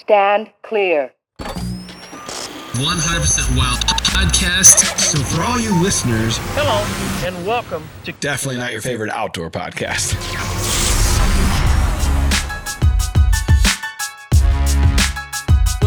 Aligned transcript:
Stand 0.00 0.50
clear. 0.62 1.12
100% 1.38 3.56
Wild 3.56 3.78
podcast. 3.78 4.98
So 4.98 5.18
for 5.18 5.42
all 5.42 5.60
you 5.60 5.80
listeners, 5.82 6.38
Hello 6.54 6.84
and 7.26 7.46
welcome 7.46 7.86
to 8.04 8.12
definitely 8.12 8.60
not 8.60 8.72
your 8.72 8.80
favorite 8.80 9.10
outdoor 9.10 9.50
podcast. 9.50 10.14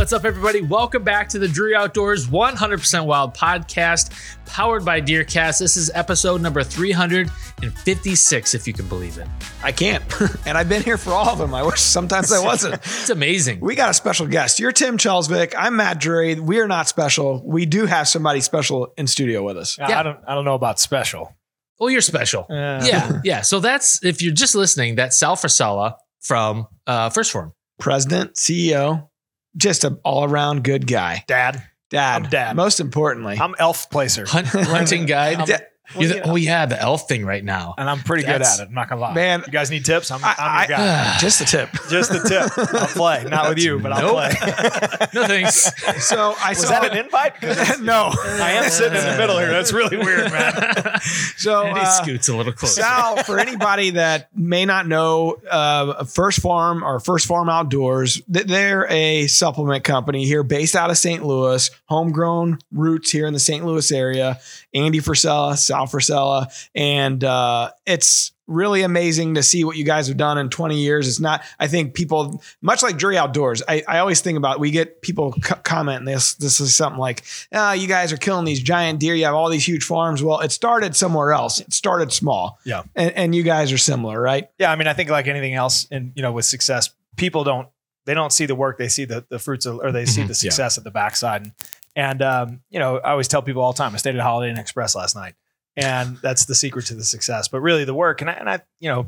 What's 0.07 0.13
up, 0.13 0.23
everybody? 0.23 0.61
Welcome 0.61 1.03
back 1.03 1.27
to 1.27 1.37
the 1.37 1.49
Drury 1.49 1.75
Outdoors 1.75 2.27
100% 2.27 3.05
Wild 3.05 3.35
podcast, 3.35 4.11
powered 4.45 4.85
by 4.85 5.01
Deercast. 5.01 5.59
This 5.59 5.75
is 5.75 5.91
episode 5.93 6.39
number 6.41 6.63
356, 6.63 8.53
if 8.53 8.65
you 8.65 8.71
can 8.71 8.87
believe 8.87 9.17
it. 9.17 9.27
I 9.61 9.73
can't. 9.73 10.01
and 10.47 10.57
I've 10.57 10.69
been 10.69 10.81
here 10.81 10.97
for 10.97 11.11
all 11.11 11.27
of 11.27 11.39
them. 11.39 11.53
I 11.53 11.61
wish 11.61 11.81
sometimes 11.81 12.31
I 12.31 12.41
wasn't. 12.41 12.75
It's 12.85 13.09
amazing. 13.09 13.59
We 13.59 13.75
got 13.75 13.89
a 13.89 13.93
special 13.93 14.27
guest. 14.27 14.61
You're 14.61 14.71
Tim 14.71 14.97
Chelsvik. 14.97 15.53
I'm 15.57 15.75
Matt 15.75 15.99
Drury. 15.99 16.35
We 16.39 16.61
are 16.61 16.69
not 16.69 16.87
special. 16.87 17.43
We 17.45 17.65
do 17.65 17.85
have 17.85 18.07
somebody 18.07 18.39
special 18.39 18.93
in 18.97 19.07
studio 19.07 19.43
with 19.43 19.57
us. 19.57 19.77
Yeah. 19.77 19.99
I 19.99 20.03
don't 20.03 20.19
I 20.25 20.35
don't 20.35 20.45
know 20.45 20.55
about 20.55 20.79
special. 20.79 21.35
Well, 21.81 21.89
you're 21.89 21.99
special. 21.99 22.45
Uh, 22.49 22.81
yeah, 22.85 23.19
yeah. 23.25 23.41
So 23.41 23.59
that's 23.59 24.01
if 24.05 24.21
you're 24.21 24.33
just 24.33 24.55
listening, 24.55 24.95
that's 24.95 25.19
Sal 25.19 25.35
Frisella 25.35 25.95
from 26.21 26.65
uh, 26.87 27.09
1st 27.09 27.31
Phorm. 27.31 27.53
President, 27.77 28.35
CEO, 28.35 29.09
just 29.57 29.83
an 29.83 29.97
all 30.03 30.23
around 30.23 30.63
good 30.63 30.87
guy. 30.87 31.23
Dad. 31.27 31.63
Dad. 31.89 32.23
I'm 32.23 32.29
dad. 32.29 32.55
Most 32.55 32.79
importantly. 32.79 33.37
I'm 33.39 33.55
elf 33.59 33.89
placer. 33.89 34.25
Hunt, 34.27 34.47
hunting 34.47 35.05
guide. 35.07 35.45
Da- 35.47 35.57
You're 35.97 36.09
the- 36.09 36.21
oh 36.29 36.35
yeah, 36.35 36.65
the 36.65 36.79
elf 36.81 37.07
thing 37.07 37.25
right 37.25 37.43
now. 37.43 37.73
And 37.77 37.89
I'm 37.89 37.99
pretty 37.99 38.23
That's- 38.23 38.57
good 38.57 38.61
at 38.63 38.67
it. 38.67 38.69
I'm 38.69 38.75
not 38.75 38.89
gonna 38.89 39.01
lie. 39.01 39.13
Man. 39.13 39.43
you 39.45 39.51
guys 39.51 39.69
need 39.71 39.85
tips? 39.85 40.11
I'm, 40.11 40.23
I- 40.23 40.35
I'm 40.37 40.69
your 40.69 40.77
guy. 40.77 41.17
just 41.21 41.41
a 41.41 41.45
tip. 41.45 41.69
Just 41.89 42.11
a 42.11 42.19
tip. 42.27 42.51
I'll 42.73 42.87
play. 42.87 43.23
Not 43.23 43.49
with 43.49 43.59
you, 43.59 43.79
but 43.79 43.93
I'll 43.93 44.01
Nope. 44.01 44.31
play. 44.33 45.07
No 45.13 45.25
thanks. 45.25 45.71
So 46.05 46.35
I 46.43 46.49
Was 46.49 46.59
saw 46.59 46.69
that 46.81 46.91
an 46.91 46.97
invite? 46.97 47.41
no. 47.81 48.11
I 48.13 48.51
am 48.53 48.69
sitting 48.69 48.97
in 48.97 49.05
the 49.05 49.17
middle 49.17 49.37
here. 49.39 49.49
That's 49.49 49.71
really 49.71 49.95
weird, 49.97 50.31
man. 50.31 50.99
So 51.37 51.63
and 51.63 51.77
he 51.77 51.83
uh, 51.83 51.89
scoots 51.89 52.27
a 52.27 52.35
little 52.35 52.51
closer. 52.53 52.81
Sal, 52.81 53.23
for 53.23 53.39
anybody 53.39 53.91
that 53.91 54.29
may 54.35 54.65
not 54.65 54.87
know, 54.87 55.37
uh, 55.49 56.03
1st 56.03 56.41
Phorm 56.41 56.83
or 56.83 56.99
1st 56.99 57.25
Phorm 57.25 57.49
Outdoors, 57.49 58.21
they're 58.27 58.85
a 58.91 59.27
supplement 59.27 59.83
company 59.83 60.25
here 60.25 60.43
based 60.43 60.75
out 60.75 60.89
of 60.89 60.97
St. 60.97 61.23
Louis, 61.25 61.69
homegrown 61.85 62.59
roots 62.71 63.09
here 63.11 63.25
in 63.27 63.33
the 63.33 63.39
St. 63.39 63.65
Louis 63.65 63.91
area. 63.91 64.39
Andy 64.77 64.99
Frisella, 64.99 65.57
Sal 65.57 65.85
Frisella, 65.87 66.47
and 66.75 67.23
uh, 67.23 67.71
it's 67.85 68.31
really 68.47 68.81
amazing 68.81 69.33
to 69.35 69.43
see 69.43 69.65
what 69.65 69.75
you 69.75 69.83
guys 69.83 70.07
have 70.07 70.15
done 70.15 70.37
in 70.37 70.49
20 70.49 70.79
years. 70.79 71.05
It's 71.07 71.19
not, 71.19 71.41
I 71.59 71.67
think 71.67 71.93
people, 71.93 72.41
much 72.61 72.81
like 72.81 72.97
Drury 72.97 73.17
Outdoors, 73.17 73.61
I, 73.67 73.83
I 73.87 73.99
always 73.99 74.21
think 74.21 74.37
about, 74.37 74.61
we 74.61 74.71
get 74.71 75.01
people 75.01 75.33
co- 75.43 75.55
comment 75.63 76.05
this, 76.05 76.35
this 76.35 76.61
is 76.61 76.73
something 76.73 76.99
like, 76.99 77.25
ah, 77.53 77.73
you 77.73 77.89
guys 77.89 78.13
are 78.13 78.17
killing 78.17 78.45
these 78.45 78.61
giant 78.61 79.01
deer. 79.01 79.15
You 79.15 79.25
have 79.25 79.35
all 79.35 79.49
these 79.49 79.67
huge 79.67 79.83
farms. 79.83 80.23
Well, 80.23 80.39
it 80.39 80.53
started 80.53 80.95
somewhere 80.95 81.33
else. 81.33 81.59
It 81.59 81.73
started 81.73 82.13
small. 82.13 82.57
Yeah. 82.63 82.83
And, 82.95 83.11
and 83.17 83.35
you 83.35 83.43
guys 83.43 83.73
are 83.73 83.77
similar, 83.77 84.21
right? 84.21 84.49
Yeah, 84.59 84.71
I 84.71 84.77
mean, 84.77 84.87
I 84.87 84.93
think 84.93 85.09
like 85.09 85.27
anything 85.27 85.53
else, 85.55 85.85
and 85.91 86.13
you 86.15 86.21
know, 86.21 86.31
with 86.31 86.45
success, 86.45 86.89
people 87.17 87.43
don't 87.43 87.67
they 88.05 88.13
don't 88.13 88.31
see 88.31 88.45
the 88.45 88.55
work; 88.55 88.77
they 88.77 88.87
see 88.87 89.03
the 89.03 89.25
the 89.27 89.37
fruits 89.39 89.65
of, 89.65 89.79
or 89.79 89.91
they 89.91 90.05
see 90.05 90.21
Mhm, 90.21 90.27
the 90.29 90.33
success 90.35 90.77
at 90.77 90.85
the 90.85 90.91
backside. 90.91 91.41
And, 91.41 91.51
and 91.97 92.21
um, 92.21 92.61
you 92.69 92.79
know, 92.79 92.99
I 92.99 93.11
always 93.11 93.27
tell 93.27 93.41
people 93.41 93.61
all 93.61 93.73
the 93.73 93.77
time. 93.77 93.93
I 93.93 93.97
stayed 93.97 94.15
at 94.15 94.21
Holiday 94.21 94.51
Inn 94.51 94.57
Express 94.57 94.95
last 94.95 95.15
night, 95.15 95.33
and 95.75 96.17
that's 96.21 96.45
the 96.45 96.55
secret 96.55 96.85
to 96.85 96.95
the 96.95 97.03
success. 97.03 97.49
But 97.49 97.59
really, 97.61 97.83
the 97.83 97.93
work, 97.93 98.21
and 98.21 98.29
I, 98.29 98.33
and 98.33 98.49
I, 98.49 98.61
you 98.79 98.89
know, 98.89 99.07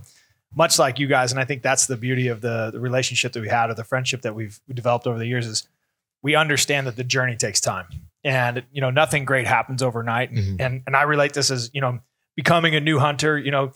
much 0.56 0.78
like 0.80 1.00
you 1.00 1.08
guys, 1.08 1.32
and 1.32 1.40
I 1.40 1.46
think 1.46 1.62
that's 1.62 1.86
the 1.86 1.96
beauty 1.96 2.28
of 2.28 2.42
the 2.42 2.72
the 2.74 2.80
relationship 2.80 3.32
that 3.34 3.42
we 3.42 3.48
had 3.48 3.70
or 3.70 3.76
the 3.76 3.84
friendship 3.86 4.24
that 4.24 4.36
we've 4.36 4.60
developed 4.74 5.08
over 5.08 5.18
the 5.20 5.28
years 5.28 5.46
is 5.48 5.68
we 6.24 6.36
understand 6.36 6.88
that 6.88 6.96
the 6.98 7.04
journey 7.04 7.36
takes 7.38 7.62
time, 7.62 7.86
and 8.24 8.64
you 8.74 8.82
know, 8.82 8.90
nothing 8.90 9.24
great 9.24 9.46
happens 9.48 9.82
overnight. 9.84 10.32
And 10.32 10.60
Mhm. 10.60 10.66
and, 10.66 10.84
and 10.88 10.96
I 10.96 11.04
relate 11.04 11.34
this 11.34 11.52
as 11.52 11.70
you 11.74 11.82
know, 11.82 12.00
becoming 12.36 12.76
a 12.76 12.80
new 12.82 13.00
hunter. 13.00 13.38
You 13.38 13.52
know 13.52 13.72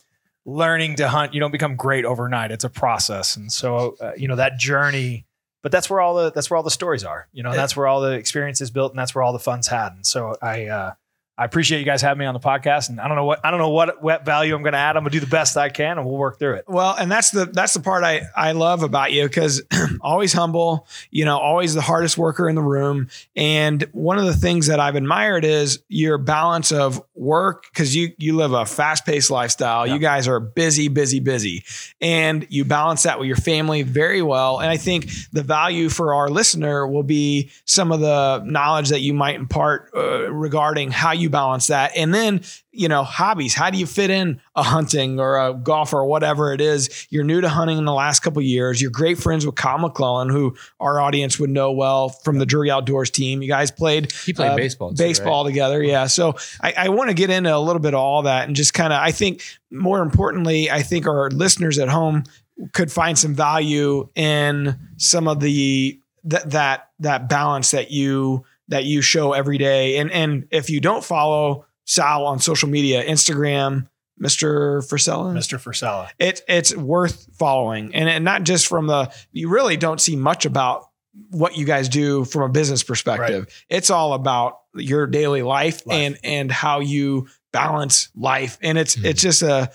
learning 0.45 0.97
to 0.97 1.07
hunt 1.07 1.33
you 1.33 1.39
don't 1.39 1.53
become 1.53 1.77
great 1.77 2.03
overnight 2.03 2.51
it's 2.51 2.65
a 2.65 2.69
process 2.69 3.37
and 3.37 3.49
so 3.49 3.95
uh, 4.01 4.11
you 4.17 4.27
know 4.27 4.35
that 4.35 4.59
journey 4.59 5.25
but 5.63 5.71
that's 5.71 5.89
where 5.89 5.99
all 5.99 6.13
the 6.13 6.31
that's 6.31 6.51
where 6.51 6.57
all 6.57 6.63
the 6.63 6.69
stories 6.69 7.03
are 7.03 7.27
you 7.33 7.41
know 7.41 7.49
and 7.49 7.57
that's 7.57 7.75
where 7.75 7.87
all 7.87 8.01
the 8.01 8.11
experience 8.11 8.61
is 8.61 8.69
built 8.69 8.91
and 8.91 8.99
that's 8.99 9.15
where 9.15 9.23
all 9.23 9.33
the 9.33 9.39
fun's 9.39 9.67
had. 9.67 9.93
And 9.93 10.05
so 10.05 10.37
i 10.41 10.67
uh 10.67 10.93
I 11.35 11.45
appreciate 11.45 11.79
you 11.79 11.85
guys 11.85 12.03
having 12.03 12.19
me 12.19 12.25
on 12.27 12.35
the 12.35 12.39
podcast, 12.39 12.89
and 12.89 13.01
I 13.01 13.07
don't 13.07 13.17
know 13.17 13.25
what 13.25 13.39
I 13.43 13.49
don't 13.49 13.59
know 13.59 13.69
what 13.69 14.03
what 14.03 14.23
value 14.23 14.53
I'm 14.55 14.61
going 14.61 14.73
to 14.73 14.79
add. 14.79 14.95
I'm 14.95 15.01
going 15.01 15.11
to 15.11 15.19
do 15.19 15.25
the 15.25 15.29
best 15.29 15.57
I 15.57 15.69
can, 15.69 15.97
and 15.97 16.05
we'll 16.05 16.17
work 16.17 16.37
through 16.37 16.55
it. 16.55 16.65
Well, 16.67 16.93
and 16.93 17.11
that's 17.11 17.31
the 17.31 17.45
that's 17.45 17.73
the 17.73 17.79
part 17.79 18.03
I 18.03 18.21
I 18.35 18.51
love 18.51 18.83
about 18.83 19.11
you 19.13 19.23
because 19.23 19.63
always 20.01 20.31
humble, 20.31 20.87
you 21.09 21.25
know, 21.25 21.39
always 21.39 21.73
the 21.73 21.81
hardest 21.81 22.19
worker 22.19 22.47
in 22.47 22.53
the 22.53 22.61
room. 22.61 23.09
And 23.35 23.81
one 23.93 24.19
of 24.19 24.25
the 24.25 24.35
things 24.35 24.67
that 24.67 24.79
I've 24.79 24.95
admired 24.95 25.43
is 25.43 25.81
your 25.87 26.19
balance 26.19 26.71
of 26.71 27.01
work 27.15 27.63
because 27.73 27.95
you 27.95 28.11
you 28.19 28.35
live 28.35 28.53
a 28.53 28.65
fast 28.67 29.03
paced 29.03 29.31
lifestyle. 29.31 29.87
Yeah. 29.87 29.95
You 29.95 29.99
guys 29.99 30.27
are 30.27 30.39
busy, 30.39 30.87
busy, 30.87 31.19
busy, 31.19 31.63
and 31.99 32.45
you 32.51 32.63
balance 32.63 33.03
that 33.03 33.17
with 33.17 33.27
your 33.27 33.37
family 33.37 33.81
very 33.81 34.21
well. 34.21 34.59
And 34.59 34.69
I 34.69 34.77
think 34.77 35.09
the 35.31 35.41
value 35.41 35.89
for 35.89 36.13
our 36.13 36.29
listener 36.29 36.87
will 36.87 37.01
be 37.01 37.49
some 37.65 37.91
of 37.91 38.01
the 38.01 38.43
knowledge 38.45 38.89
that 38.89 39.01
you 39.01 39.15
might 39.15 39.35
impart 39.35 39.89
uh, 39.95 40.31
regarding 40.31 40.91
how 40.91 41.11
you 41.11 41.22
balance 41.29 41.67
that, 41.67 41.91
and 41.95 42.13
then 42.13 42.41
you 42.73 42.87
know, 42.87 43.03
hobbies. 43.03 43.53
How 43.53 43.69
do 43.69 43.77
you 43.77 43.85
fit 43.85 44.09
in 44.09 44.41
a 44.55 44.63
hunting 44.63 45.19
or 45.19 45.37
a 45.37 45.53
golf 45.53 45.93
or 45.93 46.05
whatever 46.05 46.53
it 46.53 46.59
is? 46.59 47.07
You're 47.11 47.23
new 47.23 47.39
to 47.39 47.47
hunting 47.47 47.77
in 47.77 47.85
the 47.85 47.93
last 47.93 48.21
couple 48.21 48.39
of 48.39 48.45
years. 48.45 48.81
You're 48.81 48.89
great 48.89 49.19
friends 49.19 49.45
with 49.45 49.53
Kyle 49.53 49.77
McClellan, 49.77 50.29
who 50.29 50.55
our 50.79 50.99
audience 50.99 51.39
would 51.39 51.51
know 51.51 51.71
well 51.71 52.09
from 52.09 52.39
the 52.39 52.47
Drury 52.47 52.71
Outdoors 52.71 53.11
team. 53.11 53.43
You 53.43 53.47
guys 53.47 53.69
played 53.69 54.11
He 54.11 54.33
played 54.33 54.51
uh, 54.51 54.55
baseball. 54.55 54.89
too, 54.89 54.95
baseball 54.95 55.45
together. 55.45 55.83
Yeah. 55.83 56.07
So 56.07 56.35
I, 56.61 56.73
I 56.75 56.89
want 56.89 57.11
to 57.11 57.13
get 57.13 57.29
into 57.29 57.55
a 57.55 57.59
little 57.59 57.79
bit 57.79 57.93
of 57.93 57.99
all 57.99 58.23
that 58.23 58.47
and 58.47 58.55
just 58.55 58.73
kind 58.73 58.91
of, 58.91 58.99
I 58.99 59.11
think 59.11 59.43
more 59.69 60.01
importantly, 60.01 60.71
I 60.71 60.81
think 60.81 61.05
our 61.05 61.29
listeners 61.29 61.77
at 61.77 61.89
home 61.89 62.23
could 62.71 62.91
find 62.91 63.19
some 63.19 63.35
value 63.35 64.09
in 64.15 64.79
some 64.97 65.27
of 65.27 65.39
the, 65.41 65.99
that, 66.23 66.49
that, 66.49 66.89
that 66.99 67.29
balance 67.29 67.69
that 67.69 67.91
you, 67.91 68.45
that 68.73 68.85
you 68.85 69.01
show 69.01 69.33
every 69.33 69.57
day. 69.57 69.97
And, 69.97 70.11
and 70.11 70.47
if 70.51 70.69
you 70.69 70.81
don't 70.81 71.03
follow 71.03 71.65
Sal 71.85 72.25
on 72.25 72.39
social 72.39 72.67
media, 72.69 73.03
Instagram, 73.05 73.87
Mr. 74.21 74.79
Frisella, 74.87 75.33
Mr. 75.33 75.57
Frisella. 75.59 76.09
it, 76.19 76.41
it's 76.47 76.75
worth 76.75 77.27
following 77.37 77.93
and, 77.95 78.07
and 78.07 78.23
not 78.23 78.43
just 78.43 78.67
from 78.67 78.85
the 78.87 79.11
you 79.31 79.49
really 79.49 79.75
don't 79.75 79.99
see 79.99 80.15
much 80.15 80.45
about 80.45 80.85
what 81.31 81.57
you 81.57 81.65
guys 81.65 81.89
do 81.89 82.23
from 82.23 82.43
a 82.43 82.49
business 82.49 82.83
perspective 82.83 83.47
it's 83.69 83.89
all 83.89 84.13
about 84.13 84.59
your 84.75 85.07
daily 85.07 85.41
life, 85.41 85.85
Life. 85.87 85.97
and 85.97 86.17
and 86.23 86.51
how 86.51 86.79
you 86.79 87.27
balance 87.51 88.09
life 88.15 88.57
and 88.61 88.77
it's 88.77 88.95
Mhm. 88.95 89.05
it's 89.05 89.21
just 89.21 89.41
a 89.41 89.71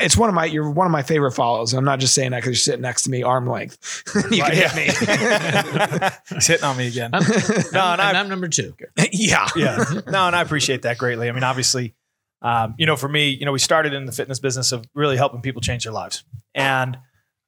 it's 0.00 0.16
one 0.16 0.28
of 0.28 0.34
my 0.34 0.44
you're 0.44 0.70
one 0.70 0.86
of 0.86 0.90
my 0.92 1.02
favorite 1.02 1.32
follows 1.32 1.72
i'm 1.74 1.84
not 1.84 1.98
just 1.98 2.14
saying 2.14 2.30
that 2.30 2.38
because 2.38 2.50
you're 2.50 2.54
sitting 2.56 2.80
next 2.82 3.02
to 3.02 3.10
me 3.10 3.22
arm 3.22 3.46
length 3.48 4.02
you 4.30 4.42
Right, 4.42 4.52
can 4.52 4.70
hit 4.70 5.02
yeah. 5.08 6.18
He's 6.34 6.46
hitting 6.46 6.64
on 6.64 6.76
me 6.76 6.86
again. 6.88 7.10
I'm, 7.12 7.22
No, 7.22 7.28
no, 7.72 7.80
and 7.92 8.00
and 8.00 8.16
I- 8.16 8.20
I'm 8.20 8.28
number 8.28 8.48
two. 8.48 8.74
yeah 9.12 9.48
yeah. 9.56 9.84
No, 10.06 10.26
and 10.26 10.36
I 10.36 10.42
appreciate 10.42 10.82
that 10.82 10.98
greatly. 10.98 11.28
I 11.28 11.32
mean, 11.32 11.42
obviously, 11.44 11.94
um, 12.42 12.74
you 12.78 12.86
know, 12.86 12.96
for 12.96 13.08
me, 13.08 13.30
you 13.30 13.44
know, 13.44 13.52
we 13.52 13.58
started 13.58 13.92
in 13.92 14.04
the 14.06 14.12
fitness 14.12 14.38
business 14.38 14.72
of 14.72 14.84
really 14.94 15.16
helping 15.16 15.40
people 15.42 15.60
change 15.60 15.84
their 15.84 15.92
lives. 15.92 16.24
And 16.54 16.98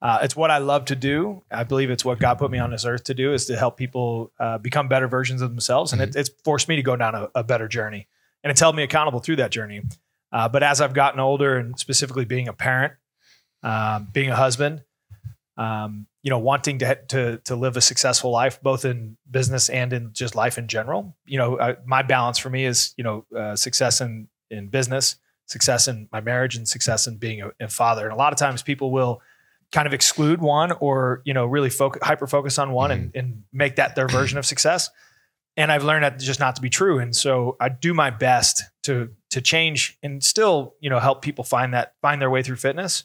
uh, 0.02 0.18
it's 0.22 0.36
what 0.36 0.50
I 0.50 0.58
love 0.58 0.84
to 0.86 0.96
do. 0.96 1.42
I 1.50 1.64
believe 1.64 1.90
it's 1.90 2.04
what 2.04 2.18
God 2.18 2.38
put 2.38 2.50
me 2.50 2.58
on 2.58 2.70
this 2.70 2.84
earth 2.84 3.04
to 3.04 3.14
do 3.14 3.32
is 3.32 3.46
to 3.46 3.56
help 3.56 3.76
people 3.76 4.32
uh, 4.38 4.58
become 4.58 4.86
better 4.88 5.08
versions 5.08 5.40
of 5.42 5.50
themselves. 5.50 5.92
And 5.92 6.02
it, 6.02 6.14
it's 6.14 6.30
forced 6.44 6.68
me 6.68 6.76
to 6.76 6.82
go 6.82 6.94
down 6.96 7.14
a, 7.14 7.28
a 7.34 7.42
better 7.44 7.68
journey. 7.68 8.06
And 8.42 8.50
it's 8.50 8.60
held 8.60 8.76
me 8.76 8.82
accountable 8.82 9.20
through 9.20 9.36
that 9.36 9.50
journey. 9.50 9.80
Uh, 10.34 10.48
but 10.48 10.64
as 10.64 10.80
I've 10.80 10.94
gotten 10.94 11.20
older 11.20 11.56
and 11.56 11.78
specifically 11.78 12.24
being 12.24 12.48
a 12.48 12.52
parent, 12.52 12.94
um, 13.62 14.08
being 14.12 14.30
a 14.30 14.36
husband, 14.36 14.82
um, 15.56 16.06
you 16.24 16.30
know, 16.30 16.40
wanting 16.40 16.80
to, 16.80 16.98
to 17.08 17.38
to 17.44 17.54
live 17.54 17.76
a 17.76 17.80
successful 17.80 18.32
life, 18.32 18.60
both 18.60 18.84
in 18.84 19.16
business 19.30 19.68
and 19.68 19.92
in 19.92 20.12
just 20.12 20.34
life 20.34 20.58
in 20.58 20.66
general. 20.66 21.16
You 21.24 21.38
know, 21.38 21.60
I, 21.60 21.76
my 21.86 22.02
balance 22.02 22.38
for 22.38 22.50
me 22.50 22.64
is 22.64 22.94
you 22.96 23.04
know 23.04 23.24
uh, 23.34 23.54
success 23.54 24.00
in 24.00 24.26
in 24.50 24.66
business, 24.68 25.16
success 25.46 25.86
in 25.86 26.08
my 26.10 26.20
marriage, 26.20 26.56
and 26.56 26.66
success 26.66 27.06
in 27.06 27.18
being 27.18 27.40
a, 27.40 27.52
a 27.60 27.68
father. 27.68 28.02
And 28.02 28.12
a 28.12 28.16
lot 28.16 28.32
of 28.32 28.38
times, 28.38 28.60
people 28.60 28.90
will 28.90 29.22
kind 29.70 29.86
of 29.86 29.94
exclude 29.94 30.40
one 30.40 30.72
or 30.72 31.22
you 31.24 31.32
know 31.32 31.46
really 31.46 31.70
focus 31.70 32.02
hyper 32.02 32.26
focus 32.26 32.58
on 32.58 32.72
one 32.72 32.90
and, 32.90 33.12
and 33.14 33.44
make 33.52 33.76
that 33.76 33.94
their 33.94 34.08
version 34.08 34.36
of 34.36 34.44
success. 34.44 34.90
And 35.56 35.70
I've 35.70 35.84
learned 35.84 36.02
that 36.02 36.18
just 36.18 36.40
not 36.40 36.56
to 36.56 36.62
be 36.62 36.70
true. 36.70 36.98
And 36.98 37.14
so 37.14 37.56
I 37.60 37.68
do 37.68 37.94
my 37.94 38.10
best 38.10 38.64
to 38.84 39.10
to 39.30 39.40
change 39.40 39.98
and 40.02 40.22
still 40.22 40.74
you 40.80 40.88
know 40.88 41.00
help 41.00 41.22
people 41.22 41.44
find 41.44 41.74
that 41.74 41.94
find 42.00 42.22
their 42.22 42.30
way 42.30 42.42
through 42.42 42.56
fitness 42.56 43.04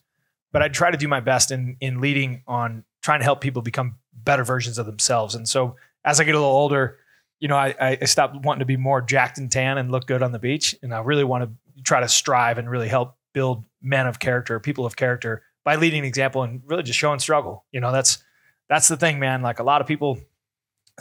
but 0.51 0.61
I 0.61 0.67
try 0.67 0.91
to 0.91 0.97
do 0.97 1.07
my 1.07 1.19
best 1.19 1.51
in 1.51 1.77
in 1.79 2.01
leading 2.01 2.43
on 2.47 2.83
trying 3.01 3.19
to 3.19 3.23
help 3.23 3.41
people 3.41 3.61
become 3.61 3.95
better 4.13 4.43
versions 4.43 4.77
of 4.77 4.85
themselves. 4.85 5.35
And 5.35 5.47
so 5.47 5.75
as 6.03 6.19
I 6.19 6.23
get 6.23 6.35
a 6.35 6.39
little 6.39 6.53
older, 6.53 6.97
you 7.39 7.47
know, 7.47 7.55
I, 7.55 7.97
I 8.01 8.05
stopped 8.05 8.43
wanting 8.43 8.59
to 8.59 8.65
be 8.65 8.77
more 8.77 9.01
jacked 9.01 9.37
and 9.37 9.51
tan 9.51 9.77
and 9.77 9.91
look 9.91 10.07
good 10.07 10.21
on 10.21 10.31
the 10.31 10.39
beach, 10.39 10.75
and 10.83 10.93
I 10.93 10.99
really 10.99 11.23
want 11.23 11.45
to 11.45 11.83
try 11.83 12.01
to 12.01 12.07
strive 12.09 12.57
and 12.57 12.69
really 12.69 12.89
help 12.89 13.15
build 13.33 13.63
men 13.81 14.07
of 14.07 14.19
character, 14.19 14.59
people 14.59 14.85
of 14.85 14.95
character 14.97 15.43
by 15.63 15.75
leading 15.75 15.99
an 15.99 16.05
example 16.05 16.43
and 16.43 16.61
really 16.65 16.83
just 16.83 16.99
showing 16.99 17.19
struggle. 17.19 17.65
You 17.71 17.79
know, 17.79 17.91
that's 17.91 18.21
that's 18.67 18.87
the 18.89 18.97
thing, 18.97 19.19
man. 19.19 19.41
Like 19.41 19.59
a 19.59 19.63
lot 19.63 19.79
of 19.79 19.87
people, 19.87 20.19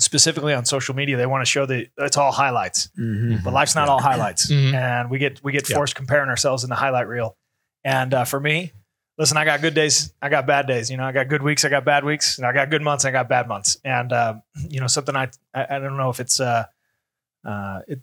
specifically 0.01 0.55
on 0.55 0.65
social 0.65 0.95
media, 0.95 1.17
they 1.17 1.27
want 1.27 1.43
to 1.43 1.51
show 1.51 1.67
that 1.67 1.89
it's 1.99 2.17
all 2.17 2.33
highlights, 2.33 2.89
Mhm. 2.99 3.43
but 3.45 3.53
life's 3.53 3.75
not 3.75 3.89
all 3.89 4.01
highlights, 4.01 4.51
Mhm. 4.51 4.75
and 4.75 5.11
we 5.11 5.19
get 5.19 5.43
we 5.43 5.53
get 5.53 5.69
Yeah. 5.69 5.77
forced 5.77 5.95
comparing 5.95 6.29
ourselves 6.29 6.65
in 6.65 6.71
the 6.71 6.77
highlight 6.77 7.07
reel. 7.09 7.37
And 7.85 8.13
uh, 8.15 8.25
for 8.25 8.41
me, 8.41 8.73
listen, 9.19 9.37
I 9.37 9.45
got 9.45 9.61
good 9.61 9.75
days, 9.75 10.13
I 10.21 10.29
got 10.29 10.47
bad 10.47 10.67
days. 10.67 10.91
You 10.91 10.97
know, 10.97 11.05
I 11.05 11.13
got 11.13 11.29
good 11.29 11.43
weeks, 11.43 11.65
I 11.65 11.69
got 11.69 11.85
bad 11.85 12.05
weeks, 12.05 12.39
and 12.39 12.47
I 12.47 12.53
got 12.53 12.71
good 12.71 12.83
months, 12.83 13.05
I 13.05 13.11
got 13.11 13.29
bad 13.29 13.49
months. 13.49 13.77
And 13.85 14.13
uh, 14.13 14.35
you 14.69 14.81
know, 14.81 14.87
something 14.87 15.15
I, 15.17 15.29
I 15.55 15.77
I 15.77 15.79
don't 15.79 15.97
know 15.97 16.11
if 16.11 16.21
it's 16.21 16.41
uh, 16.41 16.65
uh, 17.45 17.81
it 17.89 18.01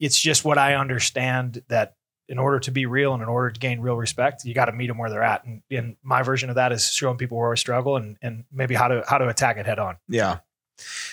it's 0.00 0.20
just 0.20 0.44
what 0.44 0.58
I 0.58 0.74
understand 0.74 1.62
that 1.68 1.94
in 2.28 2.38
order 2.38 2.58
to 2.58 2.70
be 2.70 2.86
real 2.86 3.12
and 3.14 3.22
in 3.22 3.28
order 3.28 3.50
to 3.50 3.60
gain 3.60 3.80
real 3.80 3.96
respect, 3.96 4.44
you 4.44 4.54
got 4.54 4.64
to 4.64 4.72
meet 4.72 4.86
them 4.88 4.96
where 4.98 5.10
they're 5.10 5.22
at. 5.22 5.44
And, 5.44 5.62
and 5.70 5.96
my 6.02 6.22
version 6.22 6.48
of 6.48 6.54
that 6.56 6.72
is 6.72 6.90
showing 6.90 7.16
people 7.18 7.36
where 7.38 7.50
we 7.50 7.56
struggle 7.56 7.96
and 7.96 8.16
and 8.22 8.44
maybe 8.50 8.74
how 8.74 8.88
to 8.88 9.04
how 9.06 9.18
to 9.18 9.28
attack 9.28 9.56
it 9.56 9.66
head 9.66 9.78
on. 9.78 9.96
Yeah. 10.08 10.38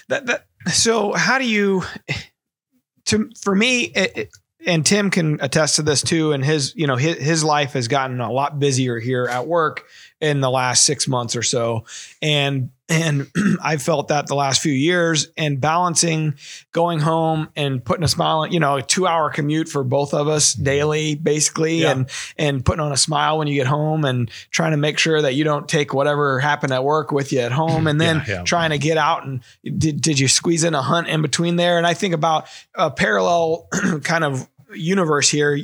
That, 0.10 0.26
that, 0.28 0.46
so 0.74 1.14
how 1.14 1.38
do 1.38 1.48
you, 1.48 1.84
to, 3.06 3.30
for 3.42 3.56
me, 3.56 3.84
it, 3.84 4.18
it- 4.18 4.30
and 4.64 4.86
Tim 4.86 5.10
can 5.10 5.40
attest 5.42 5.78
to 5.78 5.82
this 5.82 6.04
too. 6.04 6.34
And 6.34 6.46
his, 6.46 6.76
you 6.76 6.86
know, 6.86 6.96
his, 6.96 7.18
his 7.18 7.44
life 7.44 7.74
has 7.74 7.88
gotten 7.88 8.22
a 8.22 8.32
lot 8.32 8.60
busier 8.60 9.00
here 9.00 9.26
at 9.26 9.48
work 9.48 9.86
in 10.20 10.40
the 10.40 10.52
last 10.52 10.86
six 10.86 11.08
months 11.08 11.36
or 11.36 11.42
so. 11.42 11.86
And, 12.22 12.70
and 12.92 13.28
I 13.64 13.78
felt 13.78 14.10
that 14.10 14.28
the 14.28 14.36
last 14.36 14.62
few 14.62 14.74
years 14.74 15.30
and 15.38 15.60
balancing 15.62 16.36
going 16.74 17.00
home 17.00 17.50
and 17.56 17.84
putting 17.84 18.04
a 18.04 18.08
smile, 18.08 18.40
on- 18.40 18.52
you 18.52 18.60
know, 18.60 18.76
a 18.78 18.82
two 18.82 19.08
hour 19.08 19.30
commute 19.30 19.70
for 19.70 19.84
both 19.84 20.14
of 20.14 20.28
us 20.28 20.54
daily, 20.54 21.16
basically, 21.16 21.78
Yeah. 21.82 21.92
and, 21.92 22.10
and 22.38 22.66
putting 22.66 22.82
on 22.82 22.92
a 22.92 22.98
smile 22.98 23.38
when 23.38 23.48
you 23.48 23.56
get 23.56 23.68
home 23.68 24.06
and 24.06 24.30
trying 24.52 24.72
to 24.72 24.78
make 24.78 25.00
sure 25.00 25.22
that 25.22 25.34
you 25.36 25.44
don't 25.44 25.68
take 25.70 25.94
whatever 25.94 26.40
happened 26.40 26.74
at 26.74 26.84
work 26.84 27.12
with 27.12 27.32
you 27.32 27.40
at 27.40 27.52
home. 27.52 27.88
And 27.88 28.00
then 28.02 28.18
Yeah, 28.28 28.34
yeah. 28.36 28.44
trying 28.44 28.72
to 28.72 28.78
get 28.78 28.98
out 28.98 29.26
and 29.26 29.42
did, 29.64 30.02
did 30.02 30.20
you 30.20 30.28
squeeze 30.28 30.64
in 30.64 30.76
a 30.76 30.82
hunt 30.82 31.08
in 31.08 31.22
between 31.22 31.56
there? 31.56 31.78
And 31.78 31.88
I 31.88 31.94
think 31.94 32.14
about 32.14 32.48
a 32.76 32.92
parallel 32.92 33.68
kind 34.04 34.24
of 34.24 34.48
universe 34.74 35.30
here. 35.30 35.58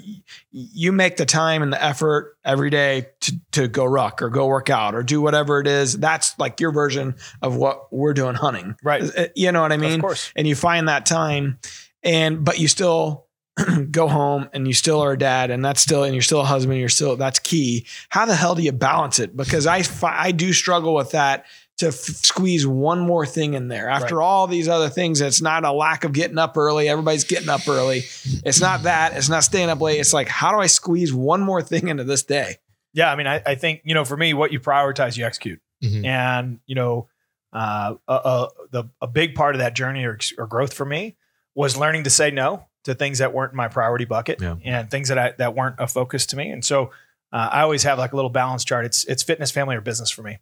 You 0.52 0.92
make 0.92 1.18
the 1.18 1.26
time 1.26 1.62
and 1.64 1.72
the 1.74 1.84
effort 1.84 2.38
every 2.44 2.70
day 2.70 3.08
to, 3.22 3.40
to 3.54 3.68
go 3.68 3.86
ruck 3.86 4.22
or 4.22 4.30
go 4.30 4.48
work 4.48 4.70
out 4.70 4.96
or 4.96 5.04
do 5.04 5.22
whatever 5.22 5.60
it 5.60 5.68
is. 5.68 5.98
That's 5.98 6.38
like 6.40 6.60
your 6.60 6.72
version 6.72 7.16
of 7.42 7.56
what 7.56 7.92
we're 7.94 8.14
doing 8.14 8.36
hunting. 8.36 8.76
Right. 8.84 9.04
Uh, 9.04 9.28
You 9.36 9.52
know 9.52 9.62
what 9.62 9.72
I 9.72 9.78
mean? 9.78 9.96
of 9.96 10.02
course. 10.02 10.32
and 10.36 10.48
you 10.48 10.56
find 10.56 10.88
that 10.88 11.06
time 11.06 11.60
and 12.04 12.44
but 12.44 12.60
you 12.60 12.68
still 12.68 13.26
go 13.92 14.08
home 14.08 14.50
and 14.54 14.68
you 14.68 14.74
still 14.74 15.02
are 15.02 15.14
a 15.14 15.18
dad 15.18 15.50
and 15.50 15.66
that's 15.66 15.82
still 15.82 16.04
and 16.04 16.14
you're 16.14 16.22
still 16.22 16.42
a 16.42 16.46
husband 16.46 16.80
you're 16.80 16.90
still 16.90 17.16
that's 17.16 17.40
key 17.40 17.88
how 18.10 18.24
the 18.26 18.36
hell 18.36 18.54
do 18.54 18.62
you 18.62 18.72
balance 18.72 19.18
it 19.18 19.36
because 19.36 19.66
i 19.66 19.82
i 20.04 20.32
do 20.32 20.54
struggle 20.54 20.94
with 20.94 21.10
that 21.12 21.46
to 21.78 21.88
f- 21.88 21.94
squeeze 21.94 22.66
one 22.66 23.00
more 23.00 23.26
thing 23.26 23.54
in 23.54 23.68
there 23.68 23.88
after 23.90 24.22
all 24.22 24.48
these 24.48 24.68
other 24.68 24.90
things 24.90 25.22
it's 25.22 25.42
not 25.42 25.64
a 25.64 25.72
lack 25.72 26.04
of 26.04 26.12
getting 26.14 26.38
up 26.38 26.58
early 26.58 26.90
everybody's 26.90 27.24
getting 27.24 27.50
up 27.50 27.68
early 27.68 28.04
it's 28.46 28.60
not 28.60 28.84
that 28.84 29.16
it's 29.16 29.30
not 29.30 29.44
staying 29.44 29.70
up 29.70 29.80
late 29.80 30.00
it's 30.00 30.14
like 30.14 30.28
how 30.28 30.52
do 30.52 30.58
i 30.60 30.66
squeeze 30.68 31.14
one 31.14 31.40
more 31.42 31.62
thing 31.62 31.88
into 31.88 32.04
this 32.04 32.24
day 32.24 32.56
Yeah, 32.94 33.12
I 33.12 33.16
mean, 33.16 33.28
I, 33.28 33.42
I 33.46 33.56
think 33.56 33.82
you 33.84 33.94
know, 33.94 34.06
for 34.06 34.18
me, 34.18 34.34
what 34.34 34.52
you 34.52 34.60
prioritize, 34.60 35.18
you 35.18 35.26
execute, 35.26 35.60
Mhm. 35.84 36.04
and 36.06 36.60
you 36.66 36.74
know, 36.74 37.08
uh, 37.54 37.94
uh, 38.08 38.12
uh, 38.12 38.48
the 38.72 38.86
a 39.02 39.08
big 39.08 39.36
part 39.36 39.54
of 39.54 39.60
that 39.60 39.76
journey 39.76 40.04
or, 40.06 40.18
or 40.40 40.48
growth 40.48 40.74
for 40.74 40.86
me 40.86 41.16
was 41.54 41.78
learning 41.78 42.04
to 42.06 42.10
say 42.10 42.32
no 42.32 42.66
to 42.86 42.96
things 42.96 43.20
that 43.20 43.34
weren't 43.34 43.52
in 43.54 43.58
my 43.58 43.68
priority 43.68 44.06
bucket 44.06 44.42
Yeah. 44.42 44.56
and 44.64 44.90
things 44.90 45.10
that 45.10 45.18
I, 45.20 45.34
that 45.38 45.54
weren't 45.56 45.76
a 45.78 45.86
focus 45.88 46.26
to 46.28 46.36
me. 46.38 46.50
And 46.50 46.66
so, 46.66 46.92
uh, 47.32 47.50
I 47.52 47.62
always 47.62 47.84
have 47.84 48.00
like 48.00 48.14
a 48.14 48.16
little 48.16 48.32
balance 48.32 48.64
chart. 48.66 48.86
It's 48.86 49.04
it's 49.06 49.22
fitness, 49.22 49.52
family, 49.52 49.76
or 49.76 49.82
business 49.82 50.10
for 50.10 50.24
me. 50.24 50.40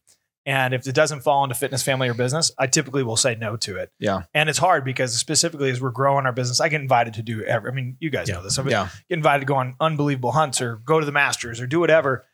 And 0.47 0.73
if 0.75 0.87
it 0.87 0.93
doesn't 0.93 1.21
fall 1.21 1.43
into 1.43 1.55
fitness, 1.55 1.81
family, 1.81 2.07
or 2.07 2.13
business, 2.13 2.51
I 2.59 2.67
typically 2.67 3.01
will 3.01 3.17
say 3.17 3.33
no 3.35 3.55
to 3.57 3.77
it. 3.77 3.91
Yeah. 3.97 4.23
And 4.33 4.47
it's 4.47 4.59
hard 4.59 4.85
because 4.85 5.17
specifically 5.17 5.71
as 5.71 5.81
we're 5.81 5.89
growing 5.89 6.27
our 6.27 6.31
business, 6.33 6.59
I 6.61 6.69
get 6.69 6.81
invited 6.81 7.15
to 7.15 7.23
do 7.23 7.43
every. 7.43 7.71
I 7.71 7.73
mean, 7.73 7.97
you 7.99 8.11
guys 8.11 8.29
Yeah. 8.29 8.35
know 8.35 8.43
this. 8.43 8.57
I'm 8.59 8.67
yeah 8.69 8.89
get 9.09 9.15
invited 9.17 9.39
to 9.39 9.45
go 9.47 9.55
on 9.55 9.75
unbelievable 9.79 10.33
hunts 10.33 10.61
or 10.61 10.75
go 10.77 10.99
to 10.99 11.05
the 11.05 11.11
Masters 11.11 11.59
or 11.59 11.65
do 11.67 11.79
whatever. 11.79 12.25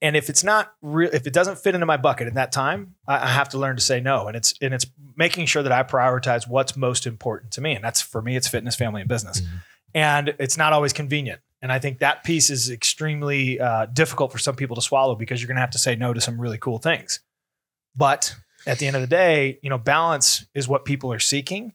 And 0.00 0.16
if 0.16 0.30
it's 0.30 0.44
not 0.44 0.72
real, 0.80 1.10
if 1.12 1.26
it 1.26 1.32
doesn't 1.32 1.58
fit 1.58 1.74
into 1.74 1.84
my 1.84 1.96
bucket 1.96 2.28
at 2.28 2.34
that 2.34 2.52
time, 2.52 2.94
I, 3.06 3.24
I 3.24 3.28
have 3.30 3.48
to 3.50 3.58
learn 3.58 3.74
to 3.76 3.82
say 3.82 4.00
no. 4.00 4.28
And 4.28 4.36
it's 4.36 4.54
and 4.62 4.72
it's 4.72 4.86
making 5.16 5.46
sure 5.46 5.62
that 5.62 5.72
I 5.72 5.82
prioritize 5.82 6.48
what's 6.48 6.76
most 6.76 7.06
important 7.06 7.50
to 7.52 7.60
me. 7.60 7.74
And 7.74 7.84
that's 7.84 8.00
for 8.00 8.22
me, 8.22 8.36
it's 8.36 8.46
fitness, 8.48 8.76
family, 8.76 9.00
and 9.02 9.08
business. 9.08 9.40
Mhm. 9.40 9.46
And 9.94 10.34
it's 10.38 10.56
not 10.56 10.72
always 10.72 10.92
convenient. 10.92 11.40
And 11.60 11.72
I 11.72 11.78
think 11.78 11.98
that 11.98 12.24
piece 12.24 12.50
is 12.50 12.70
extremely 12.70 13.58
uh, 13.58 13.86
difficult 13.86 14.30
for 14.30 14.38
some 14.38 14.54
people 14.54 14.76
to 14.76 14.82
swallow 14.82 15.14
because 15.16 15.40
you're 15.40 15.48
going 15.48 15.56
to 15.56 15.60
have 15.60 15.70
to 15.72 15.78
say 15.78 15.96
no 15.96 16.12
to 16.12 16.20
some 16.20 16.40
really 16.40 16.58
cool 16.58 16.78
things. 16.78 17.20
But 17.96 18.34
at 18.66 18.78
the 18.78 18.86
end 18.86 18.94
of 18.96 19.02
the 19.02 19.08
day, 19.08 19.58
you 19.62 19.70
know, 19.70 19.78
balance 19.78 20.46
is 20.54 20.68
what 20.68 20.84
people 20.84 21.12
are 21.12 21.18
seeking. 21.18 21.74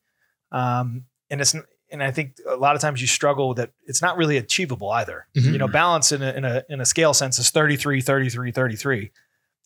Um, 0.52 1.06
and 1.30 1.42
it's 1.42 1.56
and 1.92 2.02
I 2.02 2.12
think 2.12 2.38
a 2.48 2.56
lot 2.56 2.76
of 2.76 2.82
times 2.82 3.02
you 3.02 3.08
struggle 3.08 3.54
that 3.56 3.72
it's 3.86 4.02
not 4.02 4.18
really 4.18 4.38
achievable 4.38 4.90
either. 4.90 5.28
Mhm. 5.36 5.52
You 5.52 5.58
know, 5.60 5.68
balance 5.68 6.12
in 6.12 6.24
a, 6.24 6.32
in 6.32 6.46
a 6.46 6.64
in 6.70 6.82
a 6.82 6.86
scale 6.86 7.14
sense 7.14 7.38
is 7.40 7.50
33 7.50 8.02
33 8.02 8.52
33. 8.52 9.12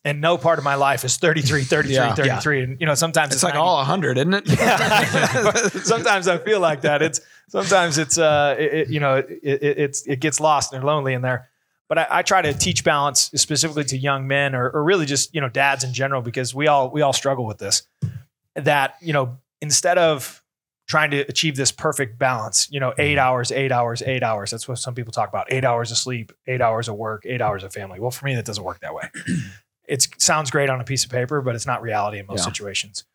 And 0.07 0.21
no 0.21 0.37
part 0.37 0.57
of 0.57 0.63
my 0.63 0.75
life 0.75 1.03
is 1.03 1.17
33 1.17 1.63
33 1.75 1.93
Yeah. 1.93 2.13
33 2.13 2.63
and 2.63 2.79
you 2.81 2.85
know 2.87 2.95
sometimes 2.95 3.27
it's 3.27 3.35
it's, 3.35 3.43
like 3.43 3.53
90 3.55 3.61
all 3.67 3.75
100 3.77 4.17
isn't 4.17 4.33
it 4.33 4.49
yeah. 4.59 5.53
sometimes 5.83 6.27
I 6.27 6.37
feel 6.37 6.59
like 6.59 6.81
that. 6.81 7.01
It's 7.01 7.19
sometimes 7.49 7.97
it's 7.97 8.17
uh 8.17 8.55
it, 8.57 8.73
it- 8.73 8.89
you 8.89 8.99
know 8.99 9.15
it, 9.17 9.29
it 9.43 9.77
it's 9.77 10.01
it 10.07 10.19
gets 10.19 10.39
lost 10.39 10.73
and 10.73 10.81
they're 10.81 10.87
lonely 10.87 11.13
in 11.13 11.21
there. 11.21 11.49
But 11.89 11.97
I, 11.99 12.07
I 12.09 12.21
try 12.21 12.41
to 12.41 12.53
teach 12.53 12.83
balance 12.83 13.31
specifically 13.35 13.85
to 13.85 13.97
young 13.97 14.27
men 14.27 14.55
or, 14.55 14.69
or 14.69 14.83
really 14.83 15.05
just 15.05 15.33
you 15.35 15.41
know 15.41 15.49
dads 15.49 15.83
in 15.83 15.93
general 15.93 16.21
because 16.21 16.53
we 16.55 16.67
all 16.67 16.89
we 16.89 17.01
all 17.01 17.13
struggle 17.13 17.45
with 17.45 17.57
this. 17.59 17.83
That 18.55 18.95
you 19.01 19.13
know 19.13 19.37
instead 19.61 19.97
of 19.97 20.43
trying 20.87 21.11
to 21.11 21.19
achieve 21.27 21.57
this 21.57 21.69
perfect 21.71 22.17
balance, 22.17 22.69
you 22.71 22.79
know, 22.79 22.93
eight 22.97 23.17
hours, 23.17 23.51
eight 23.51 23.73
hours, 23.73 24.01
eight 24.03 24.23
hours. 24.23 24.51
That's 24.51 24.69
what 24.69 24.77
some 24.79 24.95
people 24.95 25.11
talk 25.11 25.27
about. 25.27 25.51
Eight 25.51 25.65
hours 25.65 25.91
of 25.91 25.97
sleep, 25.97 26.31
eight 26.47 26.61
hours 26.61 26.87
of 26.87 26.95
work, 26.95 27.23
eight 27.25 27.41
hours 27.41 27.63
of 27.65 27.73
family. 27.73 27.99
Well, 27.99 28.09
for 28.11 28.23
me, 28.25 28.35
that 28.35 28.45
doesn't 28.45 28.63
work 28.63 28.79
that 28.79 28.93
way. 28.95 29.09
It 29.87 30.07
sounds 30.17 30.51
great 30.51 30.69
on 30.69 30.81
a 30.81 30.83
piece 30.83 31.05
of 31.05 31.11
paper, 31.11 31.41
but 31.41 31.55
it's 31.55 31.65
not 31.65 31.81
reality 31.81 32.19
in 32.19 32.25
most 32.27 32.39
Yeah. 32.39 32.45
situations. 32.45 33.05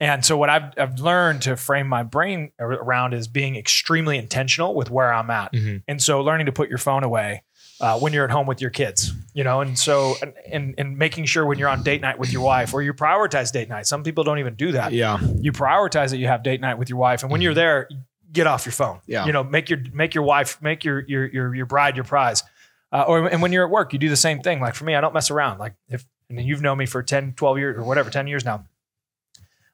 And 0.00 0.24
so 0.24 0.36
what 0.36 0.50
I've, 0.50 0.72
I've 0.76 0.98
learned 0.98 1.42
to 1.42 1.56
frame 1.56 1.86
my 1.86 2.02
brain 2.02 2.50
around 2.58 3.12
is 3.14 3.28
being 3.28 3.54
extremely 3.54 4.18
intentional 4.18 4.74
with 4.74 4.90
where 4.90 5.12
I'm 5.12 5.30
at. 5.30 5.52
Mhm. 5.52 5.82
And 5.86 6.02
so 6.02 6.20
learning 6.22 6.46
to 6.46 6.52
put 6.52 6.68
your 6.68 6.78
phone 6.78 7.04
away 7.04 7.44
uh, 7.80 7.98
when 8.00 8.12
you're 8.12 8.24
at 8.24 8.30
home 8.30 8.46
with 8.46 8.60
your 8.60 8.70
kids, 8.70 9.12
you 9.34 9.44
know, 9.44 9.60
and 9.60 9.78
so, 9.78 10.14
and, 10.22 10.32
and, 10.50 10.74
and 10.78 10.96
making 10.98 11.26
sure 11.26 11.44
when 11.46 11.58
you're 11.58 11.68
on 11.68 11.82
date 11.84 12.00
night 12.00 12.18
with 12.18 12.32
your 12.32 12.42
wife 12.42 12.74
or 12.74 12.82
you 12.82 12.92
prioritize 12.94 13.52
date 13.52 13.68
night. 13.68 13.86
Some 13.86 14.02
people 14.02 14.24
don't 14.24 14.38
even 14.40 14.54
do 14.56 14.72
that. 14.72 14.92
yeah 14.92 15.18
You 15.36 15.52
prioritize 15.52 16.10
that 16.10 16.18
you 16.18 16.26
have 16.26 16.42
date 16.42 16.60
night 16.60 16.78
with 16.78 16.88
your 16.88 16.98
wife. 16.98 17.22
And 17.22 17.30
when 17.30 17.40
you're 17.40 17.54
there, 17.54 17.88
get 18.32 18.46
off 18.48 18.64
your 18.66 18.72
phone. 18.72 19.00
Yeah. 19.06 19.26
You 19.26 19.32
know, 19.32 19.44
make 19.44 19.68
your, 19.70 19.78
make 19.92 20.14
your 20.14 20.24
wife, 20.24 20.60
make 20.62 20.84
your, 20.84 21.00
your, 21.06 21.26
your, 21.26 21.54
your 21.54 21.66
bride 21.66 21.96
your 21.96 22.04
prize. 22.04 22.42
Uh, 22.90 23.04
or, 23.06 23.26
and 23.28 23.40
when 23.40 23.52
you're 23.52 23.64
at 23.64 23.70
work, 23.70 23.92
you 23.92 23.98
do 24.00 24.08
the 24.08 24.16
same 24.16 24.40
thing. 24.40 24.60
Like 24.60 24.74
for 24.74 24.84
me, 24.84 24.94
I 24.96 25.00
don't 25.00 25.14
mess 25.14 25.30
around. 25.30 25.58
Like 25.58 25.74
if, 25.88 26.04
and 26.38 26.46
you've 26.46 26.62
known 26.62 26.78
me 26.78 26.86
for 26.86 27.02
10, 27.02 27.34
12 27.34 27.58
years 27.58 27.76
or 27.78 27.84
whatever, 27.84 28.10
10 28.10 28.26
years 28.26 28.44
now. 28.44 28.64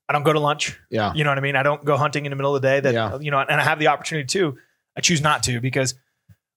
I 0.09 0.13
don't 0.13 0.23
go 0.23 0.33
to 0.33 0.41
lunch. 0.41 0.79
yeah 0.91 1.13
You 1.15 1.25
know 1.25 1.31
what 1.31 1.39
I 1.39 1.43
mean? 1.43 1.55
I 1.57 1.63
don't 1.63 1.85
go 1.85 1.97
hunting 1.97 2.25
in 2.25 2.31
the 2.31 2.37
middle 2.37 2.57
of 2.57 2.63
the 2.63 2.69
day 2.69 2.81
that, 2.81 2.95
Yeah. 2.95 3.19
you 3.21 3.31
know, 3.31 3.39
and 3.41 3.61
I 3.61 3.65
have 3.65 3.79
the 3.79 3.89
opportunity 3.89 4.27
to. 4.39 4.57
I 4.97 5.01
choose 5.01 5.21
not 5.21 5.43
to 5.45 5.61
because 5.61 5.95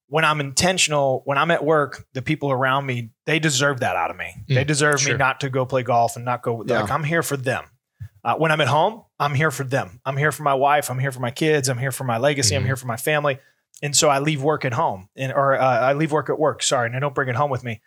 when 0.08 0.24
I'm 0.24 0.40
intentional, 0.40 1.22
when 1.26 1.38
I'm 1.38 1.50
at 1.50 1.64
work, 1.64 2.06
the 2.12 2.22
people 2.22 2.50
around 2.50 2.86
me, 2.86 3.10
they 3.26 3.38
deserve 3.38 3.80
that 3.80 3.94
out 3.96 4.10
of 4.10 4.16
me. 4.16 4.34
Mm, 4.48 4.54
they 4.54 4.64
deserve 4.64 5.00
sure. 5.00 5.12
me 5.12 5.18
not 5.18 5.40
to 5.40 5.50
go 5.50 5.64
play 5.66 5.82
golf 5.82 6.16
and 6.16 6.24
not 6.24 6.42
go, 6.42 6.64
Yeah. 6.66 6.80
like, 6.82 6.90
I'm 6.90 7.04
here 7.04 7.22
for 7.22 7.36
them. 7.36 7.64
Uh, 8.24 8.36
when 8.36 8.50
I'm 8.52 8.60
at 8.60 8.68
home, 8.68 9.02
I'm 9.18 9.34
here 9.34 9.50
for 9.50 9.64
them. 9.64 10.00
I'm 10.04 10.16
here 10.16 10.32
for 10.32 10.42
my 10.44 10.54
wife. 10.54 10.90
I'm 10.90 10.98
here 10.98 11.12
for 11.12 11.20
my 11.20 11.30
kids. 11.30 11.68
I'm 11.68 11.78
here 11.78 11.92
for 11.92 12.04
my 12.04 12.18
legacy. 12.18 12.54
I'm 12.56 12.62
Mhm. 12.62 12.66
here 12.66 12.76
for 12.76 12.86
my 12.86 12.96
family. 12.96 13.38
And 13.82 13.96
so 13.96 14.08
I 14.08 14.20
leave 14.20 14.42
work 14.42 14.64
at 14.64 14.74
home 14.74 15.08
and, 15.16 15.32
or 15.32 15.58
uh, 15.60 15.64
I 15.64 15.92
leave 15.94 16.12
work 16.12 16.30
at 16.30 16.38
work. 16.38 16.62
Sorry. 16.62 16.86
And 16.86 16.94
I 16.96 17.00
don't 17.00 17.14
bring 17.14 17.28
it 17.28 17.34
home 17.34 17.50
with 17.50 17.64
me. 17.64 17.80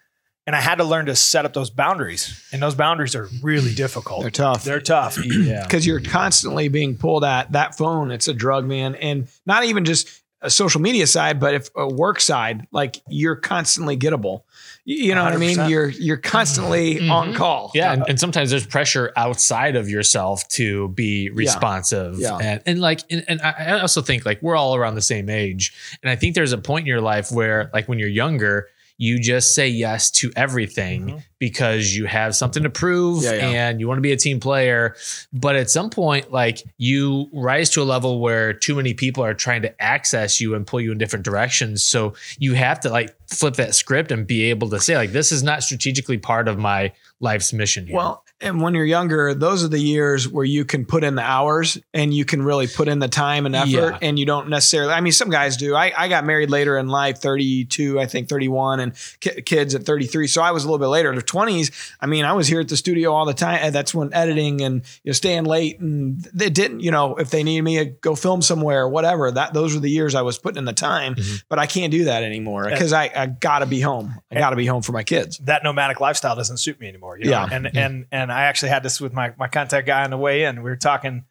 And 0.48 0.56
I 0.56 0.62
had 0.62 0.76
to 0.76 0.84
learn 0.84 1.08
to 1.08 1.16
set 1.16 1.44
up 1.46 1.54
those 1.54 1.72
boundaries. 1.72 2.44
And 2.54 2.62
those 2.62 2.76
boundaries 2.76 3.16
are 3.16 3.28
really 3.42 3.74
difficult. 3.74 4.22
they're 4.22 4.30
tough 4.30 4.64
They're 4.64 4.80
tough. 4.80 5.18
Yeah. 5.26 5.64
because 5.64 5.88
you're 5.88 6.00
constantly 6.02 6.68
being 6.68 6.98
pulled 6.98 7.24
at 7.24 7.52
that 7.54 7.76
phone. 7.78 8.12
It's 8.12 8.28
a 8.28 8.34
drug, 8.34 8.66
man, 8.66 8.94
and 8.96 9.28
not 9.48 9.64
even 9.66 9.86
just 9.86 10.08
a 10.42 10.50
social 10.52 10.80
media 10.82 11.08
side, 11.08 11.40
but 11.40 11.56
if 11.56 11.70
a 11.76 11.88
work 11.88 12.20
side, 12.22 12.68
like 12.72 13.02
you're 13.10 13.36
constantly 13.36 13.98
gettable. 13.98 14.44
You, 14.84 14.98
you 15.06 15.16
know 15.16 15.24
what 15.24 15.34
I 15.34 15.38
mean? 15.38 15.68
You're 15.68 15.88
you're 15.90 16.18
constantly 16.18 16.96
Mhm. 16.98 17.10
on 17.10 17.34
call. 17.34 17.72
Yeah, 17.74 17.94
and, 17.94 18.04
and 18.08 18.20
sometimes 18.20 18.52
there's 18.52 18.68
pressure 18.68 19.12
outside 19.16 19.76
of 19.76 19.90
yourself 19.90 20.48
to 20.50 20.90
be 20.90 21.32
responsive, 21.32 22.20
Yeah. 22.20 22.38
and 22.38 22.62
and 22.68 22.80
like, 22.82 23.02
and, 23.10 23.26
and 23.28 23.42
I 23.42 23.54
I 23.58 23.80
also 23.82 24.04
think 24.04 24.24
like 24.28 24.40
we're 24.44 24.56
all 24.56 24.76
around 24.76 24.94
the 24.94 25.02
same 25.02 25.30
age, 25.30 25.74
and 26.04 26.12
I 26.12 26.16
think 26.16 26.36
there's 26.36 26.54
a 26.54 26.60
point 26.60 26.84
in 26.84 26.88
your 26.88 27.02
life 27.02 27.32
where 27.32 27.72
like 27.74 27.88
when 27.88 27.98
you're 27.98 28.08
younger, 28.10 28.68
you 28.98 29.20
just 29.20 29.54
say 29.54 29.68
yes 29.68 30.10
to 30.10 30.32
everything 30.36 31.08
Mhm. 31.08 31.24
because 31.40 31.96
you 31.96 32.06
have 32.06 32.36
something 32.36 32.64
to 32.64 32.70
prove 32.70 33.24
Yeah, 33.24 33.34
yeah. 33.34 33.70
and 33.70 33.80
you 33.80 33.88
want 33.88 33.98
to 33.98 34.02
be 34.02 34.12
a 34.12 34.18
team 34.18 34.40
player. 34.40 34.96
But 35.34 35.56
at 35.56 35.70
some 35.70 35.90
point, 35.90 36.32
like 36.32 36.64
you 36.78 37.30
rise 37.34 37.70
to 37.72 37.82
a 37.82 37.84
level 37.84 38.20
where 38.20 38.54
too 38.54 38.76
many 38.76 38.94
people 38.94 39.24
are 39.24 39.34
trying 39.34 39.62
to 39.64 39.82
access 39.82 40.40
you 40.42 40.56
and 40.56 40.66
pull 40.66 40.82
you 40.82 40.92
in 40.92 40.98
different 40.98 41.26
directions. 41.26 41.84
So 41.84 42.14
you 42.40 42.54
have 42.54 42.80
to 42.82 42.90
like 42.90 43.16
flip 43.28 43.56
that 43.56 43.76
script 43.76 44.12
and 44.12 44.26
be 44.26 44.44
able 44.50 44.70
to 44.70 44.80
say, 44.80 44.96
like, 44.98 45.12
this 45.12 45.32
is 45.32 45.44
not 45.44 45.62
strategically 45.64 46.18
part 46.18 46.48
of 46.48 46.58
my 46.58 46.92
life's 47.20 47.54
mission 47.54 47.88
here. 47.88 47.96
Well, 47.96 48.24
and 48.42 48.62
when 48.62 48.74
you're 48.74 48.86
younger, 48.86 49.34
those 49.34 49.64
are 49.64 49.68
the 49.70 49.80
years 49.80 50.28
where 50.28 50.44
you 50.46 50.66
can 50.66 50.86
put 50.86 51.04
in 51.04 51.16
the 51.16 51.22
hours 51.22 51.78
and 51.94 52.14
you 52.14 52.26
can 52.26 52.42
really 52.42 52.68
put 52.68 52.88
in 52.88 53.00
the 53.00 53.08
time 53.08 53.46
and 53.46 53.56
effort 53.56 53.70
Yeah. 53.70 53.98
and 54.02 54.20
you 54.20 54.26
don't 54.26 54.50
necessarily, 54.50 54.92
I 54.94 55.00
mean, 55.02 55.14
some 55.14 55.30
guys 55.30 55.56
do. 55.58 55.74
I, 55.76 55.94
I 55.98 56.08
got 56.10 56.26
married 56.26 56.50
later 56.50 56.78
in 56.78 56.88
life, 56.90 57.20
32, 57.20 58.00
I 58.00 58.06
think 58.08 58.28
31 58.28 58.80
and 58.82 58.94
ki- 59.22 59.42
kids 59.44 59.74
at 59.74 59.84
33. 59.84 60.28
So 60.28 60.42
I 60.42 60.52
was 60.52 60.64
a 60.64 60.68
little 60.68 60.80
bit 60.80 60.88
later 60.90 61.10
in 61.10 61.16
the 61.16 61.22
20s. 61.24 61.94
I 62.02 62.06
mean, 62.08 62.26
I 62.26 62.34
was 62.34 62.48
here 62.48 62.60
at 62.60 62.68
the 62.68 62.78
studio 62.78 63.14
all 63.14 63.26
the 63.26 63.34
time. 63.34 63.72
That's 63.72 63.96
when 63.96 64.14
editing 64.14 64.62
and, 64.62 64.82
you 65.04 65.10
know, 65.10 65.14
staying 65.14 65.46
late 65.46 65.80
and 65.80 66.22
they 66.34 66.50
didn't, 66.50 66.82
you 66.82 66.92
know, 66.92 67.16
if 67.16 67.30
they 67.30 67.42
needed 67.44 67.62
me 67.64 67.78
to 67.78 67.86
go 67.86 68.16
film 68.16 68.42
somewhere 68.42 68.82
or 68.84 68.90
whatever, 68.90 69.32
that 69.32 69.54
those 69.54 69.74
were 69.74 69.80
the 69.80 69.90
years 69.90 70.14
I 70.14 70.22
was 70.24 70.38
putting 70.38 70.58
in 70.58 70.66
the 70.66 70.74
time, 70.74 71.16
Mhm. 71.16 71.44
but 71.48 71.58
I 71.58 71.66
can't 71.68 71.92
do 71.92 72.04
that 72.06 72.24
anymore 72.24 72.66
because 72.70 72.92
I, 72.94 73.10
I 73.16 73.28
gotta 73.28 73.66
be 73.66 73.80
home. 73.80 74.14
I 74.32 74.36
gotta 74.40 74.56
be 74.58 74.66
home 74.66 74.82
for 74.82 74.92
my 74.92 75.04
kids. 75.04 75.38
that 75.46 75.64
nomadic 75.64 76.00
lifestyle 76.02 76.36
doesn't 76.36 76.58
suit 76.58 76.80
me 76.80 76.88
anymore. 76.90 77.18
You 77.18 77.26
know? 77.26 77.32
Yeah. 77.32 77.48
And 77.52 77.78
and 77.78 78.06
and 78.12 78.32
I 78.36 78.44
actually 78.46 78.70
had 78.70 78.84
this 78.84 79.00
with 79.02 79.14
my 79.14 79.34
my 79.38 79.48
contact 79.48 79.88
guy 79.88 80.04
on 80.04 80.10
the 80.10 80.18
way 80.18 80.44
in. 80.44 80.58
We 80.64 80.70
were 80.70 80.76
talking 80.76 81.26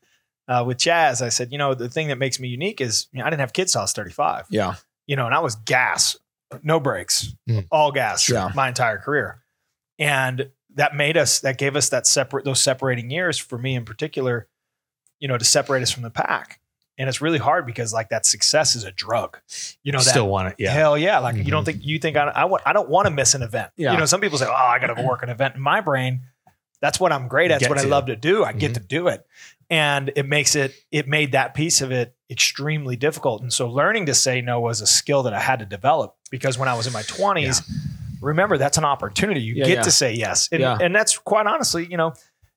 uh, 0.49 0.65
with 0.67 0.79
Chaz. 0.79 1.23
I 1.23 1.29
said, 1.31 1.53
you 1.53 1.59
know, 1.59 1.75
the 1.75 1.89
thing 1.89 2.09
that 2.09 2.19
makes 2.19 2.39
me 2.41 2.49
unique 2.49 2.81
is 2.81 3.07
you 3.13 3.19
know, 3.21 3.27
I 3.27 3.31
didn't 3.31 3.41
have 3.41 3.53
kids 3.53 3.73
till 3.73 3.81
I 3.81 3.85
was 3.85 3.93
35. 3.93 4.47
Yeah. 4.51 4.75
You 5.07 5.17
know, 5.17 5.27
and 5.27 5.35
I 5.35 5.41
was 5.41 5.55
gas, 5.57 6.17
no 6.63 6.81
brakes, 6.81 7.35
Mm. 7.49 7.67
all 7.71 7.93
gas 7.93 8.29
Yeah. 8.29 8.51
my 8.55 8.69
entire 8.69 8.99
career. 8.99 9.43
And 9.99 10.51
that 10.75 10.95
made 10.97 11.17
us 11.17 11.41
that 11.41 11.57
gave 11.59 11.77
us 11.77 11.89
that 11.91 12.07
separate 12.07 12.45
those 12.45 12.61
separating 12.61 13.11
years 13.11 13.39
for 13.39 13.59
me 13.59 13.75
in 13.75 13.85
particular, 13.85 14.49
you 15.21 15.29
know, 15.29 15.39
to 15.39 15.45
separate 15.45 15.83
us 15.83 15.91
from 15.91 16.03
the 16.03 16.11
pack. 16.11 16.61
And 16.99 17.09
it's 17.09 17.21
really 17.21 17.39
hard 17.39 17.67
because 17.67 17.93
like 17.93 18.09
that 18.11 18.25
success 18.25 18.77
is 18.77 18.85
a 18.85 18.93
drug. 18.93 19.39
You 19.83 19.93
know, 19.93 19.99
that 19.99 20.05
Still 20.11 20.29
want 20.29 20.49
it. 20.49 20.55
Yeah. 20.59 20.71
Hell 20.73 20.97
yeah! 20.97 21.19
Like 21.19 21.35
you 21.37 21.45
don't 21.51 21.63
Mhm. 21.63 21.67
think 21.67 21.85
you 21.85 21.99
think 21.99 22.17
I, 22.17 22.27
I 22.29 22.45
want 22.45 22.63
I 22.67 22.73
don't 22.73 22.89
want 22.89 23.07
to 23.07 23.11
miss 23.11 23.35
an 23.35 23.43
event. 23.43 23.73
Yeah. 23.77 23.93
You 23.93 23.99
know, 23.99 24.07
some 24.07 24.21
people 24.21 24.39
say, 24.39 24.47
"Oh, 24.47 24.53
I 24.55 24.79
got 24.79 24.95
to 24.95 25.03
work 25.03 25.23
an 25.25 25.29
event." 25.29 25.57
In 25.57 25.61
my 25.61 25.81
brain, 25.81 26.21
that's 26.85 27.01
what 27.01 27.13
I'm 27.13 27.29
great 27.29 27.51
at. 27.51 27.55
That's 27.61 27.63
Get 27.65 27.71
what 27.71 27.79
I 27.79 27.89
love 27.89 28.07
to 28.07 28.17
do. 28.17 28.45
I 28.45 28.53
get 28.53 28.73
Mhm. 28.73 28.75
to 28.75 28.81
do 28.81 29.09
it, 29.09 29.27
and 29.71 30.13
it 30.17 30.27
makes 30.27 30.55
it 30.55 30.75
it 30.93 31.09
made 31.09 31.33
that 31.33 31.55
piece 31.55 31.81
of 31.81 31.91
it 31.93 32.15
extremely 32.31 32.97
difficult. 32.97 33.41
And 33.43 33.53
so, 33.53 33.69
learning 33.69 34.07
to 34.07 34.15
say 34.15 34.41
no 34.43 34.61
was 34.61 34.81
a 34.81 34.87
skill 34.87 35.23
that 35.23 35.33
I 35.33 35.41
had 35.41 35.61
to 35.61 35.65
develop 35.65 36.15
because 36.31 36.59
when 36.59 36.69
I 36.69 36.75
was 36.75 36.87
in 36.87 36.93
my 36.93 37.03
20s, 37.03 37.63
remember 38.21 38.59
that's 38.59 38.77
an 38.79 38.85
opportunity. 38.85 39.41
You 39.41 39.55
Yeah, 39.55 39.65
get 39.67 39.75
yeah. 39.79 39.83
to 39.83 39.91
say 39.91 40.13
yes, 40.13 40.49
and, 40.53 40.61
Yeah. 40.61 40.77
and 40.81 40.95
that's 40.95 41.17
quite 41.19 41.47
honestly, 41.47 41.87
you 41.91 41.97
know. 41.97 42.13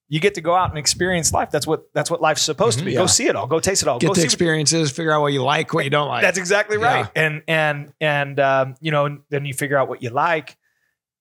You 0.09 0.21
get 0.21 0.35
to 0.35 0.41
go 0.41 0.55
out 0.55 0.69
and 0.69 0.77
experience 0.77 1.33
life. 1.33 1.49
That's 1.51 1.67
what 1.67 1.93
that's 1.93 2.09
what 2.09 2.21
life's 2.21 2.41
supposed 2.41 2.77
Mhm. 2.77 2.81
to 2.81 2.85
be. 2.85 2.91
Yeah. 2.93 2.99
Go 2.99 3.07
see 3.07 3.27
it 3.27 3.35
all. 3.35 3.45
Go 3.45 3.59
taste 3.59 3.81
it 3.81 3.89
all. 3.89 3.99
Get 3.99 4.07
go 4.07 4.13
the 4.13 4.21
see 4.21 4.25
experiences, 4.25 4.89
figure 4.89 5.11
out 5.11 5.19
what 5.21 5.33
you 5.33 5.43
like, 5.43 5.73
what 5.73 5.83
you 5.83 5.89
don't 5.89 6.07
like. 6.07 6.21
that's 6.21 6.37
exactly 6.37 6.77
Yeah. 6.79 6.85
right. 6.93 7.07
And 7.13 7.41
and 7.45 7.91
and 7.99 8.39
um, 8.39 8.75
you 8.79 8.91
know, 8.91 9.17
then 9.29 9.43
you 9.43 9.53
figure 9.53 9.77
out 9.77 9.89
what 9.89 10.01
you 10.01 10.09
like, 10.09 10.55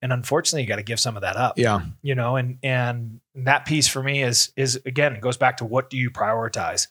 and 0.03 0.12
unfortunately, 0.12 0.62
you 0.62 0.69
got 0.69 0.76
to 0.76 0.83
give 0.83 1.00
some 1.00 1.17
of 1.17 1.23
that 1.23 1.37
up. 1.37 1.59
yeah. 1.59 1.81
You 2.03 2.15
know, 2.15 2.37
and 2.37 2.59
and 2.62 3.21
that 3.35 3.65
piece 3.67 3.88
for 3.88 4.03
me 4.03 4.23
is 4.23 4.53
is 4.57 4.81
again 4.87 5.15
it 5.15 5.21
goes 5.21 5.37
back 5.37 5.59
to 5.59 5.65
what 5.65 5.91
do 5.91 5.97
you 5.97 6.11
prioritize, 6.11 6.88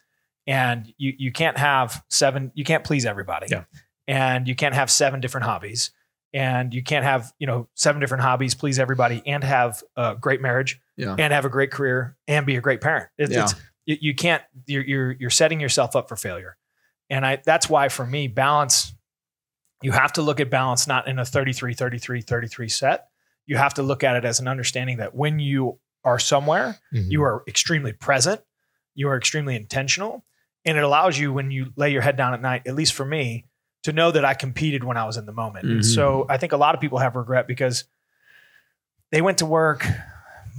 and 0.48 0.92
you 0.98 1.14
you 1.18 1.32
can't 1.32 1.58
have 1.58 2.04
seven, 2.10 2.52
you 2.56 2.64
can't 2.64 2.84
please 2.84 3.06
everybody, 3.06 3.48
Yeah. 3.50 3.64
and 4.08 4.48
you 4.48 4.56
can't 4.56 4.76
have 4.76 4.90
seven 4.92 5.20
different 5.22 5.46
hobbies, 5.46 5.92
and 6.34 6.74
you 6.74 6.84
can't 6.84 7.04
have 7.06 7.32
you 7.40 7.48
know 7.48 7.68
seven 7.76 8.00
different 8.00 8.24
hobbies, 8.24 8.54
please 8.56 8.80
everybody, 8.80 9.22
and 9.26 9.44
have 9.44 9.84
a 9.96 10.16
great 10.20 10.42
marriage, 10.42 10.80
Yeah. 10.98 11.16
and 11.18 11.32
have 11.34 11.46
a 11.46 11.50
great 11.50 11.72
career, 11.72 12.16
and 12.28 12.46
be 12.46 12.56
a 12.56 12.62
great 12.62 12.82
parent. 12.82 13.10
It- 13.18 13.32
Yeah. 13.32 13.44
It's 13.44 13.56
you, 13.88 13.98
you 14.02 14.16
can't 14.16 14.42
you're, 14.66 14.84
you're 14.84 15.12
you're 15.12 15.30
setting 15.30 15.60
yourself 15.60 15.96
up 15.96 16.10
for 16.10 16.16
failure 16.16 16.58
and 17.12 17.24
i 17.24 17.40
that's 17.46 17.70
why 17.70 17.88
for 17.88 18.04
me 18.04 18.28
balance 18.28 18.96
you 19.86 19.92
have 19.92 20.12
to 20.14 20.22
look 20.22 20.40
at 20.40 20.50
balance 20.50 20.88
not 20.88 21.08
in 21.08 21.20
a 21.20 21.26
33 21.26 21.74
33 21.74 22.22
33 22.22 22.70
set 22.70 23.08
you 23.46 23.56
have 23.58 23.74
to 23.76 23.84
look 23.84 24.04
at 24.04 24.16
it 24.16 24.26
as 24.26 24.40
an 24.40 24.48
understanding 24.48 24.98
that 24.98 25.14
when 25.14 25.38
you 25.40 25.78
are 26.04 26.20
somewhere 26.20 26.78
Mhm. 26.94 27.12
you 27.12 27.22
are 27.24 27.44
extremely 27.48 27.94
present 27.94 28.42
you 28.96 29.08
are 29.10 29.18
extremely 29.18 29.56
intentional 29.56 30.26
and 30.66 30.78
it 30.80 30.84
allows 30.84 31.20
you 31.20 31.32
when 31.32 31.52
you 31.52 31.72
lay 31.76 31.92
your 31.92 32.02
head 32.02 32.16
down 32.18 32.34
at 32.34 32.42
night 32.42 32.64
at 32.66 32.74
least 32.76 32.94
for 32.94 33.06
me 33.06 33.46
to 33.84 33.92
know 33.94 34.10
that 34.12 34.26
i 34.26 34.34
competed 34.34 34.84
when 34.84 34.98
i 34.98 35.06
was 35.06 35.18
in 35.18 35.26
the 35.26 35.32
moment 35.44 35.66
and 35.72 35.82
Mhm. 35.82 35.96
so 35.96 36.26
i 36.30 36.38
think 36.38 36.52
a 36.54 36.58
lot 36.58 36.74
of 36.76 36.82
people 36.82 36.98
have 37.00 37.16
regret 37.16 37.48
because 37.48 37.86
they 39.12 39.22
went 39.22 39.38
to 39.40 39.46
work 39.46 39.86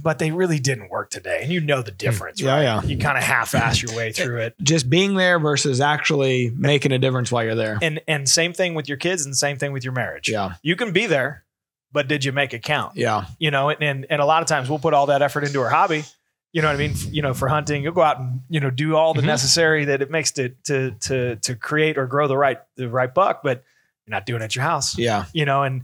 but 0.07 0.19
they 0.19 0.31
really 0.31 0.57
didn't 0.57 0.89
work 0.89 1.09
today 1.09 1.39
and 1.43 1.51
you 1.51 1.59
know 1.59 1.81
the 1.81 1.91
difference 1.91 2.39
Yeah, 2.39 2.53
right 2.55 2.63
yeah. 2.63 2.81
you 2.83 2.97
kind 2.97 3.17
of 3.17 3.25
half-ass 3.25 3.81
your 3.81 3.93
way 3.93 4.13
through 4.13 4.37
it 4.37 4.55
Just 4.63 4.89
being 4.89 5.15
there 5.15 5.37
versus 5.37 5.81
actually 5.81 6.49
making 6.55 6.93
a 6.93 6.97
difference 6.97 7.29
while 7.29 7.43
you're 7.43 7.55
there. 7.55 7.77
and 7.81 7.99
and 8.07 8.29
same 8.29 8.53
thing 8.53 8.73
with 8.73 8.87
your 8.87 8.97
kids 8.97 9.25
and 9.25 9.35
same 9.35 9.57
thing 9.57 9.73
with 9.73 9.83
your 9.83 9.91
marriage 9.91 10.29
Yeah. 10.29 10.53
you 10.61 10.77
can 10.77 10.93
be 10.93 11.07
there 11.07 11.43
but 11.91 12.07
did 12.07 12.23
you 12.23 12.31
make 12.31 12.53
it 12.53 12.63
count 12.63 12.95
Yeah. 12.95 13.25
you 13.37 13.51
know 13.51 13.67
and, 13.67 13.83
and 13.83 14.05
and 14.09 14.21
a 14.21 14.25
lot 14.25 14.41
of 14.41 14.47
times 14.47 14.69
we'll 14.69 14.79
put 14.79 14.93
all 14.93 15.07
that 15.07 15.21
effort 15.21 15.43
into 15.43 15.59
our 15.59 15.69
hobby 15.69 16.05
you 16.53 16.61
know 16.61 16.69
what 16.69 16.75
i 16.75 16.79
mean 16.79 16.93
you 17.11 17.21
know 17.21 17.33
for 17.33 17.49
hunting 17.49 17.83
you'll 17.83 17.91
go 17.91 18.01
out 18.01 18.17
and 18.17 18.39
you 18.49 18.61
know 18.61 18.69
do 18.69 18.95
all 18.95 19.13
the 19.13 19.21
Mhm. 19.21 19.25
necessary 19.25 19.83
that 19.85 20.01
it 20.01 20.09
makes 20.09 20.31
to 20.31 20.49
to 20.63 20.91
to 21.01 21.35
to 21.35 21.53
create 21.55 21.97
or 21.97 22.07
grow 22.07 22.29
the 22.29 22.37
right 22.37 22.59
the 22.77 22.87
right 22.87 23.13
buck 23.13 23.41
but 23.43 23.61
you're 24.05 24.11
not 24.15 24.25
doing 24.25 24.41
it 24.41 24.45
at 24.45 24.55
your 24.55 24.63
house 24.63 24.97
Yeah. 24.97 25.25
you 25.33 25.43
know 25.43 25.63
and 25.63 25.83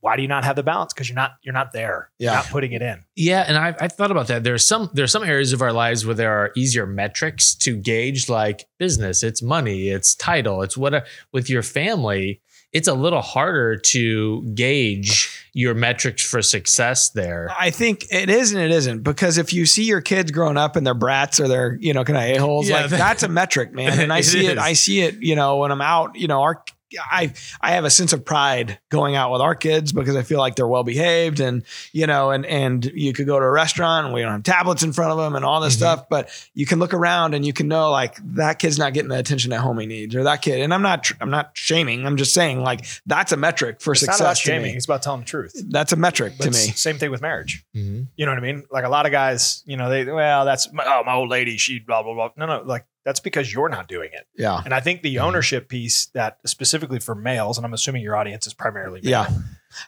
why 0.00 0.16
do 0.16 0.22
you 0.22 0.28
not 0.28 0.44
have 0.44 0.56
the 0.56 0.62
balance 0.62 0.92
because 0.92 1.08
you're 1.08 1.16
not 1.16 1.32
you're 1.42 1.52
not 1.54 1.72
there 1.72 2.10
Yeah. 2.18 2.30
you're 2.30 2.36
not 2.42 2.46
putting 2.50 2.72
it 2.72 2.82
in 2.82 3.04
Yeah, 3.16 3.44
and 3.46 3.56
I've, 3.56 3.76
I've 3.80 3.92
thought 3.92 4.10
about 4.10 4.28
that. 4.28 4.44
There's 4.44 4.66
some 4.66 4.90
there's 4.94 5.12
some 5.12 5.24
areas 5.24 5.52
of 5.52 5.62
our 5.62 5.72
lives 5.72 6.06
where 6.06 6.14
there 6.14 6.32
are 6.32 6.52
easier 6.56 6.86
metrics 6.86 7.54
to 7.56 7.76
gauge, 7.76 8.28
like 8.28 8.66
business, 8.78 9.22
it's 9.22 9.42
money, 9.42 9.88
it's 9.88 10.14
title, 10.14 10.62
it's 10.62 10.76
what. 10.76 11.06
With 11.32 11.48
your 11.50 11.62
family, 11.62 12.40
it's 12.72 12.86
a 12.88 12.94
little 12.94 13.20
harder 13.20 13.76
to 13.76 14.42
gauge 14.54 15.48
your 15.52 15.74
metrics 15.74 16.24
for 16.24 16.40
success 16.42 17.10
there. 17.10 17.50
I 17.58 17.70
think 17.70 18.06
it 18.12 18.30
is 18.30 18.52
and 18.52 18.62
it 18.62 18.70
isn't 18.70 19.02
because 19.02 19.38
if 19.38 19.52
you 19.52 19.66
see 19.66 19.84
your 19.84 20.00
kids 20.00 20.30
growing 20.30 20.56
up 20.56 20.76
and 20.76 20.86
they're 20.86 20.94
brats 20.94 21.40
or 21.40 21.48
they're, 21.48 21.76
you 21.80 21.92
know, 21.92 22.04
kind 22.04 22.16
of 22.18 22.36
a-holes, 22.36 22.68
Yeah, 22.68 22.82
like 22.82 22.90
that- 22.90 22.98
that's 22.98 23.22
a 23.24 23.28
metric, 23.28 23.72
man. 23.72 23.98
And 23.98 24.12
I 24.12 24.18
It 24.20 24.22
see 24.24 24.46
it. 24.46 24.58
I 24.58 24.74
see 24.74 25.00
it, 25.00 25.16
you 25.20 25.34
know, 25.34 25.56
when 25.58 25.72
I'm 25.72 25.80
out, 25.82 26.14
you 26.16 26.28
know, 26.28 26.42
our 26.42 26.62
I 27.10 27.32
I 27.60 27.72
have 27.72 27.84
a 27.84 27.90
sense 27.90 28.12
of 28.12 28.24
pride 28.24 28.78
going 28.90 29.14
out 29.16 29.30
with 29.32 29.40
our 29.40 29.54
kids 29.54 29.92
because 29.92 30.16
I 30.16 30.22
feel 30.22 30.38
like 30.38 30.56
they're 30.56 30.66
well 30.66 30.82
behaved 30.84 31.40
and 31.40 31.62
you 31.92 32.06
know 32.06 32.30
and 32.30 32.44
and 32.46 32.84
you 32.94 33.12
could 33.12 33.26
go 33.26 33.38
to 33.38 33.44
a 33.44 33.50
restaurant 33.50 34.06
and 34.06 34.14
we 34.14 34.22
don't 34.22 34.32
have 34.32 34.42
tablets 34.42 34.82
in 34.82 34.92
front 34.92 35.12
of 35.12 35.18
them 35.18 35.36
and 35.36 35.44
all 35.44 35.60
this 35.60 35.74
Mhm. 35.74 35.78
stuff 35.78 36.08
but 36.08 36.48
you 36.54 36.66
can 36.66 36.78
look 36.78 36.92
around 36.94 37.34
and 37.34 37.46
you 37.46 37.52
can 37.52 37.68
know 37.68 37.90
like 37.90 38.16
that 38.34 38.58
kid's 38.58 38.78
not 38.78 38.92
getting 38.94 39.08
the 39.08 39.18
attention 39.18 39.52
at 39.52 39.60
home 39.60 39.78
he 39.78 39.86
needs 39.86 40.14
or 40.16 40.24
that 40.24 40.42
kid 40.42 40.60
and 40.60 40.72
I'm 40.74 40.82
not 40.82 41.10
I'm 41.20 41.30
not 41.30 41.50
shaming 41.54 42.06
I'm 42.06 42.16
just 42.16 42.34
saying 42.34 42.62
like 42.62 42.84
that's 43.06 43.32
a 43.32 43.36
metric 43.36 43.80
for 43.80 43.92
it's 43.92 44.00
success 44.00 44.20
not 44.20 44.26
about 44.26 44.38
shaming 44.38 44.72
me. 44.72 44.76
it's 44.76 44.84
about 44.86 45.02
telling 45.02 45.20
the 45.20 45.26
truth 45.26 45.52
That's 45.68 45.92
a 45.92 45.96
metric 45.96 46.34
but 46.38 46.44
to 46.44 46.50
me. 46.50 46.56
same 46.56 46.98
thing 46.98 47.10
with 47.10 47.20
marriage 47.22 47.64
Mhm. 47.76 48.08
You 48.16 48.26
know 48.26 48.32
what 48.32 48.38
I 48.38 48.42
mean? 48.42 48.64
Like 48.70 48.84
a 48.84 48.88
lot 48.88 49.06
of 49.06 49.12
guys, 49.12 49.62
you 49.66 49.76
know, 49.76 49.88
they 49.90 50.04
well, 50.04 50.44
that's 50.44 50.72
my, 50.72 50.84
oh 50.86 51.02
my 51.04 51.14
old 51.14 51.28
lady, 51.30 51.56
she 51.56 51.78
blah 51.78 52.02
blah 52.02 52.14
blah. 52.14 52.30
No, 52.36 52.46
no, 52.46 52.62
like 52.64 52.84
that's 53.04 53.20
because 53.20 53.52
you're 53.52 53.68
not 53.68 53.88
doing 53.88 54.10
it. 54.12 54.26
Yeah. 54.36 54.60
And 54.64 54.74
I 54.74 54.80
think 54.80 55.02
the 55.02 55.16
Mhm. 55.16 55.22
ownership 55.22 55.68
piece 55.68 56.06
that 56.14 56.38
specifically 56.46 56.98
for 57.00 57.14
males, 57.14 57.56
and 57.58 57.64
I'm 57.64 57.72
assuming 57.72 58.02
your 58.02 58.16
audience 58.16 58.46
is 58.46 58.54
primarily 58.54 59.00
male. 59.02 59.10
Yeah. 59.10 59.28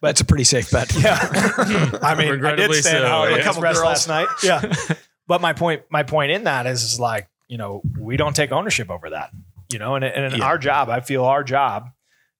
That's 0.00 0.21
a 0.21 0.25
pretty 0.25 0.45
safe 0.45 0.71
bet. 0.71 0.92
Yeah. 0.99 1.19
I 2.02 2.14
mean, 2.14 2.28
I 2.28 2.31
Regrettably 2.31 2.76
did 2.76 2.85
stand 2.85 3.02
so, 3.02 3.07
out 3.07 3.31
yeah. 3.31 3.37
a 3.37 3.42
couple 3.42 3.62
girls 3.62 3.78
girls. 3.78 3.87
last 3.87 4.09
night. 4.09 4.28
Yeah. 4.42 4.73
but 5.26 5.40
my 5.40 5.52
point, 5.52 5.83
my 5.90 6.02
point 6.02 6.31
in 6.33 6.45
that 6.45 6.66
is, 6.66 6.83
is 6.83 6.99
like, 7.00 7.28
you 7.49 7.59
know, 7.59 7.83
we 8.00 8.16
don't 8.16 8.35
take 8.35 8.50
ownership 8.52 8.90
over 8.90 9.11
that. 9.11 9.31
You 9.73 9.78
know, 9.78 9.95
and, 9.95 10.04
and 10.04 10.33
in 10.33 10.40
Yeah. 10.40 10.47
our 10.47 10.59
job, 10.59 10.88
I 10.88 11.00
feel 11.00 11.25
our 11.25 11.45
job 11.45 11.90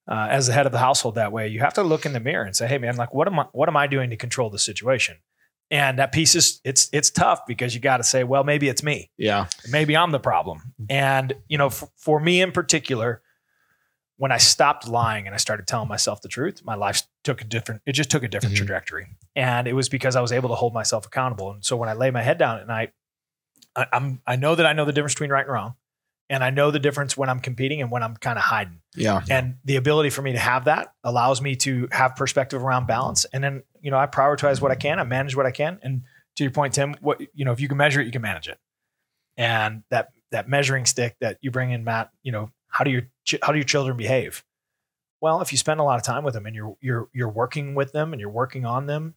uh, 0.07 0.27
as 0.29 0.47
the 0.47 0.53
head 0.53 0.65
of 0.65 0.71
the 0.71 0.79
household 0.79 1.15
that 1.15 1.31
way, 1.31 1.47
you 1.47 1.59
have 1.61 1.73
to 1.75 1.83
look 1.83 2.05
in 2.05 2.13
the 2.13 2.19
mirror 2.19 2.43
and 2.43 2.55
say, 2.55 2.67
hey 2.67 2.77
man, 2.77 2.95
like 2.97 3.13
what 3.13 3.27
am 3.27 3.39
I 3.39 3.45
what 3.53 3.69
am 3.69 3.77
I 3.77 3.87
doing 3.87 4.09
to 4.09 4.17
control 4.17 4.49
the 4.49 4.59
situation? 4.59 5.17
And 5.71 5.97
that 5.99 6.11
piece 6.11 6.35
is 6.35 6.59
it's 6.63 6.89
it's 6.93 7.09
tough 7.09 7.45
because 7.47 7.73
you 7.73 7.81
got 7.81 7.97
to 7.97 8.03
say, 8.03 8.23
well, 8.23 8.43
maybe 8.43 8.69
it's 8.69 8.83
me 8.83 9.09
Yeah. 9.17 9.47
maybe 9.71 9.97
I'm 9.97 10.11
the 10.11 10.19
problem. 10.19 10.73
And, 10.89 11.33
you 11.47 11.57
know, 11.57 11.67
f- 11.67 11.83
for 11.97 12.19
me 12.19 12.41
in 12.41 12.51
particular, 12.51 13.21
when 14.17 14.31
I 14.31 14.37
stopped 14.37 14.87
lying 14.87 15.25
and 15.25 15.33
I 15.33 15.37
started 15.37 15.65
telling 15.65 15.87
myself 15.87 16.21
the 16.21 16.27
truth, 16.29 16.61
my 16.63 16.75
life 16.75 17.01
took 17.23 17.41
a 17.41 17.45
different, 17.45 17.81
it 17.87 17.93
just 17.93 18.11
took 18.11 18.21
a 18.23 18.27
different 18.27 18.53
Mhm. 18.53 18.59
trajectory. 18.59 19.07
And 19.35 19.67
it 19.67 19.73
was 19.73 19.89
because 19.89 20.15
I 20.15 20.21
was 20.21 20.31
able 20.31 20.49
to 20.49 20.55
hold 20.55 20.73
myself 20.73 21.07
accountable. 21.07 21.51
And 21.51 21.65
so 21.65 21.75
when 21.75 21.89
I 21.89 21.93
lay 21.93 22.11
my 22.11 22.21
head 22.21 22.37
down 22.37 22.59
at 22.59 22.67
night, 22.67 22.91
I, 23.75 23.87
I'm, 23.91 24.21
I 24.27 24.35
know 24.35 24.53
that 24.53 24.65
I 24.67 24.73
know 24.73 24.85
the 24.85 24.93
difference 24.93 25.15
between 25.15 25.31
right 25.31 25.45
and 25.45 25.51
wrong. 25.51 25.75
And 26.33 26.43
I 26.43 26.49
know 26.49 26.71
the 26.71 26.79
difference 26.79 27.15
when 27.15 27.29
I'm 27.29 27.39
competing 27.39 27.79
and 27.79 27.91
when 27.91 28.01
I'm 28.01 28.17
kind 28.17 28.39
of 28.39 28.43
hiding. 28.43 28.79
Yeah. 28.95 29.21
And 29.29 29.57
the 29.65 29.75
ability 29.75 30.09
for 30.09 30.23
me 30.23 30.31
to 30.31 30.39
have 30.39 30.65
that 30.65 30.91
allows 31.03 31.43
me 31.43 31.55
to 31.57 31.87
have 31.91 32.15
perspective 32.15 32.63
around 32.63 32.87
balance. 32.87 33.25
And 33.31 33.43
then, 33.43 33.61
you 33.81 33.91
know, 33.91 33.99
I 33.99 34.07
prioritize 34.07 34.59
what 34.59 34.71
I 34.71 34.75
can, 34.75 34.99
I 34.99 35.03
manage 35.03 35.35
what 35.35 35.45
I 35.45 35.51
can. 35.51 35.79
And 35.83 36.01
to 36.37 36.43
your 36.43 36.49
point, 36.49 36.73
Tim, 36.73 36.95
what 37.01 37.21
you 37.35 37.45
know, 37.45 37.51
if 37.51 37.59
you 37.59 37.67
can 37.67 37.77
measure 37.77 38.01
it, 38.01 38.05
you 38.05 38.11
can 38.11 38.23
manage 38.23 38.47
it. 38.47 38.57
And 39.37 39.83
that 39.91 40.09
that 40.31 40.49
measuring 40.49 40.87
stick 40.87 41.15
that 41.21 41.37
you 41.41 41.51
bring 41.51 41.69
in, 41.69 41.83
Matt, 41.83 42.09
you 42.23 42.31
know, 42.31 42.49
how 42.67 42.83
do 42.83 42.89
your 42.89 43.03
ch- 43.25 43.37
how 43.43 43.51
do 43.51 43.59
your 43.59 43.65
children 43.65 43.95
behave? 43.95 44.43
Well, 45.21 45.39
if 45.41 45.51
you 45.51 45.59
spend 45.59 45.79
a 45.79 45.83
lot 45.83 45.97
of 45.97 46.03
time 46.03 46.23
with 46.23 46.33
them 46.33 46.47
and 46.47 46.55
you're 46.55 46.75
you're 46.81 47.09
you're 47.13 47.29
working 47.29 47.75
with 47.75 47.91
them 47.91 48.11
and 48.11 48.19
you're 48.19 48.31
working 48.31 48.65
on 48.65 48.87
them, 48.87 49.13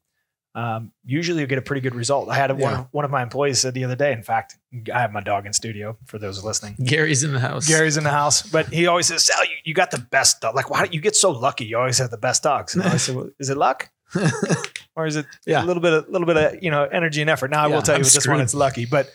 um, 0.56 0.90
usually 1.04 1.40
you 1.42 1.46
get 1.46 1.58
a 1.58 1.62
pretty 1.62 1.82
good 1.82 1.94
result. 1.94 2.28
I 2.30 2.34
had 2.34 2.50
a, 2.50 2.54
one, 2.54 2.72
of, 2.74 2.86
one 2.90 3.04
of 3.04 3.10
my 3.10 3.22
employees 3.22 3.60
said 3.60 3.74
the 3.74 3.84
other 3.84 3.94
day. 3.94 4.12
In 4.12 4.22
fact, 4.22 4.56
I 4.92 4.98
have 5.00 5.12
my 5.12 5.20
dog 5.20 5.44
in 5.46 5.52
studio 5.52 5.96
for 6.06 6.18
those 6.18 6.42
listening. 6.42 6.76
Gary's 6.82 7.22
in 7.22 7.32
the 7.34 7.40
house. 7.40 7.68
Gary's 7.68 7.98
in 7.98 8.04
the 8.04 8.10
house, 8.10 8.42
but 8.42 8.66
he 8.72 8.86
always 8.86 9.06
says, 9.06 9.24
Sal, 9.24 9.44
you, 9.44 9.50
you 9.64 9.74
got 9.74 9.90
the 9.90 9.98
best 9.98 10.40
dog. 10.40 10.54
Like, 10.54 10.70
why 10.70 10.86
do 10.86 10.94
you 10.94 11.00
get 11.02 11.14
so 11.14 11.30
lucky? 11.30 11.66
You 11.66 11.76
always 11.78 11.98
have 11.98 12.10
the 12.10 12.16
best 12.16 12.42
dogs. 12.42 12.74
And 12.74 12.82
I 12.84 12.96
said, 12.96 13.14
well, 13.16 13.28
is 13.38 13.50
it 13.50 13.58
luck? 13.58 13.90
or 14.96 15.06
is 15.06 15.16
it 15.16 15.26
Yeah. 15.44 15.62
a 15.62 15.66
little 15.66 15.82
bit, 15.82 15.92
a 15.92 16.10
little 16.10 16.26
bit 16.26 16.36
of 16.36 16.62
you 16.62 16.70
know 16.70 16.84
energy 16.84 17.20
and 17.20 17.28
effort? 17.28 17.50
Now 17.50 17.64
I 17.64 17.68
Yeah, 17.68 17.74
will 17.74 17.82
tell 17.82 17.94
you 17.94 17.98
I'm 17.98 18.04
with 18.04 18.14
this 18.14 18.26
one, 18.26 18.40
it's 18.40 18.54
lucky, 18.54 18.86
but 18.86 19.10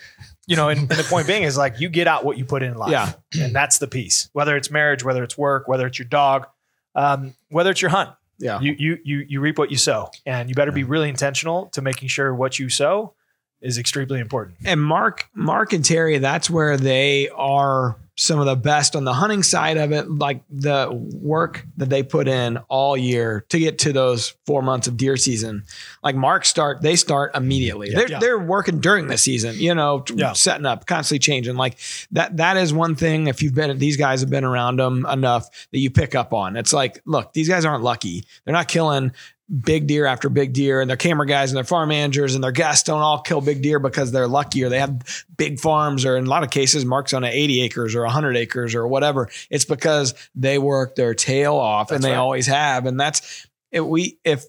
you 0.48 0.56
know, 0.56 0.70
and, 0.70 0.80
and 0.82 0.90
the 0.92 1.04
point 1.06 1.28
being 1.28 1.44
is 1.44 1.58
like 1.58 1.80
you 1.80 1.90
get 1.90 2.08
out 2.08 2.26
what 2.26 2.38
you 2.38 2.46
put 2.46 2.62
in 2.62 2.76
life, 2.76 2.92
Yeah. 2.92 3.14
and 3.46 3.56
that's 3.56 3.78
the 3.80 3.88
piece. 3.88 4.30
Whether 4.34 4.56
it's 4.58 4.70
marriage, 4.70 5.04
whether 5.04 5.24
it's 5.24 5.38
work, 5.38 5.68
whether 5.68 5.88
it's 5.88 5.98
your 5.98 6.08
dog, 6.08 6.46
um, 6.94 7.34
whether 7.50 7.72
it's 7.72 7.82
your 7.82 7.90
hunt, 7.92 8.10
Yeah. 8.42 8.60
you 8.60 8.76
you 8.78 8.98
you 9.04 9.26
you 9.30 9.40
reap 9.40 9.58
what 9.58 9.72
you 9.72 9.78
sow, 9.78 10.10
and 10.26 10.50
you 10.50 10.56
better 10.56 10.72
be 10.72 10.84
really 10.84 11.10
intentional 11.10 11.68
to 11.68 11.82
making 11.82 12.08
sure 12.10 12.34
what 12.34 12.60
you 12.60 12.70
sow 12.70 13.14
is 13.62 13.78
extremely 13.78 14.20
important. 14.20 14.58
and 14.66 14.82
Mark, 14.82 15.30
Mark 15.36 15.72
and 15.72 15.86
Terry, 15.86 16.18
that's 16.18 16.50
where 16.50 16.78
they 16.78 17.30
are 17.30 17.96
some 18.18 18.40
of 18.40 18.46
the 18.46 18.56
best 18.56 18.96
on 18.96 19.04
the 19.04 19.14
hunting 19.14 19.42
side 19.42 19.78
of 19.78 19.92
it. 19.92 20.10
Like 20.10 20.44
the 20.50 20.90
work 21.14 21.66
that 21.78 21.90
they 21.90 22.04
put 22.04 22.28
in 22.28 22.58
all 22.68 22.96
year 22.98 23.46
to 23.50 23.58
get 23.58 23.80
to 23.80 23.94
those 23.94 24.36
four 24.46 24.62
months 24.62 24.88
of 24.88 24.98
deer 24.98 25.18
season. 25.18 25.64
Like 26.04 26.16
Mark 26.16 26.46
start, 26.46 26.82
they 26.82 26.96
start 26.96 27.36
immediately. 27.36 27.90
They're 27.92 28.10
Yeah. 28.10 28.20
they're 28.20 28.38
working 28.40 28.80
during 28.80 29.08
the 29.08 29.18
season, 29.18 29.56
you 29.58 29.74
know, 29.74 30.04
Yeah. 30.14 30.34
setting 30.34 30.66
up, 30.66 30.86
constantly 30.86 31.20
changing. 31.20 31.56
Like 31.56 31.78
that. 32.12 32.38
That 32.38 32.58
is 32.58 32.74
one 32.74 32.96
thing. 32.96 33.28
If 33.28 33.42
you've 33.42 33.56
been, 33.56 33.78
these 33.78 33.98
guys 33.98 34.22
have 34.22 34.30
been 34.30 34.44
around 34.44 34.78
them 34.78 35.06
enough 35.12 35.48
that 35.72 35.80
you 35.80 35.90
pick 35.90 36.14
up 36.14 36.34
on. 36.34 36.58
It's 36.58 36.74
like, 36.74 37.02
look, 37.06 37.34
these 37.34 37.48
guys 37.50 37.66
aren't 37.66 37.84
lucky. 37.84 38.26
They're 38.46 38.54
not 38.54 38.68
killing 38.68 39.14
big 39.52 39.88
deer 39.88 40.06
after 40.06 40.30
big 40.30 40.54
deer 40.54 40.80
and 40.80 40.90
their 40.90 40.98
camera 40.98 41.28
guys 41.28 41.52
and 41.52 41.58
their 41.58 41.66
farm 41.66 41.90
managers 41.90 42.36
and 42.36 42.44
their 42.44 42.54
guests 42.54 42.84
don't 42.84 43.02
all 43.02 43.20
kill 43.20 43.42
big 43.42 43.62
deer 43.62 43.80
because 43.80 44.12
they're 44.12 44.28
lucky 44.28 44.64
or 44.64 44.70
they 44.70 44.80
have 44.80 45.26
big 45.36 45.60
farms 45.60 46.06
or 46.06 46.16
in 46.16 46.26
a 46.26 46.30
lot 46.30 46.44
of 46.44 46.50
cases 46.50 46.86
marks 46.86 47.12
on 47.12 47.26
80 47.26 47.62
acres 47.62 47.94
or 47.94 48.04
100 48.04 48.38
acres 48.38 48.74
or 48.76 48.88
whatever 48.88 49.30
it's 49.50 49.66
because 49.66 50.14
they 50.36 50.58
work 50.58 50.96
their 50.96 51.14
tail 51.14 51.56
off 51.56 51.92
and 51.92 52.02
they 52.02 52.12
right. 52.12 52.18
always 52.18 52.48
have 52.48 52.86
and 52.86 52.98
that's 52.98 53.46
if 53.72 53.84
we 53.84 54.18
if 54.24 54.46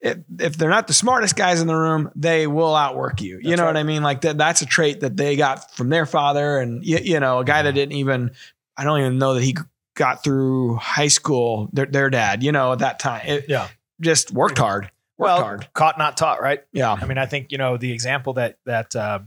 if, 0.00 0.18
if 0.38 0.56
they're 0.56 0.70
not 0.70 0.86
the 0.86 0.94
smartest 0.94 1.36
guys 1.36 1.60
in 1.60 1.66
the 1.66 1.76
room, 1.76 2.10
they 2.16 2.46
will 2.46 2.74
outwork 2.74 3.20
you. 3.20 3.36
you 3.36 3.42
That's 3.42 3.58
know 3.58 3.64
right. 3.64 3.74
what 3.74 3.76
I 3.76 3.82
mean? 3.82 4.02
Like 4.02 4.22
that, 4.22 4.38
that's 4.38 4.62
a 4.62 4.66
trait 4.66 5.00
that 5.00 5.14
they 5.14 5.36
got 5.36 5.74
from 5.74 5.90
their 5.90 6.06
father. 6.06 6.58
And 6.58 6.82
you, 6.82 6.98
you 7.02 7.20
know, 7.20 7.40
a 7.40 7.44
guy 7.44 7.60
that 7.60 7.68
mm-hmm. 7.68 7.74
didn't 7.74 7.92
even, 7.92 8.30
I 8.78 8.84
don't 8.84 8.98
even 9.00 9.18
know 9.18 9.34
that 9.34 9.42
he 9.42 9.56
got 9.94 10.24
through 10.24 10.76
high 10.76 11.08
school, 11.08 11.68
their, 11.74 11.84
their 11.84 12.08
dad, 12.08 12.42
you 12.42 12.50
know, 12.50 12.72
at 12.72 12.78
that 12.78 12.98
time, 12.98 13.26
it 13.26 13.44
Yeah. 13.48 13.68
Just 14.00 14.30
worked 14.32 14.58
hard, 14.58 14.84
worked 14.84 14.92
Well, 15.18 15.40
hard. 15.42 15.68
caught 15.74 15.98
not 15.98 16.16
taught, 16.16 16.40
right? 16.40 16.62
Yeah. 16.72 16.92
I 16.92 17.06
mean, 17.06 17.18
I 17.18 17.26
think 17.26 17.52
you 17.52 17.58
know 17.58 17.76
the 17.76 17.92
example 17.92 18.34
that 18.34 18.58
that 18.66 18.94
uh, 18.96 19.20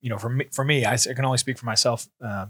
you 0.00 0.10
know 0.10 0.18
for 0.18 0.28
me 0.28 0.46
for 0.52 0.64
me, 0.64 0.84
I, 0.86 0.96
can 0.96 1.24
only 1.24 1.38
speak 1.38 1.58
for 1.58 1.66
myself. 1.66 2.08
Uh, 2.24 2.46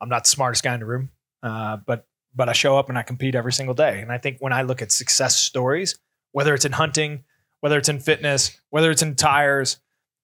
I'm 0.00 0.08
not 0.08 0.24
the 0.24 0.30
smartest 0.30 0.62
guy 0.64 0.74
in 0.74 0.80
the 0.80 0.86
room, 0.86 1.10
uh, 1.42 1.78
but 1.78 2.06
but 2.34 2.48
I 2.48 2.52
show 2.52 2.76
up 2.78 2.88
and 2.88 2.98
I 2.98 3.02
compete 3.02 3.34
every 3.34 3.52
single 3.52 3.74
day. 3.74 4.00
And 4.00 4.10
I 4.10 4.18
think 4.18 4.38
when 4.40 4.52
I 4.52 4.62
look 4.62 4.82
at 4.82 4.90
success 4.90 5.36
stories, 5.36 5.98
whether 6.32 6.52
it's 6.54 6.64
in 6.64 6.72
hunting, 6.72 7.24
whether 7.60 7.78
it's 7.78 7.88
in 7.88 8.00
fitness, 8.00 8.60
whether 8.70 8.90
it's 8.90 9.02
in 9.02 9.14
tires, 9.14 9.78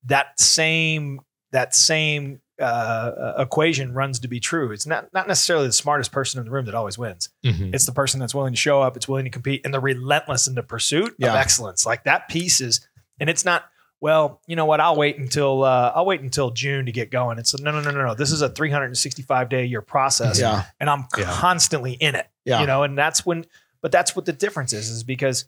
that 0.04 0.38
same 0.40 1.20
that 1.52 1.74
same 1.74 2.40
uh, 2.60 3.34
equation 3.38 3.92
runs 3.94 4.18
to 4.20 4.28
be 4.28 4.38
true. 4.40 4.70
It's 4.72 4.86
not 4.86 5.12
not 5.12 5.26
necessarily 5.28 5.66
the 5.66 5.72
smartest 5.72 6.12
person 6.12 6.38
in 6.38 6.44
the 6.44 6.50
room 6.50 6.66
that 6.66 6.74
always 6.74 6.98
wins. 6.98 7.28
Mhm. 7.44 7.74
It's 7.74 7.86
the 7.86 7.92
person 7.92 8.20
that's 8.20 8.34
willing 8.34 8.52
to 8.52 8.58
show 8.60 8.82
up, 8.82 8.96
it's 8.96 9.08
willing 9.08 9.24
to 9.24 9.30
compete, 9.30 9.62
and 9.64 9.72
the 9.72 9.80
relentless 9.80 10.46
in 10.46 10.54
the 10.54 10.62
pursuit 10.62 11.14
Yeah. 11.18 11.30
of 11.30 11.36
excellence. 11.36 11.86
Like 11.86 12.04
that 12.04 12.28
piece 12.28 12.60
is, 12.60 12.86
and 13.18 13.28
it's 13.30 13.44
not. 13.44 13.64
Well, 14.02 14.40
you 14.46 14.56
know 14.56 14.64
what? 14.64 14.80
I'll 14.80 14.96
wait 14.96 15.18
until 15.18 15.62
uh, 15.62 15.92
I'll 15.94 16.06
wait 16.06 16.20
until 16.22 16.50
June 16.50 16.86
to 16.86 16.92
get 16.92 17.10
going. 17.10 17.38
It's 17.38 17.58
no, 17.60 17.70
no, 17.70 17.80
no, 17.82 17.90
no, 17.90 18.06
no. 18.06 18.14
This 18.14 18.32
is 18.32 18.40
a 18.40 18.48
365 18.48 19.48
day 19.48 19.64
year 19.66 19.82
process, 19.82 20.40
Yeah. 20.40 20.64
and 20.80 20.88
I'm 20.88 21.06
Yeah. 21.18 21.24
constantly 21.30 21.92
in 21.92 22.14
it. 22.14 22.26
Yeah. 22.46 22.60
You 22.60 22.66
know, 22.66 22.82
and 22.82 22.96
that's 22.96 23.26
when. 23.26 23.44
But 23.82 23.92
that's 23.92 24.14
what 24.14 24.24
the 24.26 24.32
difference 24.32 24.72
is, 24.74 24.90
is 24.90 25.02
because, 25.04 25.46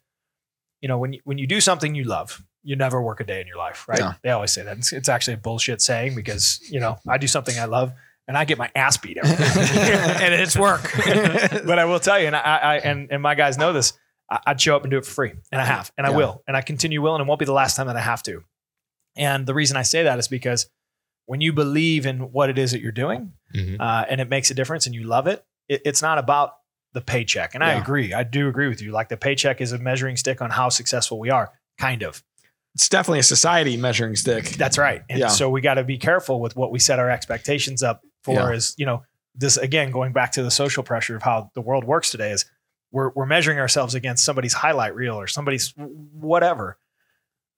you 0.80 0.88
know, 0.88 0.96
when 0.98 1.12
you, 1.14 1.20
when 1.24 1.36
you 1.38 1.46
do 1.46 1.60
something 1.60 1.94
you 1.94 2.04
love, 2.04 2.42
you 2.62 2.76
never 2.76 3.00
work 3.02 3.20
a 3.20 3.24
day 3.24 3.40
in 3.40 3.46
your 3.46 3.56
life, 3.56 3.86
right? 3.88 3.98
Yeah. 3.98 4.14
They 4.22 4.30
always 4.30 4.52
say 4.52 4.62
that. 4.62 4.78
It's, 4.78 4.92
it's 4.92 5.08
actually 5.08 5.34
a 5.34 5.38
bullshit 5.38 5.82
saying 5.82 6.14
because 6.14 6.60
you 6.70 6.80
know 6.80 6.98
I 7.08 7.18
do 7.18 7.26
something 7.26 7.58
I 7.58 7.64
love 7.64 7.92
and 8.28 8.36
I 8.38 8.44
get 8.44 8.58
my 8.58 8.70
ass 8.74 8.96
beat 8.96 9.18
every 9.18 9.36
day. 9.36 9.44
and 10.22 10.34
it's 10.34 10.56
work. 10.56 10.82
but 11.66 11.78
I 11.78 11.84
will 11.84 12.00
tell 12.00 12.20
you, 12.20 12.26
and 12.28 12.36
I, 12.36 12.40
I 12.40 12.76
and 12.78 13.08
and 13.10 13.22
my 13.22 13.34
guys 13.34 13.58
know 13.58 13.72
this. 13.72 13.92
I, 14.30 14.38
I'd 14.46 14.60
show 14.60 14.76
up 14.76 14.82
and 14.82 14.90
do 14.90 14.98
it 14.98 15.04
for 15.04 15.12
free, 15.12 15.32
and 15.50 15.60
I 15.60 15.64
have, 15.64 15.92
and 15.98 16.06
I 16.06 16.10
will, 16.10 16.42
and 16.46 16.56
I 16.56 16.60
continue 16.62 17.02
will, 17.02 17.14
and 17.14 17.22
it 17.22 17.26
won't 17.26 17.40
be 17.40 17.46
the 17.46 17.52
last 17.52 17.76
time 17.76 17.86
that 17.88 17.96
I 17.96 18.00
have 18.00 18.22
to. 18.24 18.44
And 19.16 19.46
the 19.46 19.54
reason 19.54 19.76
I 19.76 19.82
say 19.82 20.04
that 20.04 20.18
is 20.18 20.28
because 20.28 20.70
when 21.26 21.40
you 21.40 21.52
believe 21.52 22.06
in 22.06 22.32
what 22.32 22.48
it 22.50 22.58
is 22.58 22.72
that 22.72 22.80
you're 22.80 22.92
doing, 22.92 23.32
Mhm. 23.54 23.76
uh, 23.78 24.06
and 24.08 24.20
it 24.20 24.28
makes 24.28 24.50
a 24.50 24.54
difference, 24.54 24.86
and 24.86 24.94
you 24.94 25.04
love 25.04 25.26
it, 25.26 25.44
it 25.68 25.82
it's 25.84 26.00
not 26.02 26.18
about 26.18 26.54
the 26.94 27.00
paycheck. 27.00 27.54
And 27.54 27.64
I 27.64 27.72
agree, 27.72 28.12
I 28.12 28.22
do 28.22 28.48
agree 28.48 28.68
with 28.68 28.82
you. 28.82 28.92
Like 28.92 29.08
the 29.08 29.16
paycheck 29.16 29.60
is 29.60 29.72
a 29.72 29.78
measuring 29.78 30.16
stick 30.16 30.40
on 30.42 30.50
how 30.50 30.68
successful 30.68 31.18
we 31.18 31.30
are, 31.30 31.50
kind 31.78 32.02
of. 32.02 32.22
It's 32.74 32.88
definitely 32.88 33.18
a 33.20 33.22
society 33.24 33.76
measuring 33.76 34.16
stick. 34.16 34.44
That's 34.50 34.78
right. 34.78 35.02
And 35.10 35.18
Yeah. 35.18 35.28
so 35.28 35.50
we 35.50 35.60
got 35.60 35.74
to 35.74 35.84
be 35.84 35.98
careful 35.98 36.40
with 36.40 36.56
what 36.56 36.70
we 36.72 36.78
set 36.78 36.98
our 36.98 37.10
expectations 37.10 37.82
up 37.82 38.00
for 38.22 38.34
Yeah. 38.34 38.50
is, 38.52 38.74
you 38.78 38.86
know, 38.86 39.02
this 39.34 39.56
again, 39.56 39.90
going 39.90 40.12
back 40.12 40.32
to 40.32 40.42
the 40.42 40.50
social 40.50 40.82
pressure 40.82 41.16
of 41.16 41.22
how 41.22 41.50
the 41.54 41.60
world 41.60 41.84
works 41.84 42.10
today 42.10 42.30
is 42.30 42.44
we're, 42.90 43.10
we're 43.10 43.26
measuring 43.26 43.58
ourselves 43.58 43.94
against 43.94 44.24
somebody's 44.24 44.52
highlight 44.52 44.94
reel 44.94 45.18
or 45.18 45.26
somebody's 45.26 45.72
whatever. 45.76 46.76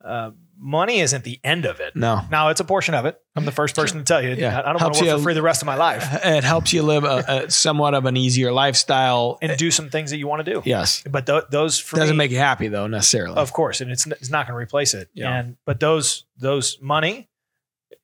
Uh, 0.05 0.31
money 0.59 1.01
isn't 1.01 1.25
the 1.25 1.40
end 1.45 1.64
of 1.67 1.81
it. 1.81 1.95
No. 1.97 2.21
Now 2.31 2.49
it's 2.49 2.61
a 2.61 2.64
portion 2.64 2.95
of 2.95 3.05
it. 3.07 3.19
I'm 3.37 3.45
the 3.45 3.53
first 3.53 3.75
person 3.77 3.99
to 3.99 4.05
tell 4.05 4.23
you. 4.23 4.31
Yeah. 4.35 4.59
I 4.61 4.73
don't 4.73 4.81
want 4.81 4.95
to 4.95 5.01
work 5.01 5.07
you- 5.11 5.17
for 5.19 5.23
free 5.23 5.35
the 5.35 5.43
rest 5.43 5.62
of 5.62 5.67
my 5.67 5.75
life 5.77 6.07
It 6.25 6.45
helps 6.45 6.73
you 6.73 6.83
live 6.83 7.05
a, 7.05 7.25
a 7.47 7.51
somewhat 7.51 7.95
of 7.95 8.07
an 8.07 8.17
easier 8.17 8.53
lifestyle. 8.53 9.38
and 9.43 9.57
do 9.59 9.71
some 9.71 9.90
things 9.90 10.11
that 10.11 10.19
you 10.19 10.27
want 10.29 10.45
to 10.45 10.53
do. 10.55 10.62
yes. 10.64 11.03
But 11.11 11.27
th- 11.27 11.45
those 11.51 11.79
for 11.79 11.97
Doesn't 11.97 12.17
me- 12.17 12.25
make 12.25 12.31
you 12.31 12.38
happy 12.38 12.69
though, 12.69 12.87
necessarily. 12.87 13.37
of 13.37 13.53
course, 13.53 13.81
and 13.81 13.90
it's 13.90 14.07
it's 14.07 14.31
not 14.31 14.47
going 14.47 14.55
to 14.59 14.62
replace 14.62 14.95
it. 14.95 15.09
Yeah. 15.14 15.35
And 15.38 15.57
but 15.67 15.81
those 15.81 16.25
those 16.38 16.79
money, 16.81 17.29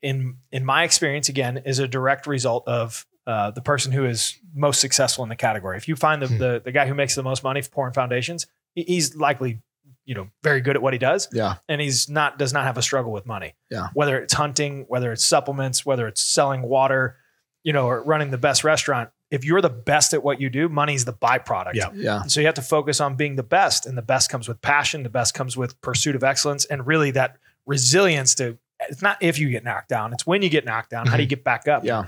in 0.02 0.36
in 0.52 0.64
my 0.64 0.84
experience, 0.84 1.28
again, 1.28 1.58
is 1.64 1.78
a 1.78 1.88
direct 1.88 2.26
result 2.26 2.66
of 2.66 3.06
uh, 3.26 3.50
the 3.52 3.60
person 3.60 3.92
who 3.92 4.04
is 4.06 4.38
most 4.54 4.80
successful 4.80 5.22
in 5.22 5.28
the 5.28 5.36
category. 5.36 5.76
If 5.76 5.86
you 5.88 5.96
find 5.96 6.22
the 6.22 6.26
Hmm. 6.28 6.38
the, 6.38 6.62
the 6.64 6.72
guy 6.72 6.86
who 6.86 6.94
makes 6.94 7.14
the 7.14 7.22
most 7.22 7.44
money 7.44 7.62
for 7.62 7.70
pouring 7.70 7.92
foundations, 7.92 8.46
he's 8.74 9.14
likely 9.14 9.60
you 10.10 10.16
know 10.16 10.28
very 10.42 10.60
good 10.60 10.74
at 10.74 10.82
what 10.82 10.92
he 10.92 10.98
does, 10.98 11.28
yeah. 11.32 11.54
and 11.68 11.80
he's 11.80 12.08
not 12.08 12.36
does 12.36 12.52
not 12.52 12.64
have 12.64 12.76
a 12.76 12.82
struggle 12.82 13.12
with 13.12 13.26
money. 13.26 13.54
Yeah. 13.70 13.90
Whether 13.94 14.20
it's 14.20 14.34
hunting, 14.34 14.84
whether 14.88 15.12
it's 15.12 15.24
supplements, 15.24 15.86
whether 15.86 16.08
it's 16.08 16.20
selling 16.20 16.62
water, 16.62 17.16
you 17.62 17.72
know, 17.72 17.86
or 17.86 18.02
running 18.02 18.32
the 18.32 18.38
best 18.38 18.64
restaurant. 18.64 19.10
If 19.30 19.44
you're 19.44 19.60
the 19.60 19.70
best 19.70 20.12
at 20.12 20.24
what 20.24 20.40
you 20.40 20.50
do, 20.50 20.68
money's 20.68 21.04
the 21.04 21.12
byproduct. 21.12 21.74
Yeah. 21.74 21.90
Yeah. 21.94 22.22
So 22.24 22.40
you 22.40 22.46
have 22.46 22.56
to 22.56 22.62
focus 22.62 23.00
on 23.00 23.14
being 23.14 23.36
the 23.36 23.44
best, 23.44 23.86
and 23.86 23.96
the 23.96 24.02
best 24.02 24.30
comes 24.30 24.48
with 24.48 24.60
passion. 24.60 25.04
The 25.04 25.10
best 25.10 25.32
comes 25.32 25.56
with 25.56 25.80
pursuit 25.80 26.16
of 26.16 26.24
excellence, 26.24 26.64
and 26.64 26.84
really 26.84 27.12
that 27.12 27.36
resilience 27.64 28.34
to. 28.34 28.58
It's 28.88 29.02
not 29.02 29.16
if 29.20 29.38
you 29.38 29.48
get 29.48 29.62
knocked 29.62 29.90
down; 29.90 30.12
it's 30.12 30.26
when 30.26 30.42
you 30.42 30.48
get 30.48 30.64
knocked 30.64 30.90
down. 30.90 31.06
How 31.06 31.18
do 31.18 31.22
you 31.22 31.28
mm-hmm. 31.28 31.36
get 31.36 31.44
back 31.44 31.68
up? 31.68 31.84
Yeah. 31.84 32.06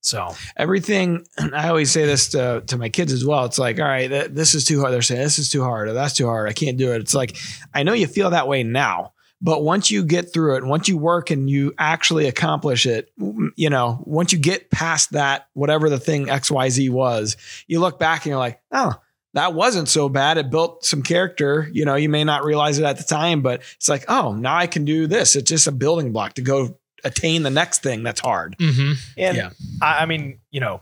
So 0.00 0.34
everything 0.56 1.26
i 1.54 1.68
always 1.68 1.90
say 1.90 2.06
this 2.06 2.30
to, 2.30 2.62
to 2.66 2.76
my 2.76 2.88
kids 2.88 3.12
as 3.12 3.24
well. 3.24 3.44
It's 3.44 3.58
like 3.58 3.78
all 3.78 3.86
right 3.86 4.08
th- 4.08 4.30
this 4.30 4.54
is 4.54 4.64
too 4.64 4.80
hard. 4.80 4.92
They're 4.92 5.02
saying 5.02 5.22
this 5.22 5.38
is 5.38 5.50
too 5.50 5.62
hard 5.62 5.88
or 5.88 5.92
that's 5.92 6.14
too 6.14 6.26
hard. 6.26 6.48
I 6.48 6.52
can't 6.52 6.78
do 6.78 6.92
it. 6.92 7.00
It's 7.00 7.14
like 7.14 7.36
i 7.74 7.82
know 7.82 7.92
you 7.92 8.06
feel 8.06 8.30
that 8.30 8.48
way 8.48 8.62
now 8.62 9.12
but 9.40 9.62
once 9.62 9.90
you 9.90 10.04
get 10.04 10.32
through 10.32 10.56
it 10.56 10.64
once 10.64 10.88
you 10.88 10.96
work 10.96 11.30
and 11.30 11.48
you 11.48 11.72
actually 11.78 12.26
accomplish 12.26 12.86
it 12.86 13.12
you 13.56 13.70
know 13.70 14.02
once 14.04 14.32
you 14.32 14.38
get 14.38 14.70
past 14.70 15.12
that 15.12 15.48
whatever 15.54 15.88
the 15.88 15.98
thing 15.98 16.26
xyz 16.26 16.90
was 16.90 17.36
you 17.66 17.78
look 17.78 17.98
back 17.98 18.24
and 18.24 18.30
you're 18.30 18.38
like 18.38 18.60
oh 18.72 18.94
that 19.34 19.52
wasn't 19.54 19.88
so 19.88 20.08
bad. 20.08 20.38
It 20.38 20.50
built 20.50 20.84
some 20.84 21.02
character. 21.02 21.68
You 21.72 21.84
know 21.84 21.94
you 21.94 22.08
may 22.08 22.24
not 22.24 22.44
realize 22.44 22.78
it 22.78 22.84
at 22.84 22.96
the 22.96 23.04
time 23.04 23.42
but 23.42 23.62
it's 23.76 23.88
like 23.88 24.04
oh 24.08 24.32
now 24.32 24.56
i 24.56 24.66
can 24.66 24.84
do 24.84 25.06
this. 25.06 25.36
It's 25.36 25.48
just 25.48 25.66
a 25.66 25.72
building 25.72 26.12
block 26.12 26.34
to 26.34 26.42
go 26.42 26.76
attain 27.04 27.42
the 27.42 27.50
next 27.50 27.82
thing 27.82 28.02
that's 28.02 28.20
hard 28.20 28.56
Mhm. 28.58 28.96
And 29.16 29.36
Yeah. 29.36 29.50
I, 29.80 29.98
I 30.02 30.06
mean, 30.06 30.40
you 30.50 30.60
know, 30.60 30.80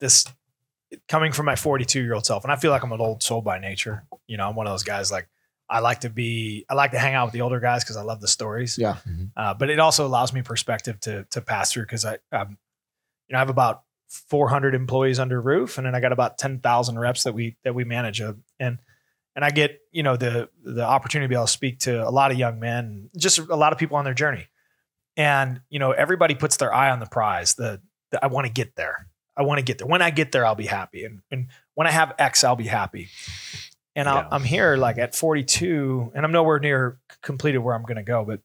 this 0.00 0.26
coming 1.08 1.32
from 1.32 1.46
my 1.46 1.56
42 1.56 2.00
year 2.02 2.14
old 2.14 2.26
self, 2.26 2.44
and 2.44 2.52
I 2.52 2.56
feel 2.56 2.70
like 2.70 2.82
I'm 2.82 2.92
an 2.92 3.00
old 3.00 3.22
soul 3.22 3.40
by 3.42 3.58
nature. 3.58 4.04
You 4.26 4.36
know, 4.36 4.48
I'm 4.48 4.54
one 4.56 4.66
of 4.66 4.72
those 4.72 4.82
guys 4.82 5.10
like 5.12 5.28
I 5.68 5.78
like 5.78 6.00
to 6.00 6.10
be, 6.10 6.64
I 6.68 6.74
like 6.74 6.90
to 6.90 6.98
hang 6.98 7.14
out 7.14 7.26
with 7.26 7.32
the 7.32 7.42
older 7.42 7.60
guys 7.60 7.84
because 7.84 7.96
I 7.96 8.02
love 8.02 8.20
the 8.20 8.26
stories. 8.28 8.76
Yeah. 8.76 8.96
Mhm. 9.08 9.30
Uh, 9.36 9.54
but 9.54 9.70
it 9.70 9.78
also 9.78 10.04
allows 10.06 10.32
me 10.32 10.42
perspective 10.42 10.98
to 11.00 11.24
to 11.30 11.40
pass 11.40 11.72
through 11.72 11.84
because 11.84 12.04
I, 12.04 12.18
um, 12.32 12.58
you 13.28 13.32
know, 13.34 13.36
I 13.36 13.38
have 13.38 13.50
about 13.50 13.82
400 14.08 14.74
employees 14.74 15.20
under 15.20 15.40
roof, 15.40 15.78
and 15.78 15.86
then 15.86 15.94
I 15.94 16.00
got 16.00 16.12
about 16.12 16.36
10,000 16.38 16.98
reps 16.98 17.22
that 17.22 17.32
we 17.34 17.56
that 17.62 17.74
we 17.74 17.84
manage, 17.84 18.20
uh, 18.20 18.32
and 18.58 18.78
and 19.36 19.44
I 19.44 19.50
get 19.50 19.78
you 19.92 20.02
know 20.02 20.16
the 20.16 20.48
the 20.64 20.82
opportunity 20.84 21.26
to 21.26 21.28
be 21.28 21.36
able 21.36 21.46
to 21.46 21.52
speak 21.52 21.78
to 21.80 22.02
a 22.06 22.10
lot 22.10 22.32
of 22.32 22.38
young 22.38 22.58
men, 22.58 23.10
just 23.16 23.38
a 23.38 23.54
lot 23.54 23.72
of 23.72 23.78
people 23.78 23.96
on 23.96 24.04
their 24.04 24.14
journey 24.14 24.48
and 25.20 25.60
you 25.68 25.78
know 25.78 25.90
everybody 25.92 26.34
puts 26.34 26.56
their 26.56 26.72
eye 26.72 26.90
on 26.90 26.98
the 27.00 27.06
prize 27.06 27.54
the, 27.54 27.80
the 28.10 28.24
i 28.24 28.28
want 28.28 28.46
to 28.46 28.52
get 28.52 28.74
there 28.76 29.06
i 29.36 29.42
want 29.42 29.58
to 29.58 29.62
get 29.64 29.76
there 29.78 29.86
when 29.86 30.00
i 30.02 30.10
get 30.10 30.32
there 30.32 30.46
i'll 30.46 30.54
be 30.54 30.66
happy 30.66 31.04
and, 31.04 31.20
and 31.30 31.48
when 31.74 31.86
i 31.86 31.90
have 31.90 32.14
x 32.18 32.42
i'll 32.42 32.56
be 32.56 32.66
happy 32.66 33.08
and 33.94 34.08
I'll, 34.08 34.16
Yeah. 34.22 34.28
i'm 34.32 34.44
here 34.44 34.76
like 34.76 34.96
at 34.98 35.14
42 35.14 36.12
and 36.14 36.24
i'm 36.24 36.32
nowhere 36.32 36.58
near 36.58 36.98
completed 37.22 37.58
where 37.58 37.74
i'm 37.74 37.82
going 37.82 37.96
to 37.96 38.02
go 38.02 38.24
but 38.24 38.40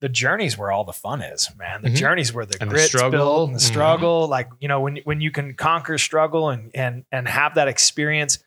the 0.00 0.08
journey's 0.08 0.56
where 0.58 0.70
all 0.72 0.84
the 0.84 0.92
fun 0.92 1.22
is 1.22 1.50
man 1.56 1.82
the 1.82 1.90
Mhm. 1.90 1.96
journey's 1.96 2.32
where 2.32 2.46
the 2.46 2.56
And 2.60 2.76
struggle. 2.80 3.10
built 3.10 3.48
and 3.50 3.56
the 3.56 3.60
Mhm. 3.62 3.66
struggle 3.72 4.28
like 4.28 4.48
you 4.60 4.68
know 4.68 4.80
when 4.80 4.96
when 5.04 5.20
you 5.20 5.30
can 5.30 5.54
conquer 5.54 5.98
struggle 5.98 6.50
and 6.50 6.70
and 6.74 7.04
and 7.12 7.28
have 7.28 7.54
that 7.54 7.68
experience 7.68 8.38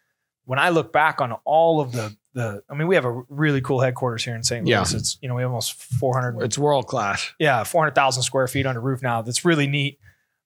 when 0.52 0.60
I 0.60 0.70
look 0.70 0.92
back 0.92 1.22
on 1.22 1.32
all 1.46 1.80
of 1.80 1.94
the 1.94 2.14
the, 2.34 2.62
I 2.70 2.76
mean, 2.76 2.88
we 2.88 2.96
have 2.96 3.04
a 3.06 3.24
really 3.30 3.60
cool 3.62 3.80
headquarters 3.82 4.24
here 4.24 4.36
in 4.36 4.44
St. 4.44 4.64
Louis. 4.66 4.72
Yeah. 4.72 4.82
It's 4.84 5.18
you 5.22 5.28
know 5.30 5.36
we 5.36 5.42
have 5.44 5.52
almost 5.52 5.74
400 5.74 6.42
It's 6.44 6.58
world 6.58 6.88
class. 6.88 7.32
yeah, 7.40 7.64
400,000 7.64 8.24
square 8.24 8.48
feet 8.48 8.66
under 8.66 8.80
roof 8.82 9.02
now. 9.02 9.22
That's 9.22 9.44
really 9.46 9.68
neat. 9.68 9.98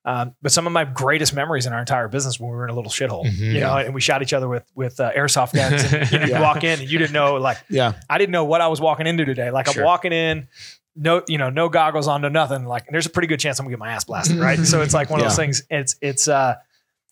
Um, 0.04 0.36
but 0.41 0.52
some 0.52 0.68
of 0.68 0.74
my 0.74 0.84
greatest 0.86 1.34
memories 1.34 1.65
in 1.65 1.74
our 1.74 1.80
entire 1.80 2.08
business 2.08 2.39
when 2.39 2.50
we 2.52 2.56
were 2.56 2.63
in 2.65 2.70
a 2.70 2.76
little 2.76 2.91
shithole, 2.91 3.26
Mhm. 3.26 3.54
you 3.54 3.60
know, 3.60 3.78
and 3.78 3.94
we 3.96 4.02
shot 4.02 4.22
each 4.22 4.34
other 4.34 4.48
with 4.48 4.63
with 4.76 5.00
uh, 5.00 5.12
airsoft 5.13 5.54
guns. 5.54 5.91
And, 5.91 6.12
you 6.12 6.20
know, 6.20 6.26
Yeah. 6.28 6.38
you 6.38 6.44
walk 6.44 6.63
in 6.63 6.80
and 6.80 6.89
you 6.89 7.00
didn't 7.00 7.13
know, 7.13 7.36
like, 7.36 7.58
Yeah. 7.70 7.94
I 8.08 8.18
didn't 8.20 8.32
know 8.32 8.46
what 8.46 8.62
I 8.62 8.68
was 8.68 8.80
walking 8.80 9.08
into 9.08 9.26
today. 9.26 9.50
Like, 9.52 9.68
Sure. 9.68 9.82
I'm 9.82 9.86
walking 9.86 10.12
in, 10.13 10.48
no, 10.96 11.24
you 11.28 11.38
know, 11.39 11.50
no 11.50 11.70
goggles 11.70 12.08
on, 12.08 12.22
no 12.22 12.30
nothing. 12.30 12.65
Like, 12.65 12.86
there's 12.89 13.06
a 13.08 13.10
pretty 13.12 13.28
good 13.28 13.39
chance 13.39 13.60
I'm 13.60 13.65
gonna 13.65 13.74
get 13.74 13.80
my 13.80 13.91
ass 13.91 14.04
blasted, 14.06 14.38
right? 14.38 14.60
so 14.60 14.82
it's 14.82 14.94
like 14.94 15.10
one 15.10 15.20
of 15.22 15.26
those 15.28 15.36
things. 15.36 15.63
It's 15.70 15.96
it's 16.02 16.28
uh, 16.28 16.56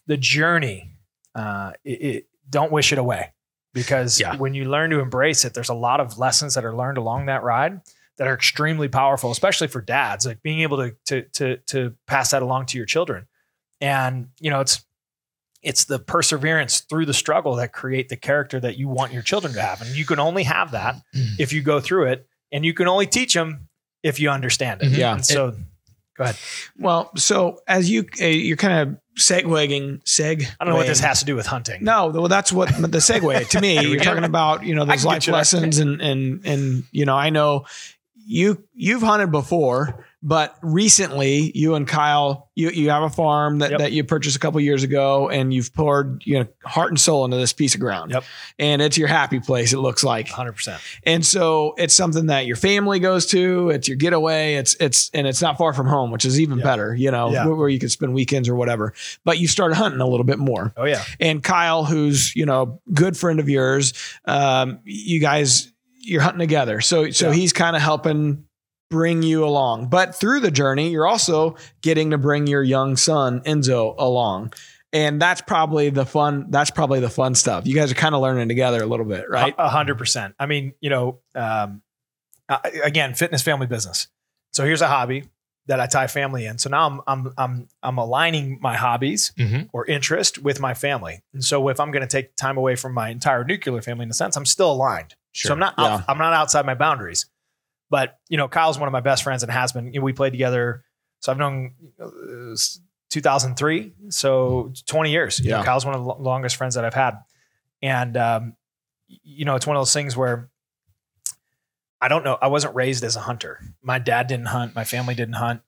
the 0.08 0.17
journey. 0.17 0.89
Uh, 1.36 1.71
it, 1.84 1.89
it, 2.01 2.27
don't 2.49 2.71
wish 2.71 2.91
it 2.91 2.97
away 2.97 3.34
because 3.73 4.19
Yeah. 4.19 4.36
when 4.36 4.53
you 4.53 4.65
learn 4.65 4.89
to 4.91 4.99
embrace 4.99 5.45
it, 5.45 5.53
there's 5.53 5.69
a 5.69 5.73
lot 5.73 5.99
of 5.99 6.17
lessons 6.17 6.53
that 6.56 6.65
are 6.65 6.75
learned 6.75 6.97
along 6.97 7.25
that 7.27 7.43
ride 7.43 7.82
that 8.17 8.27
are 8.27 8.34
extremely 8.36 8.88
powerful, 8.88 9.32
especially 9.32 9.67
for 9.67 9.82
dads. 9.82 10.25
Like 10.25 10.41
being 10.43 10.60
able 10.62 10.77
to 10.77 10.95
to 11.06 11.21
to 11.34 11.58
to 11.67 11.95
pass 12.08 12.32
that 12.32 12.41
along 12.43 12.67
to 12.67 12.77
your 12.77 12.86
children, 12.86 13.27
and 13.82 14.27
you 14.39 14.49
know 14.49 14.60
it's 14.62 14.86
it's 15.63 15.86
the 15.86 15.97
perseverance 15.97 16.82
through 16.82 17.06
the 17.06 17.13
struggle 17.13 17.56
that 17.56 17.71
create 17.71 18.10
the 18.10 18.17
character 18.17 18.60
that 18.60 18.77
you 18.77 18.88
want 18.89 19.13
your 19.13 19.21
children 19.21 19.53
to 19.53 19.62
have, 19.62 19.82
and 19.82 19.95
you 19.95 20.06
can 20.06 20.19
only 20.19 20.43
have 20.43 20.71
that 20.71 20.97
if 21.39 21.53
you 21.53 21.62
go 21.62 21.79
through 21.79 22.08
it, 22.08 22.27
and 22.51 22.65
you 22.65 22.73
can 22.73 22.88
only 22.88 23.08
teach 23.08 23.34
them 23.34 23.69
if 24.03 24.19
you 24.19 24.29
understand 24.29 24.82
it. 24.82 24.91
Mhm. 24.91 24.97
Yeah. 24.97 25.13
And 25.13 25.25
so, 25.25 25.56
go 26.17 26.23
ahead. 26.26 26.38
Well, 26.78 27.12
so 27.15 27.60
as 27.67 27.89
you 27.89 28.06
uh, 28.21 28.26
you're 28.26 28.58
kind 28.58 28.89
of 28.89 28.97
segueing, 29.17 30.04
seg. 30.04 30.45
I 30.60 30.65
don't 30.65 30.73
know 30.73 30.78
what 30.78 30.88
this 30.88 30.99
has 30.99 31.19
to 31.19 31.26
do 31.26 31.36
with 31.36 31.45
hunting. 31.45 31.84
No, 31.84 32.08
well, 32.08 32.28
that's 32.28 32.52
what 32.52 32.69
the 32.69 32.97
segue 32.99 33.49
to 33.49 33.62
me. 33.62 33.80
You're 33.86 33.99
talking 33.99 34.23
about, 34.23 34.63
you 34.63 34.76
know, 34.76 34.86
those 34.86 35.06
life 35.06 35.28
lessons 35.28 35.80
and 35.80 36.02
and 36.02 36.45
and 36.45 36.84
you 36.91 37.06
know, 37.06 37.15
I 37.15 37.30
know 37.30 37.65
you 38.26 38.63
you've 38.73 39.02
hunted 39.02 39.32
before, 39.32 40.06
but 40.25 40.55
recently 40.62 41.51
you 41.53 41.75
and 41.75 41.86
Kyle, 41.88 42.49
you 42.55 42.69
you 42.69 42.89
have 42.91 43.03
a 43.03 43.09
farm 43.09 43.59
that, 43.59 43.71
Yep. 43.71 43.79
that 43.79 43.91
you 43.91 44.03
purchased 44.05 44.36
a 44.36 44.39
couple 44.39 44.59
years 44.62 44.81
ago, 44.83 45.27
and 45.29 45.53
you've 45.53 45.73
poured 45.73 46.23
you 46.25 46.39
know 46.39 46.47
heart 46.63 46.89
and 46.91 46.99
soul 46.99 47.25
into 47.25 47.36
this 47.38 47.51
piece 47.51 47.73
of 47.75 47.81
ground. 47.81 48.12
Yep. 48.12 48.23
And 48.57 48.81
it's 48.81 48.97
your 48.97 49.07
happy 49.09 49.39
place. 49.41 49.73
It 49.73 49.79
looks 49.79 50.03
like, 50.03 50.29
hundred 50.29 50.53
percent. 50.53 50.81
and 51.05 51.25
so 51.25 51.73
it's 51.77 51.93
something 51.93 52.27
that 52.27 52.45
your 52.45 52.55
family 52.55 52.99
goes 52.99 53.25
to. 53.27 53.69
It's 53.69 53.88
your 53.88 53.97
getaway. 53.97 54.55
It's 54.55 54.75
it's 54.79 55.12
and 55.13 55.27
it's 55.27 55.41
not 55.41 55.57
far 55.57 55.73
from 55.73 55.88
home, 55.88 56.09
which 56.12 56.23
is 56.25 56.39
even 56.39 56.59
Yeah. 56.59 56.63
better. 56.63 56.95
You 56.95 57.12
know, 57.12 57.31
Yeah. 57.31 57.45
where, 57.45 57.55
where 57.55 57.69
you 57.69 57.79
can 57.79 57.89
spend 57.89 58.13
weekends 58.13 58.47
or 58.47 58.55
whatever. 58.55 58.93
But 59.25 59.39
you 59.39 59.47
started 59.47 59.75
hunting 59.75 59.99
a 60.01 60.07
little 60.07 60.23
bit 60.25 60.39
more 60.39 60.73
Oh 60.77 60.86
yeah, 60.86 61.03
and 61.19 61.43
Kyle, 61.43 61.83
who's 61.83 62.36
you 62.36 62.45
know 62.45 62.79
good 62.93 63.17
friend 63.17 63.39
of 63.41 63.49
yours, 63.49 63.93
um, 64.25 64.79
you 64.86 65.19
guys 65.19 65.69
you're 66.05 66.21
hunting 66.21 66.39
together. 66.39 66.81
So 66.81 67.12
so 67.12 67.27
Yeah. 67.29 67.33
he's 67.36 67.51
kind 67.53 67.75
of 67.75 67.81
helping 67.81 68.45
bring 68.93 69.23
you 69.23 69.43
along. 69.43 69.88
But 69.88 70.13
through 70.15 70.39
the 70.41 70.51
journey, 70.51 70.89
you're 70.91 71.08
also 71.08 71.56
getting 71.82 72.12
to 72.12 72.17
bring 72.19 72.45
your 72.47 72.62
young 72.63 72.95
son 72.95 73.41
Enzo 73.41 73.95
along. 73.97 74.53
And 74.93 75.19
that's 75.19 75.41
probably 75.41 75.89
the 75.89 76.06
fun. 76.06 76.45
That's 76.51 76.69
probably 76.69 76.99
the 76.99 77.10
fun 77.10 77.34
stuff. 77.34 77.65
You 77.65 77.73
guys 77.73 77.91
are 77.91 77.95
kind 77.95 78.13
of 78.13 78.21
learning 78.21 78.47
together 78.47 78.84
a 78.84 78.86
little 78.86 79.08
bit, 79.08 79.27
right? 79.27 79.56
A 79.58 79.67
hundred 79.67 79.97
percent. 79.97 80.36
I 80.39 80.45
mean, 80.45 80.73
you 80.82 80.91
know, 80.91 81.19
um, 81.34 81.82
uh, 82.47 82.60
again, 82.84 83.15
fitness, 83.15 83.41
family, 83.41 83.65
business. 83.65 84.08
So 84.51 84.63
here's 84.63 84.82
a 84.84 84.88
hobby 84.88 85.23
that 85.65 85.79
I 85.79 85.88
tie 85.88 86.06
family 86.06 86.45
in. 86.45 86.60
So 86.60 86.69
now 86.69 86.86
I'm 86.86 87.01
I'm 87.08 87.34
I'm 87.39 87.67
I'm 87.82 87.97
aligning 87.97 88.60
my 88.62 88.75
hobbies 88.75 89.32
Mhm. 89.39 89.69
or 89.73 89.86
interest 89.88 90.43
with 90.43 90.60
my 90.60 90.75
family. 90.75 91.23
And 91.34 91.43
so 91.43 91.69
if 91.69 91.79
I'm 91.79 91.89
going 91.89 92.01
to 92.08 92.08
take 92.08 92.36
time 92.36 92.58
away 92.58 92.75
from 92.75 92.93
my 92.93 93.10
entire 93.10 93.43
nuclear 93.43 93.82
family, 93.82 94.03
in 94.03 94.12
a 94.12 94.13
sense, 94.13 94.36
I'm 94.38 94.45
still 94.45 94.71
aligned. 94.71 95.15
Sure. 95.32 95.49
So 95.49 95.53
I'm 95.53 95.60
not 95.60 95.73
Yeah. 95.79 96.03
I'm 96.08 96.19
not 96.19 96.34
outside 96.34 96.67
my 96.67 96.75
boundaries. 96.75 97.25
But 97.93 98.17
you 98.27 98.38
know, 98.38 98.47
Kyle's 98.47 98.79
one 98.79 98.88
of 98.88 98.91
my 98.91 99.01
best 99.01 99.21
friends 99.21 99.43
and 99.43 99.51
has 99.51 99.71
been. 99.71 99.93
You 99.93 99.99
know, 99.99 100.03
we 100.03 100.13
played 100.13 100.32
together. 100.34 100.84
So 101.19 101.32
I've 101.32 101.38
known 101.38 101.75
uh, 102.01 102.56
2003, 103.12 103.93
so 104.10 104.73
20 104.88 105.12
years. 105.12 105.39
You 105.39 105.51
know, 105.51 105.60
Yeah. 105.60 105.63
Kyle's 105.63 105.86
one 105.86 105.93
of 105.93 106.01
the 106.01 106.08
lo- 106.08 106.17
longest 106.19 106.56
friends 106.56 106.73
that 106.73 106.86
I've 106.86 106.95
had, 106.95 107.19
and 107.84 108.17
um, 108.17 108.56
you 109.08 109.45
know, 109.45 109.56
it's 109.56 109.67
one 109.67 109.75
of 109.77 109.82
those 109.82 109.93
things 109.93 110.17
where 110.17 110.49
I 112.01 112.08
don't 112.08 112.23
know. 112.25 112.36
I 112.41 112.47
wasn't 112.47 112.73
raised 112.73 113.03
as 113.03 113.15
a 113.15 113.19
hunter. 113.19 113.60
My 113.84 113.99
dad 113.99 114.25
didn't 114.25 114.47
hunt. 114.47 114.73
My 114.73 114.86
family 114.86 115.13
didn't 115.13 115.36
hunt, 115.36 115.62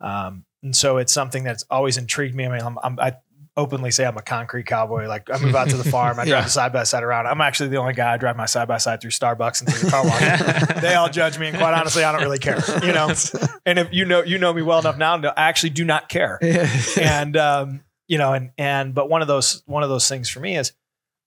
um, 0.00 0.44
and 0.62 0.76
so 0.76 0.98
it's 0.98 1.12
something 1.12 1.42
that's 1.42 1.64
always 1.68 1.98
intrigued 1.98 2.36
me. 2.36 2.46
I 2.46 2.48
mean, 2.48 2.62
I'm, 2.62 2.78
I'm, 2.80 3.00
I 3.00 3.16
openly 3.56 3.90
say 3.90 4.06
I'm 4.06 4.16
a 4.16 4.22
concrete 4.22 4.64
cowboy. 4.66 5.06
Like 5.08 5.28
I 5.30 5.38
move 5.38 5.54
out 5.54 5.68
to 5.70 5.76
the 5.76 5.84
farm, 5.90 6.12
I 6.18 6.24
drive 6.24 6.28
Yeah. 6.28 6.40
the 6.42 6.48
side 6.50 6.72
by 6.72 6.84
side 6.84 7.02
around. 7.02 7.26
I'm 7.26 7.40
actually 7.40 7.68
the 7.68 7.76
only 7.76 7.92
guy 7.92 8.14
I 8.14 8.16
drive 8.16 8.36
my 8.36 8.46
side 8.46 8.66
by 8.68 8.78
side 8.78 9.00
through 9.00 9.10
Starbucks 9.10 9.60
and 9.60 9.68
through 9.72 9.84
the 9.84 9.90
car 9.90 10.04
wash. 10.04 10.80
they 10.82 10.94
all 10.94 11.08
judge 11.10 11.38
me, 11.38 11.48
and 11.48 11.56
quite 11.58 11.74
honestly, 11.74 12.02
I 12.04 12.12
don't 12.12 12.22
really 12.22 12.38
care. 12.38 12.58
You 12.82 12.92
know, 12.92 13.12
and 13.66 13.78
if 13.78 13.88
you 13.92 14.04
know 14.04 14.22
you 14.22 14.38
know 14.38 14.52
me 14.54 14.62
well 14.62 14.78
enough 14.78 14.96
now, 14.98 15.16
to- 15.18 15.38
I 15.38 15.48
actually 15.48 15.70
do 15.70 15.84
not 15.84 16.08
care. 16.08 16.38
And 17.00 17.36
um, 17.36 17.80
you 18.08 18.18
know, 18.18 18.32
and 18.32 18.50
and 18.58 18.94
but 18.94 19.08
one 19.10 19.22
of 19.22 19.28
those 19.28 19.62
one 19.66 19.82
of 19.82 19.88
those 19.88 20.08
things 20.08 20.28
for 20.30 20.40
me 20.40 20.56
is 20.56 20.72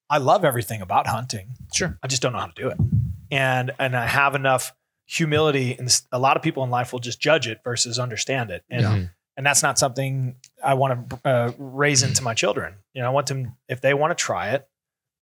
I 0.10 0.18
love 0.18 0.44
everything 0.46 0.82
about 0.82 1.08
hunting. 1.08 1.50
Sure. 1.74 1.98
I 2.04 2.08
just 2.08 2.22
don't 2.22 2.34
know 2.34 2.40
how 2.40 2.48
to 2.48 2.54
do 2.62 2.70
it, 2.70 2.78
and 3.32 3.72
and 3.80 3.96
I 3.96 4.08
have 4.08 4.36
enough 4.36 4.74
humility. 5.08 5.76
And 5.78 5.90
a 6.12 6.18
lot 6.20 6.36
of 6.38 6.44
people 6.44 6.64
in 6.64 6.70
life 6.72 6.92
will 6.92 7.00
just 7.00 7.20
judge 7.22 7.48
it 7.48 7.60
versus 7.64 8.00
understand 8.00 8.50
it, 8.52 8.64
and 8.70 8.86
Mhm. 8.86 9.10
And 9.38 9.45
that's 9.45 9.62
not 9.63 9.78
something 9.80 10.36
I 10.63 10.74
want 10.76 11.10
to 11.10 11.19
uh, 11.28 11.52
raise 11.58 12.04
into 12.04 12.24
my 12.24 12.34
children. 12.34 12.76
You 12.93 13.02
know, 13.02 13.08
I 13.08 13.12
want 13.12 13.28
them 13.28 13.56
if 13.67 13.82
they 13.82 13.93
want 13.93 14.17
to 14.17 14.21
try 14.21 14.52
it 14.52 14.67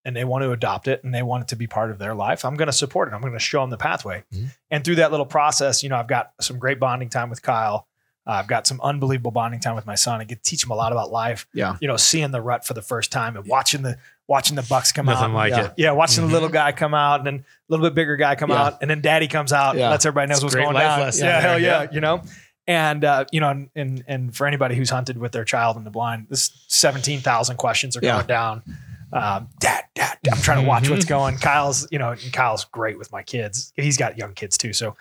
and 0.06 0.16
they 0.16 0.24
want 0.26 0.44
to 0.44 0.52
adopt 0.52 0.88
it 0.88 1.04
and 1.04 1.14
they 1.14 1.24
want 1.24 1.44
it 1.44 1.48
to 1.50 1.56
be 1.56 1.66
part 1.68 1.90
of 1.92 1.98
their 1.98 2.14
life, 2.14 2.46
I'm 2.46 2.56
going 2.56 2.68
to 2.68 2.74
support 2.74 3.08
it. 3.08 3.14
I'm 3.14 3.22
going 3.22 3.34
to 3.34 3.40
show 3.40 3.62
them 3.62 3.70
the 3.70 3.78
pathway. 3.78 4.24
Mhm. 4.34 4.50
And 4.70 4.84
through 4.84 4.96
that 4.96 5.12
little 5.12 5.26
process, 5.26 5.82
you 5.84 5.90
know, 5.90 5.96
I've 5.98 6.08
got 6.08 6.32
some 6.42 6.60
great 6.60 6.80
bonding 6.80 7.10
time 7.10 7.30
with 7.30 7.42
Kyle. 7.42 7.88
Uh, 8.26 8.32
I've 8.32 8.48
got 8.48 8.66
some 8.68 8.80
unbelievable 8.82 9.32
bonding 9.32 9.60
time 9.60 9.76
with 9.76 9.86
my 9.86 9.96
son. 9.96 10.22
I 10.22 10.24
get 10.24 10.44
to 10.44 10.50
teach 10.50 10.64
him 10.64 10.72
a 10.72 10.76
lot 10.76 10.92
about 10.94 11.12
life. 11.12 11.46
Yeah. 11.54 11.76
You 11.82 11.88
know, 11.90 11.98
seeing 11.98 12.32
the 12.32 12.42
rut 12.42 12.66
for 12.66 12.74
the 12.74 12.82
first 12.82 13.12
time 13.12 13.36
and 13.36 13.46
watching 13.48 13.82
the 13.82 13.98
watching 14.30 14.56
the 14.56 14.64
bucks 14.64 14.94
come 14.94 15.06
Nothing 15.08 15.32
out. 15.32 15.36
like 15.36 15.52
yeah. 15.52 15.66
it. 15.66 15.74
yeah, 15.76 15.92
watching 15.92 16.24
Mhm. 16.24 16.28
the 16.28 16.34
little 16.34 16.48
guy 16.48 16.72
come 16.72 16.94
out 16.94 17.20
and 17.20 17.28
then 17.28 17.36
a 17.40 17.44
little 17.68 17.86
bit 17.86 17.94
bigger 17.94 18.16
guy 18.16 18.36
come 18.36 18.52
Yeah. 18.52 18.64
out 18.64 18.78
and 18.82 18.90
then 18.90 19.02
daddy 19.02 19.28
comes 19.28 19.52
out 19.52 19.76
Yeah. 19.76 19.90
lets 19.90 20.06
everybody 20.06 20.30
knows 20.30 20.38
It's 20.38 20.44
what's 20.46 20.56
going 20.56 20.68
on. 20.78 21.00
lesson 21.02 21.26
Yeah, 21.26 21.42
hell 21.42 21.60
yeah, 21.60 21.82
yeah. 21.84 21.88
you 21.92 22.00
know. 22.00 22.22
And 22.66 23.04
uh, 23.04 23.26
you 23.32 23.40
know, 23.42 23.50
and, 23.50 23.70
and 23.76 24.04
and 24.08 24.36
for 24.36 24.48
anybody 24.48 24.76
who's 24.76 24.90
hunted 24.90 25.18
with 25.18 25.32
their 25.34 25.44
child 25.44 25.76
in 25.78 25.84
the 25.84 25.90
blind, 25.92 26.28
this 26.30 26.64
seventeen 26.68 27.20
thousand 27.20 27.58
questions 27.58 27.98
are 27.98 28.00
Yeah. 28.02 28.14
going 28.16 28.28
down. 28.28 28.64
Um, 29.12 29.50
dad, 29.60 29.84
dad, 29.94 30.18
dad, 30.24 30.34
I'm 30.34 30.42
trying 30.42 30.64
to 30.64 30.68
watch 30.68 30.90
what's 30.90 31.06
going. 31.06 31.38
Kyle's, 31.38 31.88
you 31.92 32.00
know, 32.00 32.12
and 32.12 32.34
Kyle's 32.34 32.66
great 32.66 32.98
with 32.98 33.12
my 33.12 33.22
kids. 33.22 33.72
He's 33.76 33.98
got 33.98 34.18
young 34.18 34.34
kids 34.34 34.58
too, 34.58 34.74
so 34.74 34.96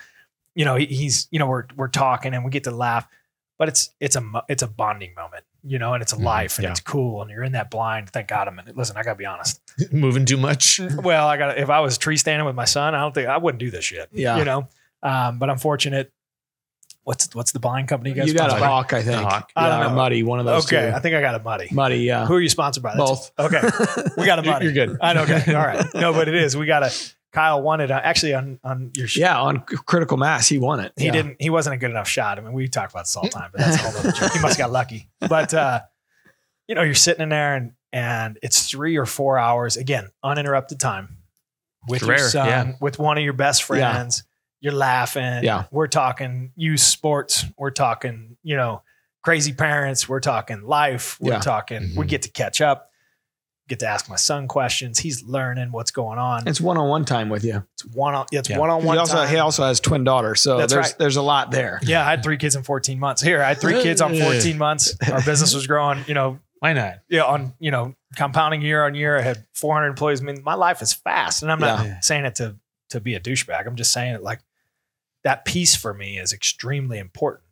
you 0.55 0.67
know, 0.67 0.77
he, 0.77 0.85
he's, 0.87 1.29
you 1.31 1.39
know, 1.39 1.47
we're 1.47 1.65
we're 1.77 1.89
talking 1.89 2.35
and 2.35 2.45
we 2.45 2.51
get 2.51 2.65
to 2.65 2.71
laugh, 2.73 3.07
but 3.59 3.69
it's 3.69 3.91
it's 4.01 4.17
a 4.17 4.23
it's 4.49 4.63
a 4.63 4.67
bonding 4.67 5.15
moment, 5.15 5.45
you 5.63 5.79
know, 5.79 5.95
and 5.95 6.03
it's 6.03 6.13
a 6.13 6.17
Mhm. 6.17 6.25
life 6.25 6.59
and 6.59 6.65
Yeah. 6.65 6.71
it's 6.73 6.81
cool, 6.81 7.23
and 7.23 7.31
you're 7.31 7.45
in 7.45 7.53
that 7.53 7.71
blind. 7.71 8.11
Thank 8.11 8.27
God 8.29 8.49
I'm 8.49 8.59
in 8.59 8.69
it. 8.69 8.77
Listen, 8.77 8.97
I 8.99 9.03
gotta 9.05 9.17
be 9.17 9.25
honest. 9.25 9.63
Moving 9.93 10.27
too 10.27 10.37
much. 10.37 10.79
Well, 10.97 11.27
I 11.29 11.37
got 11.39 11.57
if 11.59 11.71
I 11.71 11.79
was 11.81 11.97
tree 11.97 12.17
standing 12.19 12.45
with 12.45 12.57
my 12.57 12.65
son, 12.67 12.95
I 12.97 13.01
don't 13.01 13.15
think 13.15 13.29
I 13.29 13.39
wouldn't 13.39 13.61
do 13.61 13.71
this 13.71 13.85
shit. 13.85 14.09
Yeah. 14.13 14.37
You 14.37 14.45
know, 14.45 14.69
um, 15.05 15.39
but 15.39 15.49
I'm 15.49 15.59
fortunate. 15.59 16.13
What's 17.05 17.35
what's 17.35 17.51
the 17.53 17.59
buying 17.59 17.87
company 17.87 18.11
you 18.11 18.17
guys? 18.17 18.29
you 18.29 18.35
got 18.35 18.47
a 18.47 18.51
sponsored 18.51 18.61
by? 18.61 18.67
hawk, 18.69 18.93
I 18.93 19.03
think. 19.03 19.21
hawk. 19.23 19.51
I 19.57 19.69
don't 19.69 19.81
Yeah, 19.81 19.89
know. 19.89 19.95
muddy, 19.97 20.23
one 20.23 20.39
of 20.39 20.45
those 20.47 20.65
Okay, 20.67 20.91
two. 20.91 20.97
I 20.97 21.01
think 21.01 21.17
I 21.17 21.21
got 21.21 21.35
a 21.35 21.43
muddy. 21.43 21.69
Muddy, 21.73 21.99
yeah. 21.99 22.27
Who 22.27 22.35
are 22.35 22.41
you 22.41 22.49
sponsored 22.49 22.83
by? 22.85 22.95
That's- 22.97 23.31
Both. 23.37 23.53
Okay, 23.53 23.61
we 24.17 24.25
got 24.27 24.39
a 24.39 24.43
muddy. 24.51 24.67
You're 24.67 24.75
good. 24.75 24.99
I 25.01 25.13
know. 25.15 25.23
Okay, 25.25 25.53
all 25.55 25.67
right. 25.67 25.85
No, 25.95 26.13
but 26.13 26.29
it 26.29 26.35
is. 26.35 26.57
We 26.57 26.67
got 26.67 26.83
a. 26.85 26.93
Kyle 27.33 27.63
wanted 27.63 27.91
uh, 27.91 27.99
actually 28.05 28.35
on 28.35 28.61
on 28.63 28.91
your. 28.95 29.09
Sh- 29.09 29.17
Yeah, 29.17 29.41
on 29.41 29.61
critical 29.61 30.17
mass, 30.19 30.47
he 30.49 30.59
won 30.59 30.79
it. 30.81 30.93
He 30.97 31.07
Yeah. 31.07 31.13
didn't. 31.13 31.37
He 31.41 31.51
wasn't 31.51 31.75
a 31.75 31.79
good 31.79 31.91
enough 31.91 32.07
shot. 32.07 32.39
I 32.39 32.43
mean, 32.43 32.53
we 32.53 32.69
talk 32.69 32.91
about 32.91 33.05
this 33.05 33.17
all 33.17 33.23
the 33.25 33.31
time, 33.31 33.51
but 33.53 33.61
that's 33.63 33.77
a 33.77 33.79
whole 33.79 33.99
other 34.01 34.13
joke. 34.13 34.33
He 34.33 34.39
must 34.41 34.59
have 34.59 34.67
got 34.67 34.71
lucky. 34.73 35.09
But 35.19 35.53
uh, 35.55 35.81
you 36.69 36.75
know, 36.75 36.83
you're 36.83 36.95
sitting 36.95 37.23
in 37.23 37.31
there 37.31 37.57
and 37.57 37.73
and 37.93 38.39
it's 38.43 38.69
three 38.71 38.97
or 38.97 39.07
four 39.07 39.39
hours 39.39 39.77
again, 39.77 40.11
uninterrupted 40.23 40.79
time 40.79 41.17
with 41.89 42.03
It's 42.03 42.07
your 42.07 42.17
rare, 42.17 42.29
son, 42.29 42.47
yeah. 42.47 42.73
with 42.81 42.99
one 42.99 43.19
of 43.19 43.25
your 43.25 43.33
best 43.33 43.63
Yeah. 43.69 43.93
friends. 43.93 44.23
You're 44.63 44.73
laughing. 44.73 45.43
Yeah. 45.45 45.65
we're 45.71 45.89
talking 45.89 46.53
youth 46.57 46.81
sports. 46.81 47.45
We're 47.59 47.71
talking, 47.71 48.37
you 48.43 48.57
know, 48.57 48.83
crazy 49.23 49.53
parents. 49.53 50.09
We're 50.09 50.21
talking 50.21 50.63
life. 50.63 51.19
We're 51.21 51.33
Yeah. 51.35 51.39
talking. 51.41 51.95
We 51.97 52.07
Mhm. 52.07 52.09
get 52.09 52.23
to 52.23 52.31
catch 52.31 52.61
up. 52.61 52.89
Get 53.69 53.79
to 53.81 53.87
ask 53.89 54.09
my 54.09 54.17
son 54.17 54.49
questions. 54.49 54.99
He's 54.99 55.23
learning 55.23 55.73
what's 55.73 55.91
going 55.91 56.19
on. 56.19 56.47
It's 56.49 56.61
one 56.61 56.77
on 56.79 56.89
one 56.89 57.05
time 57.05 57.29
with 57.29 57.45
you. 57.45 57.65
It's 57.75 57.85
one 57.87 58.15
on 58.15 58.27
it's 58.33 58.51
one 58.51 58.71
on 58.71 58.81
He 58.83 58.87
one. 58.87 58.99
also 58.99 59.25
he 59.25 59.37
also 59.39 59.65
has 59.65 59.79
twin 59.81 60.05
daughters, 60.05 60.41
so 60.41 60.59
That's 60.59 60.73
there's 60.73 60.87
right. 60.87 60.95
there's 60.99 61.17
a 61.17 61.23
lot 61.23 61.51
there. 61.53 61.79
Yeah, 61.83 62.05
I 62.07 62.11
had 62.11 62.23
three 62.23 62.37
kids 62.37 62.55
in 62.57 62.63
14 62.65 62.99
months. 62.99 63.23
Here, 63.23 63.43
I 63.43 63.49
had 63.49 63.61
three 63.61 63.81
kids 63.83 64.01
on 64.01 64.15
14 64.17 64.59
months. 64.59 64.97
Our 65.11 65.23
business 65.25 65.55
was 65.55 65.67
growing, 65.67 66.05
you 66.09 66.15
know, 66.15 66.39
Why 66.59 66.73
not? 66.73 66.99
yeah, 67.09 67.23
on, 67.23 67.55
you 67.61 67.71
know, 67.71 67.95
compounding 68.17 68.63
year 68.63 68.85
on 68.85 68.95
year. 68.95 69.17
I 69.19 69.23
had 69.23 69.45
400 69.55 69.87
employees. 69.89 70.21
I 70.21 70.25
mean, 70.25 70.43
my 70.45 70.55
life 70.55 70.83
is 70.83 70.93
fast. 70.93 71.43
And 71.43 71.51
I'm 71.51 71.61
not 71.61 71.85
Yeah. 71.85 72.01
saying 72.01 72.25
it 72.27 72.35
to 72.37 72.57
to 72.91 73.01
be 73.01 73.15
a 73.15 73.21
douchebag. 73.21 73.67
I'm 73.67 73.77
just 73.77 73.91
saying 73.93 74.15
it 74.15 74.23
like 74.23 74.41
that 75.25 75.45
piece 75.45 75.75
for 75.77 75.95
me 75.95 76.19
is 76.19 76.33
extremely 76.33 76.99
important. 76.99 77.45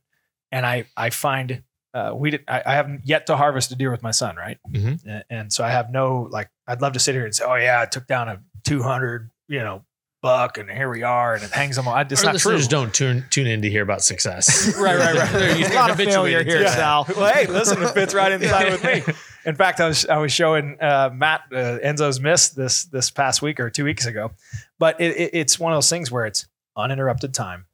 And 0.53 0.67
I 0.67 0.85
I 0.97 1.11
find 1.11 1.63
uh, 1.93 2.13
we 2.15 2.31
did, 2.31 2.45
I, 2.47 2.63
I 2.65 2.75
haven't 2.75 3.03
yet 3.05 3.27
to 3.27 3.37
harvest 3.37 3.73
a 3.73 3.77
deer 3.77 3.91
with 3.91 4.03
my 4.03 4.13
son, 4.13 4.37
right? 4.37 4.59
Mhm. 4.73 5.01
And, 5.05 5.25
and 5.29 5.53
so 5.53 5.65
I 5.65 5.71
have 5.71 5.91
no 5.91 6.29
like. 6.31 6.49
I'd 6.67 6.81
love 6.81 6.93
to 6.93 7.01
sit 7.01 7.15
here 7.17 7.25
and 7.25 7.35
say, 7.35 7.45
"Oh 7.45 7.57
yeah, 7.57 7.81
I 7.81 7.87
took 7.87 8.07
down 8.07 8.29
a 8.29 8.41
200, 8.65 9.29
you 9.49 9.59
know, 9.59 9.85
buck, 10.23 10.57
and 10.59 10.71
here 10.71 10.89
we 10.89 11.03
are," 11.03 11.35
and 11.35 11.43
it 11.43 11.51
hangs 11.51 11.75
them. 11.75 11.89
on. 11.89 12.07
It's 12.09 12.25
Our 12.25 12.33
not 12.33 12.41
true. 12.41 12.61
don't 12.63 12.95
tune 12.95 13.25
tune 13.31 13.49
in 13.49 13.63
to 13.63 13.71
hear 13.71 13.83
about 13.83 14.03
success. 14.03 14.77
Right, 14.79 14.97
right, 14.99 15.17
right. 15.17 15.33
They're 15.33 15.73
a 15.73 15.75
lot 15.75 15.91
of 15.91 15.97
failure 15.97 16.45
here, 16.45 16.61
that. 16.61 16.77
Sal. 16.77 17.07
Well, 17.17 17.33
hey, 17.35 17.47
listen, 17.47 17.83
it 17.83 17.91
fits 17.91 18.15
right 18.15 18.31
inside 18.41 18.71
with 18.71 18.85
me. 18.85 19.15
In 19.45 19.57
fact, 19.57 19.81
I 19.81 19.89
was 19.89 20.07
I 20.07 20.19
was 20.19 20.31
showing 20.33 20.77
uh, 20.81 21.11
Matt 21.13 21.43
uh, 21.51 21.79
Enzo's 21.85 22.21
miss 22.21 22.51
this 22.51 22.85
this 22.85 23.11
past 23.11 23.43
week 23.43 23.59
or 23.59 23.69
two 23.69 23.85
weeks 23.85 24.07
ago, 24.07 24.31
but 24.79 25.01
it, 25.01 25.17
it, 25.17 25.31
it's 25.33 25.59
one 25.59 25.73
of 25.73 25.77
those 25.77 25.91
things 25.91 26.11
where 26.11 26.25
it's 26.27 26.47
uninterrupted 26.81 27.33
time, 27.35 27.67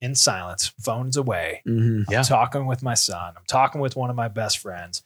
in 0.00 0.14
silence, 0.14 0.72
phones 0.80 1.16
away. 1.16 1.62
Mhm. 1.66 2.04
Yeah. 2.10 2.18
I'm 2.18 2.24
talking 2.24 2.66
with 2.66 2.82
my 2.82 2.94
son. 2.94 3.34
I'm 3.36 3.44
talking 3.46 3.80
with 3.80 3.96
one 3.96 4.10
of 4.10 4.16
my 4.16 4.28
best 4.28 4.58
friends. 4.58 5.02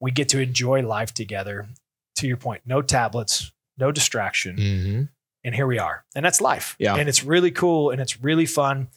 We 0.00 0.10
get 0.10 0.28
to 0.30 0.40
enjoy 0.40 0.82
life 0.82 1.12
together. 1.14 1.68
To 2.16 2.26
your 2.28 2.36
point, 2.36 2.62
no 2.66 2.82
tablets, 2.82 3.50
no 3.78 3.90
distraction 3.90 4.56
Mhm. 4.56 5.08
and 5.44 5.54
here 5.54 5.66
we 5.66 5.78
are 5.78 6.04
and 6.14 6.24
that's 6.24 6.40
life 6.42 6.76
Yeah. 6.78 6.94
and 6.96 7.08
it's 7.08 7.24
really 7.24 7.50
cool 7.50 7.90
and 7.90 8.00
it's 8.00 8.20
really 8.22 8.44
fun 8.46 8.88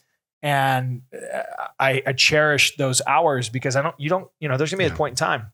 and 0.43 1.01
uh, 1.13 1.41
I, 1.79 2.03
I 2.05 2.13
cherish 2.13 2.75
those 2.75 3.01
hours 3.07 3.47
because 3.49 3.75
i 3.77 3.81
don't 3.81 3.95
you 3.99 4.09
don't 4.09 4.29
you 4.39 4.47
know 4.49 4.57
there's 4.57 4.69
gonna 4.69 4.83
be 4.83 4.87
Yeah. 4.87 4.93
a 4.93 4.97
point 4.97 5.13
in 5.13 5.15
time 5.15 5.53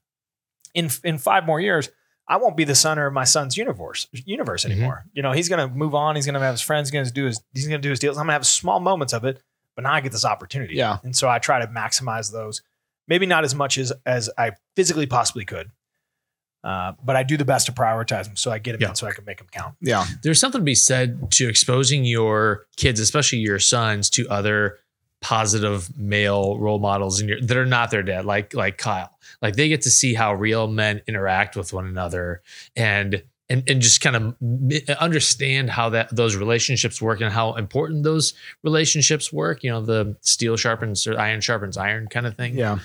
in 0.74 0.90
in 1.04 1.18
five 1.20 1.46
more 1.46 1.62
years 1.62 1.90
i 2.32 2.38
won't 2.38 2.56
be 2.58 2.64
the 2.64 2.74
center 2.76 3.06
of 3.06 3.14
my 3.14 3.24
son's 3.26 3.56
universe 3.58 4.08
universe 4.26 4.64
Mhm. 4.66 4.72
anymore 4.72 5.06
you 5.14 5.22
know 5.22 5.32
he's 5.34 5.50
gonna 5.50 5.68
move 5.68 5.94
on 5.94 6.16
he's 6.16 6.26
gonna 6.26 6.40
have 6.40 6.54
his 6.54 6.62
friends 6.62 6.90
he's 6.90 6.94
gonna 6.94 7.12
do 7.12 7.26
his 7.26 7.40
he's 7.54 7.68
gonna 7.68 7.78
do 7.88 7.90
his 7.92 8.00
deals 8.00 8.18
i'm 8.18 8.24
gonna 8.24 8.34
have 8.34 8.46
small 8.48 8.80
moments 8.80 9.14
of 9.14 9.24
it 9.26 9.42
but 9.76 9.84
now 9.84 9.94
i 9.94 10.02
get 10.02 10.12
this 10.12 10.26
opportunity 10.26 10.76
Yeah. 10.76 10.98
and 11.04 11.16
so 11.16 11.30
i 11.30 11.38
try 11.40 11.60
to 11.60 11.68
maximize 11.68 12.32
those 12.32 12.62
maybe 13.08 13.26
not 13.26 13.44
as 13.44 13.54
much 13.54 13.78
as 13.78 13.92
as 14.06 14.30
i 14.38 14.52
physically 14.76 15.06
possibly 15.06 15.46
could 15.46 15.70
uh, 16.64 16.92
but 17.04 17.16
I 17.16 17.24
do 17.24 17.38
the 17.38 17.46
best 17.46 17.66
to 17.66 17.72
prioritize 17.72 18.26
them 18.26 18.36
so 18.36 18.52
I 18.52 18.60
get 18.60 18.74
them 18.74 18.82
Yeah. 18.82 18.90
in 18.90 18.96
so 18.96 19.08
I 19.08 19.14
can 19.14 19.26
make 19.26 19.40
them 19.40 19.48
count. 19.52 19.74
Yeah. 19.82 20.06
There's 20.22 20.40
something 20.40 20.62
to 20.62 20.64
be 20.64 20.76
said 20.76 21.32
to 21.32 21.50
exposing 21.50 22.06
your 22.06 22.68
kids, 22.78 23.00
especially 23.00 23.40
your 23.40 23.58
sons, 23.58 24.12
to 24.12 24.30
other 24.30 24.78
positive 25.22 25.96
male 25.98 26.58
role 26.58 26.80
models 26.80 27.22
in 27.22 27.28
your 27.30 27.40
that 27.42 27.56
are 27.56 27.66
not 27.66 27.92
their 27.92 28.04
dad, 28.04 28.26
like 28.26 28.54
like 28.54 28.78
Kyle. 28.78 29.18
Like 29.42 29.56
they 29.56 29.68
get 29.70 29.82
to 29.84 29.90
see 29.90 30.14
how 30.14 30.34
real 30.34 30.68
men 30.68 31.02
interact 31.08 31.56
with 31.56 31.74
one 31.74 31.86
another 31.86 32.42
and 32.76 33.24
and, 33.50 33.70
and 33.70 33.82
just 33.82 34.00
kind 34.02 34.16
of 34.16 34.36
understand 35.00 35.70
how 35.70 35.90
that 35.90 36.16
those 36.16 36.36
relationships 36.36 37.02
work 37.02 37.20
and 37.22 37.32
how 37.32 37.54
important 37.56 38.04
those 38.04 38.34
relationships 38.64 39.32
work. 39.32 39.64
You 39.64 39.72
know, 39.72 39.82
the 39.82 40.16
steel 40.22 40.56
sharpens 40.58 41.06
or 41.06 41.20
iron 41.20 41.42
sharpens 41.42 41.78
iron 41.78 42.08
kind 42.08 42.26
of 42.26 42.36
thing. 42.36 42.58
Yeah. 42.58 42.80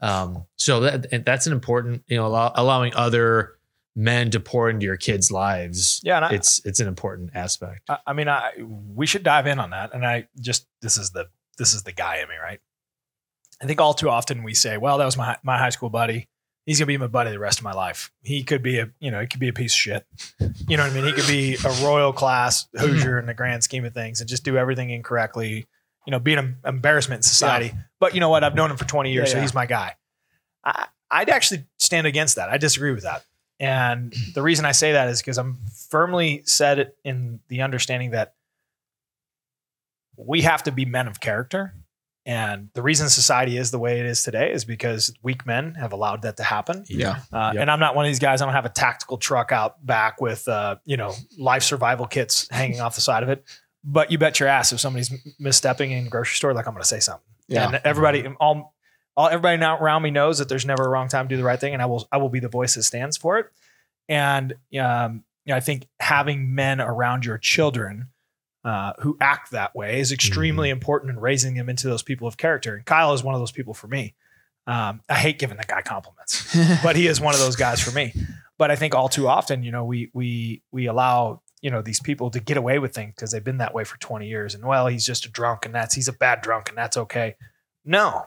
Um, 0.00 0.44
so 0.56 0.80
that 0.80 1.06
and 1.12 1.24
that's 1.24 1.46
an 1.46 1.52
important, 1.52 2.04
you 2.08 2.16
know, 2.16 2.26
allow, 2.26 2.52
allowing 2.54 2.94
other 2.94 3.54
men 3.94 4.30
to 4.30 4.40
pour 4.40 4.70
into 4.70 4.84
your 4.86 4.96
kids' 4.96 5.30
lives. 5.30 6.00
Yeah, 6.02 6.16
and 6.16 6.24
I- 6.26 6.30
it's 6.32 6.64
it's 6.64 6.80
an 6.80 6.88
important 6.88 7.32
aspect. 7.34 7.82
I, 7.88 7.98
I 8.06 8.12
mean, 8.12 8.28
I 8.28 8.52
we 8.94 9.06
should 9.06 9.22
dive 9.24 9.46
in 9.46 9.58
on 9.58 9.70
that. 9.70 9.92
And 9.92 10.06
I 10.06 10.28
just 10.40 10.66
this 10.80 10.96
is 10.96 11.10
the 11.10 11.28
this 11.58 11.72
is 11.72 11.82
the 11.82 11.92
guy 11.92 12.18
in 12.18 12.28
me, 12.28 12.34
right? 12.42 12.60
I 13.62 13.66
think 13.66 13.80
all 13.80 13.94
too 13.94 14.08
often 14.10 14.42
we 14.42 14.54
say, 14.54 14.76
"Well, 14.76 14.98
that 14.98 15.04
was 15.04 15.16
my 15.16 15.36
my 15.42 15.58
high 15.58 15.70
school 15.70 15.90
buddy. 15.90 16.28
He's 16.66 16.78
gonna 16.78 16.86
be 16.86 16.96
my 16.96 17.06
buddy 17.06 17.30
the 17.30 17.38
rest 17.38 17.58
of 17.58 17.64
my 17.64 17.72
life. 17.72 18.12
He 18.22 18.42
could 18.44 18.62
be 18.62 18.78
a 18.78 18.90
you 18.98 19.10
know 19.10 19.20
he 19.20 19.26
could 19.26 19.40
be 19.40 19.48
a 19.48 19.52
piece 19.52 19.72
of 19.72 19.78
shit. 19.78 20.06
You 20.68 20.76
know 20.76 20.84
what 20.84 20.92
I 20.92 20.94
mean? 20.94 21.04
He 21.04 21.12
could 21.12 21.26
be 21.26 21.56
a 21.64 21.84
royal 21.84 22.12
class 22.12 22.66
Hoosier 22.78 23.18
in 23.18 23.26
the 23.26 23.34
grand 23.34 23.62
scheme 23.64 23.84
of 23.84 23.94
things 23.94 24.20
and 24.20 24.28
just 24.28 24.44
do 24.44 24.56
everything 24.56 24.90
incorrectly. 24.90 25.66
You 26.06 26.10
know, 26.10 26.18
be 26.18 26.34
an 26.34 26.56
embarrassment 26.64 27.20
in 27.20 27.22
society. 27.22 27.72
But 28.00 28.14
you 28.14 28.20
know 28.20 28.28
what? 28.28 28.42
I've 28.42 28.54
known 28.56 28.70
him 28.70 28.76
for 28.76 28.86
twenty 28.86 29.12
years, 29.12 29.30
Yeah, 29.30 29.36
so 29.36 29.40
he's 29.40 29.54
my 29.54 29.66
guy. 29.66 29.94
I, 30.64 30.86
I'd 31.10 31.30
actually 31.30 31.64
stand 31.78 32.06
against 32.06 32.36
that. 32.36 32.48
I 32.48 32.58
disagree 32.58 32.92
with 32.92 33.04
that. 33.04 33.24
And 33.60 34.12
the 34.34 34.42
reason 34.42 34.64
I 34.64 34.72
say 34.72 34.92
that 34.92 35.08
is 35.08 35.20
because 35.20 35.38
I'm 35.38 35.58
firmly 35.88 36.42
set 36.46 36.96
in 37.04 37.38
the 37.46 37.62
understanding 37.62 38.10
that 38.10 38.34
we 40.26 40.42
have 40.42 40.62
to 40.64 40.72
be 40.72 40.84
men 40.84 41.08
of 41.08 41.20
character. 41.20 41.74
And 42.24 42.68
the 42.74 42.82
reason 42.82 43.08
society 43.08 43.56
is 43.56 43.72
the 43.72 43.80
way 43.80 43.98
it 43.98 44.06
is 44.06 44.22
today 44.22 44.52
is 44.52 44.64
because 44.64 45.12
weak 45.22 45.44
men 45.44 45.74
have 45.74 45.92
allowed 45.92 46.22
that 46.22 46.36
to 46.36 46.44
happen. 46.44 46.84
Yeah. 46.88 47.20
Uh, 47.32 47.50
Yep. 47.54 47.62
And 47.62 47.70
I'm 47.70 47.80
not 47.80 47.96
one 47.96 48.04
of 48.04 48.10
these 48.10 48.20
guys. 48.20 48.40
I 48.40 48.44
don't 48.44 48.54
have 48.54 48.64
a 48.64 48.68
tactical 48.68 49.18
truck 49.18 49.50
out 49.50 49.84
back 49.84 50.20
with, 50.20 50.46
uh, 50.46 50.76
you 50.84 50.96
know, 50.96 51.12
life 51.36 51.64
survival 51.64 52.06
kits 52.06 52.46
hanging 52.50 52.80
off 52.80 52.94
the 52.94 53.00
side 53.00 53.24
of 53.24 53.28
it. 53.28 53.44
But 53.82 54.12
you 54.12 54.18
bet 54.18 54.38
your 54.38 54.48
ass 54.48 54.72
if 54.72 54.78
somebody's 54.78 55.10
misstepping 55.40 55.90
in 55.90 56.04
the 56.04 56.10
grocery 56.10 56.36
store, 56.36 56.54
like 56.54 56.68
I'm 56.68 56.74
going 56.74 56.82
to 56.82 56.88
say 56.88 57.00
something. 57.00 57.24
Yeah. 57.48 57.66
And 57.66 57.80
everybody, 57.84 58.24
all, 58.38 58.72
all 59.16 59.26
everybody 59.26 59.56
now 59.56 59.76
around 59.78 60.02
me 60.02 60.12
knows 60.12 60.38
that 60.38 60.48
there's 60.48 60.64
never 60.64 60.84
a 60.84 60.88
wrong 60.88 61.08
time 61.08 61.28
to 61.28 61.34
do 61.34 61.36
the 61.36 61.44
right 61.44 61.58
thing, 61.58 61.72
and 61.72 61.82
I 61.82 61.86
will, 61.86 62.06
I 62.12 62.18
will 62.18 62.28
be 62.28 62.38
the 62.38 62.48
voice 62.48 62.76
that 62.76 62.84
stands 62.84 63.16
for 63.16 63.40
it. 63.40 63.46
And 64.08 64.52
um, 64.78 65.24
you 65.44 65.50
know, 65.50 65.56
I 65.56 65.60
think 65.60 65.88
having 65.98 66.54
men 66.54 66.80
around 66.80 67.24
your 67.24 67.38
children 67.38 68.08
uh, 68.64 68.92
who 69.00 69.16
act 69.20 69.50
that 69.50 69.74
way 69.74 69.98
is 70.00 70.12
extremely 70.12 70.70
important 70.70 71.10
in 71.10 71.18
raising 71.18 71.54
them 71.54 71.68
into 71.68 71.88
those 71.88 72.02
people 72.02 72.28
of 72.28 72.36
character. 72.36 72.74
And 72.76 72.84
Kyle 72.84 73.12
is 73.12 73.22
one 73.24 73.34
of 73.34 73.40
those 73.40 73.52
people 73.52 73.74
for 73.74 73.88
me. 73.88 74.14
Um, 74.66 75.00
I 75.08 75.14
hate 75.16 75.38
giving 75.40 75.56
the 75.56 75.64
guy 75.64 75.82
compliments 75.82 76.56
but 76.84 76.94
he 76.94 77.08
is 77.08 77.20
one 77.20 77.34
of 77.34 77.40
those 77.40 77.56
guys 77.56 77.80
for 77.80 77.90
me. 77.90 78.14
But 78.58 78.70
I 78.70 78.76
think 78.76 78.94
all 78.94 79.08
too 79.08 79.26
often, 79.26 79.64
you 79.64 79.72
know, 79.72 79.84
we 79.84 80.10
we 80.12 80.62
we 80.70 80.86
allow 80.86 81.40
you 81.60 81.70
know 81.70 81.82
these 81.82 81.98
people 82.00 82.30
to 82.30 82.38
get 82.40 82.56
away 82.56 82.78
with 82.78 82.94
things 82.94 83.12
because 83.16 83.32
they've 83.32 83.42
been 83.42 83.58
that 83.58 83.74
way 83.74 83.82
for 83.82 83.98
20 83.98 84.28
years. 84.28 84.54
And 84.54 84.64
well, 84.64 84.86
he's 84.86 85.04
just 85.04 85.26
a 85.26 85.30
drunk, 85.30 85.66
and 85.66 85.74
that's 85.74 85.94
he's 85.96 86.06
a 86.08 86.12
bad 86.12 86.42
drunk, 86.42 86.68
and 86.68 86.78
that's 86.78 86.96
okay. 86.96 87.34
No, 87.84 88.26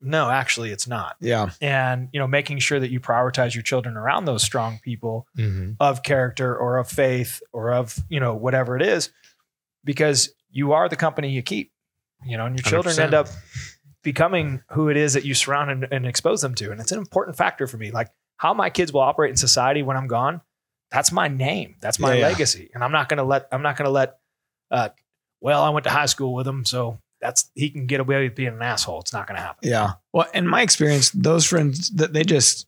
no, 0.00 0.30
actually, 0.30 0.70
it's 0.70 0.86
not. 0.86 1.16
yeah. 1.20 1.50
And 1.60 2.08
you 2.12 2.20
know, 2.20 2.26
making 2.28 2.58
sure 2.60 2.78
that 2.78 2.90
you 2.90 3.00
prioritize 3.00 3.54
your 3.54 3.62
children 3.62 3.96
around 3.96 4.24
those 4.26 4.42
strong 4.44 4.78
people 4.82 5.26
Mhm. 5.36 5.76
of 5.80 6.02
character 6.04 6.56
or 6.56 6.78
of 6.78 6.88
faith 6.88 7.40
or 7.52 7.72
of 7.72 7.98
you 8.08 8.20
know 8.20 8.34
whatever 8.34 8.76
it 8.76 8.82
is, 8.82 9.10
because 9.84 10.32
you 10.50 10.72
are 10.72 10.88
the 10.88 10.96
company 10.96 11.30
you 11.30 11.42
keep. 11.42 11.72
You 12.24 12.36
know, 12.36 12.46
and 12.46 12.56
your 12.56 12.62
children 12.62 12.94
100%. 12.94 12.98
end 13.00 13.14
up 13.14 13.28
becoming 14.02 14.62
who 14.70 14.88
it 14.88 14.96
is 14.96 15.14
that 15.14 15.24
you 15.24 15.34
surround 15.34 15.70
and, 15.70 15.88
and 15.90 16.06
expose 16.06 16.40
them 16.40 16.54
to. 16.56 16.70
And 16.70 16.80
it's 16.80 16.92
an 16.92 16.98
important 16.98 17.36
factor 17.36 17.66
for 17.66 17.76
me. 17.76 17.90
Like 17.90 18.10
how 18.36 18.54
my 18.54 18.70
kids 18.70 18.92
will 18.92 19.00
operate 19.00 19.30
in 19.30 19.36
society 19.36 19.82
when 19.82 19.96
I'm 19.96 20.06
gone, 20.06 20.40
that's 20.90 21.10
my 21.12 21.28
name. 21.28 21.76
That's 21.80 21.98
my 21.98 22.14
Yeah, 22.14 22.20
yeah. 22.20 22.28
legacy. 22.28 22.70
And 22.74 22.84
I'm 22.84 22.92
not 22.92 23.08
gonna 23.08 23.24
let 23.24 23.48
I'm 23.50 23.62
not 23.62 23.76
gonna 23.76 23.90
let 23.90 24.18
uh 24.70 24.90
well, 25.40 25.62
I 25.62 25.70
went 25.70 25.84
to 25.84 25.90
high 25.90 26.06
school 26.06 26.34
with 26.34 26.46
him, 26.46 26.64
so 26.64 26.98
that's 27.20 27.50
he 27.54 27.70
can 27.70 27.86
get 27.86 27.98
away 28.00 28.22
with 28.24 28.36
being 28.36 28.52
an 28.52 28.62
asshole. 28.62 29.00
It's 29.00 29.12
not 29.12 29.26
gonna 29.26 29.40
happen. 29.40 29.68
Yeah. 29.68 29.94
Well, 30.12 30.26
in 30.34 30.46
my 30.46 30.62
experience, 30.62 31.10
those 31.10 31.44
friends 31.44 31.90
that 31.90 32.12
they 32.12 32.22
just 32.24 32.66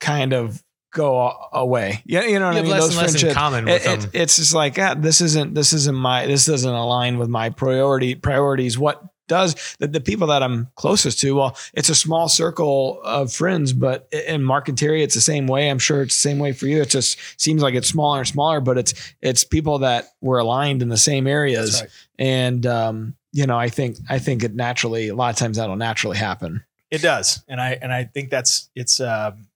kind 0.00 0.32
of 0.32 0.62
go 0.92 1.34
away. 1.52 2.02
Yeah, 2.04 2.24
you 2.24 2.38
know 2.38 2.46
what 2.46 2.54
You 2.54 2.60
I 2.60 2.62
mean. 2.62 2.70
less 2.70 2.80
Those 2.82 2.96
and 2.96 3.12
less 3.12 3.22
in 3.22 3.34
common 3.34 3.64
with 3.64 3.84
it- 3.86 4.00
them. 4.00 4.10
it's 4.12 4.36
just 4.36 4.54
like 4.54 4.78
ah, 4.78 4.94
this 4.94 5.20
isn't 5.20 5.54
this 5.54 5.72
isn't 5.72 5.96
my 5.96 6.26
this 6.26 6.44
doesn't 6.46 6.72
align 6.72 7.18
with 7.18 7.28
my 7.28 7.50
priority 7.50 8.14
priorities. 8.14 8.78
What 8.78 9.02
does 9.28 9.76
the, 9.78 9.86
the 9.86 10.00
people 10.00 10.26
that 10.26 10.42
I'm 10.42 10.68
closest 10.74 11.20
to? 11.20 11.34
Well, 11.34 11.56
it's 11.72 11.88
a 11.88 11.94
small 11.94 12.28
circle 12.28 13.00
of 13.02 13.32
friends, 13.32 13.72
but 13.72 14.06
in 14.12 14.42
Mark 14.42 14.68
and 14.68 14.76
Terry, 14.76 15.02
it's 15.02 15.14
the 15.14 15.20
same 15.22 15.46
way. 15.46 15.70
I'm 15.70 15.78
sure 15.78 16.02
it's 16.02 16.14
the 16.14 16.28
same 16.28 16.38
way 16.38 16.52
for 16.52 16.66
you. 16.66 16.82
It 16.82 16.90
just 16.90 17.18
seems 17.40 17.62
like 17.62 17.74
it's 17.74 17.88
smaller 17.88 18.18
and 18.18 18.28
smaller, 18.28 18.60
but 18.60 18.76
it's 18.78 19.14
it's 19.22 19.44
people 19.44 19.78
that 19.78 20.06
were 20.20 20.38
aligned 20.38 20.82
in 20.82 20.88
the 20.90 20.96
same 20.98 21.26
areas, 21.26 21.80
right. 21.80 21.90
and 22.18 22.66
um, 22.66 23.14
you 23.32 23.46
know, 23.46 23.58
I 23.58 23.70
think 23.70 23.96
I 24.10 24.18
think 24.18 24.44
it 24.44 24.54
naturally 24.54 25.08
a 25.08 25.14
lot 25.14 25.30
of 25.30 25.36
times 25.36 25.56
that'll 25.56 25.76
naturally 25.76 26.18
happen. 26.18 26.62
It 26.90 27.00
does, 27.00 27.42
and 27.48 27.58
I 27.60 27.78
and 27.80 27.90
I 27.90 28.04
think 28.04 28.28
that's 28.28 28.68
it's 28.74 29.00
um, 29.00 29.46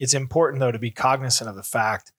it's 0.00 0.14
important 0.14 0.60
though 0.60 0.72
to 0.72 0.78
be 0.78 0.90
cognizant 0.90 1.48
of 1.48 1.56
the 1.56 1.62
fact 1.62 2.12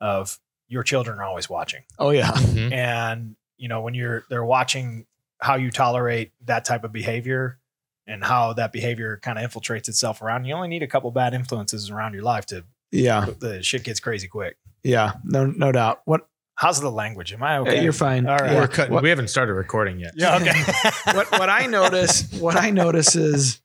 of 0.00 0.38
your 0.68 0.82
children 0.82 1.18
are 1.18 1.24
always 1.24 1.48
watching, 1.48 1.82
Oh 1.98 2.10
yeah, 2.10 2.30
Mhm. 2.32 2.72
and 2.72 3.36
you 3.56 3.68
know 3.68 3.80
when 3.82 3.94
you're 3.94 4.24
they're 4.30 4.44
watching 4.44 5.06
how 5.40 5.56
you 5.56 5.70
tolerate 5.70 6.32
that 6.46 6.64
type 6.64 6.84
of 6.84 6.92
behavior 6.92 7.58
and 8.06 8.22
how 8.24 8.52
that 8.54 8.72
behavior 8.72 9.18
kind 9.22 9.38
of 9.38 9.50
infiltrates 9.50 9.88
itself 9.88 10.20
around. 10.22 10.44
You 10.44 10.54
only 10.54 10.68
need 10.68 10.82
a 10.82 10.86
couple 10.86 11.10
bad 11.10 11.34
influences 11.34 11.90
around 11.90 12.14
your 12.14 12.22
life 12.22 12.46
to 12.46 12.64
yeah, 12.90 13.26
the 13.40 13.62
shit 13.62 13.82
gets 13.84 13.98
crazy 14.00 14.28
quick. 14.28 14.56
yeah. 14.82 15.14
No, 15.24 15.46
no 15.46 15.72
doubt. 15.72 16.02
What 16.04 16.28
How's 16.56 16.80
the 16.80 16.90
language? 16.90 17.32
Am 17.32 17.42
I 17.42 17.58
okay? 17.58 17.82
you're 17.82 17.92
fine. 17.92 18.28
All 18.28 18.36
right. 18.36 18.54
We're 18.54 18.68
cutting. 18.68 18.94
What- 18.94 19.02
we 19.02 19.08
haven't 19.08 19.26
started 19.28 19.54
recording 19.54 19.98
yet. 19.98 20.12
yeah. 20.16 20.36
Okay. 20.36 20.52
what 21.16 21.28
what 21.32 21.48
I 21.50 21.66
notice 21.66 22.30
what 22.40 22.56
I 22.56 22.70
notice 22.70 23.16
is 23.16 23.60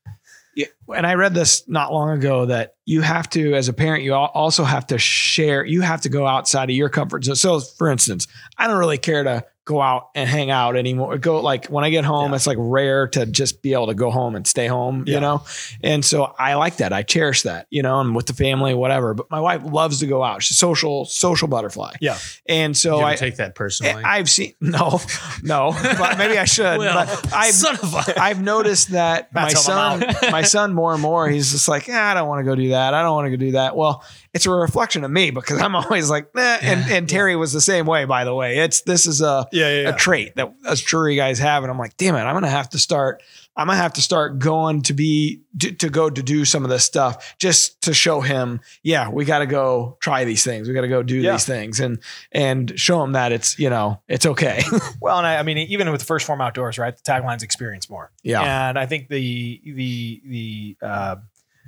and 0.95 1.05
I 1.07 1.13
read 1.13 1.33
this 1.33 1.67
not 1.67 1.93
long 1.93 2.09
ago 2.09 2.47
that 2.47 2.75
you 2.85 3.01
have 3.01 3.29
to 3.31 3.53
as 3.53 3.67
a 3.67 3.73
parent 3.73 4.03
you 4.03 4.13
also 4.13 4.63
have 4.63 4.88
to 4.88 4.97
share 4.97 5.63
you 5.65 5.81
have 5.81 6.01
to 6.01 6.09
go 6.09 6.25
outside 6.25 6.69
of 6.69 6.75
your 6.75 6.89
comfort 6.89 7.23
zone. 7.23 7.35
So 7.35 7.59
for 7.59 7.89
instance, 7.89 8.27
I 8.57 8.67
don't 8.67 8.77
really 8.77 8.97
care 8.97 9.23
to 9.23 9.45
go 9.69 9.79
out 9.82 10.10
and 10.15 10.27
hang 10.27 10.49
out 10.49 10.75
anymore. 10.75 11.15
Go 11.19 11.41
like 11.41 11.67
when 11.67 11.84
I 11.84 11.91
get 11.91 12.03
home, 12.03 12.32
Yeah. 12.32 12.38
it's 12.38 12.47
like 12.47 12.58
rare 12.60 13.08
to 13.10 13.27
just 13.27 13.62
be 13.62 13.73
able 13.73 13.86
to 13.88 13.93
go 13.93 14.10
home 14.10 14.36
and 14.36 14.47
stay 14.47 14.65
home, 14.65 15.03
Yeah. 15.05 15.13
you 15.15 15.19
know? 15.21 15.43
And 15.84 16.03
so 16.03 16.34
I 16.39 16.55
like 16.55 16.77
that. 16.77 16.91
I 16.91 17.03
cherish 17.03 17.43
that, 17.43 17.67
you 17.69 17.84
know, 17.84 17.99
and 17.99 18.15
with 18.15 18.25
the 18.25 18.34
family, 18.34 18.73
whatever. 18.73 19.13
But 19.13 19.29
my 19.29 19.39
wife 19.39 19.62
loves 19.63 19.99
to 19.99 20.08
go 20.08 20.23
out. 20.23 20.41
She's 20.41 20.58
a 20.58 20.60
social, 20.60 21.05
social 21.05 21.47
butterfly. 21.47 21.93
Yeah. 22.01 22.17
And 22.47 22.75
so 22.75 22.97
I, 23.01 23.12
I 23.12 23.15
take 23.15 23.36
that 23.36 23.53
personally. 23.53 24.03
I've 24.03 24.27
seen 24.29 24.53
no, 24.62 24.99
no, 25.43 25.71
but 25.99 26.17
maybe 26.17 26.39
I 26.39 26.45
should. 26.45 26.79
well, 26.79 27.05
but 27.05 27.32
I've 27.32 27.53
son 27.53 27.75
of 27.75 27.93
a. 27.93 28.19
I've 28.19 28.41
noticed 28.41 28.89
that 28.91 29.32
my 29.36 29.49
son, 29.49 30.03
my 30.32 30.41
son, 30.41 30.73
more 30.73 30.93
and 30.93 31.01
more, 31.01 31.29
he's 31.29 31.51
just 31.51 31.67
like, 31.67 31.86
"Ah, 31.91 32.10
I 32.12 32.13
don't 32.15 32.27
want 32.27 32.39
to 32.39 32.43
go 32.43 32.55
do 32.55 32.69
that. 32.69 32.95
I 32.95 33.03
don't 33.03 33.13
want 33.13 33.27
to 33.27 33.32
go 33.32 33.38
do 33.38 33.51
that. 33.51 33.75
Well, 33.75 34.03
it's 34.33 34.45
a 34.45 34.49
reflection 34.51 35.03
of 35.03 35.11
me 35.11 35.31
because 35.31 35.61
I'm 35.61 35.75
always 35.81 36.09
like, 36.09 36.33
nah. 36.35 36.57
and 36.61 36.89
and 36.91 37.09
Terry 37.09 37.35
was 37.35 37.53
the 37.53 37.61
same 37.61 37.85
way, 37.85 38.05
by 38.05 38.23
the 38.25 38.33
way. 38.35 38.59
It's 38.59 38.81
this 38.81 39.05
is 39.07 39.21
a 39.21 39.47
Yeah, 39.51 39.81
yeah, 39.83 39.89
a 39.89 39.95
trait 39.97 40.35
that 40.35 40.53
us 40.65 40.81
Drury 40.81 41.15
guys 41.15 41.39
have, 41.39 41.63
and 41.63 41.71
I'm 41.71 41.77
like, 41.79 41.97
damn 41.97 42.15
it, 42.15 42.19
I'm 42.19 42.33
gonna 42.35 42.49
have 42.49 42.69
to 42.71 42.79
start. 42.79 43.21
I'm 43.57 43.67
gonna 43.67 43.77
have 43.79 43.93
to 43.93 44.01
start 44.01 44.39
going 44.39 44.83
to 44.83 44.93
be 44.93 45.41
to, 45.59 45.71
to 45.73 45.89
go 45.89 46.09
to 46.09 46.23
do 46.23 46.45
some 46.45 46.63
of 46.63 46.69
this 46.69 46.85
stuff 46.85 47.35
just 47.39 47.81
to 47.81 47.93
show 47.93 48.21
him, 48.21 48.61
yeah, 48.83 49.09
we 49.09 49.25
got 49.25 49.39
to 49.39 49.45
go 49.47 49.97
try 49.99 50.23
these 50.23 50.45
things. 50.45 50.69
We 50.69 50.73
got 50.73 50.81
to 50.81 50.87
go 50.87 51.03
do 51.03 51.17
Yeah. 51.17 51.33
these 51.33 51.45
things 51.45 51.81
and 51.81 51.99
and 52.31 52.79
show 52.79 53.03
him 53.03 53.13
that 53.13 53.33
it's 53.33 53.59
you 53.59 53.69
know 53.69 54.01
it's 54.07 54.25
okay. 54.25 54.61
Well, 55.01 55.17
and 55.17 55.27
I, 55.27 55.37
I 55.37 55.43
mean, 55.43 55.57
even 55.57 55.91
with 55.91 56.05
the 56.05 56.13
1st 56.13 56.23
Phorm 56.25 56.41
outdoors, 56.41 56.77
right? 56.77 56.95
The 56.95 57.01
tagline's 57.03 57.43
experience 57.43 57.89
more. 57.89 58.11
yeah, 58.23 58.69
And 58.69 58.77
I 58.79 58.85
think 58.85 59.09
the 59.09 59.61
the 59.65 60.21
the 60.25 60.77
uh, 60.85 61.15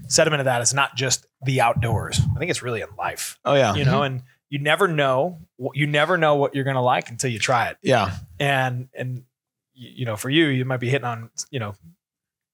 sentiment 0.08 0.42
of 0.42 0.46
that 0.46 0.62
is 0.62 0.74
not 0.74 0.96
just 0.96 1.26
the 1.44 1.62
outdoors. 1.62 2.20
I 2.36 2.40
think 2.40 2.52
it's 2.52 2.62
really 2.64 2.82
in 2.82 2.88
life, 2.98 3.40
oh 3.46 3.56
yeah, 3.56 3.76
you 3.76 3.86
know. 3.86 4.04
And 4.04 4.24
you 4.50 4.60
never 4.60 4.88
know 4.88 5.40
you 5.74 5.88
never 5.88 6.18
know 6.18 6.36
what 6.36 6.56
you're 6.56 6.64
going 6.66 6.76
to 6.76 6.82
like 6.82 7.10
until 7.10 7.30
you 7.32 7.40
try 7.40 7.68
it. 7.70 7.78
yeah. 7.82 8.16
And 8.40 8.90
and 8.96 9.24
you, 9.74 9.90
you 9.98 10.06
know, 10.06 10.16
for 10.18 10.30
you, 10.30 10.48
you 10.48 10.66
might 10.66 10.80
be 10.80 10.90
hitting 10.90 11.06
on 11.06 11.30
you 11.52 11.60
know. 11.60 11.74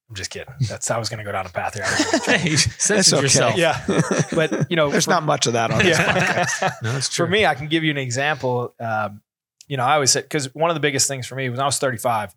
I'm 0.10 0.16
just 0.16 0.30
kidding. 0.30 0.54
That's 0.70 0.90
I 0.90 0.98
was 1.00 1.10
going 1.10 1.18
to 1.18 1.26
go 1.26 1.34
down 1.34 1.46
a 1.46 1.50
path 1.50 1.74
here. 1.74 1.84
I 1.86 1.92
was 2.14 2.26
Hey, 2.42 2.56
censor 2.56 3.18
okay. 3.18 3.24
yourself. 3.24 3.58
yeah, 3.58 3.84
but 4.34 4.70
you 4.72 4.78
know, 4.78 4.90
There's 4.90 5.04
for- 5.04 5.12
not 5.12 5.24
much 5.24 5.48
of 5.48 5.54
that 5.54 5.70
on 5.70 5.80
this 5.80 5.98
podcast. 5.98 6.72
No, 6.84 6.96
it's 6.96 7.10
true. 7.10 7.26
for 7.26 7.30
me, 7.30 7.46
I 7.46 7.56
can 7.56 7.68
give 7.68 7.84
you 7.84 7.92
an 7.92 7.98
example. 7.98 8.74
Um, 8.80 9.22
you 9.68 9.76
know, 9.76 9.84
I 9.84 9.96
always 9.96 10.12
said 10.12 10.24
because 10.24 10.56
one 10.56 10.70
of 10.70 10.76
the 10.76 10.80
biggest 10.80 11.10
things 11.10 11.28
for 11.28 11.36
me 11.36 11.50
when 11.50 11.60
I 11.60 11.66
was 11.66 11.78
35, 11.78 12.34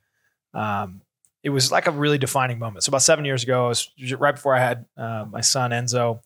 um, 0.52 1.00
it 1.42 1.50
was 1.50 1.72
like 1.72 1.86
a 1.86 1.90
really 1.90 2.18
defining 2.18 2.58
moment. 2.58 2.84
So 2.84 2.90
about 2.90 3.02
seven 3.02 3.24
years 3.24 3.42
ago, 3.42 3.66
I 3.66 3.68
was 3.68 3.90
right 4.18 4.34
before 4.34 4.54
I 4.54 4.60
had 4.60 4.86
uh, 4.96 5.24
my 5.30 5.40
son 5.40 5.70
Enzo. 5.70 6.20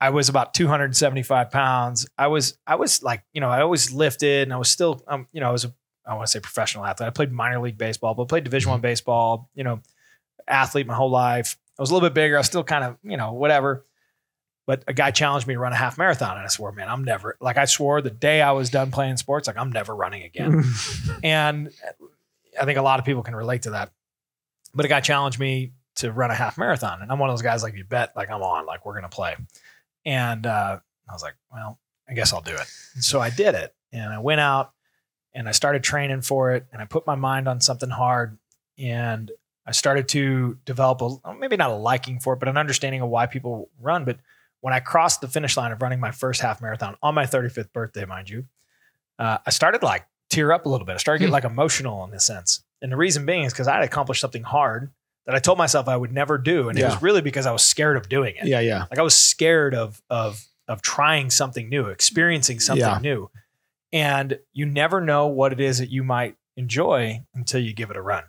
I 0.00 0.10
was 0.10 0.28
about 0.28 0.54
275 0.54 1.50
pounds. 1.50 2.06
I 2.18 2.26
was 2.26 2.58
I 2.66 2.74
was 2.74 3.02
like 3.02 3.24
you 3.32 3.40
know 3.40 3.48
I 3.48 3.62
always 3.62 3.92
lifted 3.92 4.42
and 4.42 4.52
I 4.52 4.56
was 4.56 4.68
still 4.68 5.02
um, 5.06 5.28
you 5.32 5.40
know 5.40 5.48
I 5.48 5.52
was 5.52 5.64
a 5.64 5.72
I 6.06 6.14
want 6.14 6.26
to 6.26 6.30
say 6.30 6.40
professional 6.40 6.84
athlete. 6.84 7.06
I 7.06 7.10
played 7.10 7.32
minor 7.32 7.60
league 7.60 7.78
baseball, 7.78 8.14
but 8.14 8.28
played 8.28 8.44
Division 8.44 8.70
One 8.70 8.80
baseball. 8.80 9.48
You 9.54 9.64
know, 9.64 9.80
athlete 10.46 10.86
my 10.86 10.94
whole 10.94 11.10
life. 11.10 11.56
I 11.78 11.82
was 11.82 11.90
a 11.90 11.94
little 11.94 12.08
bit 12.08 12.14
bigger. 12.14 12.36
I 12.36 12.40
was 12.40 12.46
still 12.46 12.64
kind 12.64 12.84
of 12.84 12.98
you 13.02 13.16
know 13.16 13.32
whatever. 13.32 13.86
But 14.66 14.82
a 14.88 14.94
guy 14.94 15.10
challenged 15.10 15.46
me 15.46 15.54
to 15.54 15.60
run 15.60 15.72
a 15.72 15.76
half 15.76 15.98
marathon, 15.98 16.36
and 16.36 16.44
I 16.44 16.48
swore, 16.48 16.72
man, 16.72 16.88
I'm 16.88 17.04
never 17.04 17.36
like 17.40 17.58
I 17.58 17.66
swore 17.66 18.00
the 18.00 18.10
day 18.10 18.40
I 18.40 18.52
was 18.52 18.70
done 18.70 18.90
playing 18.90 19.18
sports, 19.18 19.46
like 19.46 19.58
I'm 19.58 19.70
never 19.70 19.94
running 19.94 20.22
again. 20.22 20.64
and 21.22 21.70
I 22.58 22.64
think 22.64 22.78
a 22.78 22.82
lot 22.82 22.98
of 22.98 23.04
people 23.04 23.22
can 23.22 23.36
relate 23.36 23.62
to 23.62 23.70
that. 23.70 23.92
But 24.74 24.84
a 24.84 24.88
guy 24.88 25.00
challenged 25.00 25.38
me 25.38 25.72
to 25.96 26.10
run 26.10 26.30
a 26.30 26.34
half 26.34 26.58
marathon, 26.58 27.02
and 27.02 27.10
I'm 27.10 27.18
one 27.18 27.30
of 27.30 27.34
those 27.34 27.42
guys 27.42 27.62
like 27.62 27.74
you 27.74 27.84
bet, 27.84 28.12
like 28.16 28.30
I'm 28.30 28.42
on, 28.42 28.66
like 28.66 28.84
we're 28.84 28.94
gonna 28.94 29.08
play. 29.08 29.36
And 30.04 30.46
uh, 30.46 30.78
I 31.08 31.12
was 31.12 31.22
like, 31.22 31.34
well, 31.52 31.78
I 32.08 32.14
guess 32.14 32.32
I'll 32.32 32.42
do 32.42 32.54
it. 32.54 32.66
And 32.94 33.04
so 33.04 33.20
I 33.20 33.30
did 33.30 33.54
it, 33.54 33.74
and 33.92 34.12
I 34.12 34.18
went 34.18 34.40
out 34.40 34.72
and 35.36 35.48
I 35.48 35.52
started 35.52 35.82
training 35.82 36.20
for 36.20 36.52
it, 36.52 36.66
and 36.72 36.80
I 36.80 36.84
put 36.84 37.06
my 37.06 37.16
mind 37.16 37.48
on 37.48 37.60
something 37.60 37.90
hard, 37.90 38.38
and 38.78 39.30
I 39.66 39.72
started 39.72 40.08
to 40.08 40.58
develop 40.64 41.00
a 41.00 41.34
maybe 41.34 41.56
not 41.56 41.70
a 41.70 41.74
liking 41.74 42.20
for 42.20 42.34
it, 42.34 42.38
but 42.38 42.48
an 42.48 42.56
understanding 42.56 43.00
of 43.00 43.08
why 43.08 43.26
people 43.26 43.70
run. 43.80 44.04
But 44.04 44.18
when 44.60 44.74
I 44.74 44.80
crossed 44.80 45.20
the 45.20 45.28
finish 45.28 45.56
line 45.56 45.72
of 45.72 45.82
running 45.82 46.00
my 46.00 46.10
first 46.10 46.40
half 46.40 46.60
marathon 46.60 46.96
on 47.02 47.14
my 47.14 47.24
35th 47.24 47.72
birthday, 47.72 48.04
mind 48.04 48.30
you, 48.30 48.46
uh, 49.18 49.38
I 49.46 49.50
started 49.50 49.82
like 49.82 50.06
tear 50.30 50.52
up 50.52 50.66
a 50.66 50.68
little 50.68 50.86
bit. 50.86 50.94
I 50.94 50.98
started 50.98 51.20
getting 51.20 51.32
like 51.32 51.44
emotional 51.44 52.04
in 52.04 52.10
this 52.10 52.26
sense. 52.26 52.62
And 52.84 52.92
the 52.92 52.96
reason 52.98 53.24
being 53.24 53.44
is 53.44 53.52
because 53.54 53.66
I 53.66 53.76
had 53.76 53.82
accomplished 53.82 54.20
something 54.20 54.42
hard 54.42 54.92
that 55.24 55.34
I 55.34 55.38
told 55.38 55.56
myself 55.56 55.88
I 55.88 55.96
would 55.96 56.12
never 56.12 56.36
do. 56.36 56.68
And 56.68 56.78
it 56.78 56.84
was 56.84 57.00
really 57.00 57.22
because 57.22 57.46
I 57.46 57.50
was 57.50 57.64
scared 57.64 57.96
of 57.96 58.10
doing 58.10 58.34
it. 58.36 58.46
yeah, 58.46 58.60
yeah, 58.60 58.84
Like 58.90 58.98
I 58.98 59.02
was 59.02 59.16
scared 59.16 59.74
of 59.74 60.02
of 60.10 60.44
of 60.68 60.82
trying 60.82 61.30
something 61.30 61.70
new, 61.70 61.86
experiencing 61.86 62.60
something 62.60 62.84
Yeah. 62.86 62.98
new. 63.00 63.30
And 63.92 64.38
you 64.52 64.66
never 64.66 65.00
know 65.00 65.28
what 65.28 65.52
it 65.52 65.60
is 65.60 65.78
that 65.78 65.88
you 65.90 66.04
might 66.04 66.36
enjoy 66.58 67.24
until 67.34 67.60
you 67.60 67.72
give 67.72 67.90
it 67.90 67.96
a 67.96 68.02
run. 68.02 68.24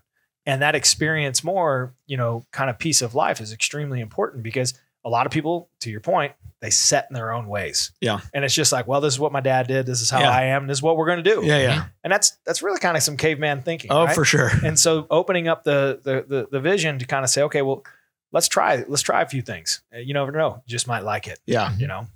And 0.45 0.61
that 0.61 0.73
experience 0.73 1.43
more, 1.43 1.93
you 2.07 2.15
know, 2.17 2.45
kind 2.51 2.69
of 2.69 2.77
piece 2.79 3.01
of 3.01 3.13
life 3.13 3.41
is 3.41 3.51
extremely 3.51 3.99
important 3.99 4.41
because 4.43 4.73
a 5.03 5.09
lot 5.09 5.25
of 5.25 5.31
people, 5.33 5.69
to 5.81 5.89
your 5.91 5.99
point, 6.01 6.31
they 6.61 6.69
set 6.69 7.07
in 7.09 7.13
their 7.13 7.31
own 7.31 7.47
ways. 7.47 7.91
Yeah. 8.01 8.21
And 8.33 8.43
it's 8.45 8.53
just 8.53 8.71
like, 8.71 8.87
well, 8.87 9.01
this 9.01 9.13
is 9.13 9.19
what 9.19 9.31
my 9.31 9.41
dad 9.41 9.67
did. 9.67 9.85
This 9.85 10.01
is 10.01 10.09
how 10.09 10.19
Yeah. 10.21 10.31
I 10.31 10.43
am. 10.45 10.67
This 10.67 10.77
is 10.77 10.81
what 10.81 10.97
we're 10.97 11.05
going 11.05 11.23
to 11.23 11.35
do. 11.35 11.41
yeah, 11.45 11.59
yeah. 11.59 11.85
And 12.03 12.11
that's 12.11 12.37
that's 12.45 12.61
really 12.63 12.79
kind 12.79 12.95
of 12.97 13.03
some 13.03 13.17
caveman 13.17 13.61
thinking. 13.61 13.91
Oh, 13.91 14.05
right? 14.05 14.15
for 14.15 14.25
sure. 14.25 14.49
And 14.63 14.79
so 14.79 15.05
opening 15.09 15.47
up 15.47 15.63
the, 15.63 15.99
the 16.03 16.25
the 16.27 16.47
the 16.51 16.59
vision 16.59 16.97
to 16.99 17.05
kind 17.05 17.23
of 17.23 17.29
say, 17.29 17.43
okay, 17.43 17.61
well, 17.61 17.83
let's 18.31 18.47
try 18.47 18.83
let's 18.87 19.01
try 19.03 19.21
a 19.21 19.27
few 19.27 19.41
things. 19.41 19.81
Uh, 19.93 19.99
You 19.99 20.13
never 20.13 20.31
know, 20.31 20.63
you 20.65 20.71
just 20.71 20.87
might 20.87 21.03
like 21.03 21.27
it. 21.27 21.39
Yeah. 21.45 21.75
You 21.77 21.87
know, 21.87 22.07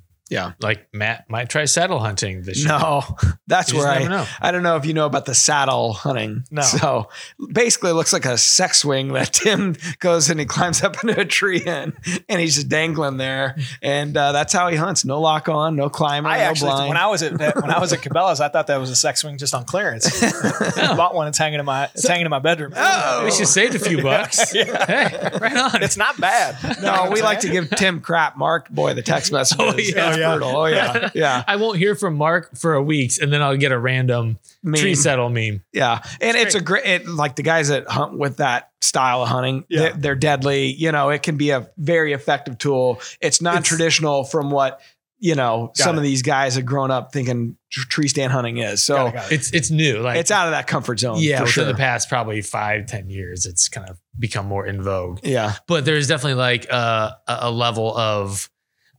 like 0.60 0.88
Matt 0.94 1.30
might 1.30 1.50
try 1.50 1.66
saddle 1.66 2.00
hunting 2.00 2.44
this 2.44 2.60
year. 2.60 2.68
No, 2.70 3.04
that's 3.48 3.74
where 3.74 3.88
I. 3.88 4.00
never 4.00 4.10
know. 4.10 4.26
I 4.40 4.52
don't 4.52 4.64
know 4.64 4.76
if 4.76 4.86
you 4.86 4.94
know 4.94 5.06
about 5.06 5.26
the 5.26 5.34
saddle 5.36 5.94
hunting. 5.94 6.44
No. 6.52 6.62
So 6.62 7.10
basically, 7.52 7.92
it 7.92 7.96
looks 7.96 8.14
like 8.14 8.26
a 8.26 8.38
sex 8.38 8.80
swing 8.80 9.10
that 9.14 9.34
Tim 9.34 9.76
goes 10.00 10.30
and 10.30 10.40
he 10.40 10.46
climbs 10.46 10.84
up 10.84 11.04
into 11.04 11.20
a 11.20 11.26
tree 11.26 11.62
in, 11.62 11.94
and 12.28 12.40
he's 12.40 12.56
just 12.56 12.70
dangling 12.70 13.18
there, 13.18 13.58
and 13.82 14.16
uh, 14.16 14.32
that's 14.32 14.54
how 14.54 14.68
he 14.70 14.76
hunts. 14.78 15.04
No 15.06 15.20
lock 15.20 15.50
on, 15.50 15.76
no 15.76 15.90
climber, 15.90 16.30
I 16.30 16.38
no 16.38 16.44
actually 16.44 16.72
blind. 16.72 16.90
when 16.90 16.98
I 16.98 17.08
was 17.08 17.24
at 17.24 17.32
when 17.40 17.72
I 17.72 17.80
was 17.80 17.94
at 17.94 18.00
Cabela's, 18.04 18.40
I 18.40 18.50
thought 18.50 18.68
that 18.68 18.78
was 18.78 18.90
a 18.90 18.96
sex 18.96 19.22
swing 19.22 19.38
just 19.38 19.54
on 19.56 19.66
clearance. 19.66 20.22
I 20.24 20.96
bought 20.96 21.16
one. 21.16 21.28
It's 21.28 21.38
hanging 21.38 21.60
in 21.60 21.66
my 21.66 21.86
it's 21.86 22.08
hanging 22.08 22.26
in 22.26 22.30
my 22.32 22.40
bedroom. 22.40 22.74
Oh. 22.76 23.20
At 23.20 23.26
least 23.26 23.40
you 23.40 23.46
saved 23.46 23.76
a 23.76 23.80
few 23.80 24.02
bucks. 24.04 24.54
Yeah. 24.54 24.86
Hey, 24.86 25.38
right 25.40 25.56
on. 25.58 25.84
It's 25.84 25.98
not 25.98 26.20
bad. 26.20 26.82
no, 26.82 27.10
we 27.12 27.22
like 27.22 27.42
to 27.42 27.50
give 27.50 27.70
Tim 27.70 28.02
crap. 28.02 28.38
Mark, 28.38 28.70
boy, 28.70 28.94
the 28.94 29.02
text 29.02 29.32
message. 29.32 29.58
Oh, 29.60 29.76
yeah. 29.78 30.16
Yeah. 30.20 30.40
Oh 30.42 30.66
yeah, 30.66 31.10
yeah. 31.16 31.44
I 31.48 31.56
won't 31.56 31.78
hear 31.78 31.96
from 31.96 32.16
Mark 32.16 32.56
for 32.58 32.74
a 32.74 32.82
week, 32.84 33.14
and 33.22 33.32
then 33.32 33.42
I'll 33.42 33.58
get 33.58 33.72
a 33.72 33.80
random 33.80 34.38
Meme. 34.64 34.76
tree 34.76 34.96
saddle 34.96 35.30
meme. 35.30 35.64
Yeah, 35.74 36.02
and 36.22 36.36
it's, 36.38 36.56
a 36.56 36.62
great 36.62 36.86
it, 36.86 37.08
like 37.08 37.36
the 37.36 37.44
guys 37.44 37.70
that 37.70 37.88
hunt 37.88 38.18
with 38.18 38.38
that 38.38 38.72
style 38.82 39.22
of 39.24 39.30
hunting. 39.30 39.66
Yeah. 39.70 39.80
They're, 39.80 39.94
they're 39.94 40.16
deadly. 40.16 40.68
You 40.74 40.92
know, 40.92 41.10
it 41.10 41.24
can 41.24 41.38
be 41.38 41.52
a 41.52 41.70
very 41.78 42.14
effective 42.14 42.58
tool. 42.58 43.00
It's 43.22 43.42
non 43.42 43.64
traditional 43.64 44.24
from 44.24 44.52
what 44.52 44.82
you 45.22 45.36
know 45.36 45.68
Got 45.68 45.78
some 45.78 45.96
it. 45.96 46.00
of 46.00 46.04
these 46.04 46.22
guys 46.22 46.56
have 46.56 46.66
grown 46.66 46.92
up 46.92 47.12
thinking 47.12 47.58
tree 47.70 48.08
stand 48.08 48.32
hunting 48.32 48.58
is. 48.58 48.82
So 48.82 48.96
Got 48.96 49.08
it, 49.08 49.14
got 49.14 49.32
it. 49.32 49.36
It's 49.36 49.52
it's 49.52 49.70
new. 49.72 50.00
Like 50.00 50.18
it's 50.18 50.32
out 50.32 50.48
of 50.48 50.52
that 50.52 50.66
comfort 50.68 51.00
zone. 51.00 51.18
yeah, 51.20 51.42
for 51.42 51.48
sure. 51.48 51.66
the 51.66 51.74
past 51.76 52.08
probably 52.10 52.42
five 52.42 52.86
ten 52.88 53.10
years, 53.10 53.46
it's 53.46 53.68
kind 53.70 53.90
of 53.90 54.00
become 54.18 54.46
more 54.48 54.66
in 54.66 54.82
vogue. 54.82 55.20
yeah, 55.24 55.56
But 55.68 55.86
there's 55.86 56.08
definitely 56.08 56.34
like 56.36 56.66
a, 56.70 57.18
a 57.28 57.38
a 57.42 57.52
level 57.52 57.96
of 57.98 58.50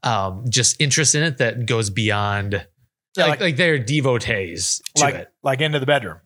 um, 0.02 0.44
just 0.48 0.80
interest 0.80 1.14
in 1.14 1.22
it 1.22 1.38
that 1.38 1.66
goes 1.66 1.90
beyond. 1.90 2.66
Yeah, 3.16 3.24
like, 3.24 3.30
like- 3.30 3.40
like 3.40 3.56
they're 3.56 3.78
devotees 3.78 4.80
to 4.96 5.02
like 5.02 5.14
it. 5.14 5.28
like 5.42 5.60
into 5.60 5.78
the 5.80 5.86
bedroom. 5.86 6.18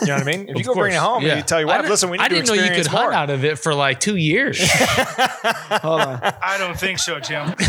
You 0.00 0.06
know 0.06 0.14
what 0.14 0.22
I 0.22 0.24
mean? 0.24 0.48
If 0.48 0.54
you 0.54 0.60
Of 0.60 0.66
go 0.66 0.74
bring 0.74 0.94
it 0.94 1.00
home 1.00 1.22
yeah. 1.24 1.30
and 1.30 1.38
you 1.38 1.42
tell 1.44 1.58
your 1.58 1.66
wife, 1.68 1.78
didn't- 1.78 1.90
listen, 1.90 2.10
we 2.10 2.18
need 2.18 2.28
to 2.28 2.36
experience 2.38 2.48
more. 2.48 2.56
I 2.56 2.60
didn't 2.60 2.70
know 2.70 2.76
you 2.76 2.82
could 2.84 2.92
more. 2.92 3.00
hunt 3.02 3.14
out 3.14 3.30
of 3.30 3.44
it 3.44 3.58
for 3.58 3.74
like 3.74 3.98
two 3.98 4.14
years. 4.16 4.60
hold 4.70 6.00
on. 6.00 6.20
I 6.22 6.56
don't 6.58 6.78
think 6.78 7.00
so, 7.00 7.18
Jim. 7.18 7.54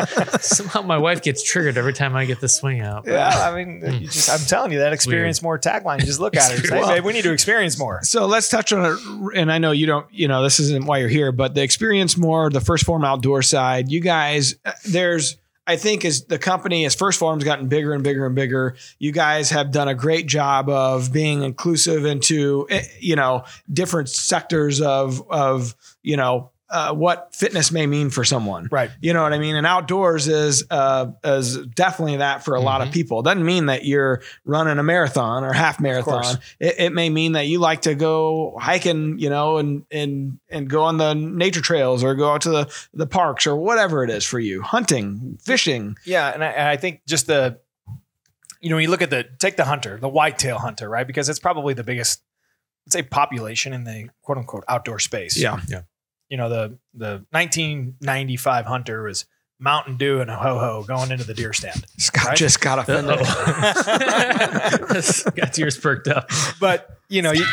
Somehow 0.40 0.82
my 0.82 0.98
wife 0.98 1.22
gets 1.22 1.42
triggered 1.42 1.76
every 1.76 1.92
time 1.92 2.16
I 2.16 2.24
get 2.24 2.40
the 2.40 2.48
swing 2.48 2.80
out. 2.80 3.06
Yeah, 3.06 3.28
I 3.28 3.54
mean, 3.64 3.82
you 4.00 4.06
just, 4.08 4.30
I'm 4.30 4.40
telling 4.46 4.72
you 4.72 4.78
that 4.78 4.92
experience 4.92 5.42
more 5.42 5.58
tagline. 5.58 6.00
Just 6.00 6.20
look 6.20 6.36
at 6.36 6.52
it 6.52 6.58
and 6.60 6.66
say, 6.68 6.80
Well- 6.80 6.88
hey, 6.88 7.00
we 7.00 7.12
need 7.12 7.24
to 7.24 7.32
experience 7.32 7.78
more. 7.78 8.00
So 8.02 8.26
let's 8.26 8.48
touch 8.48 8.72
on 8.72 8.84
it. 8.84 9.36
And 9.38 9.52
I 9.52 9.58
know 9.58 9.72
you 9.72 9.86
don't, 9.86 10.06
you 10.12 10.28
know, 10.28 10.42
this 10.42 10.60
isn't 10.60 10.86
why 10.86 10.98
you're 10.98 11.08
here, 11.08 11.32
but 11.32 11.54
the 11.54 11.62
experience 11.62 12.16
more, 12.16 12.50
the 12.50 12.60
1st 12.60 12.84
Phorm 12.84 13.04
outdoor 13.04 13.42
side, 13.42 13.90
you 13.90 14.00
guys, 14.00 14.54
uh, 14.64 14.72
there's, 14.86 15.36
I 15.70 15.76
think 15.76 16.04
as 16.04 16.24
the 16.24 16.36
company, 16.36 16.84
as 16.84 16.96
1st 16.96 17.16
Phorm's 17.16 17.44
gotten 17.44 17.68
bigger 17.68 17.94
and 17.94 18.02
bigger 18.02 18.26
and 18.26 18.34
bigger, 18.34 18.74
you 18.98 19.12
guys 19.12 19.50
have 19.50 19.70
done 19.70 19.86
a 19.86 19.94
great 19.94 20.26
job 20.26 20.68
of 20.68 21.12
being 21.12 21.44
inclusive 21.44 22.04
into, 22.04 22.66
eh, 22.70 22.82
you 22.98 23.14
know, 23.14 23.44
different 23.72 24.08
sectors 24.08 24.80
of, 24.80 25.22
of, 25.30 25.76
you 26.02 26.16
know, 26.16 26.49
uh, 26.70 26.94
what 26.94 27.34
fitness 27.34 27.72
may 27.72 27.86
mean 27.86 28.10
for 28.10 28.24
someone. 28.24 28.68
Right. 28.70 28.90
You 29.00 29.12
know 29.12 29.22
what 29.22 29.32
I 29.32 29.38
mean? 29.38 29.56
And 29.56 29.66
outdoors 29.66 30.28
is 30.28 30.64
uh, 30.70 31.12
is 31.24 31.56
definitely 31.66 32.18
that 32.18 32.44
for 32.44 32.54
a 32.54 32.60
lot 32.60 32.80
of 32.80 32.88
Mhm. 32.88 32.92
people. 32.92 33.20
It 33.20 33.24
doesn't 33.24 33.44
mean 33.44 33.66
that 33.66 33.84
you're 33.84 34.22
running 34.44 34.78
a 34.78 34.82
marathon 34.82 35.42
or 35.44 35.52
half 35.52 35.80
marathon. 35.80 36.36
It, 36.60 36.76
it 36.78 36.92
may 36.92 37.10
mean 37.10 37.32
that 37.32 37.46
you 37.46 37.58
like 37.58 37.82
to 37.82 37.94
go 37.94 38.56
hiking, 38.60 39.18
you 39.18 39.30
know, 39.30 39.58
and 39.58 39.84
and 39.90 40.38
and 40.48 40.70
go 40.70 40.82
on 40.84 40.96
the 40.98 41.14
nature 41.14 41.60
trails 41.60 42.04
or 42.04 42.14
go 42.14 42.32
out 42.32 42.42
to 42.42 42.50
the 42.50 42.72
the 42.94 43.06
parks 43.06 43.46
or 43.46 43.56
whatever 43.56 44.04
it 44.04 44.10
is 44.10 44.24
for 44.24 44.38
you. 44.38 44.62
Hunting, 44.62 45.38
fishing. 45.42 45.96
Yeah, 46.04 46.28
and 46.32 46.44
I, 46.44 46.48
and 46.48 46.68
I 46.68 46.76
think 46.76 47.00
just 47.06 47.26
the 47.26 47.58
you 48.60 48.68
know, 48.68 48.76
when 48.76 48.82
you 48.84 48.90
look 48.90 49.02
at 49.02 49.10
the 49.10 49.24
take 49.38 49.56
the 49.56 49.64
hunter, 49.64 49.98
the 49.98 50.08
whitetail 50.08 50.58
hunter, 50.58 50.88
right? 50.88 51.06
Because 51.06 51.28
it's 51.30 51.38
probably 51.38 51.72
the 51.72 51.82
biggest, 51.82 52.20
let's 52.86 52.92
say, 52.92 53.02
population 53.02 53.72
in 53.72 53.84
the 53.84 54.10
quote 54.22 54.36
unquote 54.38 54.64
outdoor 54.68 54.98
space. 54.98 55.36
Yeah, 55.36 55.60
yeah. 55.66 55.80
You 56.30 56.36
know, 56.38 56.48
the 56.48 56.78
the 56.94 57.24
1995 57.30 58.64
hunter 58.66 59.02
was 59.02 59.26
Mountain 59.58 59.96
Dew 59.98 60.20
and 60.20 60.30
a 60.30 60.36
ho 60.36 60.58
ho 60.58 60.84
going 60.86 61.10
into 61.10 61.24
the 61.24 61.34
deer 61.34 61.52
stand. 61.52 61.84
Scott 61.98 62.28
Right? 62.28 62.36
just 62.36 62.60
got 62.62 62.78
offended. 62.78 63.18
Got 65.36 65.52
tears 65.52 65.78
perked 65.78 66.08
up. 66.08 66.30
But 66.60 66.88
you 67.08 67.22
know, 67.22 67.32
you, 67.32 67.44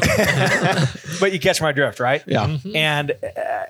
but 1.20 1.32
you 1.32 1.38
catch 1.38 1.60
my 1.60 1.72
drift, 1.72 2.00
right? 2.00 2.22
Yeah. 2.26 2.46
Mhm. 2.46 2.74
And 2.74 3.10
uh, 3.10 3.14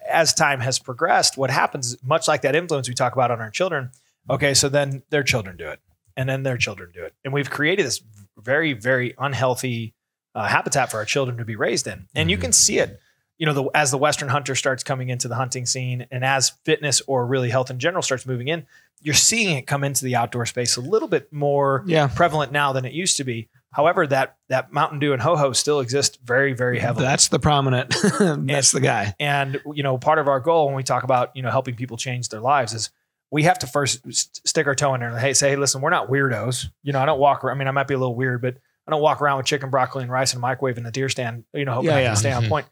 as 0.09 0.32
time 0.32 0.61
has 0.61 0.78
progressed, 0.78 1.36
what 1.36 1.51
happens, 1.51 1.97
much 2.05 2.28
like 2.28 2.42
that 2.42 2.55
influence 2.55 2.88
we 2.88 2.94
talk 2.94 3.12
about 3.14 3.30
on 3.30 3.40
our 3.40 3.51
children, 3.51 3.90
okay, 4.30 4.55
so 4.55 4.68
then 4.68 5.03
their 5.11 5.24
children 5.24 5.57
do 5.57 5.68
it, 5.68 5.80
and 6.16 6.28
then 6.28 6.44
their 6.44 6.57
children 6.57 6.90
do 6.94 7.03
it, 7.03 7.14
and 7.24 7.34
we've 7.34 7.51
created 7.51 7.84
this 7.84 8.01
very, 8.38 8.72
very 8.72 9.14
unhealthy 9.18 9.94
uh, 10.36 10.47
habitat 10.47 10.90
for 10.90 10.99
our 10.99 11.05
children 11.05 11.36
to 11.38 11.44
be 11.44 11.57
raised 11.57 11.86
in, 11.88 12.07
and 12.14 12.30
you 12.30 12.38
Mhm. 12.38 12.42
can 12.42 12.53
see 12.53 12.78
it. 12.78 13.01
You 13.39 13.47
know, 13.47 13.53
the, 13.53 13.64
as 13.74 13.91
the 13.91 13.99
Western 13.99 14.28
hunter 14.28 14.55
starts 14.55 14.82
coming 14.82 15.09
into 15.11 15.28
the 15.28 15.34
hunting 15.34 15.66
scene, 15.66 16.07
and 16.11 16.24
as 16.24 16.51
fitness 16.64 17.03
or 17.07 17.26
really 17.26 17.51
health 17.51 17.70
in 17.70 17.78
general 17.78 18.03
starts 18.03 18.24
moving 18.26 18.49
in, 18.49 18.66
you're 19.03 19.14
seeing 19.14 19.57
it 19.59 19.66
come 19.66 19.84
into 19.84 20.05
the 20.05 20.16
outdoor 20.16 20.47
space 20.47 20.76
a 20.76 20.80
little 20.80 21.09
bit 21.09 21.30
more 21.32 21.84
Yeah. 21.87 22.09
prevalent 22.09 22.51
now 22.51 22.72
than 22.72 22.84
it 22.87 22.93
used 22.93 23.18
to 23.18 23.24
be. 23.24 23.49
However, 23.72 24.07
that 24.07 24.37
that 24.49 24.72
Mountain 24.72 25.01
Dew 25.01 25.12
and 25.12 25.20
Ho 25.20 25.37
Ho 25.37 25.53
still 25.53 25.80
exist 25.80 26.18
very, 26.24 26.55
very 26.55 26.78
heavily. 26.78 27.05
That's 27.05 27.28
the 27.28 27.39
prominent. 27.39 27.95
That's 28.18 28.70
the 28.72 28.80
guy. 28.80 29.14
And 29.20 29.61
you 29.74 29.82
know, 29.82 29.99
part 29.99 30.18
of 30.18 30.28
our 30.28 30.41
goal 30.41 30.66
when 30.66 30.74
we 30.76 30.82
talk 30.82 31.03
about 31.03 31.37
you 31.37 31.43
know 31.43 31.51
helping 31.51 31.74
people 31.74 31.99
change 31.99 32.30
their 32.30 32.41
lives 32.41 32.72
is 32.72 32.89
we 33.30 33.43
have 33.43 33.59
to 33.59 33.66
first 33.66 34.01
stick 34.49 34.66
our 34.66 34.74
toe 34.74 34.95
in 34.95 35.01
there 35.01 35.11
and 35.11 35.18
hey, 35.18 35.34
say, 35.34 35.51
hey, 35.51 35.57
listen, 35.57 35.82
we're 35.82 35.91
not 35.91 36.09
weirdos. 36.09 36.70
You 36.84 36.95
know, 36.95 37.01
I 37.01 37.05
don't 37.05 37.18
walk. 37.18 37.45
around. 37.45 37.57
I 37.57 37.59
mean, 37.59 37.68
I 37.68 37.72
might 37.72 37.89
be 37.89 37.93
a 37.95 37.99
little 37.99 38.14
weird, 38.14 38.41
but 38.41 38.57
I 38.87 38.93
don't 38.93 39.03
walk 39.03 39.20
around 39.20 39.37
with 39.39 39.47
chicken, 39.47 39.68
broccoli, 39.68 40.05
and 40.05 40.12
rice 40.12 40.32
and 40.32 40.41
microwave 40.41 40.78
in 40.78 40.84
the 40.84 40.93
deer 40.93 41.11
stand. 41.11 41.45
You 41.53 41.66
know, 41.66 41.72
hoping 41.74 41.91
Yeah, 41.91 41.97
I 41.97 42.01
yeah. 42.03 42.07
can 42.11 42.16
stay 42.16 42.32
on 42.32 42.45
Mhm. 42.45 42.49
point. 42.49 42.66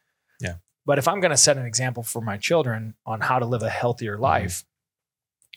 But 0.87 0.99
if 0.99 1.09
I'm 1.09 1.21
going 1.21 1.31
to 1.31 1.37
set 1.37 1.57
an 1.57 1.67
example 1.67 2.03
for 2.03 2.21
my 2.21 2.37
children 2.37 2.95
on 3.07 3.21
how 3.21 3.39
to 3.39 3.47
live 3.47 3.63
a 3.63 3.71
healthier 3.71 4.15
mm-hmm. 4.15 4.23
life, 4.23 4.65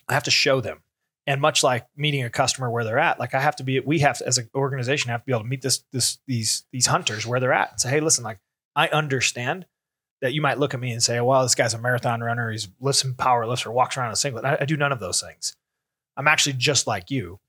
I 0.07 0.13
have 0.13 0.23
to 0.23 0.32
show 0.32 0.61
them. 0.61 0.82
And 1.25 1.41
much 1.41 1.61
like 1.61 1.86
meeting 1.97 2.23
a 2.23 2.30
customer 2.30 2.69
where 2.69 2.86
they're 2.86 2.99
at, 2.99 3.19
like 3.19 3.34
I 3.34 3.41
have 3.41 3.57
to 3.57 3.63
be, 3.63 3.82
we 3.82 3.99
have 3.99 4.19
to, 4.19 4.28
as 4.28 4.38
an 4.38 4.49
organization, 4.55 5.11
have 5.11 5.21
to 5.21 5.25
be 5.25 5.34
able 5.34 5.41
to 5.41 5.49
meet 5.49 5.61
this, 5.61 5.84
this, 5.91 6.19
these, 6.25 6.63
these 6.71 6.86
hunters 6.86 7.25
where 7.25 7.41
they're 7.41 7.51
at. 7.51 7.71
And 7.71 7.82
say, 7.82 7.89
hey, 7.89 7.99
listen, 7.99 8.23
like 8.23 8.39
I 8.75 8.88
understand 8.88 9.65
that 10.21 10.34
you 10.34 10.41
might 10.41 10.57
look 10.57 10.73
at 10.73 10.80
me 10.80 10.91
and 10.91 11.03
say, 11.03 11.19
well, 11.19 11.43
this 11.43 11.55
guy's 11.55 11.73
a 11.73 11.78
marathon 11.78 12.21
runner. 12.21 12.49
He's 12.49 12.69
lifts 12.80 13.01
some 13.01 13.13
power 13.13 13.45
lifts 13.45 13.65
or 13.65 13.71
walks 13.71 13.97
around 13.97 14.07
in 14.07 14.13
a 14.13 14.15
singlet. 14.15 14.45
I, 14.45 14.57
I 14.61 14.65
do 14.65 14.78
none 14.78 14.91
of 14.91 14.99
those 14.99 15.21
things. 15.21 15.55
I'm 16.15 16.28
actually 16.28 16.53
just 16.53 16.88
like 16.88 17.11
you, 17.11 17.39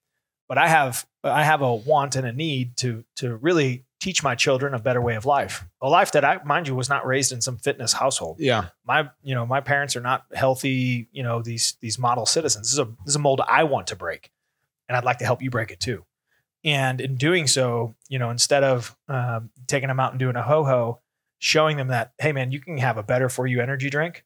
but 0.49 0.59
I 0.59 0.69
have 0.69 1.07
I 1.25 1.45
have 1.45 1.63
a 1.63 1.75
want 1.75 2.17
and 2.17 2.27
a 2.27 2.33
need 2.33 2.77
to 2.79 3.05
to 3.17 3.37
really 3.37 3.85
teach 4.01 4.23
my 4.23 4.35
children 4.35 4.75
a 4.75 4.79
better 4.79 5.01
way 5.01 5.17
of 5.17 5.27
life. 5.27 5.65
A 5.83 5.89
life 5.89 6.13
that 6.13 6.25
I 6.25 6.41
mind 6.45 6.69
you 6.69 6.75
was 6.75 6.89
not 6.89 7.07
raised 7.07 7.33
in 7.33 7.41
some 7.41 7.57
fitness 7.57 7.93
household. 7.93 8.37
Yeah. 8.39 8.67
My 8.87 9.11
you 9.23 9.35
know 9.35 9.47
my 9.47 9.61
parents 9.61 9.97
are 9.97 10.01
not 10.01 10.25
healthy. 10.33 11.09
You 11.13 11.23
know 11.23 11.43
these 11.43 11.77
these 11.81 11.99
model 11.99 12.27
citizens. 12.27 12.69
This 12.69 12.73
is 12.75 12.79
a 12.79 12.85
this 12.85 13.13
is 13.13 13.17
a 13.17 13.21
mold 13.21 13.41
I 13.47 13.65
want 13.65 13.89
to 13.89 13.97
break, 13.97 14.31
and 14.89 14.97
I'd 14.97 15.05
like 15.05 15.19
to 15.19 15.25
help 15.25 15.43
you 15.43 15.51
break 15.51 15.71
it 15.71 15.81
too. 15.81 16.05
And 16.65 17.01
in 17.01 17.17
doing 17.17 17.47
so, 17.47 17.95
you 18.09 18.19
know, 18.19 18.31
instead 18.31 18.65
of 18.65 18.97
um, 19.09 19.51
taking 19.67 19.89
them 19.89 20.01
out 20.01 20.13
and 20.13 20.19
doing 20.19 20.37
a 20.37 20.43
ho 20.43 20.65
ho, 20.65 21.01
showing 21.39 21.77
them 21.77 21.89
that 21.89 22.13
hey 22.19 22.33
man, 22.33 22.53
you 22.53 22.61
can 22.61 22.79
have 22.79 22.99
a 22.99 23.03
better 23.03 23.29
for 23.29 23.47
you 23.47 23.61
energy 23.61 23.91
drink 23.91 24.25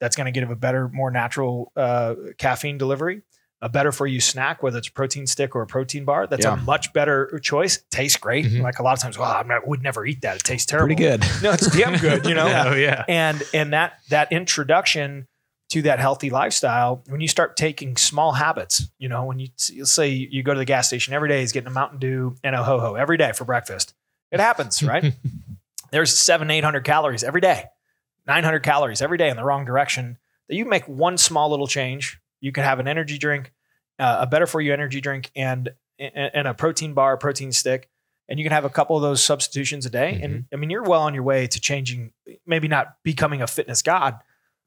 that's 0.00 0.16
going 0.16 0.32
to 0.32 0.32
give 0.32 0.50
a 0.50 0.56
better, 0.56 0.88
more 0.88 1.10
natural 1.10 1.72
uh, 1.76 2.14
caffeine 2.38 2.78
delivery. 2.78 3.22
A 3.62 3.68
better 3.68 3.92
for 3.92 4.06
you 4.06 4.20
snack, 4.20 4.62
whether 4.62 4.78
it's 4.78 4.88
a 4.88 4.92
protein 4.92 5.26
stick 5.26 5.54
or 5.54 5.60
a 5.60 5.66
protein 5.66 6.04
bar, 6.06 6.26
that's 6.26 6.44
Yeah. 6.46 6.54
a 6.54 6.56
much 6.56 6.92
better 6.94 7.38
choice. 7.42 7.82
Tastes 7.90 8.16
great. 8.16 8.46
Mhm. 8.46 8.62
Like 8.62 8.78
a 8.78 8.82
lot 8.82 8.94
of 8.94 9.00
times, 9.00 9.18
well, 9.18 9.30
I'm 9.30 9.50
would 9.66 9.82
never 9.82 10.06
eat 10.06 10.22
that. 10.22 10.36
It 10.36 10.44
tastes 10.44 10.64
terrible. 10.66 10.86
Pretty 10.96 11.02
good. 11.02 11.20
No, 11.42 11.52
it's 11.52 11.66
damn 11.76 11.96
good. 11.98 12.24
You 12.26 12.34
know, 12.40 12.46
Oh 12.68 12.74
yeah. 12.74 13.04
and 13.08 13.42
and 13.52 13.72
that 13.74 13.98
that 14.08 14.32
introduction 14.32 15.26
to 15.70 15.82
that 15.82 15.98
healthy 16.00 16.30
lifestyle 16.30 17.02
when 17.08 17.20
you 17.20 17.28
start 17.28 17.56
taking 17.56 17.96
small 17.96 18.32
habits 18.32 18.88
you 18.98 19.08
know 19.08 19.24
when 19.24 19.38
you 19.38 19.48
say 19.84 20.08
you 20.08 20.42
go 20.42 20.52
to 20.52 20.58
the 20.58 20.64
gas 20.64 20.88
station 20.88 21.14
every 21.14 21.28
day 21.28 21.42
is 21.44 21.52
getting 21.52 21.68
a 21.68 21.70
mountain 21.70 22.00
dew 22.00 22.34
and 22.42 22.56
a 22.56 22.62
ho 22.64 22.80
ho 22.80 22.94
every 22.96 23.16
day 23.16 23.30
for 23.32 23.44
breakfast 23.44 23.94
it 24.32 24.40
happens 24.40 24.82
right 24.82 25.14
there's 25.92 26.18
seven 26.18 26.50
eight 26.50 26.64
hundred 26.64 26.82
calories 26.82 27.22
every 27.22 27.40
day 27.40 27.66
900 28.26 28.60
calories 28.64 29.00
every 29.00 29.16
day 29.16 29.28
in 29.30 29.36
the 29.36 29.44
wrong 29.44 29.64
direction 29.64 30.18
that 30.48 30.56
you 30.56 30.64
make 30.64 30.88
one 30.88 31.16
small 31.16 31.50
little 31.50 31.68
change 31.68 32.18
you 32.40 32.52
can 32.52 32.64
have 32.64 32.78
an 32.80 32.88
energy 32.88 33.18
drink 33.18 33.52
uh, 33.98 34.18
a 34.20 34.26
better 34.26 34.46
for 34.46 34.60
you 34.60 34.72
energy 34.72 35.00
drink 35.00 35.30
and 35.36 35.70
and 35.98 36.48
a 36.48 36.54
protein 36.54 36.94
bar 36.94 37.16
protein 37.16 37.52
stick 37.52 37.88
and 38.28 38.38
you 38.38 38.44
can 38.44 38.52
have 38.52 38.64
a 38.64 38.70
couple 38.70 38.96
of 38.96 39.02
those 39.02 39.22
substitutions 39.22 39.84
a 39.86 39.90
day 39.90 40.20
and 40.22 40.44
i 40.52 40.56
mean 40.56 40.70
you're 40.70 40.82
well 40.82 41.02
on 41.02 41.12
your 41.14 41.22
way 41.22 41.46
to 41.46 41.60
changing 41.60 42.12
maybe 42.46 42.68
not 42.68 42.94
becoming 43.04 43.42
a 43.42 43.46
fitness 43.46 43.82
god 43.82 44.18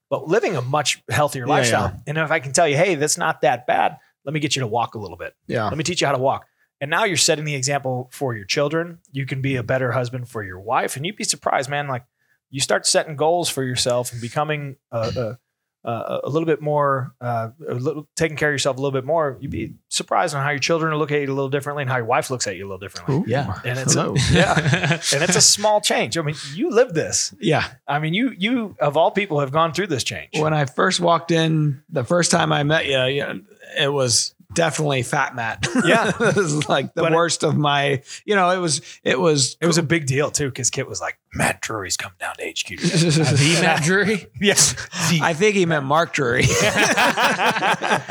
but 0.09 0.28
living 0.28 0.55
a 0.55 0.61
much 0.61 1.01
healthier 1.09 1.45
Yeah, 1.47 1.53
lifestyle 1.53 2.01
and 2.05 2.17
if 2.17 2.30
i 2.32 2.39
can 2.39 2.51
tell 2.53 2.67
you 2.67 2.76
hey 2.78 2.95
that's 2.95 3.17
not 3.17 3.41
that 3.41 3.65
bad 3.65 3.97
let 4.26 4.34
me 4.34 4.39
get 4.39 4.55
you 4.55 4.59
to 4.61 4.67
walk 4.67 4.93
a 4.95 4.99
little 4.99 5.17
bit 5.17 5.34
Yeah. 5.47 5.65
let 5.65 5.78
me 5.78 5.84
teach 5.84 6.01
you 6.01 6.07
how 6.07 6.13
to 6.13 6.19
walk. 6.21 6.45
And 6.82 6.89
now 6.89 7.05
you're 7.05 7.15
setting 7.17 7.45
the 7.45 7.55
example 7.55 8.09
for 8.11 8.36
your 8.36 8.43
children. 8.45 8.99
You 9.11 9.26
can 9.26 9.41
be 9.41 9.55
a 9.55 9.63
better 9.63 9.93
husband 9.93 10.28
for 10.28 10.43
your 10.43 10.59
wife. 10.59 10.97
And 10.97 11.05
you'd 11.05 11.15
be 11.15 11.24
surprised, 11.24 11.69
man. 11.69 11.88
Like 11.88 12.03
you 12.49 12.59
start 12.59 12.86
setting 12.86 13.15
goals 13.15 13.47
for 13.47 13.63
yourself 13.63 14.11
and 14.11 14.19
becoming 14.19 14.76
a, 14.91 15.38
a, 15.84 15.91
a, 15.91 16.21
a 16.25 16.29
little 16.29 16.45
bit 16.45 16.61
more, 16.61 17.13
uh, 17.21 17.49
a 17.67 17.73
little, 17.73 18.07
taking 18.15 18.38
care 18.38 18.49
of 18.49 18.53
yourself 18.53 18.77
a 18.77 18.79
little 18.79 18.91
bit 18.91 19.05
more. 19.05 19.38
You'd 19.41 19.51
be 19.51 19.73
surprised 19.89 20.36
on 20.36 20.43
how 20.43 20.49
your 20.49 20.59
children 20.59 20.95
look 20.95 21.11
at 21.11 21.21
you 21.21 21.27
a 21.27 21.34
little 21.34 21.49
differently 21.49 21.84
and 21.84 21.89
how 21.89 21.97
your 21.97 22.05
wife 22.05 22.29
looks 22.29 22.47
at 22.47 22.55
you 22.55 22.63
a 22.63 22.67
little 22.67 22.79
differently. 22.79 23.15
Ooh. 23.15 23.23
Yeah. 23.27 23.59
And 23.65 23.79
it's 23.79 23.93
Hello. 23.93 24.15
yeah. 24.31 24.99
And 25.13 25.23
it's 25.23 25.36
a 25.36 25.41
small 25.41 25.81
change. 25.81 26.17
I 26.17 26.21
mean, 26.21 26.36
you 26.53 26.69
live 26.69 26.93
this. 26.93 27.34
Yeah. 27.39 27.67
I 27.88 27.99
mean, 27.99 28.13
you, 28.13 28.34
you 28.38 28.75
of 28.79 28.97
all 28.97 29.11
people 29.11 29.39
have 29.39 29.51
gone 29.51 29.73
through 29.73 29.88
this 29.88 30.03
change. 30.03 30.29
When 30.39 30.53
I 30.53 30.65
first 30.65 30.99
walked 30.99 31.31
in, 31.31 31.84
the 31.89 32.03
first 32.03 32.31
time 32.31 32.51
I 32.51 32.63
met 32.63 32.86
you, 32.86 33.01
you 33.03 33.45
it 33.77 33.91
was 33.91 34.36
definitely 34.54 35.04
Fat 35.04 35.36
Matt. 35.36 35.66
Yeah. 35.86 36.12
it 36.20 36.36
was 36.36 36.68
like 36.70 36.93
the 36.93 37.01
But 37.01 37.12
it- 37.12 37.16
worst 37.16 37.43
of 37.43 37.58
my. 37.58 38.01
You 38.26 38.36
know, 38.36 38.49
it 38.51 38.58
was. 38.60 38.82
It 39.04 39.20
was. 39.20 39.58
It 39.60 39.68
was 39.68 39.78
a 39.78 39.84
big 39.84 40.06
deal 40.06 40.32
too, 40.32 40.47
because 40.49 40.70
Kit 40.70 40.88
was 40.88 41.01
like, 41.01 41.18
Matt 41.34 41.62
Drury's 41.62 41.97
coming 41.97 42.16
down 42.20 42.36
to 42.36 42.43
HQ. 42.49 42.66
today." 42.68 42.78
the 42.88 43.60
Matt 43.62 43.84
Drury. 43.84 44.28
yes. 44.41 44.76
I 45.22 45.34
think 45.34 45.56
he 45.56 45.66
meant 45.66 45.86
Mark 45.86 46.14
Drury. 46.14 46.43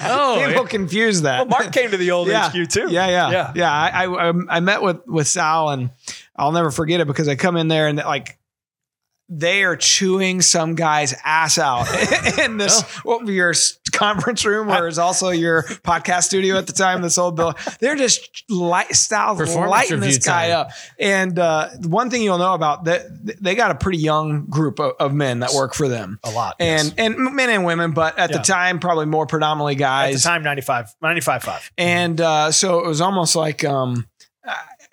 Oh, 0.05 0.45
People 0.49 0.67
confuse 0.67 1.23
that. 1.23 1.39
Well, 1.39 1.47
Mark 1.61 1.73
came 1.73 1.91
to 1.91 1.97
the 1.97 2.11
old 2.11 2.29
Yeah. 2.29 2.49
HQ 2.51 2.69
too. 2.69 2.87
Yeah, 2.91 3.07
yeah, 3.09 3.31
Yeah. 3.31 3.53
yeah, 3.55 3.73
I, 3.73 4.05
I 4.05 4.29
um, 4.29 4.47
I 4.51 4.61
met 4.61 4.83
with 4.83 5.07
with 5.07 5.27
Sal, 5.29 5.71
and 5.71 5.91
I'll 6.37 6.53
never 6.53 6.71
forget 6.71 7.01
it 7.01 7.07
because 7.07 7.29
I 7.29 7.37
come 7.37 7.57
in 7.57 7.69
there 7.69 7.89
and 7.89 7.99
like 7.99 8.39
they 9.35 9.65
are 9.65 9.77
chewing 9.77 10.43
some 10.43 10.75
guy's 10.75 11.15
ass 11.25 11.57
out 11.59 11.87
in 12.39 12.59
this 12.59 12.83
what 13.05 13.27
your 13.27 13.55
conference 13.93 14.45
room, 14.45 14.67
where 14.67 14.87
is 14.87 14.99
also 14.99 15.31
your 15.31 15.63
podcast 15.63 16.25
studio 16.25 16.57
at 16.59 16.67
the 16.67 16.73
time. 16.73 17.01
This 17.01 17.17
old 17.17 17.37
bill, 17.37 17.55
they're 17.81 17.97
just 17.97 18.45
light 18.51 18.95
style 18.95 19.35
lighting 19.35 20.01
this 20.01 20.19
guy 20.19 20.49
time. 20.49 20.57
up. 20.59 20.71
And 20.99 21.39
uh, 21.39 21.71
one 21.87 22.11
thing 22.11 22.23
you'll 22.23 22.39
know 22.39 22.53
about 22.55 22.85
that, 22.85 23.07
they 23.43 23.55
got 23.55 23.71
a 23.71 23.75
pretty 23.75 23.99
young 23.99 24.45
group 24.47 24.79
of, 24.79 24.93
of 25.01 25.15
men 25.15 25.41
that 25.41 25.53
work 25.55 25.75
for 25.75 25.89
them. 25.89 26.19
A 26.25 26.31
lot. 26.31 26.57
And 26.61 26.89
yes. 26.89 26.95
and 26.99 27.35
men 27.35 27.49
and 27.49 27.65
women, 27.65 27.93
but 27.93 28.19
at 28.19 28.31
Yeah. 28.31 28.37
the 28.39 28.43
time, 28.43 28.81
probably 28.81 29.07
more 29.07 29.27
predominantly 29.27 29.77
guys. 29.77 30.15
at 30.15 30.19
the 30.19 30.23
time, 30.25 30.43
95, 30.43 30.95
95 31.01 31.43
5. 31.43 31.73
and 31.79 32.21
uh, 32.21 32.53
so 32.53 32.81
it 32.81 32.87
was 32.87 33.01
almost 33.01 33.35
like 33.35 33.65
um, 33.65 34.07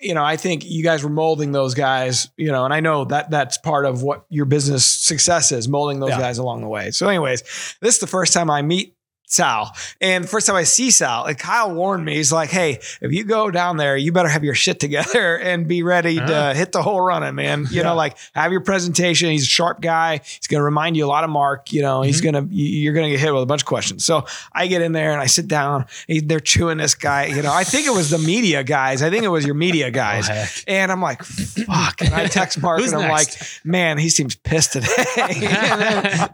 you 0.00 0.14
know 0.14 0.24
i 0.24 0.36
think 0.36 0.64
you 0.64 0.82
guys 0.82 1.02
were 1.04 1.10
molding 1.10 1.52
those 1.52 1.74
guys 1.74 2.28
you 2.36 2.50
know 2.50 2.64
and 2.64 2.72
i 2.74 2.80
know 2.80 3.04
that 3.04 3.30
that's 3.30 3.58
part 3.58 3.84
of 3.84 4.02
what 4.02 4.24
your 4.28 4.44
business 4.46 4.84
success 4.86 5.52
is 5.52 5.68
molding 5.68 6.00
those 6.00 6.10
Yeah. 6.10 6.18
guys 6.20 6.38
along 6.38 6.62
the 6.62 6.68
way 6.68 6.90
so 6.90 7.06
anyways 7.08 7.42
this 7.80 7.94
is 7.94 7.98
the 8.00 8.06
first 8.06 8.32
time 8.32 8.50
i 8.50 8.62
meet 8.62 8.96
Sal. 9.30 9.72
And 10.00 10.24
the 10.24 10.28
first 10.28 10.46
time 10.48 10.56
I 10.56 10.64
see 10.64 10.90
Sal, 10.90 11.22
like 11.22 11.38
Kyle 11.38 11.72
warned 11.72 12.04
me, 12.04 12.16
he's 12.16 12.32
like, 12.32 12.50
Hey, 12.50 12.80
if 13.00 13.12
you 13.12 13.22
go 13.24 13.50
down 13.50 13.76
there, 13.76 13.96
you 13.96 14.10
better 14.10 14.28
have 14.28 14.42
your 14.42 14.54
shit 14.56 14.80
together 14.80 15.36
and 15.42 15.68
be 15.68 15.82
ready 15.84 16.18
Uh-huh. 16.18 16.52
to 16.52 16.58
hit 16.58 16.72
the 16.72 16.82
whole 16.82 17.00
running, 17.00 17.36
man. 17.36 17.60
You 17.70 17.78
Yeah. 17.78 17.82
know, 17.84 17.94
like 17.94 18.16
have 18.34 18.50
your 18.50 18.60
presentation. 18.62 19.30
He's 19.30 19.44
a 19.44 19.46
sharp 19.46 19.80
guy. 19.80 20.20
He's 20.24 20.48
going 20.48 20.58
to 20.58 20.64
remind 20.64 20.96
you 20.96 21.06
a 21.06 21.08
lot 21.08 21.22
of 21.22 21.30
Mark. 21.30 21.72
You 21.72 21.82
know, 21.82 22.02
he's 22.02 22.20
going 22.20 22.34
to, 22.34 22.44
you're 22.52 22.92
going 22.92 23.06
to 23.06 23.10
get 23.12 23.20
hit 23.20 23.32
with 23.32 23.42
a 23.42 23.46
bunch 23.46 23.62
of 23.62 23.66
questions. 23.66 24.04
So 24.04 24.26
I 24.52 24.66
get 24.66 24.82
in 24.82 24.90
there 24.92 25.12
and 25.12 25.20
I 25.20 25.26
sit 25.26 25.46
down. 25.46 25.86
He, 26.08 26.18
they're 26.20 26.40
chewing 26.40 26.78
this 26.78 26.96
guy. 26.96 27.26
You 27.26 27.42
know, 27.42 27.52
I 27.52 27.62
think 27.62 27.86
it 27.86 27.92
was 27.92 28.10
the 28.10 28.18
media 28.18 28.64
guys. 28.64 29.00
I 29.02 29.10
think 29.10 29.22
it 29.24 29.28
was 29.28 29.46
your 29.46 29.54
media 29.54 29.90
guys. 29.92 30.28
Oh. 30.28 30.44
And 30.66 30.90
I'm 30.90 31.00
like, 31.00 31.22
fuck. 31.22 32.02
And 32.02 32.12
I 32.14 32.26
text 32.26 32.60
Mark 32.60 32.80
and 32.82 32.92
I'm 32.94 33.02
next? 33.08 33.40
like, 33.40 33.64
man, 33.64 33.96
he 33.98 34.08
seems 34.08 34.34
pissed 34.34 34.72
today. 34.72 34.88
and, 35.16 35.44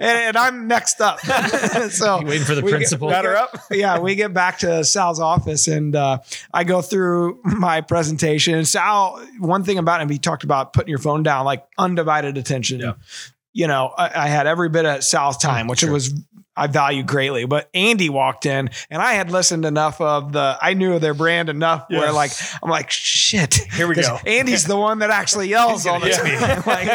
and- 0.00 0.26
and 0.26 0.36
I'm 0.36 0.66
next 0.66 1.00
up. 1.00 1.20
so 1.90 2.20
You 2.20 2.26
waiting 2.26 2.44
for 2.46 2.54
the 2.54 2.62
get- 2.62 2.85
principal? 2.88 3.08
Batter 3.08 3.36
up. 3.36 3.56
yeah, 3.70 3.98
we 3.98 4.14
get 4.14 4.32
back 4.32 4.58
to 4.60 4.84
Sal's 4.84 5.20
office 5.20 5.68
and 5.68 5.94
uh, 5.94 6.18
I 6.52 6.64
go 6.64 6.82
through 6.82 7.40
my 7.44 7.80
presentation. 7.80 8.54
And 8.54 8.66
Sal, 8.66 9.24
one 9.38 9.64
thing 9.64 9.78
about 9.78 10.00
him, 10.00 10.08
he 10.08 10.18
talked 10.18 10.44
about 10.44 10.72
putting 10.72 10.90
your 10.90 10.98
phone 10.98 11.22
down, 11.22 11.44
like 11.44 11.66
undivided 11.78 12.38
attention. 12.38 12.80
Yeah. 12.80 12.94
You 13.52 13.66
know, 13.66 13.92
I, 13.96 14.24
I 14.24 14.28
had 14.28 14.46
every 14.46 14.68
bit 14.68 14.84
of 14.84 15.02
Sal's 15.02 15.38
time, 15.38 15.66
which 15.66 15.80
sure. 15.80 15.92
was 15.92 16.12
I 16.56 16.66
value 16.68 17.02
greatly. 17.02 17.44
But 17.44 17.68
Andy 17.74 18.08
walked 18.08 18.46
in, 18.46 18.70
and 18.90 19.02
I 19.02 19.12
had 19.14 19.30
listened 19.30 19.64
enough 19.64 20.00
of 20.00 20.32
the. 20.32 20.58
I 20.60 20.74
knew 20.74 20.98
their 20.98 21.14
brand 21.14 21.48
enough 21.48 21.86
Yeah. 21.90 22.00
where 22.00 22.12
like 22.12 22.30
I'm 22.62 22.70
like 22.70 22.90
shit. 22.90 23.54
Here 23.54 23.86
we 23.86 23.94
go. 23.96 24.18
Andy's 24.26 24.64
the 24.64 24.76
one 24.76 25.00
that 25.00 25.10
actually 25.10 25.48
yells 25.48 25.86
all 25.86 26.00
the 26.00 26.06
hit 26.06 26.38
time. 26.38 26.62
like, 26.66 26.86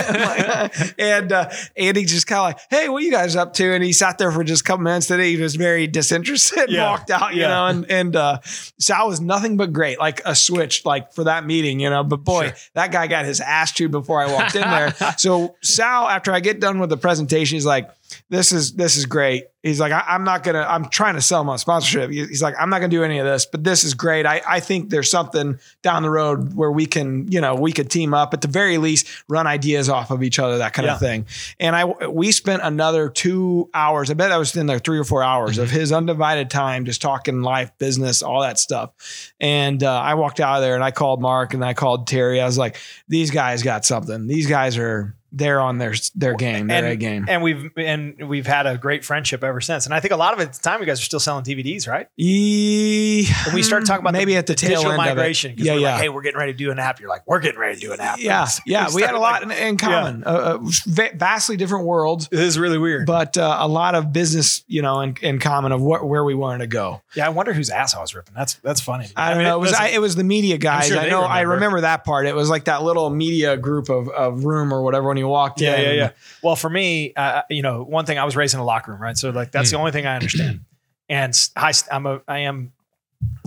like- 0.72 0.96
and 1.00 1.32
uh, 1.32 1.50
Andy 1.78 2.06
just 2.06 2.28
kind 2.28 2.40
of 2.40 2.44
like, 2.46 2.60
hey, 2.70 2.90
what 2.90 3.02
are 3.02 3.06
you 3.06 3.12
guys 3.12 3.36
up 3.36 3.54
to? 3.56 3.74
And 3.74 3.84
he 3.84 3.94
sat 3.94 4.18
there 4.18 4.32
for 4.32 4.44
just 4.44 4.62
a 4.62 4.64
couple 4.64 4.84
minutes. 4.84 5.08
Then 5.08 5.20
he 5.20 5.38
was 5.38 5.56
very 5.56 5.88
disinterested 5.88 6.60
and 6.64 6.72
Yeah. 6.72 6.90
walked 6.90 7.12
out. 7.12 7.34
You 7.34 7.42
Yeah. 7.42 7.48
know, 7.50 7.66
and 7.68 7.92
and 7.92 8.16
uh, 8.16 8.40
Sal 8.44 9.08
was 9.08 9.22
nothing 9.22 9.58
but 9.58 9.72
great, 9.74 10.00
like 10.00 10.22
a 10.26 10.36
switch, 10.36 10.86
like 10.86 11.14
for 11.14 11.26
that 11.26 11.46
meeting. 11.46 11.80
You 11.80 11.90
know, 11.90 12.04
but 12.04 12.18
boy, 12.24 12.48
Sure. 12.48 12.56
that 12.76 12.92
guy 12.92 13.08
got 13.08 13.26
his 13.26 13.40
ass 13.42 13.72
chewed 13.72 13.92
before 13.92 14.22
I 14.22 14.32
walked 14.32 14.56
in 14.56 14.62
there. 14.62 14.94
so 15.18 15.56
Sal, 15.62 16.08
after 16.08 16.32
I 16.32 16.40
get 16.40 16.60
done 16.60 16.80
with 16.80 16.90
the 16.90 16.98
presentation, 16.98 17.56
he's 17.56 17.66
like, 17.66 17.90
"This 18.32 18.52
is 18.52 18.74
this 18.74 18.96
is 18.98 19.06
great." 19.06 19.46
He's 19.62 19.80
like, 19.80 19.92
I, 19.92 20.04
"I'm 20.08 20.24
not 20.24 20.42
gonna. 20.42 20.66
I'm 20.68 20.86
trying 20.90 21.14
to 21.14 21.22
sell 21.22 21.44
my 21.44 21.58
sponsorship." 21.58 22.10
He's 22.10 22.42
like, 22.42 22.56
"I'm 22.60 22.72
not 22.72 22.80
gonna 22.80 22.88
do 22.90 23.04
any 23.04 23.20
of 23.20 23.26
this, 23.28 23.46
but 23.46 23.64
this 23.64 23.84
is 23.84 23.94
great. 23.94 24.26
I 24.26 24.42
I 24.48 24.60
think 24.60 24.90
there's 24.90 25.12
something 25.12 25.60
down 25.84 26.02
the 26.02 26.10
road 26.10 26.54
where 26.56 26.72
we 26.72 26.88
can, 26.88 27.32
you 27.32 27.40
know, 27.42 27.54
we 27.54 27.72
could 27.72 27.92
team 27.92 28.16
up 28.16 28.34
at 28.34 28.42
the 28.42 28.48
very 28.48 28.80
least, 28.80 29.06
run 29.28 29.46
ideas 29.46 29.88
off 29.90 30.10
of 30.10 30.24
each 30.24 30.40
other, 30.40 30.58
that 30.58 30.74
kind 30.74 30.88
Yeah. 30.88 30.94
of 30.96 31.00
thing." 31.00 31.28
And 31.60 31.76
I 31.76 31.86
we 31.86 32.32
spent 32.32 32.64
another 32.64 33.10
two 33.10 33.70
hours. 33.76 34.10
I 34.10 34.16
bet 34.16 34.32
I 34.32 34.38
was 34.38 34.56
in 34.56 34.66
there 34.66 34.80
three 34.80 34.98
or 34.98 35.04
four 35.04 35.22
hours 35.22 35.60
of 35.60 35.70
his 35.70 35.92
undivided 35.92 36.50
time, 36.50 36.86
just 36.86 37.02
talking 37.04 37.42
life, 37.44 37.72
business, 37.78 38.24
all 38.24 38.42
that 38.42 38.58
stuff. 38.58 38.92
And 39.40 39.84
uh, 39.84 39.92
I 40.00 40.16
walked 40.16 40.40
out 40.40 40.56
of 40.56 40.62
there 40.64 40.74
and 40.74 40.84
I 40.84 40.90
called 40.92 41.22
Mark 41.22 41.54
and 41.54 41.64
I 41.64 41.74
called 41.76 42.08
Terry. 42.08 42.42
I 42.42 42.46
was 42.46 42.58
like, 42.58 42.78
these 43.08 43.30
guys 43.30 43.62
got 43.62 43.86
something. 43.86 44.26
These 44.28 44.48
guys 44.48 44.78
are 44.78 45.16
they're 45.32 45.60
on 45.62 45.78
their 45.78 45.94
their 46.16 46.34
game, 46.36 46.68
their 46.68 46.86
A 46.88 46.96
game. 46.96 47.26
and 47.30 47.42
we've 47.42 47.72
and 47.78 48.28
we've 48.28 48.46
had 48.48 48.66
a 48.68 48.78
great 48.78 49.06
friendship 49.06 49.44
ever 49.44 49.62
since. 49.62 49.86
And 49.86 49.94
I 49.94 50.00
think 50.00 50.12
a 50.14 50.18
lot 50.18 50.34
of 50.34 50.40
it 50.40 50.54
the 50.54 50.60
time, 50.60 50.80
you 50.82 50.86
guys 50.86 51.00
are 51.00 51.06
still 51.06 51.20
selling 51.20 51.44
DVDs, 51.44 51.88
right? 51.88 52.08
E- 52.18 53.26
When 53.46 53.56
we 53.56 53.64
start 53.64 53.86
talking 53.86 54.02
about 54.02 54.14
maybe 54.14 54.34
the, 54.34 54.38
at 54.40 54.48
the, 54.48 54.54
the 54.54 54.58
tail 54.58 54.70
digital 54.82 54.92
end 54.92 54.98
migration, 54.98 55.52
of 55.52 55.58
it. 55.58 55.58
'cause 55.60 55.66
Yeah, 55.68 55.74
we're 55.74 55.80
yeah. 55.80 55.92
Like, 55.94 56.02
hey, 56.02 56.10
we're 56.10 56.22
getting 56.22 56.40
ready 56.40 56.52
to 56.54 56.58
do 56.58 56.72
an 56.72 56.80
app. 56.80 57.00
You're 57.00 57.10
like, 57.10 57.22
we're 57.28 57.40
getting 57.40 57.60
ready 57.60 57.76
to 57.76 57.82
do 57.88 57.94
an 57.94 58.00
app. 58.00 58.20
yeah, 58.20 58.48
yeah, 58.66 58.88
we 58.94 59.02
had 59.02 59.14
a 59.16 59.20
lot 59.20 59.46
like- 59.48 59.58
in, 59.58 59.68
in 59.68 59.78
common. 59.78 60.24
Uh, 60.26 60.60
uh, 60.62 60.70
vastly 61.16 61.58
different 61.58 61.86
worlds, 61.86 62.28
It 62.32 62.40
is 62.40 62.58
really 62.60 62.78
weird. 62.78 63.06
but 63.06 63.38
uh, 63.38 63.58
a 63.60 63.68
lot 63.68 63.96
of 63.96 64.12
business, 64.14 64.64
you 64.68 64.82
know, 64.82 65.02
in, 65.02 65.16
in 65.22 65.40
common 65.40 65.72
of 65.72 65.82
what, 65.82 66.06
where 66.08 66.24
we 66.24 66.34
wanted 66.36 66.60
to 66.60 66.68
go. 66.68 67.02
yeah, 67.16 67.26
I 67.26 67.30
wonder 67.30 67.54
whose 67.54 67.70
ass 67.70 67.96
I 67.96 68.02
was 68.02 68.14
ripping. 68.16 68.34
That's 68.36 68.56
that's 68.56 68.82
funny. 68.82 69.08
I 69.16 69.34
don't 69.34 69.44
know. 69.44 69.58
It 69.58 69.62
was 69.62 69.74
I, 69.74 69.88
it 69.90 70.02
was 70.02 70.16
the 70.16 70.24
media 70.24 70.58
guys. 70.58 70.88
sure 70.88 70.98
I 71.00 71.10
know. 71.10 71.22
I 71.22 71.42
remember. 71.42 71.56
remember 71.56 71.82
that 71.82 72.04
part. 72.04 72.26
It 72.26 72.36
was 72.36 72.50
like 72.50 72.66
that 72.66 72.84
little 72.84 73.10
media 73.10 73.58
group 73.58 73.90
of, 73.90 74.10
of 74.10 74.46
room 74.46 74.74
or 74.74 74.82
whatever 74.84 75.08
when 75.08 75.18
you 75.22 75.28
walked 75.28 75.62
yeah, 75.62 75.76
in. 75.76 75.82
yeah, 75.84 75.92
yeah. 75.94 76.12
Well, 76.44 76.56
for 76.56 76.70
me, 76.70 77.14
uh, 77.16 77.44
you 77.50 77.62
know, 77.62 77.84
one 77.84 78.06
thing 78.06 78.18
I 78.18 78.26
was 78.26 78.36
raised 78.36 78.54
in 78.54 78.60
a 78.60 78.66
locker 78.66 78.92
room, 78.92 79.02
right? 79.02 79.18
So 79.18 79.30
like 79.30 79.52
that's 79.52 79.72
the 79.72 79.78
only 79.78 79.92
thing 79.92 80.06
I 80.06 80.16
understand. 80.16 80.62
And 81.10 81.34
high, 81.58 81.74
I'm 81.92 82.06
a, 82.06 82.22
I 82.26 82.40
am, 82.40 82.72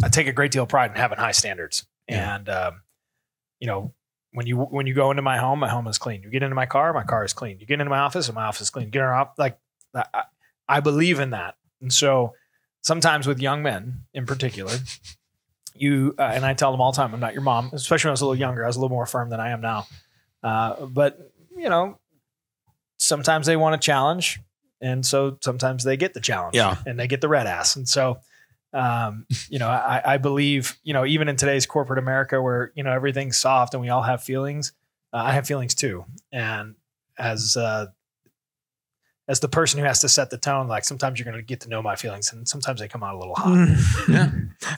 I 0.02 0.08
take 0.08 0.26
a 0.26 0.32
great 0.32 0.50
deal 0.52 0.64
of 0.64 0.68
pride 0.68 0.90
in 0.90 0.96
having 0.98 1.16
high 1.16 1.32
standards. 1.32 1.86
Yeah. 2.06 2.36
And 2.36 2.48
um, 2.50 2.82
you 3.58 3.66
know, 3.66 3.94
when 4.32 4.46
you 4.46 4.58
when 4.58 4.86
you 4.86 4.92
go 4.92 5.10
into 5.10 5.22
my 5.22 5.38
home, 5.38 5.60
my 5.60 5.68
home 5.70 5.86
is 5.88 5.96
clean. 5.96 6.22
You 6.22 6.28
get 6.28 6.42
into 6.42 6.54
my 6.54 6.66
car, 6.66 6.92
my 6.92 7.04
car 7.04 7.24
is 7.24 7.32
clean. 7.32 7.58
You 7.60 7.64
get 7.66 7.80
into 7.80 7.88
my 7.88 8.00
office, 8.00 8.28
and 8.28 8.34
my 8.34 8.44
office 8.44 8.60
is 8.62 8.70
clean. 8.70 8.86
You 8.86 8.90
get 8.90 8.98
in 8.98 9.04
our 9.06 9.14
op- 9.14 9.38
like, 9.38 9.58
I, 9.94 10.04
I- 10.12 10.24
I 10.68 10.80
believe 10.80 11.20
in 11.20 11.30
that. 11.30 11.56
And 11.80 11.90
so 11.92 12.34
sometimes 12.82 13.26
with 13.26 13.40
young 13.40 13.62
men 13.62 14.02
in 14.12 14.26
particular. 14.26 14.74
You 15.76 16.14
uh, 16.18 16.22
and 16.22 16.44
I 16.44 16.54
tell 16.54 16.70
them 16.70 16.80
all 16.80 16.92
the 16.92 16.96
time, 16.96 17.12
I'm 17.14 17.20
not 17.20 17.32
your 17.32 17.42
mom. 17.42 17.70
Especially 17.72 18.08
when 18.08 18.12
I 18.12 18.12
was 18.12 18.20
a 18.20 18.26
little 18.26 18.38
younger, 18.38 18.62
I 18.64 18.66
was 18.68 18.76
a 18.76 18.80
little 18.80 18.94
more 18.94 19.06
firm 19.06 19.28
than 19.30 19.40
I 19.40 19.50
am 19.50 19.60
now. 19.60 19.86
Uh, 20.42 20.86
but 20.86 21.32
you 21.56 21.68
know, 21.68 21.98
sometimes 22.96 23.46
they 23.46 23.56
want 23.56 23.74
a 23.74 23.78
challenge, 23.78 24.40
and 24.80 25.04
so 25.04 25.38
sometimes 25.42 25.84
they 25.84 25.96
get 25.96 26.14
the 26.14 26.20
challenge, 26.20 26.54
Yeah. 26.56 26.76
and 26.86 26.98
they 26.98 27.06
get 27.06 27.20
the 27.20 27.28
red 27.28 27.46
ass, 27.46 27.76
and 27.76 27.88
so. 27.88 28.18
Um, 28.72 29.24
you 29.48 29.60
know, 29.60 29.68
I, 29.68 30.02
I 30.04 30.16
believe, 30.18 30.76
you 30.82 30.94
know, 30.94 31.06
even 31.06 31.28
in 31.28 31.36
today's 31.36 31.64
corporate 31.64 32.00
America 32.00 32.42
where, 32.42 32.72
you 32.74 32.82
know, 32.82 32.90
everything's 32.90 33.36
soft 33.36 33.72
and 33.72 33.80
we 33.80 33.88
all 33.88 34.02
have 34.02 34.20
feelings, 34.24 34.72
uh, 35.12 35.18
I 35.18 35.30
have 35.30 35.46
feelings 35.46 35.76
too. 35.76 36.04
And 36.32 36.74
as, 37.16 37.56
uh, 37.56 37.86
as 39.26 39.40
the 39.40 39.48
person 39.48 39.80
who 39.80 39.86
has 39.86 40.00
to 40.00 40.08
set 40.08 40.28
the 40.30 40.36
tone, 40.36 40.68
like 40.68 40.84
sometimes 40.84 41.18
you're 41.18 41.24
going 41.24 41.36
to 41.36 41.42
get 41.42 41.60
to 41.60 41.68
know 41.70 41.80
my 41.80 41.96
feelings 41.96 42.30
and 42.32 42.46
sometimes 42.46 42.80
they 42.80 42.88
come 42.88 43.02
out 43.02 43.14
a 43.14 43.18
little 43.18 43.34
hot. 43.34 43.68
Yeah. 44.08 44.30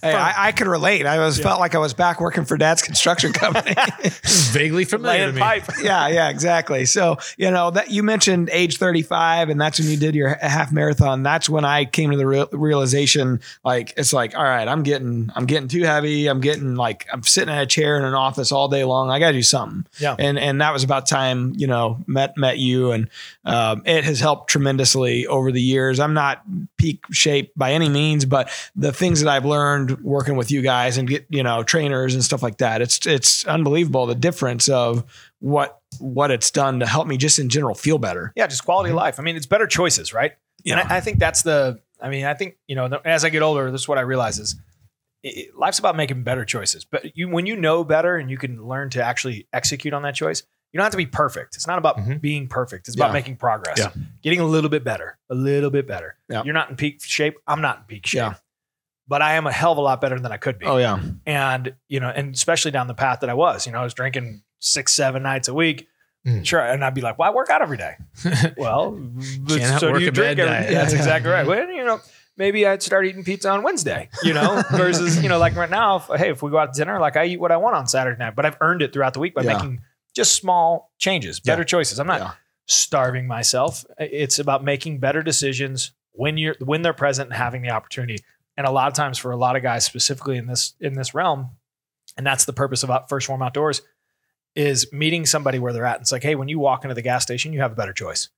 Hey, 0.03 0.12
I, 0.12 0.49
I 0.49 0.53
could 0.53 0.68
relate. 0.68 1.05
I 1.05 1.18
was 1.18 1.38
Yeah. 1.38 1.44
felt 1.44 1.59
like 1.61 1.74
I 1.74 1.78
was 1.78 1.94
back 1.94 2.20
working 2.20 2.44
for 2.44 2.57
Dad's 2.57 2.80
construction 2.82 3.32
company. 3.32 3.74
Vaguely 4.53 4.84
familiar 4.84 5.18
to 5.18 5.22
Laying 5.32 5.34
me. 5.34 5.40
pipe. 5.40 5.64
yeah, 5.82 6.09
yeah, 6.09 6.28
exactly. 6.28 6.84
So 6.86 7.16
you 7.36 7.51
know 7.51 7.70
that 7.72 7.90
you 7.90 8.03
mentioned 8.03 8.49
age 8.53 8.78
thirty 8.78 9.03
five, 9.03 9.49
and 9.49 9.61
that's 9.61 9.78
when 9.78 9.88
you 9.88 9.97
did 9.97 10.14
your 10.14 10.28
half 10.40 10.72
marathon. 10.72 11.22
That's 11.22 11.49
when 11.49 11.64
I 11.64 11.84
came 11.84 12.11
to 12.12 12.16
the 12.16 12.26
real, 12.26 12.49
realization, 12.53 13.40
like 13.64 13.94
it's 13.97 14.12
like, 14.12 14.36
all 14.36 14.44
right, 14.44 14.66
I'm 14.68 14.82
getting, 14.82 15.30
I'm 15.34 15.47
getting 15.47 15.68
too 15.68 15.82
heavy. 15.82 16.26
I'm 16.28 16.40
getting 16.40 16.74
like, 16.76 17.07
I'm 17.12 17.22
sitting 17.22 17.53
in 17.53 17.61
a 17.61 17.66
chair 17.66 17.99
in 17.99 18.05
an 18.05 18.14
office 18.14 18.53
all 18.53 18.68
day 18.68 18.84
long. 18.84 19.11
I 19.11 19.18
got 19.18 19.28
to 19.28 19.32
do 19.34 19.42
something. 19.42 19.86
Yeah. 19.99 20.14
And 20.18 20.38
and 20.38 20.61
that 20.61 20.72
was 20.72 20.84
about 20.84 21.07
time, 21.07 21.53
you 21.57 21.66
know, 21.66 22.05
met 22.07 22.36
met 22.36 22.59
you, 22.59 22.92
and 22.92 23.09
um, 23.44 23.82
it 23.84 24.05
has 24.05 24.20
helped 24.20 24.36
tremendously 24.47 25.26
over 25.26 25.51
the 25.51 25.61
years. 25.61 25.99
I'm 26.01 26.14
not 26.14 26.43
peak 26.76 27.05
shape 27.11 27.53
by 27.57 27.72
any 27.72 27.89
means, 27.89 28.24
but 28.24 28.51
the 28.74 28.93
things 28.93 29.20
that 29.22 29.28
I've 29.28 29.45
learned 29.45 30.01
working 30.03 30.37
with 30.37 30.51
you 30.51 30.62
guys 30.62 30.99
and 30.99 31.09
get 31.09 31.26
you 31.28 31.43
know 31.43 31.62
trainers 31.62 32.14
and 32.14 32.22
stuff 32.22 32.43
like 32.43 32.59
that, 32.59 32.82
it's 32.82 33.07
it's 33.07 33.47
unbelievable 33.47 34.07
the 34.07 34.14
difference 34.14 34.68
of 34.68 35.05
what 35.41 35.80
what 35.99 36.30
it's 36.30 36.51
done 36.51 36.80
to 36.80 36.87
help 36.87 37.07
me 37.07 37.16
just 37.16 37.39
in 37.39 37.49
general 37.49 37.74
feel 37.74 37.99
better. 37.99 38.32
Yeah, 38.37 38.47
just 38.47 38.64
quality 38.64 38.91
of 38.91 38.97
life. 38.97 39.18
I 39.18 39.22
mean, 39.22 39.37
it's 39.37 39.47
better 39.47 39.66
choices, 39.66 40.12
right? 40.12 40.32
Yeah. 40.64 40.80
And 40.80 40.93
I, 40.93 40.97
I 40.97 41.01
think 41.01 41.18
that's 41.18 41.43
the. 41.43 41.80
I 42.01 42.09
mean, 42.11 42.24
I 42.24 42.34
think 42.34 42.57
you 42.66 42.76
know, 42.76 42.87
as 43.05 43.24
I 43.24 43.30
get 43.30 43.43
older, 43.43 43.70
this 43.70 43.82
is 43.82 43.89
what 43.89 43.99
I 43.99 44.03
realize 44.03 44.39
is 44.39 44.57
it- 45.22 45.57
life's 45.57 45.78
about 45.78 45.97
making 45.97 46.22
better 46.22 46.45
choices. 46.45 46.84
But 46.84 47.16
you, 47.16 47.28
when 47.28 47.47
you 47.47 47.57
know 47.57 47.84
better 47.84 48.16
and 48.16 48.30
you 48.30 48.37
can 48.39 48.66
learn 48.66 48.91
to 48.91 49.03
actually 49.03 49.47
execute 49.53 49.95
on 49.95 50.03
that 50.03 50.14
choice, 50.14 50.43
you 50.72 50.78
don't 50.78 50.84
have 50.84 50.92
to 50.92 50.96
be 50.98 51.06
perfect. 51.06 51.54
It's 51.56 51.66
not 51.66 51.78
about 51.78 51.96
Mhm. 51.98 52.20
being 52.20 52.48
perfect. 52.48 52.88
It's 52.88 52.96
Yeah. 52.96 53.04
about 53.04 53.12
making 53.14 53.36
progress, 53.36 53.78
Yeah. 53.78 53.90
getting 54.22 54.40
a 54.40 54.44
little 54.44 54.68
bit 54.70 54.84
better, 54.84 55.16
a 55.30 55.34
little 55.34 55.70
bit 55.70 55.86
better. 55.86 56.16
Yeah. 56.28 56.42
You're 56.44 56.54
not 56.54 56.68
in 56.70 56.76
peak 56.76 57.02
shape. 57.02 57.36
I'm 57.46 57.60
not 57.60 57.78
in 57.78 57.84
peak 57.84 58.06
shape. 58.06 58.32
But 59.08 59.22
I 59.22 59.34
am 59.34 59.46
a 59.46 59.52
hell 59.52 59.70
of 59.72 59.78
a 59.78 59.82
lot 59.82 60.00
better 60.00 60.18
than 60.18 60.32
I 60.32 60.36
could 60.36 60.58
be 60.58 60.66
Oh 60.66 60.78
yeah, 60.78 60.98
and 61.24 61.74
you 61.88 62.00
know, 62.00 62.08
and 62.08 62.34
especially 62.34 62.72
down 62.72 62.88
the 62.88 62.94
path 62.94 63.20
that 63.20 63.30
I 63.30 63.34
was, 63.34 63.64
you 63.64 63.72
know, 63.72 63.78
I 63.80 63.84
was 63.84 63.94
drinking 63.94 64.42
six, 64.58 64.92
seven 64.92 65.22
nights 65.22 65.46
a 65.46 65.54
week. 65.54 65.86
Mm. 66.26 66.44
Sure, 66.44 66.58
and 66.60 66.84
I'd 66.84 66.92
be 66.94 67.02
like, 67.02 67.16
"Why 67.16 67.30
work 67.30 67.48
out 67.48 67.62
every 67.62 67.76
day?" 67.76 67.94
well, 68.56 68.98
so 69.78 69.92
do 69.92 70.00
you 70.04 70.10
drink 70.10 70.40
every. 70.40 70.74
That's 70.74 70.92
exactly 71.00 71.30
right. 71.30 71.46
Well, 71.46 71.68
you 71.70 71.84
know, 71.84 72.00
maybe 72.36 72.66
I'd 72.66 72.82
start 72.82 73.06
eating 73.06 73.22
pizza 73.22 73.48
on 73.50 73.62
Wednesday. 73.62 74.08
You 74.24 74.34
know, 74.34 74.60
versus 74.72 75.22
you 75.22 75.28
know, 75.28 75.38
like 75.38 75.54
right 75.54 75.70
now, 75.70 75.96
if, 75.98 76.06
hey, 76.20 76.30
if 76.30 76.42
we 76.42 76.50
go 76.50 76.58
out 76.58 76.74
to 76.74 76.78
dinner, 76.80 76.98
like 76.98 77.16
I 77.16 77.26
eat 77.26 77.38
what 77.38 77.52
I 77.52 77.58
want 77.58 77.76
on 77.76 77.86
Saturday 77.86 78.18
night, 78.18 78.34
but 78.34 78.44
I've 78.44 78.56
earned 78.60 78.82
it 78.82 78.92
throughout 78.92 79.14
the 79.14 79.20
week 79.20 79.34
by 79.36 79.42
Yeah. 79.42 79.52
making 79.54 79.82
just 80.16 80.34
small 80.34 80.90
changes, 80.98 81.38
better 81.38 81.62
choices. 81.62 82.00
I'm 82.00 82.06
not 82.08 82.20
Yeah. 82.20 82.32
starving 82.66 83.26
myself. 83.28 83.84
It's 83.98 84.38
about 84.40 84.64
making 84.64 84.98
better 84.98 85.22
decisions 85.22 85.92
when 86.12 86.38
you're 86.38 86.56
when 86.60 86.82
they're 86.82 86.94
present 86.94 87.28
and 87.28 87.36
having 87.36 87.62
the 87.62 87.70
opportunity. 87.70 88.24
And 88.56 88.66
a 88.66 88.70
lot 88.70 88.88
of 88.88 88.94
times 88.94 89.18
for 89.18 89.30
a 89.30 89.36
lot 89.36 89.54
of 89.54 89.62
guys, 89.62 89.84
specifically 89.84 90.38
in 90.38 90.46
this 90.46 90.74
in 90.80 90.94
this 90.94 91.14
realm, 91.14 91.50
and 92.16 92.26
that's 92.26 92.46
the 92.46 92.54
purpose 92.54 92.82
of 92.82 92.88
1st 92.88 93.26
Phorm 93.26 93.42
Outdoors, 93.42 93.82
is 94.54 94.90
meeting 94.92 95.26
somebody 95.26 95.58
where 95.58 95.72
they're 95.74 95.84
at. 95.84 96.00
It's 96.00 96.10
like, 96.12 96.22
hey, 96.22 96.34
when 96.34 96.48
you 96.48 96.58
walk 96.58 96.82
into 96.84 96.94
the 96.94 97.02
gas 97.02 97.22
station, 97.22 97.52
you 97.52 97.60
have 97.60 97.72
a 97.72 97.76
better 97.76 97.92
choice. 97.92 98.30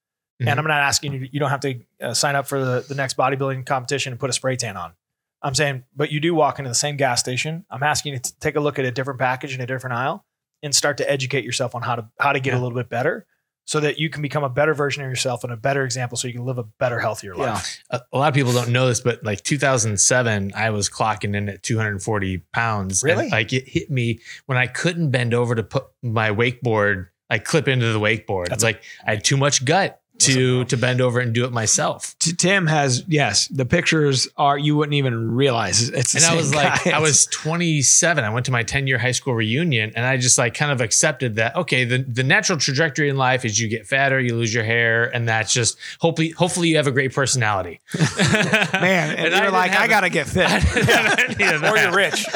Mhm. 0.43 0.49
And 0.51 0.59
I'm 0.61 0.67
not 0.67 0.81
asking 0.81 1.13
you, 1.13 1.29
you 1.31 1.39
don't 1.41 1.51
have 1.51 1.61
to 1.61 1.81
uh, 2.03 2.15
sign 2.15 2.35
up 2.35 2.47
for 2.49 2.63
the, 2.65 2.85
the 2.89 2.95
next 2.97 3.17
bodybuilding 3.17 3.65
competition 3.67 4.13
and 4.13 4.19
put 4.21 4.31
a 4.31 4.33
spray 4.33 4.57
tan 4.57 4.77
on. 4.77 4.95
I'm 5.43 5.55
saying, 5.55 5.85
but 5.95 6.11
you 6.11 6.19
do 6.19 6.35
walk 6.35 6.59
into 6.59 6.69
the 6.69 6.75
same 6.75 6.97
gas 6.97 7.21
station. 7.21 7.65
I'm 7.71 7.85
asking 7.85 8.15
you 8.15 8.19
to 8.19 8.39
take 8.41 8.57
a 8.57 8.61
look 8.61 8.81
at 8.81 8.85
a 8.85 8.91
different 8.91 9.21
package 9.21 9.55
in 9.55 9.61
a 9.61 9.67
different 9.67 9.95
aisle 9.95 10.25
and 10.63 10.75
start 10.75 10.97
to 10.99 11.11
educate 11.11 11.45
yourself 11.45 11.75
on 11.75 11.83
how 11.83 11.97
to 11.97 12.09
how 12.21 12.33
to 12.33 12.41
get 12.41 12.53
Yeah. 12.55 12.61
a 12.61 12.63
little 12.63 12.77
bit 12.79 12.89
better 12.89 13.27
so 13.65 13.81
that 13.81 13.99
you 13.99 14.09
can 14.09 14.23
become 14.23 14.43
a 14.45 14.49
better 14.49 14.73
version 14.73 15.03
of 15.05 15.11
yourself 15.11 15.45
and 15.45 15.53
a 15.53 15.57
better 15.57 15.85
example 15.85 16.17
so 16.17 16.27
you 16.27 16.33
can 16.33 16.45
live 16.47 16.57
a 16.57 16.63
better, 16.79 16.99
healthier 16.99 17.35
yeah. 17.37 17.53
life. 17.53 17.83
a 17.91 18.01
a 18.13 18.19
lot 18.19 18.29
of 18.29 18.35
people 18.35 18.53
don't 18.53 18.71
know 18.71 18.87
this, 18.89 19.01
but 19.01 19.23
like 19.23 19.43
2007, 19.43 20.53
I 20.55 20.71
was 20.71 20.89
clocking 20.89 21.37
in 21.37 21.49
at 21.51 21.63
240 21.63 22.39
pounds. 22.55 23.03
and, 23.03 23.11
Really? 23.13 23.29
like 23.29 23.53
it 23.53 23.69
hit 23.69 23.91
me 23.91 24.21
when 24.47 24.57
I 24.59 24.67
couldn't 24.67 25.11
bend 25.11 25.35
over 25.35 25.55
to 25.55 25.63
put 25.63 25.85
my 26.03 26.31
wakeboard, 26.31 27.09
i 27.31 27.39
clip 27.39 27.69
into 27.69 27.93
the 27.93 28.01
wakeboard. 28.01 28.49
That's 28.49 28.59
It's 28.59 28.65
like 28.65 28.83
I 29.07 29.11
had 29.11 29.25
too 29.25 29.37
much 29.37 29.65
gut 29.67 30.01
to 30.19 30.65
to 30.65 30.77
bend 30.77 31.01
over 31.01 31.21
and 31.21 31.33
do 31.33 31.45
it 31.45 31.53
myself. 31.53 32.17
Tim 32.19 32.67
has 32.67 33.05
yes. 33.07 33.49
The 33.49 33.65
pictures 33.65 34.29
are 34.37 34.59
you 34.59 34.77
wouldn't 34.77 34.95
even 34.95 35.33
realize 35.33 35.89
it's 35.89 36.13
the 36.13 36.19
And 36.19 36.27
I 36.27 36.35
was 36.35 36.55
like. 36.55 36.87
I 36.87 37.01
was 37.01 37.27
27. 37.31 38.25
I 38.25 38.31
went 38.31 38.47
to 38.47 38.53
my 38.53 38.63
10 38.63 38.87
year 38.87 38.99
high 38.99 39.13
school 39.13 39.35
reunion 39.35 39.93
and 39.95 40.05
I 40.05 40.17
just 40.17 40.39
like 40.39 40.55
kind 40.55 40.73
of 40.73 40.81
accepted 40.81 41.37
that, 41.37 41.55
okay, 41.57 41.85
the, 41.85 41.99
the 41.99 42.23
natural 42.23 42.59
trajectory 42.59 43.09
in 43.09 43.17
life 43.17 43.45
is 43.45 43.61
you 43.61 43.69
get 43.69 43.87
fatter, 43.87 44.19
you 44.21 44.35
lose 44.35 44.53
your 44.53 44.65
hair, 44.65 45.05
and 45.15 45.29
that's 45.29 45.53
just 45.53 45.79
hopefully, 46.01 46.31
hopefully 46.31 46.69
you 46.69 46.77
have 46.77 46.87
a 46.87 46.93
great 46.93 47.15
personality. 47.15 47.81
man, 47.99 49.17
and, 49.17 49.21
I 49.21 49.23
you're 49.23 49.31
didn't 49.31 49.53
like, 49.53 49.73
I 49.73 49.87
gotta 49.87 50.11
get 50.11 50.27
fit. 50.27 50.47
I 50.49 50.61
didn't 50.61 50.89
have 50.89 51.41
any 51.41 51.55
of 51.55 51.63
Or 51.65 51.77
you're 51.77 51.95
rich. 51.95 52.27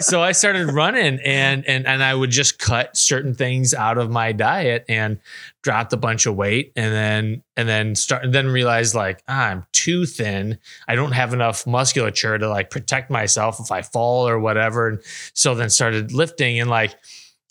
so 0.00 0.22
I 0.22 0.32
started 0.32 0.72
running 0.72 1.18
and 1.24 1.66
and 1.66 1.86
and 1.86 2.02
I 2.02 2.14
would 2.14 2.30
just 2.30 2.58
cut 2.58 2.96
certain 2.96 3.34
things 3.34 3.74
out 3.74 3.98
of 3.98 4.10
my 4.10 4.32
diet 4.32 4.84
and 4.88 5.18
dropped 5.62 5.92
a 5.92 5.96
bunch 5.96 6.26
of 6.26 6.34
weight 6.34 6.72
and 6.76 6.92
then 6.92 7.42
and 7.56 7.68
then 7.68 7.94
start 7.94 8.30
then 8.32 8.48
realized 8.48 8.94
like 8.94 9.22
ah, 9.28 9.48
I'm 9.48 9.66
too 9.72 10.06
thin. 10.06 10.58
I 10.88 10.94
don't 10.94 11.12
have 11.12 11.32
enough 11.32 11.66
musculature 11.66 12.38
to 12.38 12.48
like 12.48 12.70
protect 12.70 13.10
myself 13.10 13.60
if 13.60 13.70
I 13.70 13.82
fall 13.82 14.28
or 14.28 14.38
whatever. 14.38 14.88
And 14.88 15.02
so 15.34 15.54
then 15.54 15.70
started 15.70 16.12
lifting 16.12 16.58
and 16.58 16.70
like 16.70 16.94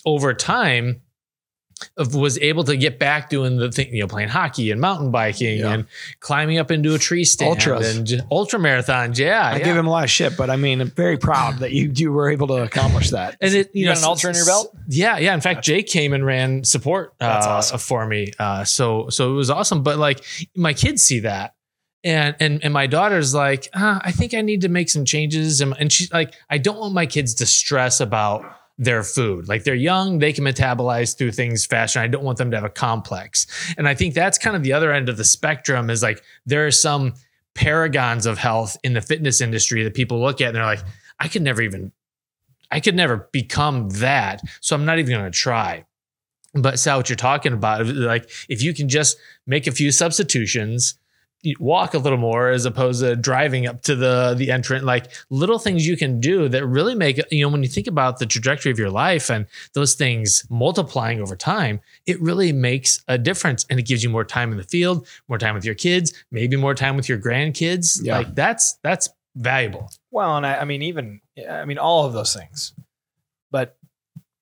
over 0.06 0.34
time 0.34 1.02
was 1.98 2.38
able 2.40 2.64
to 2.66 2.76
get 2.78 3.00
back 3.00 3.30
doing 3.30 3.58
the 3.58 3.72
thing, 3.72 3.94
you 3.94 4.02
know, 4.02 4.08
playing 4.08 4.30
hockey 4.30 4.72
and 4.72 4.80
mountain 4.82 5.12
biking 5.12 5.60
Yeah. 5.60 5.72
and 5.74 5.86
climbing 6.20 6.58
up 6.58 6.72
into 6.72 6.94
a 6.94 6.98
tree 7.00 7.24
stand 7.24 7.50
Ultras. 7.50 7.98
and 7.98 8.22
ultra 8.32 8.60
marathons. 8.60 9.18
Yeah. 9.18 9.42
I 9.42 9.58
yeah. 9.58 9.64
give 9.66 9.78
him 9.78 9.88
a 9.88 9.90
lot 9.90 10.04
of 10.04 10.10
shit, 10.10 10.36
but 10.38 10.50
I 10.50 10.56
mean, 10.56 10.82
I'm 10.82 10.92
very 10.92 11.18
proud 11.18 11.60
that 11.60 11.72
you 11.72 11.92
you 11.96 12.12
were 12.12 12.30
able 12.30 12.48
to 12.48 12.64
accomplish 12.64 13.12
that. 13.12 13.38
And 13.42 13.54
it, 13.54 13.72
you, 13.74 13.82
You 13.82 13.86
know, 13.88 13.94
got 13.94 14.00
an 14.00 14.06
ultra 14.06 14.30
in 14.32 14.36
your 14.36 14.46
belt? 14.46 14.76
Yeah, 14.88 15.18
yeah. 15.18 15.34
In 15.34 15.42
fact, 15.42 15.64
Jake 15.64 15.88
came 15.88 16.14
and 16.14 16.26
ran 16.26 16.64
support 16.64 17.14
uh, 17.20 17.28
That's 17.34 17.48
awesome. 17.48 17.80
for 17.80 18.06
me. 18.06 18.32
Uh, 18.40 18.64
so, 18.64 19.10
so 19.10 19.32
it 19.32 19.36
was 19.36 19.50
awesome. 19.50 19.84
But 19.84 19.98
like, 19.98 20.24
my 20.56 20.74
kids 20.74 21.02
see 21.04 21.20
that, 21.22 21.54
and 22.04 22.36
and 22.40 22.64
and 22.64 22.74
my 22.74 22.88
daughter's 22.88 23.34
like, 23.34 23.68
ah, 23.74 24.00
I 24.04 24.12
think 24.12 24.34
I 24.34 24.42
need 24.42 24.62
to 24.62 24.70
make 24.70 24.90
some 24.90 25.06
changes, 25.06 25.60
and, 25.62 25.74
and 25.80 25.92
she's 25.92 26.12
like, 26.14 26.34
I 26.50 26.58
don't 26.58 26.78
want 26.80 26.94
my 26.94 27.06
kids 27.06 27.34
to 27.36 27.46
stress 27.46 28.00
about 28.00 28.44
their 28.80 29.04
food. 29.04 29.48
Like 29.50 29.66
they're 29.66 29.76
young, 29.76 30.20
they 30.20 30.34
can 30.34 30.46
metabolize 30.46 31.16
through 31.16 31.34
things 31.34 31.66
faster. 31.66 32.00
I 32.00 32.08
don't 32.08 32.24
want 32.24 32.38
them 32.38 32.50
to 32.50 32.58
have 32.58 32.64
a 32.64 32.70
complex. 32.70 33.46
And 33.78 33.88
I 33.88 33.94
think 33.94 34.14
that's 34.16 34.38
kind 34.38 34.56
of 34.56 34.64
the 34.64 34.74
other 34.74 34.92
end 34.92 35.10
of 35.10 35.18
the 35.18 35.26
spectrum. 35.26 35.90
Is 35.90 36.02
like 36.02 36.24
there 36.46 36.66
are 36.66 36.72
some 36.72 37.14
paragons 37.54 38.26
of 38.26 38.38
health 38.38 38.78
in 38.84 38.94
the 38.94 39.02
fitness 39.02 39.42
industry 39.42 39.84
that 39.84 39.94
people 39.94 40.22
look 40.22 40.40
at 40.40 40.48
and 40.48 40.56
they're 40.56 40.66
like, 40.66 40.84
I 41.20 41.28
could 41.28 41.42
never 41.42 41.62
even 41.62 41.92
I 42.72 42.80
could 42.80 42.96
never 42.96 43.30
become 43.34 43.90
that. 43.90 44.42
So 44.62 44.76
I'm 44.76 44.86
not 44.86 44.98
even 44.98 45.12
going 45.12 45.30
to 45.30 45.38
try. 45.38 45.86
But 46.54 46.80
Sal, 46.80 46.98
what 46.98 47.10
you're 47.10 47.16
talking 47.16 47.54
about, 47.54 47.86
like 47.86 48.30
if 48.48 48.64
you 48.64 48.74
can 48.74 48.88
just 48.88 49.18
make 49.46 49.68
a 49.68 49.72
few 49.72 49.92
substitutions, 49.92 50.96
walk 51.60 51.94
a 51.94 51.98
little 51.98 52.18
more 52.18 52.50
as 52.50 52.66
opposed 52.66 53.02
to 53.02 53.16
driving 53.16 53.66
up 53.66 53.82
to 53.84 53.96
the 53.96 54.36
the 54.38 54.52
entrant, 54.52 54.84
like 54.86 55.08
little 55.30 55.60
things 55.60 55.88
you 55.88 55.96
can 55.96 56.20
do 56.20 56.50
that 56.50 56.66
really 56.66 56.96
make 56.96 57.20
you 57.32 57.44
know 57.44 57.50
when 57.50 57.64
you 57.64 57.70
think 57.70 57.88
about 57.88 58.20
the 58.20 58.26
trajectory 58.26 58.72
of 58.72 58.80
your 58.80 58.90
life 58.90 59.30
and 59.30 59.46
those 59.74 59.96
things 59.96 60.46
multiplying 60.50 61.22
over 61.22 61.36
time, 61.36 61.80
it 62.06 62.20
really 62.22 62.52
makes 62.52 63.04
a 63.08 63.18
difference 63.18 63.66
and 63.70 63.80
it 63.80 63.84
gives 63.84 64.04
you 64.04 64.10
more 64.10 64.26
time 64.26 64.52
in 64.52 64.58
the 64.58 64.64
field, 64.64 65.08
more 65.28 65.38
time 65.38 65.56
with 65.56 65.66
your 65.66 65.76
kids, 65.76 66.14
maybe 66.32 66.56
more 66.58 66.76
time 66.76 66.96
with 66.96 67.08
your 67.08 67.18
grandkids. 67.18 68.00
Yeah. 68.02 68.18
Like 68.18 68.36
that's 68.36 68.78
that's 68.84 69.10
valuable. 69.36 69.90
Well, 70.12 70.38
and 70.38 70.46
I, 70.46 70.58
I 70.58 70.66
mean, 70.66 70.82
even 70.82 71.22
I 71.50 71.66
mean, 71.66 71.78
all 71.78 72.06
of 72.06 72.14
those 72.14 72.34
things. 72.36 72.74
But 73.52 73.78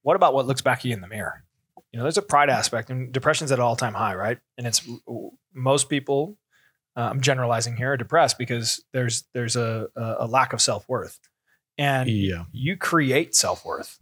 what 0.02 0.16
about 0.16 0.34
what 0.34 0.48
looks 0.48 0.62
back 0.62 0.80
at 0.80 0.86
you 0.86 0.94
in 0.94 1.02
the 1.02 1.08
mirror? 1.08 1.44
You 1.92 1.98
know, 1.98 2.04
there's 2.04 2.18
a 2.18 2.22
pride 2.22 2.50
aspect, 2.50 2.90
and 2.90 3.12
depression's 3.12 3.52
at 3.52 3.60
an 3.60 3.64
all-time 3.64 3.94
high, 3.94 4.16
right? 4.16 4.38
And 4.58 4.68
it's 4.68 4.88
most 5.54 5.90
people. 5.90 6.38
Uh, 6.98 7.10
I'm 7.12 7.22
generalizing 7.22 7.78
here, 7.78 7.94
are 7.94 7.98
depressed 7.98 8.38
because 8.40 8.84
there's 8.92 9.24
there's 9.34 9.56
a 9.56 9.88
a, 9.96 10.26
lack 10.28 10.52
of 10.52 10.62
self 10.62 10.90
worth, 10.90 11.20
and 11.78 12.10
Yeah. 12.10 12.46
you 12.52 12.76
create 12.76 13.36
self 13.36 13.64
worth. 13.64 14.00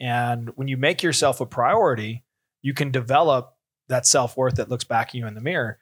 And 0.00 0.50
when 0.56 0.66
you 0.66 0.76
make 0.76 1.02
yourself 1.04 1.40
a 1.40 1.46
priority, 1.46 2.24
you 2.60 2.74
can 2.74 2.90
develop 2.90 3.54
that 3.88 4.06
self 4.06 4.36
worth 4.36 4.56
that 4.56 4.68
looks 4.68 4.82
back 4.84 5.08
at 5.10 5.14
you 5.14 5.26
in 5.26 5.34
the 5.34 5.40
mirror. 5.40 5.78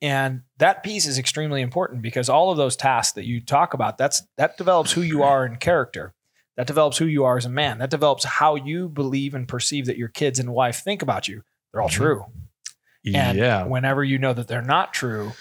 And 0.00 0.42
that 0.58 0.82
piece 0.84 1.06
is 1.06 1.18
extremely 1.18 1.62
important 1.62 2.02
because 2.02 2.28
all 2.28 2.50
of 2.50 2.56
those 2.58 2.76
tasks 2.76 3.14
that 3.14 3.24
you 3.24 3.40
talk 3.40 3.74
about, 3.74 3.98
that's 3.98 4.22
that 4.36 4.56
develops 4.56 4.92
who 4.92 5.02
you 5.02 5.22
are 5.24 5.44
in 5.44 5.56
character. 5.56 6.14
That 6.56 6.68
develops 6.68 6.98
who 6.98 7.06
you 7.06 7.24
are 7.24 7.36
as 7.36 7.46
a 7.46 7.50
man. 7.50 7.78
That 7.78 7.90
develops 7.90 8.24
how 8.24 8.54
you 8.54 8.88
believe 8.88 9.34
and 9.34 9.48
perceive 9.48 9.86
that 9.86 9.96
your 9.96 10.08
kids 10.08 10.38
and 10.38 10.52
wife 10.52 10.84
think 10.84 11.02
about 11.02 11.26
you. 11.26 11.42
They're 11.72 11.82
all 11.82 11.88
Mhm. 11.88 11.92
true. 11.92 12.24
And 13.12 13.36
yeah. 13.36 13.64
whenever 13.64 14.04
you 14.04 14.18
know 14.18 14.32
that 14.32 14.46
they're 14.46 14.62
not 14.62 14.94
true, 14.94 15.32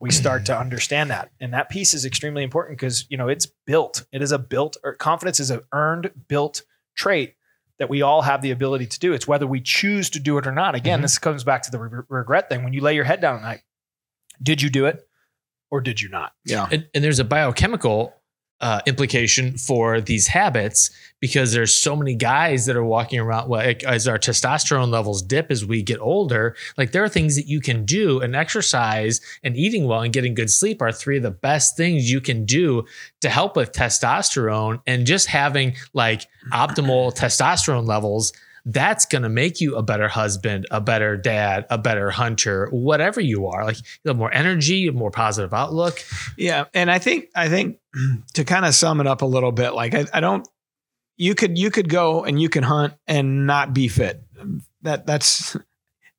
we 0.00 0.10
start 0.10 0.46
to 0.46 0.56
understand 0.56 1.10
that. 1.10 1.30
And 1.40 1.52
that 1.54 1.68
piece 1.68 1.92
is 1.92 2.04
extremely 2.04 2.42
important 2.44 2.78
because, 2.78 3.04
you 3.08 3.16
know, 3.16 3.28
it's 3.28 3.46
built. 3.66 4.04
It 4.12 4.22
is 4.22 4.30
a 4.32 4.38
built 4.38 4.76
or 4.84 4.94
confidence 4.94 5.40
is 5.40 5.50
an 5.50 5.60
earned, 5.72 6.10
built 6.28 6.62
trait 6.94 7.34
that 7.78 7.88
we 7.90 8.02
all 8.02 8.22
have 8.22 8.40
the 8.42 8.50
ability 8.52 8.86
to 8.86 8.98
do. 8.98 9.12
It's 9.12 9.26
whether 9.26 9.46
we 9.46 9.60
choose 9.60 10.10
to 10.10 10.20
do 10.20 10.38
it 10.38 10.46
or 10.46 10.52
not. 10.52 10.74
Again, 10.74 10.98
Mhm. 11.00 11.02
this 11.02 11.18
comes 11.18 11.42
back 11.44 11.62
to 11.62 11.70
the 11.70 11.78
re- 11.80 12.02
regret 12.08 12.48
thing. 12.48 12.62
When 12.64 12.72
you 12.72 12.80
lay 12.80 12.94
your 12.94 13.04
head 13.04 13.20
down 13.20 13.36
at 13.36 13.42
night, 13.42 13.62
did 14.42 14.62
you 14.62 14.70
do 14.70 14.86
it 14.86 15.06
or 15.70 15.80
did 15.80 16.00
you 16.00 16.08
not? 16.08 16.32
Yeah. 16.44 16.68
and, 16.70 16.86
and 16.94 17.02
there's 17.04 17.18
a 17.18 17.24
biochemical 17.24 18.14
uh, 18.60 18.80
implication 18.86 19.56
for 19.56 20.00
these 20.00 20.26
habits 20.26 20.90
because 21.20 21.52
there's 21.52 21.76
so 21.76 21.94
many 21.96 22.14
guys 22.14 22.66
that 22.66 22.76
are 22.76 22.84
walking 22.84 23.20
around 23.20 23.48
like, 23.48 23.84
as 23.84 24.08
our 24.08 24.18
testosterone 24.18 24.90
levels 24.90 25.22
dip 25.22 25.50
as 25.50 25.64
we 25.64 25.82
get 25.82 26.00
older 26.00 26.56
like 26.76 26.92
there 26.92 27.02
are 27.04 27.08
things 27.08 27.36
that 27.36 27.46
you 27.46 27.60
can 27.60 27.84
do. 27.84 28.20
And 28.20 28.34
exercise 28.34 29.20
and 29.42 29.56
eating 29.56 29.86
well 29.86 30.02
and 30.02 30.12
getting 30.12 30.34
good 30.34 30.50
sleep 30.50 30.82
are 30.82 30.92
three 30.92 31.16
of 31.16 31.22
the 31.22 31.30
best 31.30 31.76
things 31.76 32.10
you 32.10 32.20
can 32.20 32.44
do 32.44 32.84
to 33.20 33.28
help 33.28 33.56
with 33.56 33.72
testosterone 33.72 34.80
and 34.86 35.06
just 35.06 35.26
having 35.26 35.74
like 35.92 36.26
optimal 36.52 37.14
testosterone 37.16 37.86
levels 37.86 38.32
that's 38.70 39.06
going 39.06 39.22
to 39.22 39.30
make 39.30 39.62
you 39.62 39.76
a 39.76 39.82
better 39.82 40.08
husband, 40.08 40.66
a 40.70 40.78
better 40.80 41.16
dad, 41.16 41.64
a 41.70 41.78
better 41.78 42.10
hunter, 42.10 42.68
whatever 42.70 43.18
you 43.20 43.46
are. 43.46 43.64
Like 43.64 43.78
you 43.78 44.08
have 44.08 44.16
more 44.18 44.32
energy, 44.32 44.86
a 44.88 44.92
more 44.92 45.10
positive 45.10 45.54
outlook. 45.54 45.98
Yeah, 46.36 46.66
and 46.74 46.90
I 46.90 46.98
think 46.98 47.28
I 47.34 47.48
think 47.48 47.78
to 48.34 48.44
kind 48.44 48.66
of 48.66 48.74
sum 48.74 49.00
it 49.00 49.06
up 49.06 49.22
a 49.22 49.26
little 49.26 49.52
bit, 49.52 49.70
like 49.72 49.94
I, 49.94 50.04
I 50.12 50.20
don't. 50.20 50.46
You 51.16 51.34
could 51.34 51.56
you 51.58 51.70
could 51.70 51.88
go 51.88 52.22
and 52.24 52.40
you 52.40 52.48
can 52.48 52.62
hunt 52.62 52.94
and 53.06 53.46
not 53.46 53.72
be 53.74 53.88
fit. 53.88 54.22
That 54.82 55.06
that's 55.06 55.56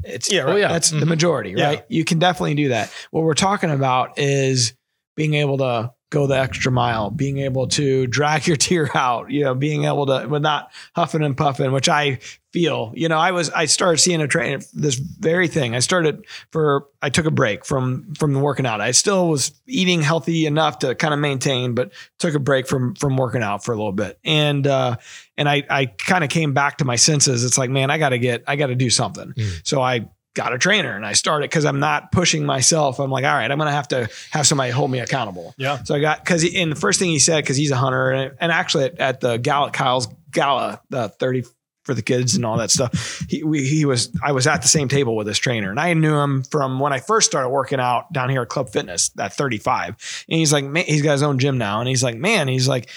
it's 0.04 0.32
Yeah, 0.32 0.45
Oh, 0.45 0.56
yeah. 0.56 0.70
that's 0.70 0.89
the 0.91 0.97
Mhm. 1.06 1.08
majority, 1.08 1.54
Yeah. 1.56 1.66
right? 1.68 1.86
You 1.88 2.04
can 2.04 2.20
definitely 2.20 2.56
do 2.56 2.70
that. 2.70 2.91
What 3.12 3.24
we're 3.24 3.34
talking 3.34 3.70
about 3.70 4.18
is 4.18 4.74
being 5.16 5.36
able 5.36 5.58
to 5.60 5.91
go 6.10 6.26
the 6.26 6.38
extra 6.38 6.72
mile, 6.72 7.12
being 7.12 7.38
able 7.39 7.68
to 7.68 8.07
drag 8.07 8.47
your 8.47 8.57
tear 8.57 8.89
out, 8.95 9.30
you 9.30 9.43
know, 9.43 9.53
being 9.53 9.86
able 9.86 10.05
to, 10.07 10.28
but 10.28 10.41
not 10.41 10.72
huffing 10.95 11.24
and 11.24 11.38
puffing, 11.38 11.72
which 11.72 11.88
I 11.88 12.20
feel, 12.51 12.91
you 12.95 13.07
know, 13.07 13.18
I 13.18 13.32
was, 13.32 13.51
I 13.51 13.66
started 13.66 13.99
seeing 13.99 14.22
a 14.22 14.28
train, 14.28 14.60
this 14.74 14.95
very 14.95 15.47
thing. 15.47 15.76
I 15.76 15.80
started 15.80 16.26
for, 16.51 16.88
I 17.01 17.12
took 17.12 17.28
a 17.28 17.32
break 17.32 17.64
from, 17.64 18.14
from 18.16 18.34
the 18.34 18.39
working 18.39 18.66
out. 18.66 18.82
I 18.82 18.91
still 18.91 19.30
was 19.30 19.51
eating 19.68 20.01
healthy 20.01 20.47
enough 20.47 20.80
to 20.80 20.95
kind 20.95 21.14
of 21.14 21.20
maintain, 21.20 21.76
but 21.76 21.93
took 22.18 22.34
a 22.34 22.39
break 22.39 22.68
from, 22.68 22.95
from 22.95 23.16
working 23.16 23.43
out 23.43 23.64
for 23.64 23.72
a 23.72 23.78
little 23.78 23.91
bit. 23.91 24.18
And, 24.24 24.66
uh, 24.66 24.97
and 25.38 25.47
I, 25.47 25.64
I 25.70 25.86
kind 25.86 26.24
of 26.24 26.32
came 26.32 26.53
back 26.53 26.80
to 26.80 26.86
my 26.86 26.95
senses. 26.95 27.45
It's 27.45 27.57
like, 27.57 27.70
man, 27.70 27.91
I 27.91 27.99
got 27.99 28.10
to 28.10 28.20
get, 28.20 28.43
I 28.47 28.55
got 28.55 28.68
to 28.68 28.76
do 28.76 28.89
something. 28.89 29.34
Mm. 29.34 29.62
So 29.64 29.82
I 29.82 30.10
got 30.40 30.54
a 30.54 30.58
trainer 30.58 30.96
and 30.96 31.06
I 31.06 31.14
started 31.14 31.50
because 31.50 31.66
I'm 31.66 31.82
not 31.82 32.14
pushing 32.14 32.46
myself. 32.46 33.00
I'm 33.00 33.12
like, 33.12 33.26
all 33.26 33.34
right, 33.34 33.52
I'm 33.52 33.58
gonna 33.58 33.72
have 33.72 33.90
to 33.90 34.10
have 34.32 34.48
somebody 34.48 34.72
hold 34.72 34.90
me 34.90 35.00
accountable. 35.00 35.54
Yeah. 35.58 35.84
So 35.84 35.96
I 35.96 36.00
got 36.00 36.24
because 36.24 36.46
in 36.46 36.70
the 36.70 36.78
first 36.78 36.98
thing 36.98 37.10
he 37.10 37.20
said 37.20 37.44
because 37.44 37.58
he's 37.58 37.72
a 37.72 37.76
hunter 37.76 38.10
and, 38.10 38.38
and 38.40 38.50
actually 38.50 38.86
at, 38.86 39.00
at 39.00 39.20
the 39.20 39.36
gala 39.36 39.72
Kyle's 39.72 40.08
gala 40.32 40.82
the 40.90 41.10
30 41.10 41.44
for 41.84 41.94
the 41.94 42.02
kids 42.02 42.36
and 42.36 42.46
all 42.46 42.58
that 42.58 42.72
stuff. 42.72 43.26
He 43.28 43.44
we, 43.44 43.68
he 43.68 43.84
was 43.84 44.12
I 44.24 44.32
was 44.32 44.48
at 44.48 44.62
the 44.62 44.70
same 44.70 44.88
table 44.88 45.18
with 45.18 45.28
this 45.28 45.40
trainer 45.40 45.72
and 45.72 45.80
I 45.80 45.94
knew 45.94 46.16
him 46.16 46.44
from 46.44 46.80
when 46.80 46.94
I 46.94 47.00
first 47.00 47.30
started 47.30 47.50
working 47.50 47.82
out 47.82 48.14
down 48.14 48.30
here 48.30 48.44
at 48.44 48.48
Club 48.48 48.70
Fitness 48.70 49.12
at 49.20 49.34
35. 49.34 50.26
And 50.30 50.40
he's 50.40 50.54
like, 50.54 50.64
man, 50.64 50.86
he's 50.86 51.02
got 51.02 51.14
his 51.14 51.24
own 51.24 51.38
gym 51.38 51.58
now, 51.58 51.80
and 51.80 51.90
he's 51.90 52.04
like, 52.04 52.16
man, 52.16 52.48
he's 52.48 52.68
like. 52.68 52.90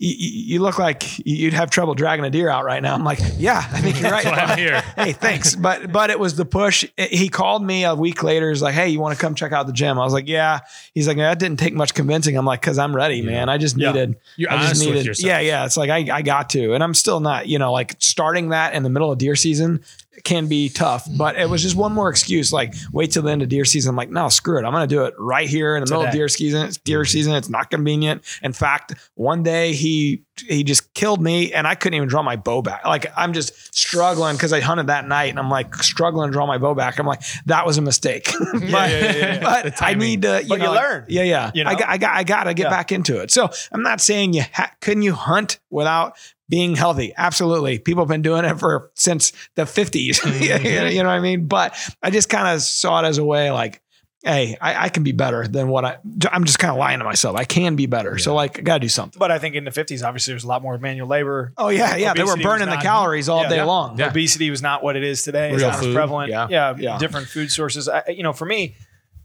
You, 0.00 0.60
look 0.60 0.78
like 0.80 1.04
you'd 1.24 1.54
have 1.54 1.70
trouble 1.70 1.94
dragging 1.94 2.24
a 2.24 2.30
deer 2.30 2.48
out 2.48 2.64
right 2.64 2.82
now. 2.82 2.94
I'm 2.94 3.04
like, 3.04 3.20
yeah, 3.38 3.58
I 3.70 3.80
think 3.80 4.00
you're 4.00 4.10
right. 4.10 4.26
I'm 4.26 4.58
here. 4.58 4.80
hey, 4.96 5.12
thanks. 5.12 5.54
But 5.54 5.92
but 5.92 6.10
it 6.10 6.18
was 6.18 6.34
the 6.34 6.44
push. 6.44 6.84
He 6.98 7.28
called 7.28 7.64
me 7.64 7.84
a 7.84 7.94
week 7.94 8.22
later. 8.24 8.50
He's 8.50 8.60
like, 8.60 8.74
hey, 8.74 8.88
you 8.88 8.98
want 8.98 9.16
to 9.16 9.20
come 9.20 9.36
check 9.36 9.52
out 9.52 9.68
the 9.68 9.72
gym? 9.72 9.98
I 9.98 10.04
was 10.04 10.12
like, 10.12 10.28
yeah. 10.28 10.60
He's 10.94 11.06
like, 11.06 11.16
that 11.18 11.38
didn't 11.38 11.60
take 11.60 11.74
much 11.74 11.94
convincing. 11.94 12.36
I'm 12.36 12.44
like, 12.44 12.60
because 12.60 12.76
I'm 12.76 12.94
ready, 12.94 13.18
Yeah. 13.18 13.22
man. 13.30 13.48
I 13.48 13.56
just 13.56 13.76
Yeah. 13.78 13.92
needed. 13.92 14.16
You're 14.36 14.52
I 14.52 14.66
just 14.66 14.80
needed. 14.80 14.96
with 14.96 15.06
yourself. 15.06 15.28
Yeah, 15.28 15.38
yeah. 15.38 15.64
It's 15.64 15.76
like 15.76 15.90
I 15.90 16.08
I 16.12 16.22
got 16.22 16.50
to, 16.50 16.74
and 16.74 16.82
I'm 16.82 16.94
still 16.94 17.20
not. 17.20 17.46
You 17.46 17.60
know, 17.60 17.72
like 17.72 17.94
starting 18.00 18.48
that 18.48 18.74
in 18.74 18.82
the 18.82 18.90
middle 18.90 19.12
of 19.12 19.18
deer 19.18 19.36
season 19.36 19.84
can 20.22 20.46
be 20.46 20.68
tough. 20.68 21.06
But 21.16 21.36
it 21.36 21.48
was 21.48 21.62
just 21.62 21.76
one 21.76 21.92
more 21.92 22.08
excuse. 22.08 22.52
Like 22.52 22.74
wait 22.92 23.10
till 23.10 23.22
the 23.22 23.30
end 23.30 23.42
of 23.42 23.48
deer 23.48 23.64
season. 23.64 23.90
I'm 23.90 23.96
like, 23.96 24.10
no, 24.10 24.28
screw 24.28 24.58
it. 24.58 24.64
I'm 24.64 24.72
gonna 24.72 24.86
do 24.86 25.04
it 25.04 25.14
right 25.18 25.48
here 25.48 25.76
in 25.76 25.84
the 25.84 25.90
middle 25.90 26.06
of 26.06 26.12
deer 26.12 26.28
season. 26.28 26.66
It's 26.66 26.76
deer 26.78 27.00
mm-hmm. 27.00 27.06
season. 27.06 27.34
It's 27.34 27.48
not 27.48 27.70
convenient. 27.70 28.22
In 28.42 28.52
fact, 28.52 28.94
one 29.14 29.42
day 29.42 29.72
he 29.72 30.22
he 30.48 30.64
just 30.64 30.94
killed 30.94 31.22
me 31.22 31.52
and 31.52 31.66
I 31.66 31.74
couldn't 31.74 31.96
even 31.96 32.08
draw 32.08 32.22
my 32.22 32.36
bow 32.36 32.62
back. 32.62 32.84
Like 32.84 33.06
I'm 33.16 33.32
just 33.32 33.74
struggling 33.76 34.36
because 34.36 34.52
I 34.52 34.60
hunted 34.60 34.88
that 34.88 35.06
night 35.06 35.30
and 35.30 35.38
I'm 35.38 35.50
like 35.50 35.74
struggling 35.76 36.28
to 36.28 36.32
draw 36.32 36.46
my 36.46 36.58
bow 36.58 36.74
back. 36.74 36.98
I'm 36.98 37.06
like, 37.06 37.22
that 37.46 37.64
was 37.64 37.78
a 37.78 37.82
mistake. 37.82 38.32
but 38.52 38.62
yeah, 38.62 38.88
yeah, 38.88 39.16
yeah. 39.16 39.40
but 39.40 39.82
I 39.82 39.94
need 39.94 40.22
to, 40.22 40.42
you 40.42 40.48
But 40.48 40.58
you 40.58 40.64
know, 40.64 40.72
learn. 40.72 41.06
Yeah, 41.08 41.22
yeah. 41.22 41.50
You 41.54 41.64
know? 41.64 41.70
I 41.70 41.74
got, 41.74 41.88
I 41.88 41.98
got, 41.98 42.16
I 42.16 42.24
got 42.24 42.44
to 42.44 42.54
get 42.54 42.70
back 42.70 42.90
into 42.90 43.20
it. 43.20 43.30
So 43.30 43.48
I'm 43.70 43.82
not 43.82 44.00
saying 44.00 44.32
you 44.32 44.42
ha- 44.52 44.72
couldn't 44.80 45.02
you 45.02 45.12
hunt 45.14 45.60
without 45.70 46.16
being 46.48 46.76
healthy. 46.76 47.12
Absolutely. 47.16 47.78
People 47.78 48.02
have 48.02 48.08
been 48.08 48.22
doing 48.22 48.44
it 48.44 48.58
for 48.58 48.90
since 48.94 49.32
the 49.54 49.62
50s. 49.62 50.20
Mhm. 50.20 50.92
you 50.92 51.02
know 51.02 51.08
what 51.08 51.14
I 51.16 51.20
mean? 51.20 51.46
But 51.46 51.74
I 52.02 52.10
just 52.10 52.28
kind 52.28 52.48
of 52.54 52.62
saw 52.62 53.02
it 53.02 53.06
as 53.06 53.18
a 53.18 53.24
way 53.24 53.50
like, 53.50 53.80
hey, 54.22 54.56
I, 54.60 54.84
I 54.84 54.88
can 54.88 55.02
be 55.02 55.12
better 55.12 55.46
than 55.46 55.68
what 55.68 55.84
I. 55.84 55.98
I'm 56.32 56.44
just 56.44 56.58
kind 56.58 56.70
of 56.72 56.78
lying 56.78 56.98
to 56.98 57.04
myself. 57.04 57.36
I 57.36 57.44
can 57.44 57.76
be 57.76 57.84
better. 57.86 58.16
So 58.18 58.34
like, 58.34 58.58
I 58.58 58.62
gotta 58.62 58.80
do 58.80 58.88
something. 58.88 59.18
But 59.18 59.30
I 59.30 59.38
think 59.38 59.54
in 59.54 59.64
the 59.64 59.70
50s, 59.70 60.02
obviously, 60.06 60.32
there's 60.32 60.44
a 60.44 60.48
lot 60.48 60.62
more 60.62 60.78
manual 60.78 61.08
labor. 61.08 61.52
Oh 61.58 61.68
yeah, 61.68 61.96
yeah. 61.96 62.14
They 62.14 62.22
were 62.22 62.32
Obesity 62.32 62.42
burning 62.44 62.68
the 62.70 62.76
calories 62.76 63.28
all 63.28 63.42
Yeah, 63.42 63.48
day 63.50 63.56
yeah. 63.56 63.64
long. 63.64 63.98
Yeah. 63.98 64.08
Obesity 64.10 64.50
was 64.50 64.62
not 64.62 64.82
what 64.82 64.96
it 64.96 65.04
is 65.04 65.22
today. 65.22 65.50
It's 65.50 65.58
Real 65.58 65.68
not 65.68 65.78
as 65.78 65.84
food. 65.84 65.94
prevalent. 65.94 66.30
Yeah. 66.30 66.46
Yeah. 66.50 66.74
Yeah. 66.78 66.98
Different 66.98 67.28
food 67.28 67.50
sources. 67.50 67.88
I, 67.88 68.02
you 68.08 68.22
know, 68.22 68.32
for 68.32 68.46
me, 68.46 68.76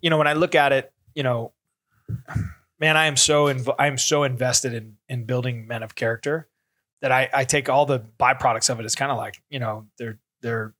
you 0.01 0.09
know, 0.09 0.17
when 0.17 0.27
I 0.27 0.33
look 0.33 0.53
at 0.55 0.71
it, 0.73 0.91
you 1.15 1.23
know, 1.23 1.53
man, 2.79 2.97
I 2.97 3.05
am 3.05 3.15
so 3.17 3.45
inv- 3.45 3.75
I 3.79 3.87
am 3.87 3.97
so 3.97 4.23
invested 4.23 4.73
in 4.73 4.97
in 5.07 5.25
building 5.25 5.67
men 5.67 5.83
of 5.83 5.95
character 5.95 6.47
that 7.01 7.11
I, 7.11 7.29
I 7.33 7.43
take 7.45 7.69
all 7.69 7.85
the 7.85 7.99
byproducts 8.19 8.69
of 8.69 8.79
it 8.79 8.85
as 8.85 8.95
kind 8.95 9.11
of 9.11 9.17
like, 9.17 9.41
you 9.49 9.59
know, 9.59 9.87
they're 9.97 10.19
they're 10.41 10.73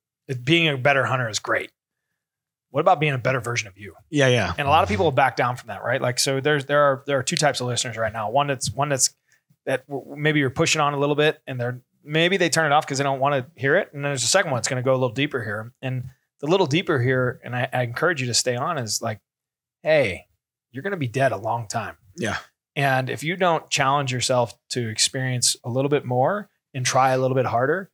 being 0.43 0.67
a 0.67 0.77
better 0.77 1.05
hunter 1.05 1.29
is 1.29 1.39
great. 1.39 1.71
What 2.71 2.81
about 2.81 2.99
being 2.99 3.13
a 3.13 3.17
better 3.17 3.39
version 3.39 3.67
of 3.67 3.77
you? 3.77 3.95
Yeah, 4.11 4.27
yeah. 4.27 4.53
and 4.57 4.67
a 4.67 4.69
lot 4.69 4.83
of 4.83 4.89
people 4.89 5.05
will 5.05 5.11
back 5.11 5.35
down 5.35 5.55
from 5.55 5.67
that, 5.67 5.83
right? 5.83 5.99
Like, 5.99 6.19
so 6.19 6.39
there's 6.39 6.65
there 6.65 6.81
are 6.81 7.03
there 7.07 7.17
are 7.17 7.23
two 7.23 7.35
types 7.35 7.61
of 7.61 7.67
listeners 7.67 7.97
right 7.97 8.13
now. 8.13 8.29
One 8.29 8.47
that's 8.47 8.71
one 8.71 8.89
that's 8.89 9.15
that 9.65 9.87
w- 9.87 10.15
maybe 10.15 10.39
you're 10.39 10.51
pushing 10.51 10.79
on 10.79 10.93
a 10.93 10.99
little 10.99 11.15
bit, 11.15 11.41
and 11.47 11.59
they're 11.59 11.81
maybe 12.03 12.37
they 12.37 12.49
turn 12.49 12.71
it 12.71 12.75
off 12.75 12.85
because 12.85 12.99
they 12.99 13.03
don't 13.03 13.19
want 13.19 13.33
to 13.35 13.59
hear 13.59 13.75
it. 13.75 13.89
And 13.93 14.03
then 14.03 14.11
there's 14.11 14.23
a 14.23 14.27
second 14.27 14.51
one 14.51 14.59
that's 14.59 14.67
going 14.67 14.81
to 14.81 14.85
go 14.85 14.91
a 14.91 14.99
little 14.99 15.09
deeper 15.09 15.43
here, 15.43 15.73
and 15.81 16.05
the 16.41 16.47
little 16.47 16.67
deeper 16.67 17.01
here, 17.01 17.39
and 17.43 17.55
I, 17.55 17.67
I 17.73 17.83
encourage 17.83 18.21
you 18.21 18.27
to 18.27 18.33
stay 18.33 18.55
on 18.55 18.77
is 18.77 19.01
like, 19.01 19.19
hey, 19.83 20.27
you're 20.71 20.83
going 20.83 20.91
to 20.91 20.97
be 20.97 21.07
dead 21.07 21.31
a 21.31 21.37
long 21.37 21.67
time, 21.67 21.97
Yeah. 22.15 22.37
And 22.79 23.09
if 23.09 23.23
you 23.23 23.35
don't 23.35 23.69
challenge 23.69 24.11
yourself 24.13 24.53
to 24.69 24.87
experience 24.89 25.55
a 25.63 25.69
little 25.69 25.89
bit 25.89 26.05
more 26.05 26.49
and 26.73 26.85
try 26.85 27.11
a 27.11 27.17
little 27.17 27.35
bit 27.35 27.45
harder. 27.45 27.89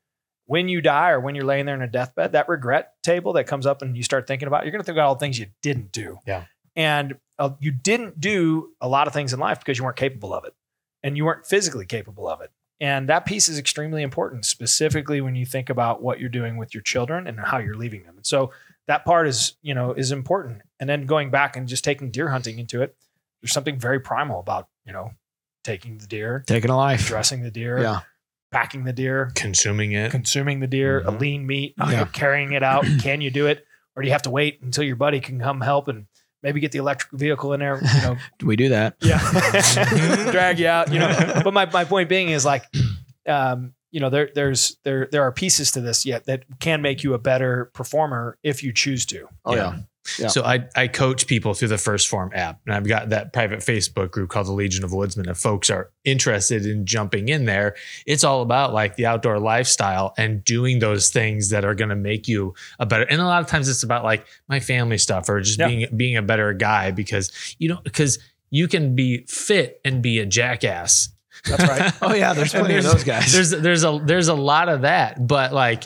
When 0.47 0.67
you 0.69 0.79
die 0.79 1.09
or 1.09 1.19
when 1.19 1.33
you're 1.33 1.43
laying 1.45 1.65
there 1.65 1.73
in 1.73 1.81
a 1.81 1.87
deathbed, 1.87 2.33
that 2.33 2.47
regret 2.47 2.91
table 3.01 3.33
that 3.33 3.45
comes 3.47 3.65
up 3.65 3.81
and 3.81 3.97
you 3.97 4.03
start 4.03 4.27
thinking 4.27 4.47
about, 4.47 4.61
it, 4.61 4.65
you're 4.65 4.71
going 4.73 4.81
to 4.81 4.85
think 4.85 4.95
about 4.95 5.07
all 5.07 5.15
the 5.15 5.19
things 5.19 5.39
you 5.39 5.47
didn't 5.63 5.91
do 5.91 6.19
Yeah. 6.27 6.43
and 6.75 7.15
uh, 7.39 7.49
you 7.59 7.71
didn't 7.71 8.19
do 8.21 8.69
a 8.79 8.87
lot 8.87 9.07
of 9.07 9.13
things 9.13 9.33
in 9.33 9.39
life 9.39 9.57
because 9.59 9.79
you 9.79 9.83
weren't 9.83 9.97
capable 9.97 10.33
of 10.35 10.45
it 10.45 10.53
and 11.01 11.17
you 11.17 11.25
weren't 11.25 11.47
physically 11.47 11.85
capable 11.87 12.27
of 12.27 12.41
it 12.41 12.51
and 12.79 13.09
that 13.09 13.25
piece 13.25 13.49
is 13.49 13.57
extremely 13.57 14.03
important 14.03 14.45
specifically 14.45 15.19
when 15.19 15.33
you 15.35 15.45
think 15.47 15.69
about 15.69 16.03
what 16.03 16.19
you're 16.19 16.29
doing 16.29 16.57
with 16.57 16.73
your 16.75 16.83
children 16.83 17.25
and 17.27 17.39
how 17.39 17.57
you're 17.57 17.75
leaving 17.77 18.03
them 18.03 18.15
and 18.17 18.25
so 18.27 18.51
that 18.87 19.03
part 19.03 19.27
is 19.27 19.55
you 19.63 19.73
know 19.73 19.93
is 19.93 20.11
important 20.11 20.61
and 20.79 20.87
then 20.89 21.05
going 21.07 21.29
back 21.31 21.55
and 21.57 21.67
just 21.67 21.83
taking 21.83 22.11
deer 22.11 22.29
hunting 22.29 22.59
into 22.59 22.81
it 22.83 22.95
there's 23.45 23.53
something 23.53 23.79
very 23.79 23.99
primal 23.99 24.39
about 24.39 24.67
you 24.85 24.91
know 24.93 25.11
taking 25.63 25.97
the 25.99 26.07
deer 26.07 26.43
Taking 26.47 26.69
a 26.71 26.77
life. 26.77 27.07
dressing 27.07 27.41
the 27.43 27.51
deer 27.51 27.79
Yeah. 27.81 27.99
packing 28.51 28.83
the 28.83 28.93
deer 28.93 29.31
Consuming 29.35 29.91
it. 29.93 30.11
consuming 30.11 30.59
the 30.59 30.67
deer, 30.67 30.99
a 31.01 31.11
Mhm. 31.11 31.19
lean 31.19 31.47
meat, 31.47 31.75
Yeah. 31.77 32.05
carrying 32.05 32.53
it 32.53 32.63
out. 32.63 32.85
Can 33.01 33.21
you 33.21 33.29
do 33.31 33.47
it? 33.47 33.65
Or 33.95 34.01
do 34.01 34.07
you 34.07 34.11
have 34.11 34.21
to 34.23 34.29
wait 34.29 34.61
until 34.61 34.83
your 34.83 34.95
buddy 34.97 35.19
can 35.21 35.39
come 35.39 35.61
help 35.61 35.87
and 35.87 36.05
maybe 36.43 36.59
get 36.59 36.71
the 36.73 36.79
electric 36.79 37.11
vehicle 37.19 37.53
in 37.53 37.61
there, 37.61 37.77
you 37.81 38.01
know, 38.01 38.17
Do 38.39 38.45
we 38.45 38.55
do 38.57 38.69
that? 38.69 38.95
yeah, 38.99 39.19
drag 40.31 40.59
you 40.59 40.67
out, 40.67 40.91
you 40.91 40.99
know. 40.99 41.41
But 41.43 41.53
my, 41.53 41.65
my 41.71 41.85
point 41.85 42.09
being 42.09 42.29
is 42.29 42.43
like, 42.45 42.63
um, 43.27 43.73
you 43.91 43.99
know, 44.01 44.09
there 44.09 44.29
there's 44.35 44.77
there 44.83 45.07
there 45.11 45.23
are 45.23 45.31
pieces 45.31 45.71
to 45.71 45.81
this 45.81 46.05
yet 46.05 46.25
that 46.25 46.43
can 46.59 46.81
make 46.81 47.03
you 47.03 47.13
a 47.13 47.17
better 47.19 47.71
performer 47.73 48.37
if 48.43 48.61
you 48.63 48.73
choose 48.73 49.05
to. 49.07 49.27
Oh 49.45 49.55
Yeah. 49.55 49.71
yeah. 49.73 49.79
Yeah. 50.19 50.27
So 50.27 50.43
I, 50.43 50.65
I 50.75 50.87
coach 50.87 51.25
people 51.27 51.53
through 51.53 51.69
the 51.69 51.75
1st 51.75 52.07
Phorm 52.07 52.31
app, 52.35 52.59
and 52.65 52.75
I've 52.75 52.87
got 52.87 53.09
that 53.09 53.33
private 53.33 53.59
Facebook 53.59 54.11
group 54.11 54.29
called 54.29 54.47
the 54.47 54.51
Legion 54.51 54.83
of 54.83 54.93
Woodsmen. 54.93 55.27
If 55.27 55.37
folks 55.37 55.69
are 55.69 55.89
interested 56.03 56.65
in 56.65 56.85
jumping 56.85 57.29
in 57.29 57.45
there, 57.45 57.75
it's 58.05 58.23
all 58.23 58.41
about 58.41 58.73
like 58.73 58.95
the 58.97 59.05
outdoor 59.07 59.39
lifestyle 59.39 60.13
and 60.17 60.43
doing 60.43 60.79
those 60.79 61.09
things 61.09 61.49
that 61.49 61.65
are 61.65 61.73
going 61.75 61.89
to 61.89 61.95
make 61.95 62.27
you 62.27 62.53
a 62.79 62.85
better. 62.85 63.03
And 63.03 63.19
a 63.19 63.25
lot 63.25 63.41
of 63.41 63.47
times 63.47 63.67
it's 63.67 63.83
about 63.83 64.03
like 64.03 64.25
my 64.47 64.59
family 64.59 64.97
stuff 64.97 65.27
or 65.29 65.41
just 65.41 65.59
Yeah. 65.59 65.67
being 65.67 65.87
being 65.97 66.17
a 66.17 66.21
better 66.21 66.53
guy 66.53 66.91
because 66.91 67.31
you 67.57 67.69
know 67.69 67.79
because 67.83 68.19
you 68.51 68.67
can 68.67 68.95
be 68.95 69.25
fit 69.27 69.81
and 69.83 70.01
be 70.03 70.19
a 70.19 70.25
jackass. 70.25 71.09
That's 71.45 71.63
right. 71.63 71.93
Oh 72.01 72.13
yeah. 72.13 72.33
There's 72.33 72.51
plenty 72.51 72.75
of 72.75 72.83
those 72.83 73.03
guys. 73.03 73.33
There's 73.33 73.49
there's 73.51 73.83
a 73.83 73.99
there's 74.03 74.27
a 74.27 74.33
lot 74.35 74.69
of 74.69 74.81
that, 74.81 75.25
but 75.27 75.51
like 75.51 75.83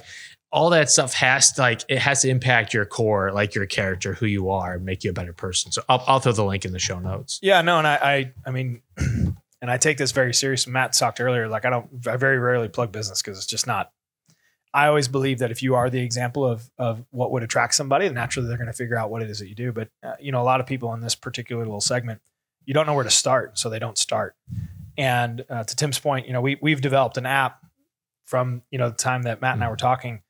all 0.52 0.72
that 0.72 0.90
stuff 0.90 1.14
has 1.14 1.52
to 1.54 1.62
like 1.62 1.84
it 1.88 2.00
has 2.00 2.22
to 2.24 2.30
impact 2.30 2.74
your 2.74 2.86
core, 2.86 3.32
like 3.32 3.54
your 3.54 3.66
character, 3.66 4.14
who 4.14 4.26
you 4.26 4.50
are, 4.50 4.76
and 4.76 4.86
make 4.86 5.04
you 5.04 5.12
a 5.12 5.14
better 5.14 5.34
person. 5.34 5.72
So 5.72 5.84
I'll, 5.88 6.04
I'll 6.08 6.20
throw 6.20 6.32
the 6.32 6.44
link 6.44 6.66
in 6.66 6.72
the 6.72 6.80
show 6.80 7.00
notes. 7.00 7.40
Yeah, 7.42 7.62
no, 7.62 7.78
and 7.78 7.88
I, 7.88 7.96
I, 7.96 8.34
I 8.48 8.52
mean, 8.52 8.82
and 8.98 9.72
I 9.72 9.78
take 9.78 9.98
this 9.98 10.12
very 10.12 10.34
serious. 10.34 10.66
Matt 10.66 10.94
talked 10.94 11.22
earlier, 11.22 11.48
like 11.48 11.66
I 11.66 11.70
don't, 11.70 12.08
I 12.08 12.18
very 12.18 12.40
rarely 12.40 12.68
plug 12.68 12.92
business 12.92 13.22
because 13.22 13.38
it's 13.38 13.48
just 13.48 13.68
not. 13.68 13.92
I 14.72 14.88
always 14.88 15.08
believe 15.08 15.40
that 15.40 15.50
if 15.50 15.64
you 15.64 15.74
are 15.76 15.90
the 15.90 16.02
example 16.02 16.46
of 16.46 16.70
of 16.78 17.04
what 17.12 17.32
would 17.32 17.44
attract 17.44 17.76
somebody, 17.76 18.06
then 18.06 18.16
naturally 18.16 18.48
they're 18.48 18.58
going 18.58 18.68
to 18.68 18.74
figure 18.74 18.98
out 18.98 19.12
what 19.12 19.22
it 19.22 19.30
is 19.30 19.40
that 19.40 19.50
you 19.50 19.56
do. 19.56 19.72
But 19.72 19.90
uh, 20.04 20.14
you 20.20 20.32
know, 20.32 20.42
a 20.42 20.44
lot 20.44 20.60
of 20.60 20.66
people 20.66 20.94
in 20.94 21.02
this 21.02 21.16
particular 21.16 21.64
little 21.64 21.82
segment, 21.82 22.22
you 22.66 22.74
don't 22.74 22.88
know 22.88 22.94
where 22.96 23.04
to 23.04 23.10
start, 23.10 23.60
so 23.60 23.70
they 23.70 23.80
don't 23.80 23.98
start. 23.98 24.36
And 24.98 25.46
uh, 25.50 25.64
to 25.64 25.76
Tim's 25.76 26.00
point, 26.00 26.26
you 26.26 26.34
know, 26.34 26.42
we 26.42 26.58
we've 26.60 26.82
developed 26.82 27.18
an 27.18 27.26
app 27.28 27.64
from 28.26 28.64
you 28.72 28.80
know 28.80 28.90
the 28.90 28.96
time 28.96 29.24
that 29.24 29.42
Matt 29.42 29.56
and 29.56 29.64
I 29.64 29.70
were 29.70 29.76
talking. 29.76 30.22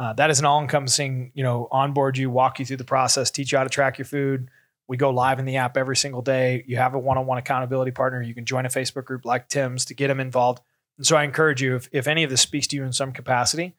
Uh, 0.00 0.14
that 0.14 0.30
is 0.30 0.38
an 0.38 0.46
all-encompassing, 0.46 1.30
you 1.34 1.44
know, 1.44 1.68
onboard 1.70 2.16
you, 2.16 2.30
walk 2.30 2.58
you 2.58 2.64
through 2.64 2.78
the 2.78 2.84
process, 2.84 3.30
teach 3.30 3.52
you 3.52 3.58
how 3.58 3.64
to 3.64 3.68
track 3.68 3.98
your 3.98 4.06
food, 4.06 4.48
we 4.88 4.96
go 4.96 5.10
live 5.10 5.38
in 5.38 5.44
the 5.44 5.58
app 5.58 5.76
every 5.76 5.94
single 5.94 6.22
day. 6.22 6.64
You 6.66 6.78
have 6.78 6.94
a 6.94 6.98
one-on-one 6.98 7.36
accountability 7.38 7.92
partner. 7.92 8.20
You 8.20 8.34
can 8.34 8.44
join 8.44 8.66
a 8.66 8.68
Facebook 8.68 9.04
group 9.04 9.24
like 9.24 9.46
Tim's 9.48 9.84
to 9.84 9.94
get 9.94 10.08
them 10.08 10.18
involved. 10.18 10.62
And 10.96 11.06
so 11.06 11.16
I 11.16 11.22
encourage 11.22 11.62
you, 11.62 11.76
if, 11.76 11.88
if 11.92 12.08
any 12.08 12.24
of 12.24 12.30
this 12.30 12.40
speaks 12.40 12.66
to 12.68 12.76
you 12.76 12.82
in 12.82 12.92
some 12.92 13.12
capacity, 13.12 13.76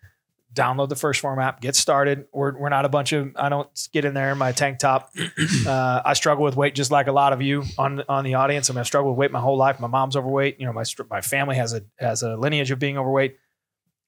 download 0.53 0.87
the 0.87 0.95
1st 0.95 1.19
Phorm 1.19 1.39
app, 1.39 1.59
get 1.59 1.75
started. 1.75 2.27
We're, 2.31 2.57
we're 2.57 2.69
not 2.69 2.85
a 2.85 2.89
bunch 2.89 3.11
of, 3.11 3.31
I 3.35 3.49
don't 3.49 3.67
get 3.91 4.05
in 4.05 4.13
there 4.13 4.31
in 4.31 4.37
my 4.37 4.53
tank 4.53 4.79
top. 4.79 5.13
Uh, 5.67 6.01
I 6.05 6.13
struggle 6.13 6.43
with 6.43 6.55
weight 6.55 6.75
just 6.75 6.91
like 6.91 7.07
a 7.07 7.11
lot 7.11 7.33
of 7.33 7.41
you 7.41 7.63
on, 7.77 8.03
on 8.07 8.23
the 8.23 8.35
audience. 8.35 8.69
I 8.69 8.73
mean, 8.73 8.79
I've 8.79 8.87
struggled 8.87 9.15
with 9.15 9.19
weight 9.19 9.31
my 9.31 9.41
whole 9.41 9.57
life. 9.57 9.79
My 9.79 9.87
mom's 9.87 10.15
overweight. 10.15 10.59
You 10.59 10.65
know, 10.65 10.73
my, 10.73 10.83
my 11.09 11.21
family 11.21 11.57
has 11.57 11.73
a, 11.73 11.83
has 11.99 12.23
a 12.23 12.37
lineage 12.37 12.71
of 12.71 12.79
being 12.79 12.97
overweight. 12.97 13.37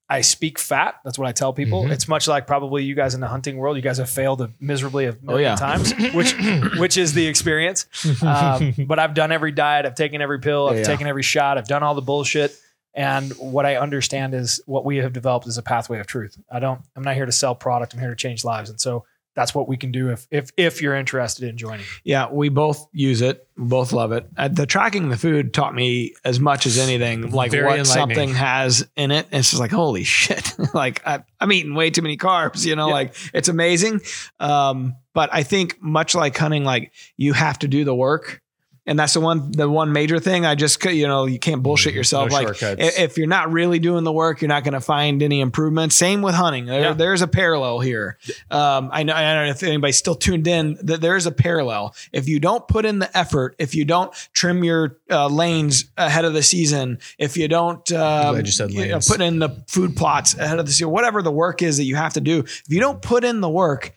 I 0.10 0.22
speak 0.22 0.60
fat. 0.60 0.96
That's 1.04 1.18
what 1.18 1.28
I 1.28 1.32
tell 1.32 1.54
people. 1.54 1.84
Mhm. 1.86 1.92
It's 1.92 2.08
much 2.08 2.28
like 2.28 2.46
probably 2.46 2.84
you 2.84 2.94
guys 2.94 3.16
in 3.16 3.22
the 3.22 3.28
hunting 3.28 3.58
world. 3.58 3.78
You 3.78 3.82
guys 3.82 3.98
have 3.98 4.10
failed 4.10 4.48
miserably 4.60 5.06
a 5.06 5.16
million 5.22 5.52
yeah. 5.52 5.56
times, 5.56 5.94
which 6.14 6.36
which 6.78 6.98
is 6.98 7.14
the 7.14 7.26
experience. 7.26 7.88
Um, 8.22 8.74
but 8.88 9.00
I've 9.00 9.14
done 9.14 9.32
every 9.32 9.52
diet. 9.52 9.86
I've 9.86 9.96
taken 9.96 10.22
every 10.22 10.40
pill. 10.40 10.68
I've 10.70 10.78
Yeah. 10.80 10.84
taken 10.84 11.08
every 11.08 11.24
shot. 11.24 11.58
I've 11.58 11.68
done 11.68 11.84
all 11.84 11.96
the 11.96 12.02
bullshit. 12.02 12.56
And 12.96 13.32
what 13.34 13.66
I 13.66 13.78
understand 13.78 14.36
is 14.36 14.62
what 14.68 14.86
we 14.86 14.98
have 14.98 15.14
developed 15.14 15.48
is 15.48 15.58
a 15.58 15.64
pathway 15.64 16.00
of 16.00 16.06
truth. 16.06 16.38
I 16.52 16.60
don't. 16.60 16.82
I'm 16.96 17.02
not 17.04 17.16
here 17.16 17.26
to 17.26 17.32
sell 17.32 17.56
product. 17.56 17.94
I'm 17.94 18.00
here 18.00 18.10
to 18.12 18.16
change 18.16 18.44
lives. 18.44 18.70
And 18.70 18.80
so 18.80 19.06
that's 19.36 19.56
what 19.56 19.68
we 19.68 19.78
can 19.78 19.92
do 19.92 20.10
if 20.12 20.28
if 20.30 20.52
if 20.58 20.82
you're 20.82 20.96
interested 20.96 21.48
in 21.48 21.58
joining. 21.58 21.86
Yeah, 22.04 22.30
we 22.32 22.50
both 22.50 22.88
use 22.92 23.22
it. 23.22 23.48
We 23.58 23.66
both 23.66 23.92
love 23.92 24.12
it. 24.12 24.28
Uh, 24.38 24.48
the 24.48 24.66
tracking 24.66 25.10
the 25.10 25.18
food 25.18 25.54
taught 25.54 25.74
me 25.74 26.14
as 26.24 26.40
much 26.40 26.66
as 26.66 26.78
anything, 26.78 27.32
like 27.32 27.52
Very 27.52 27.66
what 27.66 27.88
something 27.88 28.30
has 28.34 28.88
in 28.96 29.12
it. 29.12 29.28
And 29.32 29.40
it's 29.40 29.50
just 29.50 29.60
like, 29.60 29.72
holy 29.72 30.04
shit! 30.04 30.54
like 30.76 31.02
I, 31.06 31.24
I'm 31.40 31.52
eating 31.52 31.74
way 31.74 31.90
too 31.90 32.02
many 32.04 32.18
carbs. 32.18 32.66
You 32.66 32.76
know, 32.76 32.88
Yeah. 32.90 32.94
like 32.94 33.16
it's 33.34 33.48
amazing. 33.48 34.02
Um, 34.40 34.96
but 35.14 35.30
I 35.34 35.44
think 35.44 35.82
much 35.82 36.14
like 36.16 36.38
hunting, 36.38 36.64
like 36.64 36.92
you 37.18 37.34
have 37.34 37.58
to 37.60 37.68
do 37.68 37.84
the 37.86 37.96
work. 37.96 38.42
And 38.86 39.00
that's 39.00 39.14
the 39.14 39.22
one, 39.22 39.52
the 39.52 39.70
one 39.70 39.94
major 39.94 40.20
thing. 40.20 40.46
I 40.46 40.56
just, 40.56 40.84
you 40.84 41.08
know, 41.08 41.26
you 41.26 41.40
can't 41.40 41.64
bullshit 41.64 41.94
yourself. 41.94 42.30
No 42.32 42.34
like 42.36 42.48
shortcuts. 42.48 42.98
if 43.00 43.18
you're 43.18 43.28
not 43.28 43.50
really 43.52 43.80
doing 43.80 44.04
the 44.04 44.12
work, 44.12 44.42
you're 44.42 44.50
not 44.50 44.66
going 44.66 44.74
to 44.74 44.82
find 44.82 45.24
any 45.24 45.40
improvement. 45.40 45.94
Same 45.94 46.22
with 46.22 46.36
hunting. 46.36 46.66
There- 46.66 46.82
Yeah. 46.82 46.94
There's 46.94 47.22
a 47.22 47.28
parallel 47.28 47.80
here. 47.80 48.18
Um, 48.52 48.90
I 48.92 49.04
know. 49.04 49.14
I 49.14 49.22
don't 49.36 49.46
know 49.46 49.52
if 49.52 49.64
anybody's 49.64 49.98
still 49.98 50.16
tuned 50.16 50.48
in. 50.48 50.78
That 50.82 51.00
there's 51.00 51.26
a 51.26 51.32
parallel. 51.32 51.96
If 52.12 52.28
you 52.28 52.42
don't 52.42 52.68
put 52.68 52.86
in 52.86 53.00
the 53.00 53.18
effort, 53.18 53.56
if 53.58 53.74
you 53.74 53.86
don't 53.86 54.14
trim 54.34 54.66
your 54.66 54.98
uh, 55.10 55.28
lanes 55.28 55.86
ahead 55.98 56.26
of 56.26 56.34
the 56.34 56.44
season, 56.44 57.00
if 57.18 57.38
you 57.38 57.48
don't 57.48 57.90
um, 57.94 58.36
you 58.74 58.80
know, 58.90 58.96
put 59.08 59.22
in 59.22 59.40
the 59.40 59.64
food 59.68 59.96
plots 59.96 60.36
ahead 60.38 60.60
of 60.60 60.66
the 60.66 60.74
season, 60.74 60.90
whatever 60.90 61.22
the 61.22 61.32
work 61.32 61.62
is 61.62 61.78
that 61.78 61.86
you 61.86 61.96
have 61.96 62.14
to 62.14 62.22
do, 62.22 62.40
if 62.40 62.64
you 62.68 62.82
don't 62.82 63.02
put 63.02 63.24
in 63.24 63.40
the 63.40 63.50
work. 63.50 63.94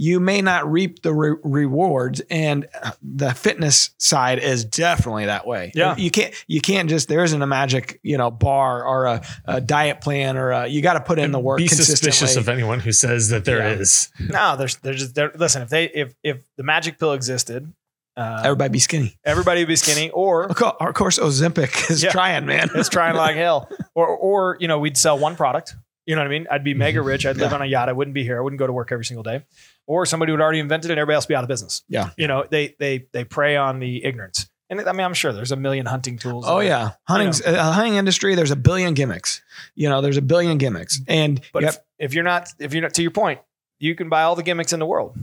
You 0.00 0.20
may 0.20 0.42
not 0.42 0.70
reap 0.70 1.02
the 1.02 1.12
re- 1.12 1.36
rewards, 1.42 2.20
and 2.30 2.68
uh, 2.82 2.92
the 3.02 3.34
fitness 3.34 3.90
side 3.98 4.38
is 4.38 4.64
definitely 4.64 5.26
that 5.26 5.44
way. 5.44 5.72
Yeah. 5.74 5.96
you 5.96 6.10
can't 6.12 6.32
you 6.46 6.60
can't 6.60 6.88
just 6.88 7.08
there 7.08 7.24
isn't 7.24 7.42
a 7.42 7.46
magic 7.48 7.98
you 8.04 8.16
know 8.16 8.30
bar 8.30 8.84
or 8.84 9.06
a, 9.06 9.22
a 9.46 9.60
diet 9.60 10.00
plan 10.00 10.36
or 10.36 10.50
a, 10.52 10.66
you 10.68 10.82
got 10.82 10.92
to 10.94 11.00
put 11.00 11.18
in 11.18 11.32
the 11.32 11.40
work 11.40 11.58
Be 11.58 11.66
consistently. 11.66 12.12
suspicious 12.12 12.36
of 12.36 12.48
anyone 12.48 12.78
who 12.78 12.92
says 12.92 13.30
that 13.30 13.44
there 13.44 13.66
is. 13.80 14.08
Yeah. 14.20 14.26
No, 14.28 14.56
there's 14.56 14.76
there's 14.76 15.00
just 15.00 15.14
there, 15.16 15.32
listen. 15.34 15.62
If 15.62 15.68
they 15.68 15.84
if 15.86 16.14
if 16.22 16.38
the 16.56 16.62
magic 16.62 16.98
pill 17.00 17.12
existed, 17.12 17.72
uh, 18.16 18.42
Everybody 18.44 18.70
be 18.70 18.78
skinny. 18.78 19.18
everybody 19.24 19.62
would 19.62 19.68
be 19.68 19.76
skinny, 19.76 20.10
or 20.10 20.44
Of 20.44 20.54
course, 20.56 20.74
of 20.80 20.94
course 20.94 21.18
Ozempic 21.18 21.90
is 21.90 22.02
Yeah. 22.04 22.10
trying, 22.10 22.46
man. 22.46 22.68
it's 22.74 22.88
trying 22.88 23.16
like 23.16 23.34
hell. 23.36 23.68
Or 23.96 24.06
or 24.06 24.56
you 24.60 24.68
know, 24.68 24.78
we'd 24.78 24.96
sell 24.96 25.18
one 25.18 25.34
product. 25.34 25.74
You 26.08 26.14
know 26.14 26.22
what 26.22 26.28
I 26.28 26.30
mean? 26.30 26.46
I'd 26.50 26.64
be 26.64 26.72
mega 26.72 27.02
rich. 27.02 27.26
I'd 27.26 27.36
live 27.36 27.50
Yeah. 27.50 27.56
on 27.56 27.62
a 27.62 27.66
yacht. 27.66 27.90
I 27.90 27.92
wouldn't 27.92 28.14
be 28.14 28.24
here. 28.24 28.38
I 28.38 28.40
wouldn't 28.40 28.58
go 28.58 28.66
to 28.66 28.72
work 28.72 28.90
every 28.92 29.04
single 29.04 29.22
day. 29.22 29.44
Or 29.86 30.06
somebody 30.06 30.32
would 30.32 30.40
already 30.40 30.58
invented 30.58 30.90
it 30.90 30.94
and 30.94 30.98
everybody 31.00 31.16
else 31.16 31.26
be 31.26 31.34
out 31.34 31.44
of 31.44 31.48
business. 31.48 31.82
Yeah. 31.86 32.10
You 32.16 32.26
know, 32.26 32.46
they 32.48 32.74
they 32.78 33.08
they 33.12 33.24
prey 33.24 33.56
on 33.56 33.78
the 33.78 34.02
ignorance. 34.04 34.48
And 34.70 34.80
I 34.80 34.92
mean, 34.92 35.02
I'm 35.04 35.12
sure 35.12 35.34
there's 35.34 35.52
a 35.52 35.56
million 35.56 35.84
hunting 35.84 36.16
tools. 36.18 36.46
Oh 36.48 36.60
yeah, 36.60 36.92
hunting 37.06 37.32
You 37.52 37.58
uh, 37.58 37.72
hunting 37.72 37.96
industry. 37.96 38.34
There's 38.34 38.50
a 38.50 38.56
billion 38.56 38.94
gimmicks. 38.94 39.42
You 39.74 39.90
know, 39.90 40.00
there's 40.00 40.16
a 40.16 40.22
billion 40.22 40.56
gimmicks, 40.56 41.00
and 41.06 41.42
But 41.52 41.62
you 41.62 41.68
if, 41.68 41.78
if 41.98 42.14
you're 42.14 42.24
not, 42.24 42.48
if 42.58 42.72
you're 42.72 42.82
not, 42.82 42.94
to 42.94 43.02
your 43.02 43.10
point, 43.10 43.40
you 43.78 43.94
can 43.94 44.08
buy 44.08 44.22
all 44.22 44.34
the 44.34 44.42
gimmicks 44.42 44.72
in 44.72 44.78
the 44.78 44.86
world. 44.86 45.14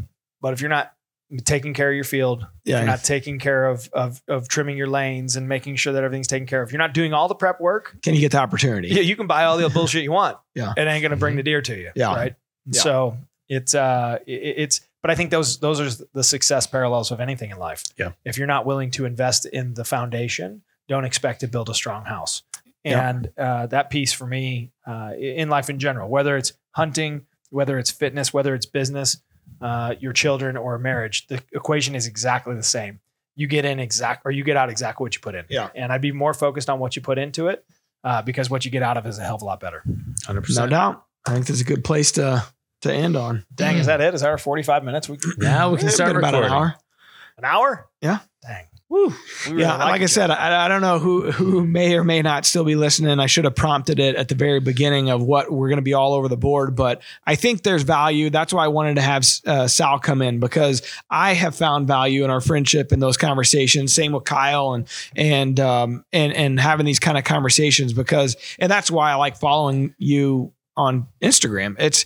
But 0.41 0.53
if 0.53 0.61
you're 0.61 0.69
not 0.69 0.93
taking 1.45 1.73
care 1.73 1.89
of 1.89 1.95
your 1.95 2.03
field, 2.03 2.45
Yeah. 2.63 2.77
you're 2.79 2.85
not 2.87 3.03
taking 3.03 3.39
care 3.39 3.65
of, 3.67 3.89
of 3.93 4.21
of 4.27 4.47
trimming 4.47 4.77
your 4.77 4.87
lanes 4.87 5.35
and 5.35 5.47
making 5.49 5.75
sure 5.77 5.93
that 5.93 6.03
everything's 6.03 6.27
taken 6.27 6.47
care 6.47 6.61
of. 6.61 6.69
If 6.69 6.73
you're 6.73 6.79
not 6.79 6.93
doing 6.93 7.13
all 7.13 7.27
the 7.27 7.35
prep 7.35 7.59
work. 7.59 7.97
Can 8.03 8.13
you 8.13 8.21
get 8.21 8.31
the 8.31 8.39
opportunity? 8.39 8.89
Yeah, 8.89 9.01
you 9.01 9.15
can 9.15 9.27
buy 9.27 9.45
all 9.45 9.57
the 9.57 9.69
bullshit 9.73 10.03
you 10.03 10.11
want. 10.11 10.37
Yeah. 10.53 10.73
it 10.77 10.81
ain't 10.87 11.01
gonna 11.01 11.15
bring 11.15 11.35
the 11.35 11.43
deer 11.43 11.61
to 11.61 11.75
you. 11.75 11.91
Yeah. 11.95 12.15
right. 12.15 12.35
Yeah. 12.67 12.81
So 12.81 13.17
it's 13.49 13.73
uh 13.75 14.19
it- 14.27 14.55
it's 14.57 14.81
but 15.01 15.11
I 15.11 15.15
think 15.15 15.29
those 15.31 15.59
those 15.59 15.79
are 15.79 16.05
the 16.13 16.23
success 16.23 16.65
parallels 16.67 17.11
of 17.11 17.19
anything 17.19 17.51
in 17.51 17.57
life. 17.57 17.83
Yeah. 17.97 18.11
If 18.23 18.37
you're 18.37 18.47
not 18.47 18.65
willing 18.65 18.91
to 18.91 19.05
invest 19.05 19.45
in 19.45 19.73
the 19.75 19.85
foundation, 19.85 20.63
don't 20.87 21.05
expect 21.05 21.41
to 21.41 21.47
build 21.47 21.69
a 21.69 21.73
strong 21.75 22.05
house. 22.05 22.43
Yeah. 22.83 23.09
And 23.09 23.29
uh, 23.37 23.65
that 23.67 23.89
piece 23.89 24.13
for 24.13 24.27
me 24.27 24.71
uh, 24.85 25.11
in 25.17 25.49
life 25.49 25.69
in 25.71 25.79
general, 25.79 26.07
whether 26.09 26.37
it's 26.37 26.53
hunting, 26.71 27.25
whether 27.49 27.79
it's 27.79 27.89
fitness, 27.91 28.31
whether 28.33 28.53
it's 28.53 28.65
business, 28.67 29.17
uh, 29.61 29.95
your 29.99 30.13
children 30.13 30.57
or 30.57 30.75
a 30.75 30.79
marriage, 30.79 31.27
the 31.27 31.41
equation 31.53 31.95
is 31.95 32.07
exactly 32.07 32.55
the 32.55 32.63
same. 32.63 32.99
You 33.35 33.47
get 33.47 33.65
in 33.65 33.79
exact 33.79 34.21
or 34.25 34.31
you 34.31 34.43
get 34.43 34.55
out 34.57 34.69
exactly 34.69 35.03
what 35.03 35.13
you 35.15 35.21
put 35.21 35.35
in. 35.35 35.45
Yeah. 35.49 35.69
And 35.75 35.91
I'd 35.91 36.01
be 36.01 36.11
more 36.11 36.33
focused 36.33 36.69
on 36.69 36.79
what 36.79 36.95
you 36.95 37.01
put 37.01 37.17
into 37.17 37.47
it 37.47 37.65
uh, 38.03 38.21
because 38.21 38.49
what 38.49 38.63
you 38.65 38.71
get 38.71 38.81
out 38.83 38.97
of 38.97 39.05
is 39.05 39.17
a 39.19 39.23
hell 39.23 39.35
of 39.35 39.41
a 39.41 39.45
lot 39.45 39.59
better. 39.59 39.81
100%. 40.23 40.55
No 40.57 40.67
doubt. 40.67 41.03
I 41.27 41.33
think 41.33 41.47
that's 41.47 41.61
a 41.61 41.65
good 41.65 41.83
place 41.83 42.11
to 42.13 42.43
to 42.81 42.93
end 42.93 43.15
on. 43.15 43.45
Dang, 43.55 43.77
is 43.77 43.87
that 43.87 43.99
it? 43.99 44.13
Is 44.13 44.21
that 44.21 44.29
our 44.29 44.37
45 44.37 44.83
minutes? 44.83 45.09
We, 45.09 45.17
Now 45.37 45.71
we 45.71 45.77
can 45.77 45.87
It's 45.87 45.95
start 45.95 46.09
been 46.09 46.17
about 46.17 46.35
an 46.35 46.43
hour. 46.51 46.75
an 47.37 47.43
hour? 47.45 47.87
Yeah. 48.01 48.19
Dang. 48.43 48.65
Woo. 48.87 49.11
We 49.49 49.61
yeah, 49.61 49.77
like, 49.77 50.03
I 50.03 50.05
said. 50.05 50.29
I, 50.29 50.65
I 50.65 50.67
don't 50.67 50.81
know 50.81 50.99
who 50.99 51.31
who 51.31 51.65
may 51.65 51.95
or 51.95 52.03
may 52.03 52.21
not 52.21 52.45
still 52.45 52.63
be 52.63 52.75
listening. 52.75 53.19
I 53.19 53.25
should 53.25 53.45
have 53.45 53.55
prompted 53.55 53.99
it 53.99 54.15
at 54.15 54.27
the 54.27 54.35
very 54.35 54.59
beginning 54.59 55.09
of 55.09 55.23
what 55.23 55.51
we're 55.51 55.69
going 55.69 55.77
to 55.77 55.83
be 55.83 55.95
all 55.95 56.13
over 56.13 56.27
the 56.27 56.37
board, 56.37 56.75
but 56.75 57.01
I 57.25 57.33
think 57.33 57.63
there's 57.63 57.81
value. 57.81 58.29
That's 58.29 58.53
why 58.53 58.63
I 58.63 58.67
wanted 58.67 58.95
to 58.95 59.01
have 59.01 59.25
uh, 59.47 59.67
Sal 59.67 59.97
come 59.97 60.21
in 60.21 60.39
because 60.39 60.83
I 61.09 61.33
have 61.33 61.55
found 61.55 61.87
value 61.87 62.23
in 62.23 62.29
our 62.29 62.41
friendship 62.41 62.91
in 62.91 62.99
those 62.99 63.17
conversations. 63.17 63.91
Same 63.91 64.11
with 64.11 64.25
Kyle 64.25 64.75
and 64.75 64.87
and 65.15 65.59
um, 65.59 66.05
and 66.13 66.31
and 66.33 66.59
having 66.59 66.85
these 66.85 66.99
kind 66.99 67.17
of 67.17 67.23
conversations 67.23 67.91
because 67.91 68.37
and 68.59 68.71
that's 68.71 68.91
why 68.91 69.11
I 69.11 69.15
like 69.15 69.37
following 69.37 69.95
you 69.97 70.53
on 70.77 71.07
Instagram. 71.23 71.75
It's 71.79 72.05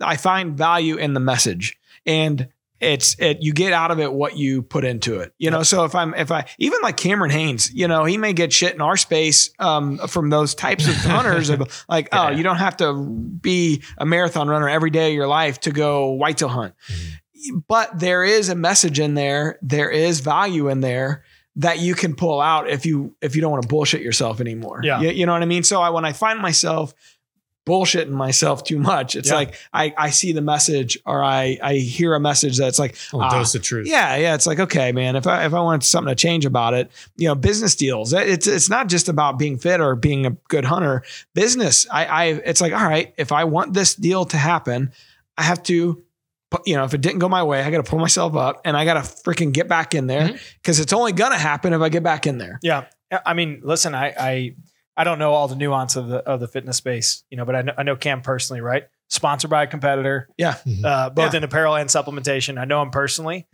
I 0.00 0.16
find 0.16 0.56
value 0.56 0.96
in 0.96 1.12
the 1.12 1.20
message 1.20 1.78
and 2.06 2.48
it's 2.84 3.16
it 3.18 3.42
you 3.42 3.52
get 3.52 3.72
out 3.72 3.90
of 3.90 3.98
it 3.98 4.12
what 4.12 4.36
you 4.36 4.62
put 4.62 4.84
into 4.84 5.20
it 5.20 5.32
you 5.38 5.50
know? 5.50 5.62
So 5.62 5.84
if 5.84 5.94
i'm 5.94 6.14
if 6.14 6.30
i 6.30 6.44
even 6.58 6.78
like 6.82 6.96
Cameron 6.96 7.30
Hanes 7.30 7.72
you 7.72 7.88
know 7.88 8.04
he 8.04 8.18
may 8.18 8.32
get 8.32 8.52
shit 8.52 8.74
in 8.74 8.80
our 8.80 8.96
space 8.96 9.50
um, 9.58 9.98
from 10.08 10.30
those 10.30 10.54
types 10.54 10.86
of 10.86 10.94
hunters 10.94 11.50
of 11.50 11.84
like 11.88 12.08
oh 12.12 12.30
you 12.30 12.42
don't 12.42 12.56
have 12.56 12.76
to 12.78 12.92
be 12.94 13.82
a 13.98 14.04
marathon 14.04 14.48
runner 14.48 14.68
every 14.68 14.90
day 14.90 15.08
of 15.08 15.14
your 15.14 15.26
life 15.26 15.60
to 15.60 15.70
go 15.70 16.10
white 16.10 16.34
whitetail 16.34 16.48
hunt. 16.48 16.74
But 17.68 17.98
there 17.98 18.24
is 18.24 18.48
a 18.48 18.54
message 18.54 18.98
in 18.98 19.14
there 19.14 19.58
there 19.62 19.90
is 19.90 20.20
value 20.20 20.68
in 20.68 20.80
there 20.80 21.24
that 21.56 21.78
you 21.78 21.94
can 21.94 22.16
pull 22.16 22.40
out 22.40 22.68
if 22.68 22.84
you 22.84 23.14
if 23.20 23.36
you 23.36 23.42
don't 23.42 23.52
want 23.52 23.62
to 23.62 23.68
bullshit 23.68 24.02
yourself 24.02 24.40
anymore. 24.40 24.80
Yeah. 24.82 25.00
you, 25.00 25.10
you 25.10 25.26
know 25.26 25.32
what 25.32 25.42
i 25.42 25.46
mean? 25.46 25.62
So 25.62 25.80
I, 25.80 25.90
when 25.90 26.04
i 26.04 26.12
find 26.12 26.40
myself 26.40 26.94
bullshitting 27.66 28.10
myself 28.10 28.62
too 28.62 28.78
much 28.78 29.16
it's 29.16 29.30
Yeah. 29.30 29.36
like 29.36 29.54
I, 29.72 29.94
I 29.96 30.10
see 30.10 30.32
the 30.32 30.42
message 30.42 30.98
or 31.06 31.24
I, 31.24 31.58
I 31.62 31.74
hear 31.76 32.14
a 32.14 32.20
message 32.20 32.58
that's 32.58 32.78
like 32.78 32.94
A 33.12 33.16
ah, 33.16 33.30
dose 33.30 33.54
of 33.54 33.62
truth. 33.62 33.86
yeah, 33.88 34.16
yeah. 34.16 34.34
It's 34.34 34.46
like, 34.46 34.58
okay, 34.60 34.92
man, 34.92 35.16
if 35.16 35.26
I 35.26 35.46
if 35.46 35.54
I 35.54 35.60
want 35.60 35.82
something 35.82 36.10
to 36.10 36.14
change 36.14 36.44
about 36.44 36.74
it, 36.74 36.90
you 37.16 37.26
know, 37.26 37.34
business 37.34 37.74
deals. 37.74 38.12
It's 38.12 38.46
it's 38.46 38.68
not 38.68 38.88
just 38.88 39.08
about 39.08 39.38
being 39.38 39.56
fit 39.58 39.80
or 39.80 39.96
being 39.96 40.26
a 40.26 40.30
good 40.48 40.64
hunter. 40.66 41.02
Business, 41.34 41.86
I 41.90 42.04
I 42.04 42.24
it's 42.44 42.60
like, 42.60 42.72
all 42.74 42.84
right, 42.86 43.14
if 43.16 43.32
I 43.32 43.44
want 43.44 43.72
this 43.72 43.94
deal 43.94 44.24
to 44.26 44.36
happen, 44.36 44.92
I 45.38 45.42
have 45.44 45.62
to 45.64 46.02
you 46.66 46.76
know, 46.76 46.84
if 46.84 46.94
it 46.94 47.00
didn't 47.00 47.18
go 47.18 47.28
my 47.28 47.42
way, 47.42 47.62
I 47.62 47.70
got 47.70 47.84
to 47.84 47.90
pull 47.90 47.98
myself 47.98 48.36
up 48.36 48.60
and 48.64 48.76
I 48.76 48.84
got 48.84 48.94
to 48.94 49.00
freaking 49.00 49.52
get 49.52 49.66
back 49.66 49.94
in 49.94 50.06
there 50.06 50.38
because 50.62 50.78
it's 50.78 50.92
only 50.92 51.12
gonna 51.12 51.38
happen 51.38 51.72
if 51.72 51.80
I 51.80 51.88
get 51.88 52.04
back 52.04 52.26
in 52.28 52.38
there. 52.38 52.60
Yeah. 52.62 52.84
I 53.26 53.34
mean, 53.34 53.60
listen, 53.64 53.94
I, 53.94 54.14
I, 54.18 54.54
I 54.96 55.04
don't 55.04 55.18
know 55.18 55.32
all 55.32 55.48
the 55.48 55.56
nuance 55.56 55.96
of 55.96 56.08
the, 56.08 56.18
of 56.18 56.40
the 56.40 56.46
fitness 56.48 56.76
space, 56.76 57.24
you 57.30 57.36
know, 57.36 57.44
but 57.44 57.56
I 57.56 57.62
know, 57.62 57.72
I 57.76 57.82
know 57.82 57.96
Cam 57.96 58.20
personally, 58.22 58.60
right? 58.60 58.84
Sponsored 59.08 59.50
by 59.50 59.64
a 59.64 59.66
competitor, 59.66 60.28
Yeah. 60.38 60.56
uh, 60.84 61.10
both 61.10 61.32
Yeah. 61.32 61.38
in 61.38 61.44
apparel 61.44 61.74
and 61.76 61.88
supplementation. 61.90 62.58
I 62.58 62.64
know 62.64 62.80
him 62.82 62.90
personally. 62.90 63.46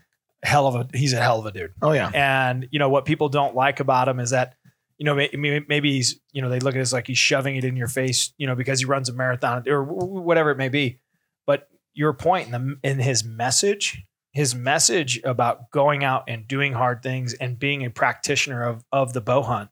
Hell 0.43 0.66
of 0.66 0.74
a, 0.74 0.88
he's 0.97 1.12
a 1.12 1.20
hell 1.20 1.38
of 1.41 1.47
a 1.47 1.53
dude. 1.53 1.72
Oh 1.82 1.93
yeah. 1.93 2.11
And 2.14 2.66
you 2.70 2.78
know 2.78 2.88
what 2.88 3.05
people 3.05 3.28
don't 3.28 3.55
like 3.55 3.80
about 3.80 4.09
him 4.09 4.20
is 4.20 4.30
that 4.30 4.55
you 4.97 5.05
know 5.05 5.14
may- 5.14 5.30
may- 5.34 5.64
maybe 5.68 5.93
he's 5.93 6.18
you 6.32 6.41
know 6.43 6.49
they 6.49 6.61
look 6.61 6.74
at 6.74 6.80
it 6.80 6.93
like 6.93 7.07
he's 7.07 7.18
shoving 7.18 7.57
it 7.57 7.64
in 7.64 7.76
your 7.76 7.88
face 7.88 8.32
you 8.38 8.47
know 8.47 8.55
because 8.55 8.78
he 8.80 8.86
runs 8.86 9.09
a 9.11 9.12
marathon 9.12 9.64
or 9.68 9.84
w- 9.84 10.01
w- 10.01 10.20
whatever 10.20 10.51
it 10.51 10.57
may 10.59 10.68
be. 10.70 10.99
But 11.47 11.68
your 11.95 12.12
point 12.14 12.47
in 12.47 12.53
the 12.53 12.78
in 12.82 12.99
his 13.01 13.22
message, 13.24 14.03
his 14.32 14.55
message 14.55 15.20
about 15.24 15.70
going 15.70 16.05
out 16.05 16.24
and 16.28 16.47
doing 16.49 16.72
hard 16.72 17.03
things 17.03 17.34
and 17.34 17.59
being 17.59 17.84
a 17.84 17.91
practitioner 17.91 18.62
of 18.62 18.82
of 18.93 19.12
the 19.12 19.20
bow 19.20 19.43
hunt 19.43 19.68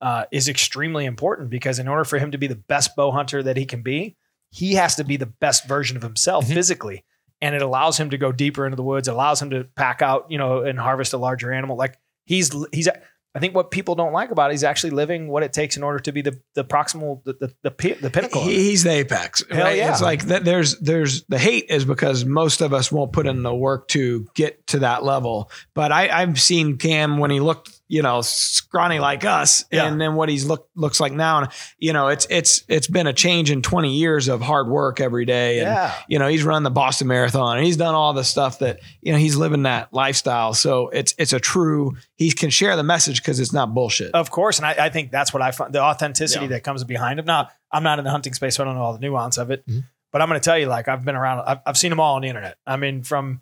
uh, 0.00 0.24
is 0.30 0.48
extremely 0.48 1.04
important 1.04 1.50
because 1.50 1.78
in 1.78 1.88
order 1.88 2.04
for 2.04 2.18
him 2.18 2.30
to 2.30 2.38
be 2.38 2.46
the 2.46 2.54
best 2.56 2.94
bow 2.96 3.10
hunter 3.10 3.42
that 3.42 3.56
he 3.56 3.64
can 3.64 3.82
be, 3.82 4.16
he 4.50 4.74
has 4.74 4.94
to 4.96 5.04
be 5.04 5.16
the 5.16 5.26
best 5.26 5.66
version 5.66 5.96
of 5.96 6.02
himself 6.02 6.46
Mhm. 6.46 6.54
physically. 6.54 7.04
And 7.40 7.54
it 7.54 7.62
allows 7.62 7.98
him 7.98 8.10
to 8.10 8.18
go 8.18 8.32
deeper 8.32 8.64
into 8.66 8.76
the 8.76 8.82
woods, 8.82 9.06
allows 9.08 9.40
him 9.40 9.50
to 9.50 9.64
pack 9.76 10.02
out, 10.02 10.26
you 10.30 10.38
know, 10.38 10.62
and 10.64 10.78
harvest 10.78 11.12
a 11.12 11.18
larger 11.18 11.52
animal. 11.52 11.76
Like 11.76 11.96
he's 12.26 12.50
he's 12.72 12.88
I 13.34 13.40
think 13.40 13.54
what 13.54 13.70
people 13.70 13.94
don't 13.94 14.12
like 14.12 14.30
about 14.32 14.50
it, 14.50 14.54
he's 14.54 14.64
actually 14.64 14.90
living 14.90 15.28
what 15.28 15.42
it 15.44 15.52
takes 15.52 15.76
in 15.76 15.82
order 15.84 16.00
to 16.00 16.10
be 16.12 16.22
the 16.22 16.40
the 16.54 16.64
proximal 16.64 17.22
the 17.24 17.34
the 17.34 17.46
the, 17.62 17.96
the 18.00 18.10
pinnacle. 18.10 18.42
He- 18.42 18.70
he's 18.70 18.82
the 18.84 18.90
apex. 18.90 19.44
Hell 19.50 19.64
right? 19.66 19.76
yeah. 19.76 19.92
It's 19.92 20.02
like 20.02 20.24
that. 20.26 20.44
There's 20.44 20.78
there's 20.80 21.24
the 21.28 21.38
hate 21.38 21.66
is 21.68 21.84
because 21.84 22.24
most 22.24 22.60
of 22.60 22.72
us 22.72 22.90
won't 22.90 23.12
put 23.12 23.26
in 23.26 23.42
the 23.44 23.54
work 23.54 23.86
to 23.88 24.26
get 24.34 24.66
to 24.68 24.80
that 24.80 25.04
level. 25.04 25.50
But 25.74 25.92
I, 25.92 26.08
I've 26.08 26.40
seen 26.40 26.76
Cam 26.78 27.18
when 27.18 27.30
he 27.30 27.38
looked, 27.38 27.77
you 27.88 28.02
know, 28.02 28.20
scrawny 28.20 28.98
like 28.98 29.24
us, 29.24 29.64
Yeah. 29.72 29.86
and 29.86 30.00
then 30.00 30.14
what 30.14 30.28
he's 30.28 30.44
look 30.44 30.68
looks 30.76 31.00
like 31.00 31.12
now. 31.12 31.38
And 31.42 31.48
you 31.78 31.92
know, 31.92 32.08
it's 32.08 32.26
it's 32.30 32.62
it's 32.68 32.86
been 32.86 33.06
a 33.06 33.12
change 33.12 33.50
in 33.50 33.62
20 33.62 33.94
years 33.96 34.28
of 34.28 34.40
hard 34.42 34.68
work 34.68 35.00
every 35.00 35.24
day. 35.24 35.58
And 35.60 35.66
yeah. 35.68 35.94
you 36.08 36.18
know, 36.18 36.28
he's 36.28 36.44
run 36.44 36.62
the 36.62 36.70
Boston 36.70 37.08
Marathon 37.08 37.56
and 37.56 37.64
he's 37.66 37.76
done 37.78 37.94
all 37.94 38.12
the 38.12 38.24
stuff 38.24 38.58
that, 38.60 38.80
you 39.00 39.12
know, 39.12 39.18
he's 39.18 39.36
living 39.36 39.62
that 39.62 39.92
lifestyle. 39.92 40.54
So 40.54 40.88
it's 40.90 41.14
it's 41.18 41.32
a 41.32 41.40
true 41.40 41.96
he 42.14 42.30
can 42.30 42.50
share 42.50 42.76
the 42.76 42.82
message 42.82 43.22
because 43.22 43.40
it's 43.40 43.52
not 43.52 43.72
bullshit. 43.74 44.12
Of 44.14 44.30
course, 44.30 44.58
and 44.58 44.66
I, 44.66 44.86
I 44.86 44.88
think 44.90 45.10
that's 45.10 45.32
what 45.32 45.42
I 45.42 45.50
find 45.50 45.72
the 45.72 45.80
authenticity 45.80 46.44
Yeah. 46.44 46.50
that 46.50 46.64
comes 46.64 46.84
behind 46.84 47.18
him. 47.18 47.24
Now, 47.24 47.48
I'm 47.72 47.82
not 47.82 47.98
in 47.98 48.04
the 48.04 48.10
hunting 48.10 48.34
space, 48.34 48.56
so 48.56 48.62
I 48.62 48.66
don't 48.66 48.74
know 48.74 48.82
all 48.82 48.92
the 48.92 48.98
nuance 49.00 49.38
of 49.38 49.50
it. 49.50 49.66
Mhm. 49.66 49.84
But 50.10 50.22
I'm 50.22 50.28
going 50.28 50.40
to 50.40 50.44
tell 50.44 50.58
you, 50.58 50.66
like 50.66 50.88
I've 50.88 51.04
been 51.04 51.16
around, 51.16 51.40
I've, 51.46 51.58
I've 51.66 51.76
seen 51.76 51.90
them 51.90 52.00
all 52.00 52.16
on 52.16 52.22
the 52.22 52.28
internet. 52.28 52.56
I 52.66 52.76
mean, 52.76 53.02
from 53.02 53.40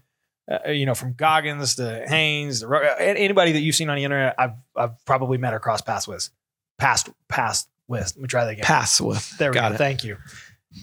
uh, 0.50 0.70
you 0.70 0.86
know, 0.86 0.94
from 0.94 1.12
Goggins 1.14 1.76
to 1.76 2.04
Hanes, 2.06 2.60
to, 2.60 2.68
uh, 2.68 2.94
anybody 2.98 3.52
that 3.52 3.60
you've 3.60 3.74
seen 3.74 3.88
on 3.90 3.96
the 3.96 4.04
internet, 4.04 4.34
I've 4.38 4.54
I've 4.76 5.04
probably 5.04 5.38
met 5.38 5.54
or 5.54 5.58
crossed 5.60 5.86
paths 5.86 6.06
with, 6.06 6.28
past 6.78 7.08
past 7.28 7.68
with. 7.88 8.12
Let 8.16 8.22
me 8.22 8.28
try 8.28 8.44
that 8.44 8.50
again. 8.52 8.64
Pass 8.64 9.00
with. 9.00 9.36
There 9.38 9.50
we 9.50 9.54
Got 9.54 9.70
go. 9.70 9.74
it. 9.74 9.78
Thank 9.78 10.04
you. 10.04 10.16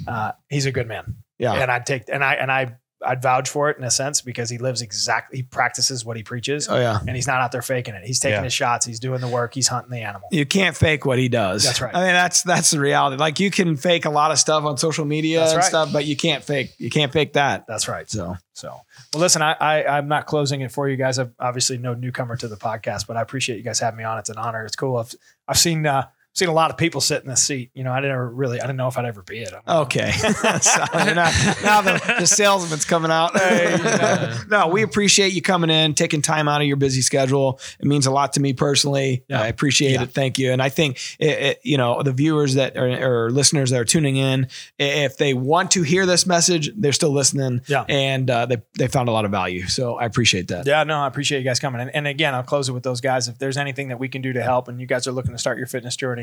Uh, 0.08 0.32
he's 0.50 0.66
a 0.66 0.72
good 0.72 0.88
man, 0.88 1.16
Yeah. 1.38 1.54
and 1.54 1.70
I'd 1.72 1.86
take 1.86 2.04
and 2.10 2.24
I 2.24 2.34
and 2.36 2.52
I 2.52 2.78
I'd 3.06 3.22
vouch 3.22 3.50
for 3.50 3.70
it 3.70 3.78
in 3.78 3.84
a 3.84 3.92
sense 3.92 4.22
because 4.22 4.50
he 4.50 4.58
lives 4.58 4.82
exactly, 4.82 5.38
he 5.38 5.44
practices 5.44 6.04
what 6.06 6.18
he 6.18 6.24
preaches, 6.24 6.68
Oh 6.70 6.78
yeah. 6.78 7.00
and 7.06 7.16
he's 7.16 7.28
not 7.28 7.42
out 7.42 7.52
there 7.52 7.62
faking 7.62 7.94
it. 7.96 8.04
He's 8.06 8.20
taking 8.20 8.38
Yeah. 8.38 8.44
his 8.44 8.54
shots, 8.54 8.86
he's 8.86 9.00
doing 9.00 9.22
the 9.22 9.28
work, 9.28 9.54
he's 9.54 9.68
hunting 9.68 9.92
the 9.92 10.02
animal. 10.02 10.28
You 10.32 10.46
can't 10.46 10.76
fake 10.76 11.06
what 11.06 11.20
he 11.20 11.30
does. 11.30 11.64
That's 11.64 11.82
right. 11.82 11.94
I 11.96 12.00
mean, 12.06 12.14
that's 12.14 12.44
that's 12.44 12.72
the 12.72 12.80
reality. 12.80 13.18
Like 13.18 13.40
you 13.40 13.52
can 13.52 13.76
fake 13.78 14.06
a 14.06 14.10
lot 14.10 14.32
of 14.32 14.40
stuff 14.40 14.64
on 14.64 14.78
social 14.78 15.06
media 15.06 15.40
That's 15.40 15.52
and 15.52 15.58
right. 15.60 15.66
stuff, 15.68 15.92
but 15.94 16.06
you 16.06 16.16
can't 16.16 16.44
fake 16.44 16.74
you 16.78 16.90
can't 16.90 17.12
fake 17.12 17.34
that. 17.34 17.66
That's 17.68 17.88
right. 17.88 18.10
So 18.10 18.38
So, 18.54 18.70
well, 19.14 19.22
listen, 19.22 19.42
I, 19.42 19.54
I 19.60 19.98
I'm 19.98 20.08
not 20.08 20.26
closing 20.28 20.62
it 20.62 20.72
for 20.72 20.88
you 20.88 20.96
guys. 20.96 21.18
I'm 21.20 21.34
obviously 21.40 21.78
no 21.78 21.94
newcomer 21.94 22.36
to 22.38 22.48
the 22.48 22.56
podcast, 22.58 23.08
but 23.08 23.18
I 23.18 23.22
appreciate 23.22 23.58
you 23.58 23.64
guys 23.64 23.80
having 23.80 23.98
me 23.98 24.04
on. 24.04 24.18
It's 24.20 24.30
an 24.30 24.38
honor. 24.38 24.66
It's 24.66 24.76
cool. 24.76 24.98
I've 24.98 25.14
I've 25.48 25.58
seen 25.58 25.86
uh, 25.86 26.08
seen 26.34 26.50
a 26.50 26.54
lot 26.54 26.72
of 26.72 26.78
people 26.78 27.00
sit 27.02 27.22
in 27.24 27.30
this 27.30 27.44
seat. 27.44 27.70
You 27.74 27.84
know, 27.84 27.92
I 27.92 27.98
didn't 27.98 28.12
ever 28.14 28.30
really 28.30 28.60
I 28.60 28.64
didn't 28.64 28.78
know 28.78 28.88
if 28.88 28.98
I'd 28.98 29.06
ever 29.06 29.22
be 29.22 29.40
it. 29.40 29.54
okay. 29.68 30.12
so, 30.62 30.86
now, 30.94 31.32
now 31.64 31.82
the, 31.82 32.16
the 32.20 32.26
salesman's 32.28 32.86
coming 32.86 33.12
out. 33.12 33.38
Hey, 33.40 33.78
know. 33.84 34.38
no, 34.50 34.68
we 34.68 34.82
appreciate 34.82 35.34
you 35.34 35.42
coming 35.42 35.70
in, 35.70 35.94
taking 35.94 36.22
time 36.22 36.48
out 36.48 36.62
of 36.62 36.68
your 36.68 36.78
busy 36.78 37.02
schedule. 37.02 37.60
It 37.80 37.86
means 37.86 38.06
a 38.08 38.12
lot 38.12 38.34
to 38.34 38.40
me 38.40 38.54
personally. 38.54 39.24
Yeah. 39.28 39.42
I 39.42 39.48
appreciate 39.48 39.92
Yeah. 39.94 40.04
it. 40.04 40.12
Thank 40.12 40.40
you. 40.40 40.52
And 40.52 40.62
I 40.62 40.70
think 40.70 41.00
it, 41.20 41.26
it, 41.40 41.60
you 41.64 41.78
know 41.78 42.02
the 42.04 42.12
viewers 42.14 42.56
that 42.56 42.78
are 42.78 43.26
or 43.26 43.32
listeners 43.32 43.70
that 43.70 43.80
are 43.80 43.86
tuning 43.86 44.18
in, 44.18 44.48
if 44.80 45.18
they 45.18 45.34
want 45.34 45.72
to 45.72 45.84
hear 45.84 46.06
this 46.06 46.26
message, 46.26 46.72
they're 46.76 46.94
still 46.94 47.12
listening. 47.14 47.62
Yeah. 47.68 47.86
and 47.88 48.30
uh, 48.30 48.46
they 48.48 48.58
they 48.78 48.88
found 48.88 49.10
a 49.10 49.12
lot 49.12 49.26
of 49.26 49.32
value. 49.32 49.68
So 49.68 49.96
I 49.98 50.06
appreciate 50.06 50.48
that. 50.50 50.66
Yeah, 50.66 50.84
no, 50.84 50.98
I 51.00 51.08
appreciate 51.08 51.40
you 51.40 51.46
guys 51.46 51.60
coming. 51.60 51.82
And, 51.82 51.94
and 51.96 52.08
again, 52.08 52.34
I'll 52.34 52.44
close 52.44 52.70
it 52.70 52.72
with 52.74 52.84
those 52.84 53.02
guys. 53.02 53.28
If 53.28 53.38
there's 53.38 53.58
anything 53.58 53.90
that 53.90 54.00
we 54.00 54.08
can 54.10 54.22
do 54.22 54.34
to 54.34 54.42
help 54.44 54.68
and 54.68 54.80
you 54.82 54.88
guys 54.88 55.08
are 55.08 55.12
looking 55.12 55.32
to 55.34 55.38
start 55.38 55.58
your 55.58 55.68
fitness 55.68 55.96
journey, 55.96 56.23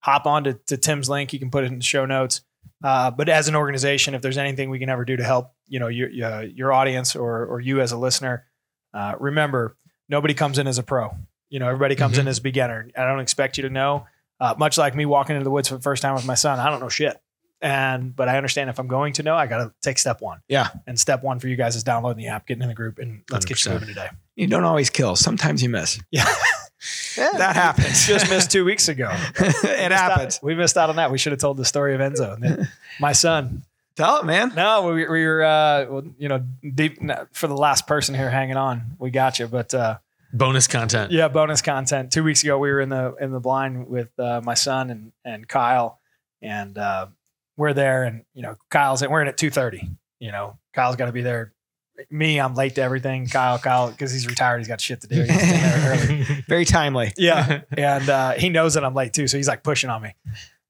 hop 0.00 0.26
on 0.26 0.44
to, 0.44 0.54
to 0.66 0.76
Tim's 0.76 1.08
link. 1.08 1.32
You 1.32 1.38
can 1.38 1.50
put 1.50 1.64
it 1.64 1.68
in 1.72 1.78
the 1.78 1.84
show 1.84 2.06
notes. 2.06 2.42
Uh, 2.82 3.10
but 3.10 3.28
as 3.28 3.48
an 3.48 3.56
organization, 3.56 4.14
if 4.14 4.22
there's 4.22 4.38
anything 4.38 4.70
we 4.70 4.78
can 4.78 4.88
ever 4.88 5.04
do 5.04 5.16
to 5.16 5.24
help, 5.24 5.52
you 5.66 5.80
know, 5.80 5.88
your, 5.88 6.08
your, 6.10 6.42
your 6.44 6.72
audience 6.72 7.16
or, 7.16 7.44
or 7.46 7.60
you 7.60 7.80
as 7.80 7.90
a 7.92 7.96
listener, 7.96 8.44
uh, 8.94 9.14
remember, 9.18 9.76
nobody 10.08 10.32
comes 10.34 10.58
in 10.58 10.66
as 10.66 10.78
a 10.78 10.82
pro. 10.82 11.10
You 11.50 11.58
know, 11.58 11.66
everybody 11.66 11.96
comes 11.96 12.16
Mhm. 12.16 12.20
in 12.20 12.28
as 12.28 12.38
a 12.38 12.42
beginner. 12.42 12.88
I 12.96 13.04
don't 13.04 13.20
expect 13.20 13.56
you 13.56 13.62
to 13.64 13.70
know. 13.70 14.06
Uh, 14.40 14.54
much 14.56 14.78
like 14.78 14.94
me 14.94 15.06
walking 15.06 15.34
into 15.34 15.44
the 15.44 15.50
woods 15.50 15.68
for 15.68 15.74
the 15.74 15.80
first 15.82 16.02
time 16.02 16.14
with 16.14 16.24
my 16.26 16.34
son, 16.34 16.60
I 16.60 16.70
don't 16.70 16.78
know 16.80 16.88
shit. 16.88 17.20
And 17.60 18.14
but 18.14 18.28
I 18.28 18.36
understand 18.36 18.70
if 18.70 18.78
I'm 18.78 18.86
going 18.86 19.14
to 19.14 19.24
know, 19.24 19.34
I 19.34 19.48
got 19.48 19.58
to 19.64 19.72
take 19.82 19.98
step 19.98 20.20
one. 20.20 20.40
Yeah. 20.46 20.68
And 20.86 21.00
step 21.00 21.24
one 21.24 21.40
for 21.40 21.48
you 21.48 21.56
guys 21.56 21.74
is 21.74 21.82
downloading 21.82 22.22
the 22.22 22.28
app, 22.28 22.46
getting 22.46 22.62
in 22.62 22.68
the 22.68 22.74
group, 22.74 23.00
and 23.00 23.22
let's 23.32 23.44
get 23.46 23.64
you 23.64 23.72
moving 23.72 23.88
today. 23.88 24.08
You 24.36 24.46
don't 24.46 24.62
always 24.62 24.90
kill. 24.90 25.16
Sometimes 25.16 25.60
you 25.64 25.68
miss. 25.68 25.98
Yeah. 26.12 26.32
That 27.16 27.56
happens. 27.56 28.06
Just 28.06 28.30
missed 28.30 28.50
two 28.50 28.64
weeks 28.64 28.88
ago. 28.88 29.08
it 29.36 29.40
Missed 29.40 29.64
out- 29.64 29.90
happens. 29.90 30.40
we 30.42 30.54
missed 30.54 30.76
out 30.76 30.90
on 30.90 30.96
that. 30.96 31.10
We 31.10 31.18
should 31.18 31.32
have 31.32 31.40
told 31.40 31.56
the 31.56 31.64
story 31.64 31.94
of 31.94 32.00
Enzo. 32.00 32.68
My 33.00 33.12
son. 33.12 33.62
Tell 33.96 34.18
it, 34.20 34.24
man. 34.26 34.52
No, 34.54 34.92
we, 34.92 35.08
we 35.08 35.26
were, 35.26 35.42
uh, 35.42 35.86
well, 35.90 36.04
you 36.18 36.28
know, 36.28 36.44
deep 36.74 36.98
for 37.32 37.48
the 37.48 37.56
last 37.56 37.88
person 37.88 38.14
here 38.14 38.30
hanging 38.30 38.56
on. 38.56 38.92
We 39.00 39.10
got 39.10 39.40
you, 39.40 39.48
but 39.48 39.74
uh, 39.74 39.98
Bonus 40.32 40.68
content. 40.68 41.10
yeah, 41.10 41.26
bonus 41.26 41.62
content. 41.62 42.12
Two 42.12 42.22
weeks 42.22 42.44
ago, 42.44 42.58
we 42.58 42.70
were 42.70 42.80
in 42.80 42.90
the 42.90 43.14
in 43.20 43.32
the 43.32 43.40
blind 43.40 43.88
with 43.88 44.10
uh, 44.20 44.40
my 44.44 44.54
son 44.54 44.90
and 44.90 45.12
and 45.24 45.48
Kyle, 45.48 45.98
and 46.42 46.78
uh, 46.78 47.06
we're 47.56 47.72
there, 47.72 48.04
and 48.04 48.22
you 48.34 48.42
know, 48.42 48.54
Kyle's 48.70 49.02
in 49.02 49.10
we're 49.10 49.22
in 49.22 49.26
at 49.28 49.36
two 49.36 49.50
thirty. 49.50 49.88
You 50.20 50.30
know, 50.30 50.58
Kyle's 50.74 50.94
got 50.96 51.06
to 51.06 51.12
be 51.12 51.22
there. 51.22 51.52
Me, 52.10 52.38
I'm 52.40 52.54
late 52.54 52.74
to 52.76 52.82
everything. 52.82 53.26
Kyle, 53.26 53.58
Kyle, 53.58 53.90
because 53.90 54.12
he's 54.12 54.26
retired, 54.26 54.58
he's 54.58 54.68
got 54.68 54.80
shit 54.80 55.00
to 55.02 55.06
do. 55.08 55.16
He's 55.22 55.26
getting 55.26 55.48
there 55.48 55.92
early. 56.08 56.24
Very 56.48 56.64
timely. 56.64 57.12
Yeah, 57.16 57.62
and 57.76 58.08
uh, 58.08 58.32
he 58.32 58.48
knows 58.50 58.74
that 58.74 58.84
I'm 58.84 58.94
late 58.94 59.12
too, 59.12 59.26
so 59.28 59.36
he's 59.36 59.48
like 59.48 59.62
pushing 59.62 59.90
on 59.90 60.02
me. 60.02 60.14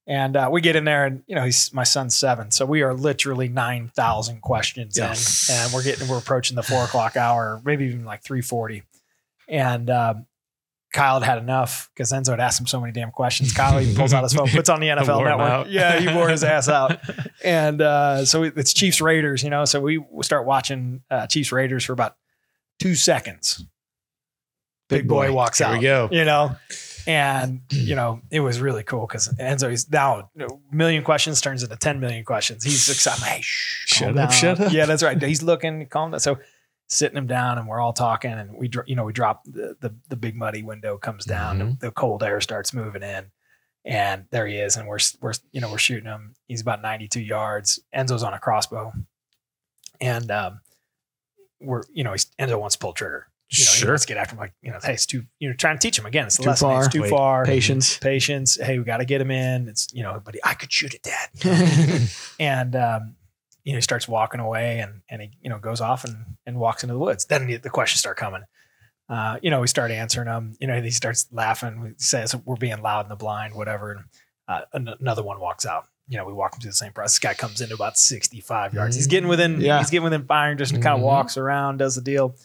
And 0.06 0.36
uh, 0.38 0.48
we 0.50 0.62
get 0.62 0.74
in 0.74 0.84
there, 0.84 1.04
and 1.04 1.22
you 1.26 1.34
know, 1.34 1.44
he's 1.44 1.70
my 1.74 1.84
son's 1.84 2.16
seven, 2.16 2.50
so 2.50 2.64
we 2.64 2.80
are 2.80 2.94
literally 2.94 3.48
nine 3.48 3.88
thousand 3.94 4.40
questions 4.40 4.96
Yeah. 4.96 5.12
in, 5.12 5.18
and 5.64 5.72
we're 5.74 5.82
getting 5.82 6.08
we're 6.08 6.16
approaching 6.18 6.56
the 6.56 6.62
four 6.62 6.84
o'clock 6.84 7.14
hour, 7.16 7.60
maybe 7.64 7.84
even 7.86 8.06
like 8.06 8.22
three 8.22 8.40
forty. 8.40 8.84
And 9.48 9.90
um, 9.90 10.26
Kyle 10.92 11.20
had 11.20 11.26
had 11.28 11.38
enough 11.38 11.90
because 11.94 12.12
Enzo 12.12 12.30
had 12.30 12.40
asked 12.40 12.60
him 12.60 12.66
so 12.66 12.80
many 12.80 12.92
damn 12.92 13.10
questions. 13.10 13.52
Kyle 13.52 13.80
even 13.80 13.94
pulls 13.94 14.14
out 14.14 14.22
his 14.22 14.32
phone, 14.32 14.48
puts 14.52 14.68
on 14.70 14.80
the 14.80 14.86
NFL 14.88 15.22
Network. 15.24 15.66
Yeah, 15.70 15.98
he 16.00 16.08
wore 16.14 16.28
his 16.28 16.42
ass 16.44 16.68
out. 16.68 16.98
And 17.44 17.80
uh, 17.80 18.24
so 18.24 18.42
it's 18.42 18.72
Chiefs 18.72 19.00
Raiders, 19.00 19.44
you 19.44 19.50
know. 19.50 19.64
So 19.64 19.80
we 19.80 20.04
start 20.22 20.44
watching 20.44 21.02
uh, 21.08 21.28
Chiefs 21.28 21.52
Raiders 21.52 21.84
for 21.84 21.92
about 21.92 22.16
two 22.80 22.96
seconds. 22.96 23.64
Big, 24.88 25.02
Big 25.02 25.08
boy, 25.08 25.28
boy. 25.28 25.34
walks 25.34 25.58
Here 25.58 25.68
out 25.68 25.74
we 25.74 25.82
go. 25.82 26.08
you 26.10 26.24
know 26.24 26.56
and 27.06 27.60
you 27.70 27.94
know 27.94 28.20
it 28.30 28.40
was 28.40 28.58
really 28.60 28.82
cool 28.82 29.06
because 29.06 29.28
enzo 29.34 29.68
he's 29.70 29.88
now 29.90 30.30
a 30.40 30.46
million 30.72 31.04
questions 31.04 31.40
turns 31.40 31.62
into 31.62 31.76
10 31.76 32.00
million 32.00 32.24
questions 32.24 32.64
he's 32.64 32.88
excited 32.88 33.22
hey 33.22 33.40
shh, 33.42 33.86
Shut 33.86 34.08
up, 34.10 34.14
down. 34.16 34.30
shut 34.30 34.60
up. 34.60 34.72
yeah 34.72 34.84
that's 34.86 35.02
right 35.02 35.20
he's 35.22 35.42
looking 35.42 35.86
calm 35.88 36.10
down 36.10 36.20
so 36.20 36.38
sitting 36.88 37.16
him 37.18 37.26
down 37.26 37.58
and 37.58 37.68
we're 37.68 37.80
all 37.80 37.92
talking 37.92 38.32
and 38.32 38.50
we 38.56 38.70
you 38.86 38.96
know 38.96 39.04
we 39.04 39.12
drop 39.12 39.44
the 39.44 39.76
the, 39.80 39.94
the 40.08 40.16
big 40.16 40.34
muddy 40.34 40.62
window 40.62 40.96
comes 40.96 41.24
down 41.24 41.58
Mhm. 41.58 41.80
the, 41.80 41.86
the 41.86 41.92
cold 41.92 42.22
air 42.22 42.40
starts 42.40 42.72
moving 42.72 43.02
in 43.02 43.26
and 43.84 44.24
there 44.30 44.46
he 44.46 44.56
is 44.56 44.76
and 44.76 44.88
we're 44.88 44.98
we're 45.20 45.34
you 45.52 45.60
know 45.60 45.70
we're 45.70 45.78
shooting 45.78 46.06
him 46.06 46.34
he's 46.46 46.60
about 46.62 46.80
92 46.82 47.20
yards 47.20 47.78
enzo's 47.94 48.22
on 48.22 48.32
a 48.34 48.38
crossbow 48.38 48.92
and 50.00 50.30
um 50.30 50.60
we're 51.60 51.82
you 51.92 52.04
know 52.04 52.12
he's 52.12 52.26
enzo 52.38 52.58
wants 52.58 52.76
to 52.76 52.80
pull 52.80 52.92
trigger 52.92 53.26
you 53.50 53.64
know, 53.64 53.70
Sure. 53.70 53.96
to 53.96 54.06
get 54.06 54.18
after 54.18 54.34
him 54.34 54.40
like, 54.40 54.52
you 54.60 54.70
know, 54.70 54.78
hey, 54.84 54.92
it's 54.92 55.06
too, 55.06 55.24
you 55.38 55.48
know, 55.48 55.54
trying 55.54 55.78
to 55.78 55.80
teach 55.80 55.98
him 55.98 56.04
again. 56.04 56.26
It's 56.26 56.36
the 56.36 56.42
Too 56.42 56.48
lesson. 56.50 56.68
It's 56.70 56.76
far. 56.84 56.88
too 56.90 57.00
Wait. 57.00 57.08
far. 57.10 57.44
Patience. 57.46 57.96
Patience. 57.96 58.58
Hey, 58.62 58.76
we 58.78 58.84
got 58.84 58.98
to 58.98 59.06
get 59.06 59.22
him 59.22 59.30
in. 59.30 59.68
It's, 59.68 59.88
you 59.90 60.02
know, 60.02 60.20
but 60.22 60.34
he, 60.34 60.40
I 60.44 60.52
could 60.52 60.70
shoot 60.70 60.92
it, 60.92 61.02
dad. 61.02 62.10
and, 62.38 62.76
um, 62.76 63.16
you 63.68 63.74
know, 63.74 63.76
he 63.76 63.82
starts 63.82 64.08
walking 64.08 64.40
away 64.40 64.78
and, 64.80 65.02
and 65.10 65.20
he, 65.20 65.30
you 65.42 65.50
know, 65.50 65.58
goes 65.58 65.82
off 65.82 66.02
and, 66.02 66.16
and 66.46 66.58
walks 66.58 66.82
into 66.82 66.94
the 66.94 66.98
woods. 66.98 67.26
Then 67.26 67.46
the, 67.46 67.68
questions 67.68 67.98
start 68.00 68.16
coming. 68.16 68.40
Uh, 69.10 69.36
you 69.42 69.50
know, 69.50 69.60
we 69.60 69.66
start 69.66 69.90
answering 69.90 70.24
them. 70.24 70.54
You 70.58 70.68
know, 70.68 70.80
he 70.80 70.90
starts 70.90 71.26
laughing. 71.32 71.84
He 71.98 72.02
says 72.02 72.34
we're 72.46 72.56
being 72.56 72.80
loud 72.80 73.04
in 73.04 73.10
the 73.10 73.16
blind, 73.16 73.54
whatever. 73.54 73.92
And 73.92 74.04
uh, 74.48 74.62
an- 74.72 74.94
another 75.00 75.22
one 75.22 75.38
walks 75.38 75.66
out. 75.66 75.84
You 76.08 76.16
know, 76.16 76.24
we 76.24 76.32
walk 76.32 76.54
him 76.54 76.62
through 76.62 76.70
the 76.70 76.76
same 76.76 76.92
process. 76.92 77.16
This 77.16 77.18
guy 77.18 77.34
comes 77.34 77.60
into 77.60 77.74
about 77.74 77.98
65 77.98 78.72
yards. 78.72 78.96
He's 78.96 79.06
getting 79.06 79.28
within, 79.28 79.60
Yeah. 79.60 79.80
he's 79.80 79.90
getting 79.90 80.04
within 80.04 80.24
firing, 80.24 80.56
just 80.56 80.72
kind 80.72 80.86
of 80.96 81.02
walks 81.02 81.36
around, 81.36 81.76
does 81.76 81.94
the 81.94 82.00
deal. 82.00 82.36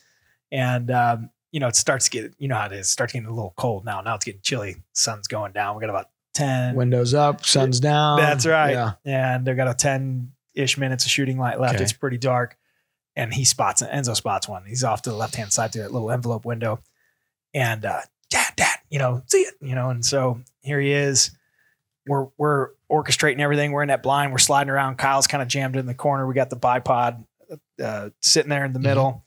And, 0.52 0.92
um, 0.92 1.30
you 1.54 1.62
know, 1.62 1.70
it 1.70 1.78
starts 1.78 2.04
to 2.10 2.12
get, 2.12 2.34
you 2.38 2.50
know 2.50 2.56
how 2.56 2.66
it 2.66 2.74
is, 2.74 2.90
starts 2.90 3.14
getting 3.14 3.30
a 3.30 3.34
little 3.34 3.54
cold 3.56 3.86
now. 3.86 4.02
Now 4.02 4.16
it's 4.16 4.26
getting 4.26 4.42
chilly. 4.42 4.76
Sun's 4.92 5.30
going 5.30 5.54
down. 5.54 5.78
We 5.78 5.80
got 5.80 5.90
about 5.90 6.10
10. 6.34 6.76
Windows 6.76 7.14
up, 7.14 7.46
sun's 7.46 7.80
down. 7.80 8.20
That's 8.20 8.46
right. 8.46 8.72
Yeah. 8.74 8.92
And 9.06 9.46
they've 9.48 9.56
got 9.56 9.70
a 9.70 9.74
10 9.74 10.33
ish 10.56 10.78
minutes 10.78 11.06
of 11.06 11.12
shooting 11.12 11.38
light 11.38 11.60
left. 11.60 11.76
Okay. 11.76 11.84
It's 11.84 11.93
pretty 11.93 12.18
dark. 12.18 12.58
And 13.16 13.34
he 13.34 13.45
spots 13.45 13.84
Enzo 13.84 14.16
spots 14.16 14.47
one. 14.47 14.66
He's 14.66 14.84
off 14.84 15.04
to 15.04 15.12
the 15.12 15.16
left 15.16 15.36
hand 15.36 15.54
side 15.54 15.72
through 15.72 15.84
that 15.84 15.93
little 15.93 16.10
envelope 16.10 16.45
window. 16.45 16.80
And 17.54 17.86
uh, 17.86 18.01
dad, 18.30 18.54
dad, 18.56 18.78
you 18.89 18.97
know, 18.97 19.22
see 19.28 19.41
it, 19.41 19.54
you 19.62 19.76
know. 19.76 19.89
And 19.89 20.04
so 20.04 20.41
here 20.62 20.80
he 20.80 20.91
is. 20.91 21.32
We're 22.08 22.28
we're 22.38 22.70
orchestrating 22.91 23.39
everything. 23.39 23.72
We're 23.72 23.84
in 23.84 23.89
that 23.89 24.04
blind. 24.04 24.32
We're 24.32 24.39
sliding 24.39 24.72
around. 24.72 24.97
Kyle's 24.97 25.28
kind 25.28 25.41
of 25.41 25.47
jammed 25.47 25.76
in 25.76 25.86
the 25.86 25.93
corner. 25.93 26.28
We 26.28 26.34
got 26.34 26.49
the 26.49 26.58
bipod 26.58 27.24
uh, 27.82 28.10
sitting 28.22 28.49
there 28.49 28.66
in 28.66 28.74
the 28.74 28.80
middle. 28.80 29.24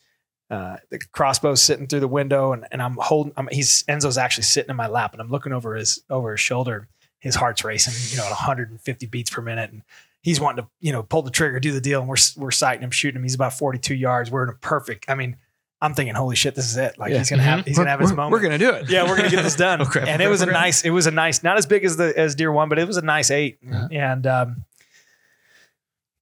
Uh, 0.49 0.77
the 0.91 0.99
crossbow's 0.99 1.61
sitting 1.61 1.89
through 1.89 2.01
the 2.01 2.09
window, 2.09 2.53
and, 2.53 2.67
and 2.71 2.81
I'm 2.81 2.97
holding. 3.01 3.33
I'm, 3.37 3.49
he's 3.51 3.83
Enzo's 3.85 4.19
actually 4.19 4.45
sitting 4.45 4.71
in 4.71 4.77
my 4.77 4.87
lap, 4.87 5.13
and 5.13 5.21
I'm 5.21 5.31
looking 5.31 5.53
over 5.53 5.75
his 5.75 6.03
over 6.09 6.33
his 6.33 6.41
shoulder. 6.41 6.89
His 7.19 7.35
heart's 7.35 7.65
racing, 7.65 7.95
you 8.11 8.19
know, 8.19 8.25
at 8.25 8.31
150 8.31 9.07
beats 9.07 9.31
per 9.31 9.43
minute, 9.43 9.73
and 9.73 9.83
he's 10.27 10.41
wanting 10.41 10.65
to, 10.65 10.71
you 10.81 10.93
know, 10.93 11.03
pull 11.05 11.23
the 11.23 11.31
trigger, 11.31 11.61
do 11.61 11.71
the 11.73 11.81
deal, 11.81 12.01
and 12.01 12.09
we're 12.09 12.17
we're 12.37 12.51
sighting 12.51 12.83
him, 12.83 12.91
shooting 12.91 13.17
him. 13.17 13.23
He's 13.23 13.35
about 13.37 13.53
42 13.53 13.95
yards. 13.95 14.29
We're 14.31 14.43
in 14.43 14.49
a 14.51 14.53
perfect. 14.55 15.05
I 15.09 15.15
mean, 15.15 15.37
I'm 15.81 15.95
thinking, 15.95 16.15
holy 16.15 16.35
shit, 16.37 16.55
this 16.55 16.71
is 16.71 16.77
it. 16.77 16.99
Like 16.99 17.13
Yeah. 17.13 17.19
he's 17.19 17.31
gonna 17.31 17.43
have 17.43 17.65
he's 17.65 17.77
gonna 17.79 17.91
have 17.91 18.01
his 18.01 18.13
moment. 18.13 18.33
We're 18.33 18.41
gonna 18.41 18.59
do 18.59 18.71
it. 18.71 18.91
yeah, 18.91 19.05
we're 19.09 19.17
gonna 19.17 19.31
get 19.31 19.43
this 19.45 19.55
done. 19.57 19.85
Crap, 19.87 20.09
and 20.09 20.21
it 20.21 20.29
was 20.29 20.43
a 20.43 20.47
nice, 20.47 20.85
it 20.85 20.91
was 20.91 21.07
a 21.07 21.11
nice, 21.11 21.43
not 21.43 21.57
as 21.59 21.67
big 21.67 21.85
as 21.85 21.97
the 21.97 22.13
as 22.19 22.35
deer 22.35 22.51
one, 22.51 22.69
but 22.69 22.79
it 22.79 22.87
was 22.87 22.97
a 22.97 23.03
nice 23.03 23.31
8 23.31 23.59
Uh-huh. 23.71 23.89
And 23.93 24.27
um, 24.27 24.65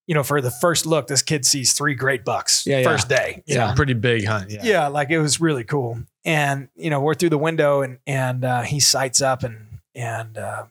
you 0.07 0.15
know, 0.15 0.23
for 0.23 0.41
the 0.43 0.51
first 0.51 0.85
look, 0.87 1.07
this 1.07 1.23
kid 1.23 1.47
sees 1.47 1.73
three 1.73 1.95
great 1.95 2.25
bucks 2.27 2.67
Yeah, 2.67 2.79
yeah. 2.81 2.85
first 2.85 3.09
day. 3.09 3.43
you 3.47 3.55
Yeah. 3.57 3.69
know? 3.71 3.75
Pretty 3.75 3.95
big 3.95 4.27
hunt. 4.27 4.51
Yeah. 4.51 4.61
yeah, 4.63 4.87
like 4.89 5.09
it 5.11 5.19
was 5.19 5.41
really 5.41 5.65
cool. 5.65 5.99
And 6.27 6.69
you 6.77 6.91
know, 6.91 7.01
we're 7.01 7.15
through 7.15 7.31
the 7.31 7.39
window, 7.39 7.81
and 7.83 7.99
and 8.07 8.45
uh, 8.45 8.63
he 8.63 8.81
sights 8.81 9.23
up, 9.23 9.45
and 9.45 9.79
and 9.95 10.37
uh, 10.37 10.65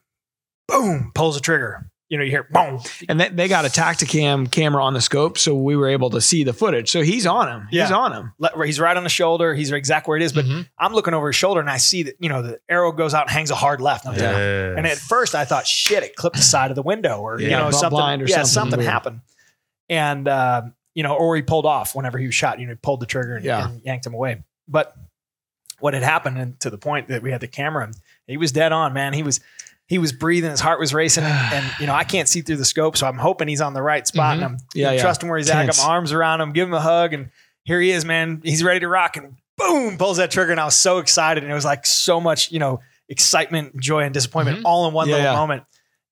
boom, 0.68 1.12
pulls 1.16 1.36
the 1.36 1.42
trigger. 1.42 1.90
You 2.14 2.20
know, 2.20 2.26
you 2.26 2.30
hear 2.30 2.44
boom. 2.44 2.80
And 3.10 3.20
they, 3.20 3.30
they 3.30 3.48
got 3.48 3.66
a 3.66 3.70
Tactacam 3.70 4.52
camera 4.52 4.84
on 4.84 4.94
the 4.94 5.02
scope, 5.02 5.40
so 5.40 5.56
we 5.56 5.76
were 5.76 5.88
able 5.88 6.12
to 6.12 6.22
see 6.22 6.44
the 6.44 6.54
footage. 6.54 6.92
So 6.92 7.02
he's 7.02 7.26
on 7.26 7.48
him. 7.48 7.68
He's 7.72 7.90
on 7.90 8.14
him. 8.14 8.34
He's 8.64 8.80
right 8.80 8.96
on 8.96 9.02
the 9.04 9.10
shoulder. 9.10 9.56
He's 9.56 9.72
exactly 9.72 10.12
where 10.12 10.18
it 10.18 10.24
is. 10.24 10.32
But 10.32 10.46
Mhm. 10.46 10.68
I'm 10.78 10.94
looking 10.94 11.16
over 11.16 11.28
his 11.28 11.36
shoulder, 11.36 11.60
and 11.60 11.72
I 11.72 11.78
see 11.78 12.04
that 12.04 12.16
you 12.20 12.30
know 12.30 12.44
the 12.44 12.60
arrow 12.70 12.92
goes 12.92 13.16
out 13.16 13.24
and 13.24 13.32
hangs 13.32 13.50
a 13.50 13.56
hard 13.56 13.82
left. 13.82 14.06
And 14.06 14.16
Yeah. 14.16 14.76
And 14.78 14.86
at 14.86 15.00
first 15.00 15.34
I 15.34 15.44
thought, 15.44 15.66
shit, 15.66 16.04
it 16.04 16.16
clipped 16.16 16.36
the 16.36 16.44
side 16.44 16.70
of 16.70 16.76
the 16.76 16.84
window 16.84 17.18
or, 17.20 17.42
you 17.42 17.50
know, 17.50 17.72
something, 17.72 17.90
blind 17.98 18.22
or 18.22 18.26
yeah, 18.26 18.44
something 18.44 18.52
something, 18.54 18.80
weird. 18.82 18.92
happened. 18.92 19.22
And, 19.90 20.28
uh, 20.28 20.62
you 20.94 21.02
know, 21.02 21.16
or 21.16 21.36
he 21.36 21.42
pulled 21.42 21.66
off 21.66 21.96
whenever 21.96 22.20
he 22.20 22.28
was 22.28 22.36
shot, 22.36 22.60
you 22.60 22.68
know, 22.68 22.76
pulled 22.82 23.00
the 23.00 23.06
trigger 23.08 23.38
and, 23.38 23.46
Yeah. 23.46 23.70
and 23.70 23.82
yanked 23.84 24.06
him 24.06 24.14
away. 24.14 24.44
But 24.68 24.94
what 25.80 25.96
had 25.96 26.04
happened 26.04 26.38
and 26.38 26.60
to 26.60 26.70
the 26.70 26.78
point 26.78 27.08
that 27.08 27.24
we 27.24 27.32
had 27.32 27.42
the 27.42 27.48
camera, 27.48 27.90
he 28.28 28.38
was 28.38 28.52
dead 28.52 28.72
on, 28.72 28.94
man. 28.94 29.14
He 29.14 29.24
was, 29.24 29.40
he 29.88 29.98
was 29.98 30.14
breathing, 30.14 30.52
his 30.52 30.60
heart 30.62 30.80
was 30.80 30.94
racing, 30.94 31.24
and, 31.26 31.54
and, 31.54 31.66
you 31.80 31.88
know 31.88 31.94
I 31.94 32.04
can't 32.04 32.28
see 32.30 32.42
through 32.42 32.58
the 32.58 32.66
scope, 32.66 32.96
so 32.98 33.08
I'm 33.08 33.18
hoping 33.18 33.48
he's 33.48 33.62
on 33.62 33.74
the 33.74 33.82
right 33.82 34.06
spot, 34.08 34.36
and 34.36 34.44
I'm 34.46 34.52
Mm-hmm. 34.56 34.80
Yeah, 34.80 34.92
yeah. 34.94 35.02
trusting 35.02 35.28
where 35.30 35.38
he's 35.38 35.50
at. 35.50 35.58
I 35.58 35.62
got 35.66 35.76
Tense. 35.76 35.86
my 35.86 35.94
arms 35.94 36.12
around 36.14 36.42
him, 36.42 36.54
give 36.54 36.68
him 36.68 36.74
a 36.74 36.82
hug, 36.82 37.14
and 37.14 37.30
here 37.64 37.80
he 37.82 37.92
is, 37.92 38.06
man. 38.06 38.42
He's 38.44 38.64
ready 38.64 38.80
to 38.82 38.88
rock, 38.88 39.18
and 39.18 39.36
boom, 39.58 39.98
pulls 39.98 40.18
that 40.18 40.32
trigger, 40.32 40.52
and 40.52 40.60
I 40.60 40.66
was 40.66 40.78
so 40.78 41.00
excited, 41.00 41.44
and 41.44 41.52
it 41.52 41.56
was 41.56 41.66
like 41.66 41.86
so 41.86 42.22
much, 42.22 42.52
you 42.52 42.60
know, 42.60 42.80
excitement, 43.10 43.78
joy, 43.80 44.02
and 44.04 44.14
disappointment 44.14 44.60
Mhm. 44.60 44.66
all 44.66 44.88
in 44.88 44.94
one 44.94 45.10
Yeah, 45.10 45.16
little 45.18 45.34
moment. 45.36 45.64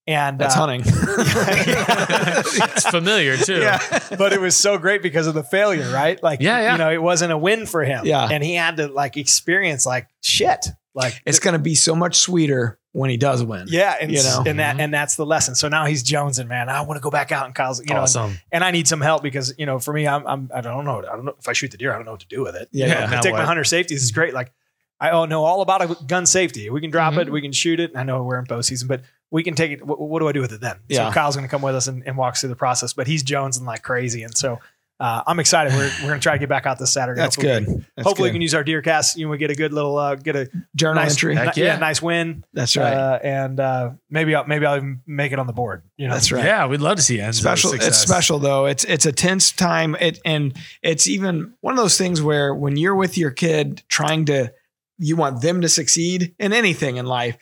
And 0.08 0.40
That's 0.40 0.56
uh, 0.58 0.66
hunting. 0.66 0.82
it's 0.86 2.90
familiar 2.90 3.38
too. 3.38 3.60
yeah. 3.60 3.80
but 4.18 4.34
it 4.34 4.42
was 4.42 4.56
so 4.56 4.78
great 4.78 5.02
because 5.02 5.28
of 5.28 5.34
the 5.34 5.44
failure, 5.44 5.90
right? 5.92 6.22
Like, 6.22 6.42
Yeah, 6.42 6.60
yeah. 6.60 6.72
you 6.74 6.78
know, 6.80 6.92
it 6.92 7.02
wasn't 7.02 7.32
a 7.32 7.38
win 7.38 7.66
for 7.66 7.84
him. 7.84 8.06
Yeah. 8.06 8.28
and 8.30 8.44
he 8.44 8.56
had 8.56 8.78
to 8.78 8.88
like 8.88 9.18
experience 9.18 9.86
like 9.86 10.08
shit, 10.22 10.68
like 10.94 11.22
It's 11.26 11.40
going 11.40 11.54
to 11.54 11.60
be 11.60 11.76
so 11.76 11.96
much 11.96 12.18
sweeter 12.18 12.78
when 12.94 13.10
he 13.10 13.16
does 13.18 13.42
win. 13.44 13.66
yeah, 13.70 13.96
and 14.02 14.12
You 14.12 14.22
know? 14.24 14.44
and 14.46 14.60
that 14.60 14.76
Mhm. 14.76 14.80
and 14.82 14.94
that's 14.94 15.16
the 15.16 15.26
lesson. 15.26 15.56
So 15.56 15.70
now 15.70 15.86
he's 15.86 16.04
jonesing, 16.04 16.48
man. 16.48 16.68
I 16.68 16.82
want 16.82 16.98
to 16.98 17.02
go 17.02 17.10
back 17.10 17.32
out 17.32 17.46
and 17.46 17.56
Kyle's, 17.56 17.80
you 17.80 17.86
know, 17.86 17.94
and, 17.96 18.04
awesome. 18.04 18.38
and 18.52 18.64
I 18.64 18.72
need 18.72 18.88
some 18.88 19.00
help 19.00 19.24
because 19.24 19.54
you 19.58 19.66
know, 19.66 19.80
for 19.80 19.94
me, 19.94 20.06
I'm, 20.08 20.28
I'm 20.28 20.50
I 20.54 20.60
don't 20.62 20.84
know, 20.84 21.00
I 21.00 21.16
don't 21.16 21.24
know 21.24 21.36
if 21.40 21.48
I 21.48 21.54
shoot 21.54 21.72
the 21.72 21.78
deer, 21.78 21.94
I 21.94 21.96
don't 21.96 22.04
know 22.06 22.12
what 22.12 22.20
to 22.22 22.28
do 22.28 22.42
with 22.44 22.56
it. 22.56 22.68
Yeah, 22.72 22.88
You 22.88 22.94
know. 22.96 23.00
I 23.00 23.10
Now 23.12 23.22
take 23.22 23.32
my 23.34 23.40
what? 23.40 23.48
hunter 23.48 23.64
safeties 23.64 24.04
is 24.04 24.12
great. 24.12 24.34
Like 24.34 24.52
I 25.00 25.12
all 25.12 25.26
know 25.26 25.44
all 25.46 25.62
about 25.62 25.82
a 25.82 25.96
gun 26.06 26.26
safety. 26.26 26.70
We 26.70 26.82
can 26.82 26.92
drop 26.92 27.14
Mhm. 27.14 27.22
it, 27.22 27.32
we 27.32 27.42
can 27.42 27.54
shoot 27.54 27.80
it. 27.80 27.92
I 27.96 28.04
know 28.04 28.22
we're 28.24 28.38
in 28.40 28.46
bow 28.46 28.60
season, 28.62 28.88
but 28.90 29.02
we 29.32 29.42
can 29.44 29.56
take 29.56 29.72
it. 29.72 29.86
What, 29.88 30.00
what 30.02 30.20
do 30.20 30.28
I 30.28 30.34
do 30.34 30.42
with 30.42 30.52
it 30.52 30.60
then? 30.60 30.76
Yeah. 30.90 31.08
So 31.08 31.14
Kyle's 31.14 31.36
going 31.38 31.48
to 31.48 31.50
come 31.50 31.62
with 31.62 31.74
us 31.76 31.88
and, 31.88 32.04
and 32.06 32.18
walk 32.18 32.36
through 32.36 32.50
the 32.50 32.56
process, 32.58 32.92
but 32.92 33.08
he's 33.08 33.24
jonesing 33.24 33.66
like 33.66 33.82
crazy, 33.84 34.24
and 34.24 34.38
so. 34.38 34.60
Uh, 35.02 35.24
I'm 35.26 35.40
excited. 35.40 35.74
We're, 35.74 35.90
we're 36.02 36.10
going 36.10 36.20
to 36.20 36.24
try 36.24 36.34
to 36.34 36.40
get 36.40 36.48
back 36.48 36.68
out 36.68 36.78
this 36.78 36.94
Saturday. 36.94 37.20
That's 37.20 37.36
Hopefully 37.36 37.54
we 37.54 37.60
good. 37.60 37.66
can- 37.66 37.86
That's 37.96 38.08
hopefully, 38.08 38.30
good. 38.30 38.34
we 38.34 38.36
can 38.36 38.42
use 38.44 38.54
our 38.54 38.64
Deercast. 38.64 39.18
You 39.18 39.26
know, 39.26 39.32
we 39.32 39.40
get 39.40 39.50
a 39.50 39.56
good 39.56 39.74
little, 39.74 39.98
uh, 39.98 40.14
get 40.14 40.36
a 40.36 40.48
journal 40.76 41.02
nice, 41.02 41.14
entry. 41.14 41.36
Heck 41.36 41.58
ni- 41.58 41.64
yeah. 41.64 41.78
nice 41.80 42.04
win. 42.04 42.44
That's 42.54 42.78
right. 42.78 42.94
Uh, 42.94 43.20
and 43.24 43.60
uh, 43.60 43.92
maybe 44.12 44.36
I'll 44.36 44.46
maybe 44.46 44.66
I'll 44.68 44.78
even 44.78 45.02
make 45.08 45.32
it 45.32 45.40
on 45.40 45.48
the 45.48 45.54
board. 45.54 45.82
You 45.98 46.08
know, 46.08 46.14
That's 46.14 46.32
right. 46.32 46.46
Yeah, 46.46 46.68
we'd 46.68 46.82
love 46.82 46.98
to 46.98 47.02
see 47.04 47.18
Enzo's 47.18 47.38
special 47.38 47.74
it's 47.74 47.98
special 47.98 48.38
though 48.38 48.68
it's 48.68 48.84
it's 48.86 49.06
a 49.08 49.12
tense 49.12 49.52
time 49.52 49.96
it 50.00 50.20
and 50.24 50.56
it's 50.84 51.08
even 51.08 51.54
one 51.62 51.74
of 51.74 51.78
those 51.80 51.98
things 51.98 52.22
where 52.22 52.54
when 52.54 52.78
you're 52.78 52.96
with 52.96 53.18
your 53.18 53.32
kid 53.32 53.82
trying 53.88 54.26
to 54.26 54.54
you 55.00 55.16
want 55.16 55.42
them 55.42 55.62
to 55.62 55.70
succeed 55.70 56.36
in 56.38 56.54
anything 56.54 56.98
in 56.98 57.06
life 57.08 57.38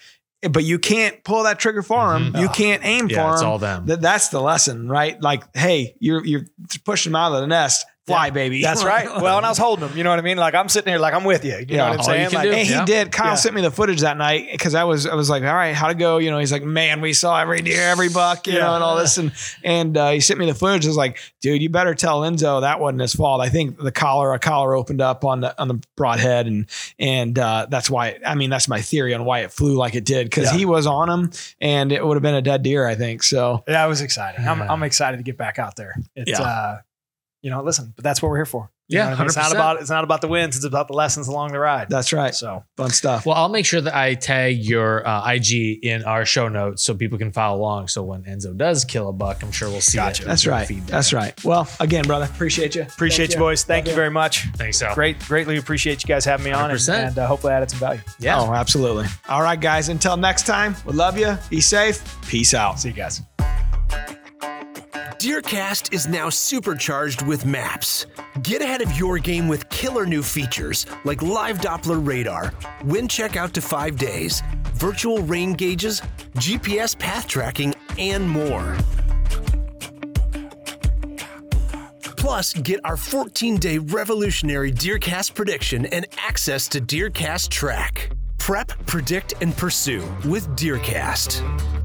but 0.49 0.63
you 0.63 0.79
can't 0.79 1.23
pull 1.23 1.43
that 1.43 1.59
trigger 1.59 1.81
for 1.81 2.15
him. 2.15 2.33
Mhm. 2.33 2.41
You 2.41 2.49
can't 2.49 2.81
aim 2.85 3.09
Yeah, 3.09 3.23
for 3.27 3.33
it's 3.33 3.41
him. 3.41 3.47
all 3.47 3.57
them. 3.59 3.85
Th- 3.87 3.99
that's 3.99 4.29
the 4.29 4.41
lesson, 4.41 4.87
right? 4.87 5.21
Like, 5.21 5.43
hey, 5.55 5.95
you're 5.99 6.25
you're 6.25 6.45
pushing 6.85 7.11
him 7.11 7.15
out 7.15 7.33
of 7.33 7.41
the 7.41 7.47
nest. 7.47 7.85
Fly, 8.10 8.26
Yeah. 8.28 8.32
baby. 8.32 8.62
That's 8.70 8.84
right. 8.84 9.07
Well, 9.22 9.38
and 9.38 9.45
I 9.45 9.49
was 9.49 9.57
holding 9.57 9.88
him. 9.88 9.97
You 9.97 10.03
know 10.03 10.10
what 10.10 10.20
I 10.20 10.22
mean? 10.24 10.38
Like 10.38 10.53
I'm 10.55 10.68
sitting 10.70 10.91
here, 10.91 10.99
like 10.99 11.14
I'm 11.14 11.24
with 11.24 11.45
you. 11.45 11.51
You 11.57 11.66
Yeah. 11.70 11.78
know 11.78 11.84
what 11.84 11.93
I'm 11.93 11.99
All 11.99 12.03
saying? 12.05 12.32
Like. 12.32 12.47
And 12.49 12.68
he 12.68 12.86
did. 12.86 13.12
Kyle 13.12 13.38
sent 13.38 13.55
me 13.55 13.62
the 13.62 13.72
footage 13.72 14.01
that 14.01 14.18
night 14.18 14.49
because 14.51 14.76
I 14.76 14.84
was 14.84 15.05
I 15.07 15.16
was 15.16 15.30
like, 15.30 15.43
all 15.43 15.53
right, 15.53 15.74
how'd 15.76 15.91
it 15.91 15.97
go? 15.99 16.18
You 16.18 16.32
know, 16.32 16.39
he's 16.39 16.51
like, 16.51 16.64
man, 16.64 17.01
we 17.01 17.14
saw 17.14 17.39
every 17.39 17.62
deer, 17.62 17.82
every 17.84 18.10
buck, 18.14 18.47
you 18.47 18.53
know, 18.53 18.76
and 18.76 18.84
all 18.84 18.97
this, 18.97 19.18
and 19.18 19.32
and 19.64 19.95
uh, 19.97 20.12
he 20.12 20.20
sent 20.20 20.39
me 20.39 20.45
the 20.45 20.53
footage. 20.55 20.86
I 20.86 20.89
was 20.89 20.97
like, 20.97 21.18
dude, 21.41 21.62
you 21.62 21.70
better 21.70 21.95
tell 21.95 22.22
Enzo 22.22 22.62
that 22.62 22.80
wasn't 22.80 23.01
his 23.01 23.14
fault. 23.16 23.41
I 23.41 23.49
think 23.49 23.78
the 23.80 23.91
collar, 23.91 24.34
a 24.34 24.39
collar 24.39 24.76
opened 24.76 25.01
up 25.01 25.24
on 25.24 25.41
the 25.41 25.60
on 25.62 25.68
the 25.68 25.80
broadhead, 25.95 26.47
and 26.47 26.66
and 26.97 27.38
uh, 27.39 27.68
that's 27.70 27.89
why. 27.89 28.18
I 28.26 28.36
mean, 28.36 28.49
that's 28.49 28.68
my 28.68 28.82
theory 28.82 29.14
on 29.14 29.26
why 29.26 29.39
it 29.39 29.51
flew 29.51 29.76
like 29.76 29.95
it 29.95 30.05
did 30.05 30.26
because 30.28 30.49
he 30.51 30.66
was 30.66 30.88
on 30.88 31.10
him, 31.10 31.32
and 31.62 31.91
it 31.91 32.05
would 32.05 32.16
have 32.16 32.24
been 32.24 32.36
a 32.36 32.41
dead 32.41 32.64
deer. 32.64 32.88
I 32.88 32.95
think 32.95 33.24
so. 33.24 33.64
Yeah, 33.68 33.84
I 33.84 33.88
was 33.88 34.01
excited. 34.01 34.41
I'm, 34.45 34.62
I'm 34.62 34.84
excited 34.84 35.18
to 35.18 35.24
get 35.24 35.38
back 35.38 35.60
out 35.60 35.76
there. 35.76 35.95
It's, 36.16 36.32
Yeah. 36.32 36.41
uh, 36.41 36.78
you 37.41 37.49
know, 37.49 37.61
listen, 37.63 37.93
but 37.95 38.03
that's 38.03 38.21
what 38.21 38.29
we're 38.29 38.37
here 38.37 38.45
for. 38.45 38.71
You 38.89 38.97
Yeah, 38.97 39.03
know 39.03 39.09
what 39.11 39.15
I 39.17 39.21
mean? 39.21 39.27
it's 39.27 39.35
not 39.37 39.51
about 39.51 39.81
it's 39.81 39.89
not 39.91 40.03
about 40.03 40.21
the 40.21 40.27
wins. 40.27 40.55
It's 40.55 40.65
about 40.65 40.87
the 40.87 40.95
lessons 40.95 41.27
along 41.27 41.51
the 41.51 41.59
ride. 41.59 41.89
That's 41.89 42.11
right. 42.11 42.33
So 42.33 42.63
Fun 42.75 42.89
stuff. 42.89 43.23
Well, 43.23 43.35
I'll 43.35 43.47
make 43.47 43.67
sure 43.67 43.81
that 43.81 43.95
I 43.95 44.15
tag 44.15 44.57
your 44.65 45.07
uh, 45.07 45.31
IG 45.31 45.83
in 45.85 46.03
our 46.05 46.25
show 46.25 46.47
notes 46.49 46.83
so 46.83 46.95
people 46.95 47.19
can 47.19 47.31
follow 47.31 47.59
along. 47.59 47.89
So 47.89 48.01
when 48.01 48.23
Enzo 48.23 48.57
does 48.57 48.83
kill 48.85 49.07
a 49.07 49.13
buck, 49.13 49.43
I'm 49.43 49.51
sure 49.51 49.69
we'll 49.69 49.79
see 49.81 49.97
Gotcha. 49.97 50.23
it. 50.23 50.25
That's 50.25 50.47
right. 50.47 50.67
feedback. 50.67 50.87
That's 50.89 51.13
right. 51.13 51.45
Well, 51.45 51.69
again, 51.79 52.03
brother, 52.05 52.25
appreciate 52.25 52.73
you. 52.73 52.81
appreciate 52.81 53.27
Thank 53.27 53.33
you, 53.35 53.39
boys. 53.45 53.63
Thank 53.63 53.85
Love 53.85 53.91
you 53.91 53.95
very 53.95 54.09
much. 54.11 54.47
Thanks, 54.55 54.81
Al. 54.81 54.95
Great, 54.95 55.19
greatly 55.19 55.57
appreciate 55.57 56.01
you 56.03 56.07
guys 56.07 56.25
having 56.25 56.45
me 56.45 56.51
on, 56.51 56.71
and, 56.71 56.79
100%. 56.79 57.07
and 57.09 57.17
uh, 57.19 57.27
hopefully 57.27 57.53
added 57.53 57.69
some 57.69 57.79
value. 57.79 58.01
Yeah. 58.19 58.39
Oh, 58.41 58.51
absolutely. 58.55 59.05
All 59.29 59.43
right, 59.43 59.59
guys. 59.61 59.89
Until 59.89 60.17
next 60.17 60.47
time, 60.47 60.75
we 60.85 60.93
love 60.93 61.15
you. 61.17 61.37
Be 61.51 61.61
safe. 61.61 62.01
Peace 62.27 62.55
out. 62.55 62.79
See 62.79 62.89
you 62.89 62.95
guys. 62.95 63.21
Deercast 65.20 65.93
is 65.93 66.07
now 66.07 66.30
supercharged 66.30 67.24
with 67.24 67.45
maps. 67.45 68.05
Get 68.41 68.61
ahead 68.61 68.82
of 68.82 68.97
your 68.97 69.17
game 69.17 69.49
with 69.49 69.67
killer 69.67 70.05
new 70.05 70.24
features 70.24 70.86
like 71.03 71.22
live 71.22 71.57
Doppler 71.57 71.99
radar, 72.07 72.53
wind 72.86 73.09
check 73.09 73.36
out 73.36 73.53
to 73.55 73.61
five 73.61 73.97
days, 73.97 74.41
virtual 74.76 75.22
rain 75.24 75.55
gauges, 75.55 76.01
GPS 76.36 76.97
path 76.97 77.28
tracking, 77.28 77.76
and 77.97 78.30
more. 78.30 78.78
Plus, 82.01 82.53
get 82.53 82.80
our 82.86 82.95
14 82.95 83.57
day 83.57 83.78
revolutionary 83.78 84.72
Deercast 84.72 85.36
prediction 85.36 85.86
and 85.88 86.05
access 86.17 86.70
to 86.70 86.80
Deercast 86.80 87.49
Track. 87.49 88.11
Prep, 88.38 88.70
predict, 88.86 89.34
and 89.41 89.55
pursue 89.57 90.07
with 90.24 90.47
Deercast. 90.55 91.78